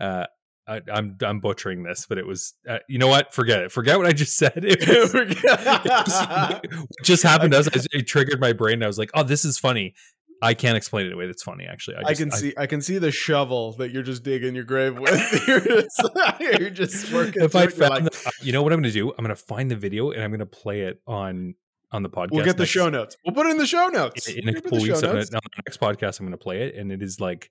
Uh, 0.00 0.26
I, 0.68 0.76
am 0.76 0.82
I'm, 0.92 1.16
I'm 1.22 1.40
butchering 1.40 1.82
this, 1.82 2.06
but 2.06 2.18
it 2.18 2.26
was 2.26 2.54
uh, 2.68 2.78
you 2.88 2.98
know 2.98 3.08
what? 3.08 3.32
Forget 3.32 3.60
it. 3.60 3.72
Forget 3.72 3.96
what 3.96 4.06
I 4.06 4.12
just 4.12 4.36
said. 4.36 4.52
It, 4.68 4.86
was, 4.86 5.14
it 5.14 6.70
was, 6.70 6.86
just 7.02 7.22
happened 7.22 7.54
as 7.54 7.68
it 7.92 8.02
triggered 8.06 8.40
my 8.40 8.52
brain. 8.52 8.82
I 8.82 8.86
was 8.86 8.98
like, 8.98 9.10
oh, 9.14 9.22
this 9.22 9.44
is 9.44 9.58
funny. 9.58 9.94
I 10.40 10.54
can't 10.54 10.76
explain 10.76 11.06
it 11.06 11.12
away. 11.12 11.26
That's 11.26 11.42
funny, 11.42 11.64
actually. 11.64 11.96
I, 11.96 12.00
just, 12.00 12.10
I 12.10 12.14
can 12.14 12.30
see 12.30 12.54
I, 12.56 12.62
I, 12.62 12.66
can 12.66 12.80
see 12.80 12.98
the 12.98 13.10
shovel 13.10 13.72
that 13.72 13.90
you're 13.90 14.04
just 14.04 14.22
digging 14.22 14.54
your 14.54 14.64
grave 14.64 14.96
with. 14.96 15.48
you're, 15.48 15.60
just, 15.60 16.00
you're 16.40 16.70
just 16.70 17.12
working. 17.12 17.42
If 17.42 17.56
I 17.56 17.66
found, 17.66 18.04
like, 18.04 18.12
the, 18.12 18.32
you 18.42 18.52
know 18.52 18.62
what 18.62 18.72
I'm 18.72 18.80
going 18.80 18.92
to 18.92 18.96
do? 18.96 19.10
I'm 19.10 19.24
going 19.24 19.30
to 19.30 19.36
find 19.36 19.68
the 19.70 19.76
video 19.76 20.10
and 20.12 20.22
I'm 20.22 20.30
going 20.30 20.38
to 20.40 20.46
play 20.46 20.82
it 20.82 21.00
on 21.06 21.54
on 21.90 22.02
the 22.02 22.10
podcast. 22.10 22.32
We'll 22.32 22.44
get 22.44 22.56
the 22.56 22.64
next, 22.64 22.70
show 22.70 22.88
notes. 22.88 23.16
We'll 23.24 23.34
put 23.34 23.46
it 23.46 23.50
in 23.50 23.58
the 23.58 23.66
show 23.66 23.88
notes. 23.88 24.28
In, 24.28 24.48
in 24.48 24.56
a 24.56 24.60
couple 24.60 24.78
weeks, 24.78 25.02
on 25.02 25.16
the 25.16 25.40
next 25.66 25.80
podcast, 25.80 26.20
I'm 26.20 26.26
going 26.26 26.32
to 26.32 26.42
play 26.42 26.62
it, 26.62 26.76
and 26.76 26.92
it 26.92 27.02
is 27.02 27.20
like 27.20 27.50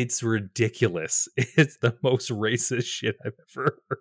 it's 0.00 0.22
ridiculous. 0.22 1.28
It's 1.36 1.76
the 1.78 1.96
most 2.02 2.30
racist 2.30 2.86
shit 2.86 3.16
I've 3.24 3.34
ever 3.56 3.76
heard. 3.90 3.98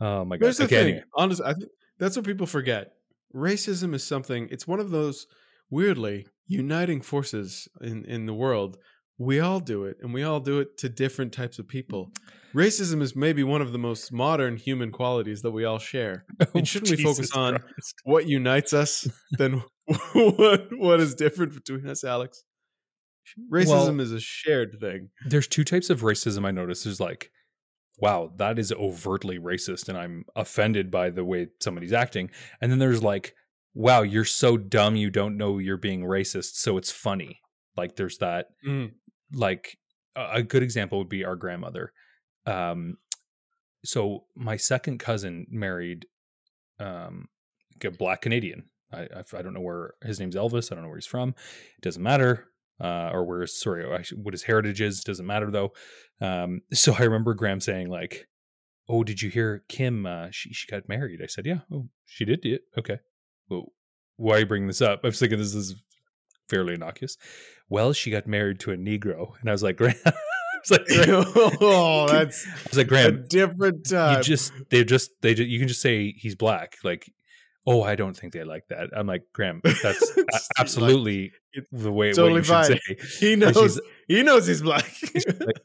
Oh 0.00 0.24
my 0.24 0.36
god! 0.36 0.44
There's 0.44 0.58
the 0.58 0.64
okay, 0.64 0.76
thing. 0.76 0.86
Anyway. 0.86 1.04
Honestly, 1.16 1.44
I 1.44 1.54
think 1.54 1.70
that's 1.98 2.16
what 2.16 2.24
people 2.24 2.46
forget. 2.46 2.92
Racism 3.34 3.94
is 3.94 4.04
something. 4.04 4.48
It's 4.50 4.66
one 4.66 4.80
of 4.80 4.90
those 4.90 5.26
weirdly 5.70 6.26
uniting 6.46 7.00
forces 7.00 7.68
in 7.80 8.04
in 8.04 8.26
the 8.26 8.34
world. 8.34 8.76
We 9.18 9.40
all 9.40 9.58
do 9.58 9.84
it, 9.84 9.96
and 10.00 10.14
we 10.14 10.22
all 10.22 10.38
do 10.38 10.60
it 10.60 10.78
to 10.78 10.88
different 10.88 11.32
types 11.32 11.58
of 11.58 11.66
people. 11.66 12.12
Racism 12.54 13.02
is 13.02 13.16
maybe 13.16 13.42
one 13.42 13.60
of 13.60 13.72
the 13.72 13.78
most 13.78 14.12
modern 14.12 14.56
human 14.56 14.92
qualities 14.92 15.42
that 15.42 15.50
we 15.50 15.64
all 15.64 15.80
share. 15.80 16.24
Oh, 16.40 16.46
and 16.54 16.68
shouldn't 16.68 16.90
Jesus 16.90 17.04
we 17.04 17.12
focus 17.12 17.32
on 17.32 17.58
what 18.04 18.28
unites 18.28 18.72
us 18.72 19.08
than 19.32 19.64
what 20.12 20.68
what 20.78 21.00
is 21.00 21.16
different 21.16 21.54
between 21.54 21.88
us, 21.88 22.04
Alex? 22.04 22.44
Racism 23.50 23.66
well, 23.68 24.00
is 24.00 24.12
a 24.12 24.20
shared 24.20 24.78
thing. 24.80 25.10
There's 25.26 25.46
two 25.46 25.64
types 25.64 25.90
of 25.90 26.02
racism 26.02 26.46
I 26.46 26.50
notice. 26.50 26.84
There's 26.84 27.00
like, 27.00 27.30
wow, 27.98 28.32
that 28.36 28.58
is 28.58 28.72
overtly 28.72 29.38
racist, 29.38 29.88
and 29.88 29.98
I'm 29.98 30.24
offended 30.36 30.90
by 30.90 31.10
the 31.10 31.24
way 31.24 31.48
somebody's 31.60 31.92
acting. 31.92 32.30
And 32.60 32.70
then 32.70 32.78
there's 32.78 33.02
like, 33.02 33.34
wow, 33.74 34.02
you're 34.02 34.24
so 34.24 34.56
dumb 34.56 34.96
you 34.96 35.10
don't 35.10 35.36
know 35.36 35.58
you're 35.58 35.76
being 35.76 36.02
racist, 36.02 36.54
so 36.56 36.76
it's 36.76 36.90
funny. 36.90 37.40
Like 37.76 37.96
there's 37.96 38.18
that. 38.18 38.48
Mm. 38.66 38.92
Like 39.32 39.78
a 40.16 40.42
good 40.42 40.62
example 40.62 40.98
would 40.98 41.08
be 41.08 41.24
our 41.24 41.36
grandmother 41.36 41.92
um 42.46 42.96
so 43.84 44.24
my 44.34 44.56
second 44.56 44.98
cousin 44.98 45.46
married 45.50 46.06
um 46.80 47.28
a 47.84 47.90
black 47.90 48.22
canadian 48.22 48.64
I, 48.92 49.02
I, 49.02 49.22
I 49.36 49.42
don't 49.42 49.54
know 49.54 49.60
where 49.60 49.94
his 50.02 50.18
name's 50.18 50.34
elvis 50.34 50.72
i 50.72 50.74
don't 50.74 50.82
know 50.82 50.88
where 50.88 50.98
he's 50.98 51.06
from 51.06 51.30
it 51.30 51.82
doesn't 51.82 52.02
matter 52.02 52.48
uh 52.80 53.10
or 53.12 53.24
where 53.24 53.46
sorry 53.46 53.84
what 54.14 54.34
his 54.34 54.44
heritage 54.44 54.80
is 54.80 55.02
doesn't 55.02 55.26
matter 55.26 55.50
though. 55.50 55.72
Um 56.20 56.62
so 56.72 56.94
i 56.98 57.02
remember 57.02 57.34
graham 57.34 57.60
saying 57.60 57.88
like 57.88 58.28
oh 58.88 59.04
did 59.04 59.22
you 59.22 59.30
hear 59.30 59.64
kim 59.68 60.06
uh 60.06 60.28
she, 60.30 60.52
she 60.52 60.66
got 60.70 60.88
married? 60.88 61.20
I 61.22 61.26
said 61.26 61.46
yeah. 61.46 61.60
Oh 61.72 61.88
she 62.06 62.24
did 62.24 62.44
it 62.44 62.62
okay. 62.76 62.98
Well 63.48 63.72
why 64.16 64.36
are 64.36 64.38
you 64.40 64.46
bringing 64.46 64.68
this 64.68 64.82
up? 64.82 65.00
I 65.04 65.08
was 65.08 65.18
thinking 65.18 65.38
this 65.38 65.54
is 65.54 65.74
fairly 66.48 66.74
innocuous. 66.74 67.16
Well 67.68 67.92
she 67.92 68.10
got 68.10 68.26
married 68.26 68.60
to 68.60 68.72
a 68.72 68.76
negro 68.76 69.32
and 69.40 69.48
i 69.48 69.52
was 69.52 69.62
like 69.62 69.76
graham 69.76 69.96
like, 70.70 70.86
oh, 70.90 72.06
that's 72.08 72.46
it's 72.64 72.76
like 72.76 72.88
Graham, 72.88 73.24
different 73.28 73.88
time. 73.88 74.18
You 74.18 74.22
just 74.22 74.52
they 74.70 74.84
just 74.84 75.10
they 75.20 75.34
just, 75.34 75.48
you 75.48 75.58
can 75.58 75.68
just 75.68 75.80
say 75.80 76.12
he's 76.12 76.34
black. 76.34 76.76
Like, 76.84 77.12
oh, 77.68 77.82
I 77.82 77.94
don't 77.94 78.16
think 78.16 78.32
they 78.32 78.44
like 78.44 78.66
that. 78.68 78.88
I'm 78.96 79.06
like 79.06 79.24
Graham. 79.34 79.60
That's 79.82 80.48
absolutely 80.58 81.32
like, 81.54 81.66
the 81.70 81.92
way 81.92 82.12
totally 82.12 82.40
what 82.40 82.68
you 82.68 82.76
should 82.76 83.10
say. 83.10 83.26
He 83.26 83.36
knows. 83.36 83.80
He 84.08 84.22
knows 84.22 84.46
he's 84.46 84.62
black. 84.62 84.90
like, 85.14 85.60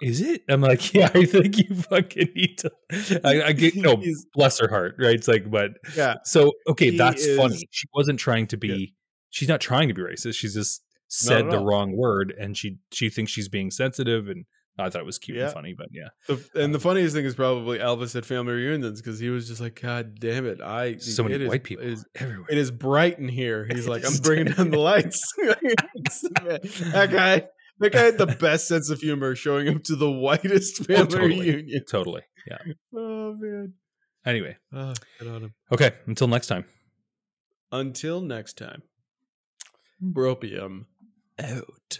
is 0.00 0.20
it? 0.20 0.44
I'm 0.48 0.60
like, 0.60 0.94
yeah, 0.94 1.10
I 1.12 1.24
think 1.24 1.58
you 1.58 1.74
fucking 1.74 2.28
need 2.34 2.58
to. 2.58 3.20
I, 3.24 3.48
I 3.48 3.52
get 3.52 3.74
no, 3.74 4.00
bless 4.34 4.60
her 4.60 4.68
heart, 4.68 4.94
right? 4.98 5.16
It's 5.16 5.26
like, 5.26 5.50
but 5.50 5.72
yeah. 5.96 6.14
So 6.24 6.52
okay, 6.68 6.96
that's 6.96 7.24
is, 7.24 7.36
funny. 7.36 7.68
She 7.70 7.88
wasn't 7.92 8.20
trying 8.20 8.46
to 8.48 8.56
be. 8.56 8.68
Yeah. 8.68 8.86
She's 9.30 9.48
not 9.48 9.60
trying 9.60 9.88
to 9.88 9.94
be 9.94 10.00
racist. 10.00 10.34
She's 10.36 10.54
just 10.54 10.82
said 11.08 11.50
the 11.50 11.58
wrong 11.58 11.96
word 11.96 12.34
and 12.38 12.54
she 12.54 12.76
she 12.92 13.08
thinks 13.08 13.32
she's 13.32 13.48
being 13.48 13.70
sensitive 13.70 14.28
and 14.28 14.44
I 14.78 14.90
thought 14.90 15.00
it 15.00 15.06
was 15.06 15.18
cute 15.18 15.36
Yeah. 15.38 15.44
and 15.46 15.52
funny, 15.52 15.74
but 15.76 15.88
yeah, 15.92 16.08
The, 16.28 16.34
and 16.54 16.72
the 16.72 16.78
um, 16.78 16.82
funniest 16.82 17.14
thing 17.14 17.24
is 17.24 17.34
probably 17.34 17.78
Elvis 17.78 18.14
at 18.14 18.24
family 18.24 18.52
reunions 18.54 19.00
because 19.02 19.18
he 19.18 19.28
was 19.28 19.48
just 19.48 19.60
like, 19.60 19.80
God 19.80 20.18
damn 20.20 20.46
it! 20.46 20.60
I 20.60 20.96
so 20.98 21.22
many 21.24 21.34
it 21.34 21.42
is- 21.42 21.48
white 21.48 21.64
people 21.64 21.84
it 21.84 21.92
is- 21.94 22.04
everywhere. 22.14 22.46
it 22.48 22.58
is 22.58 22.70
bright 22.70 23.18
in 23.18 23.28
here. 23.28 23.66
He's 23.70 23.88
like, 23.88 24.04
I'm 24.06 24.16
bringing 24.22 24.52
down 24.52 24.70
the 24.70 24.78
lights. 24.78 25.20
that 25.38 27.08
guy, 27.10 27.48
that 27.80 27.92
guy 27.92 28.00
had 28.00 28.18
the 28.18 28.26
best 28.26 28.68
sense 28.68 28.90
of 28.90 29.00
humor, 29.00 29.34
showing 29.34 29.68
up 29.68 29.82
to 29.84 29.96
the 29.96 30.10
whitest 30.10 30.80
oh, 30.82 30.84
family 30.84 31.06
totally. 31.06 31.50
reunion. 31.50 31.84
totally. 31.90 32.22
Yeah. 32.46 32.58
Oh 32.96 33.34
man, 33.38 33.74
Anyway, 34.24 34.56
oh, 34.72 34.92
on 35.22 35.42
him. 35.44 35.54
okay. 35.72 35.92
Until 36.06 36.28
next 36.28 36.46
time. 36.46 36.64
Until 37.72 38.20
next 38.20 38.56
time, 38.58 38.82
Bropium 40.02 40.86
out. 41.38 41.98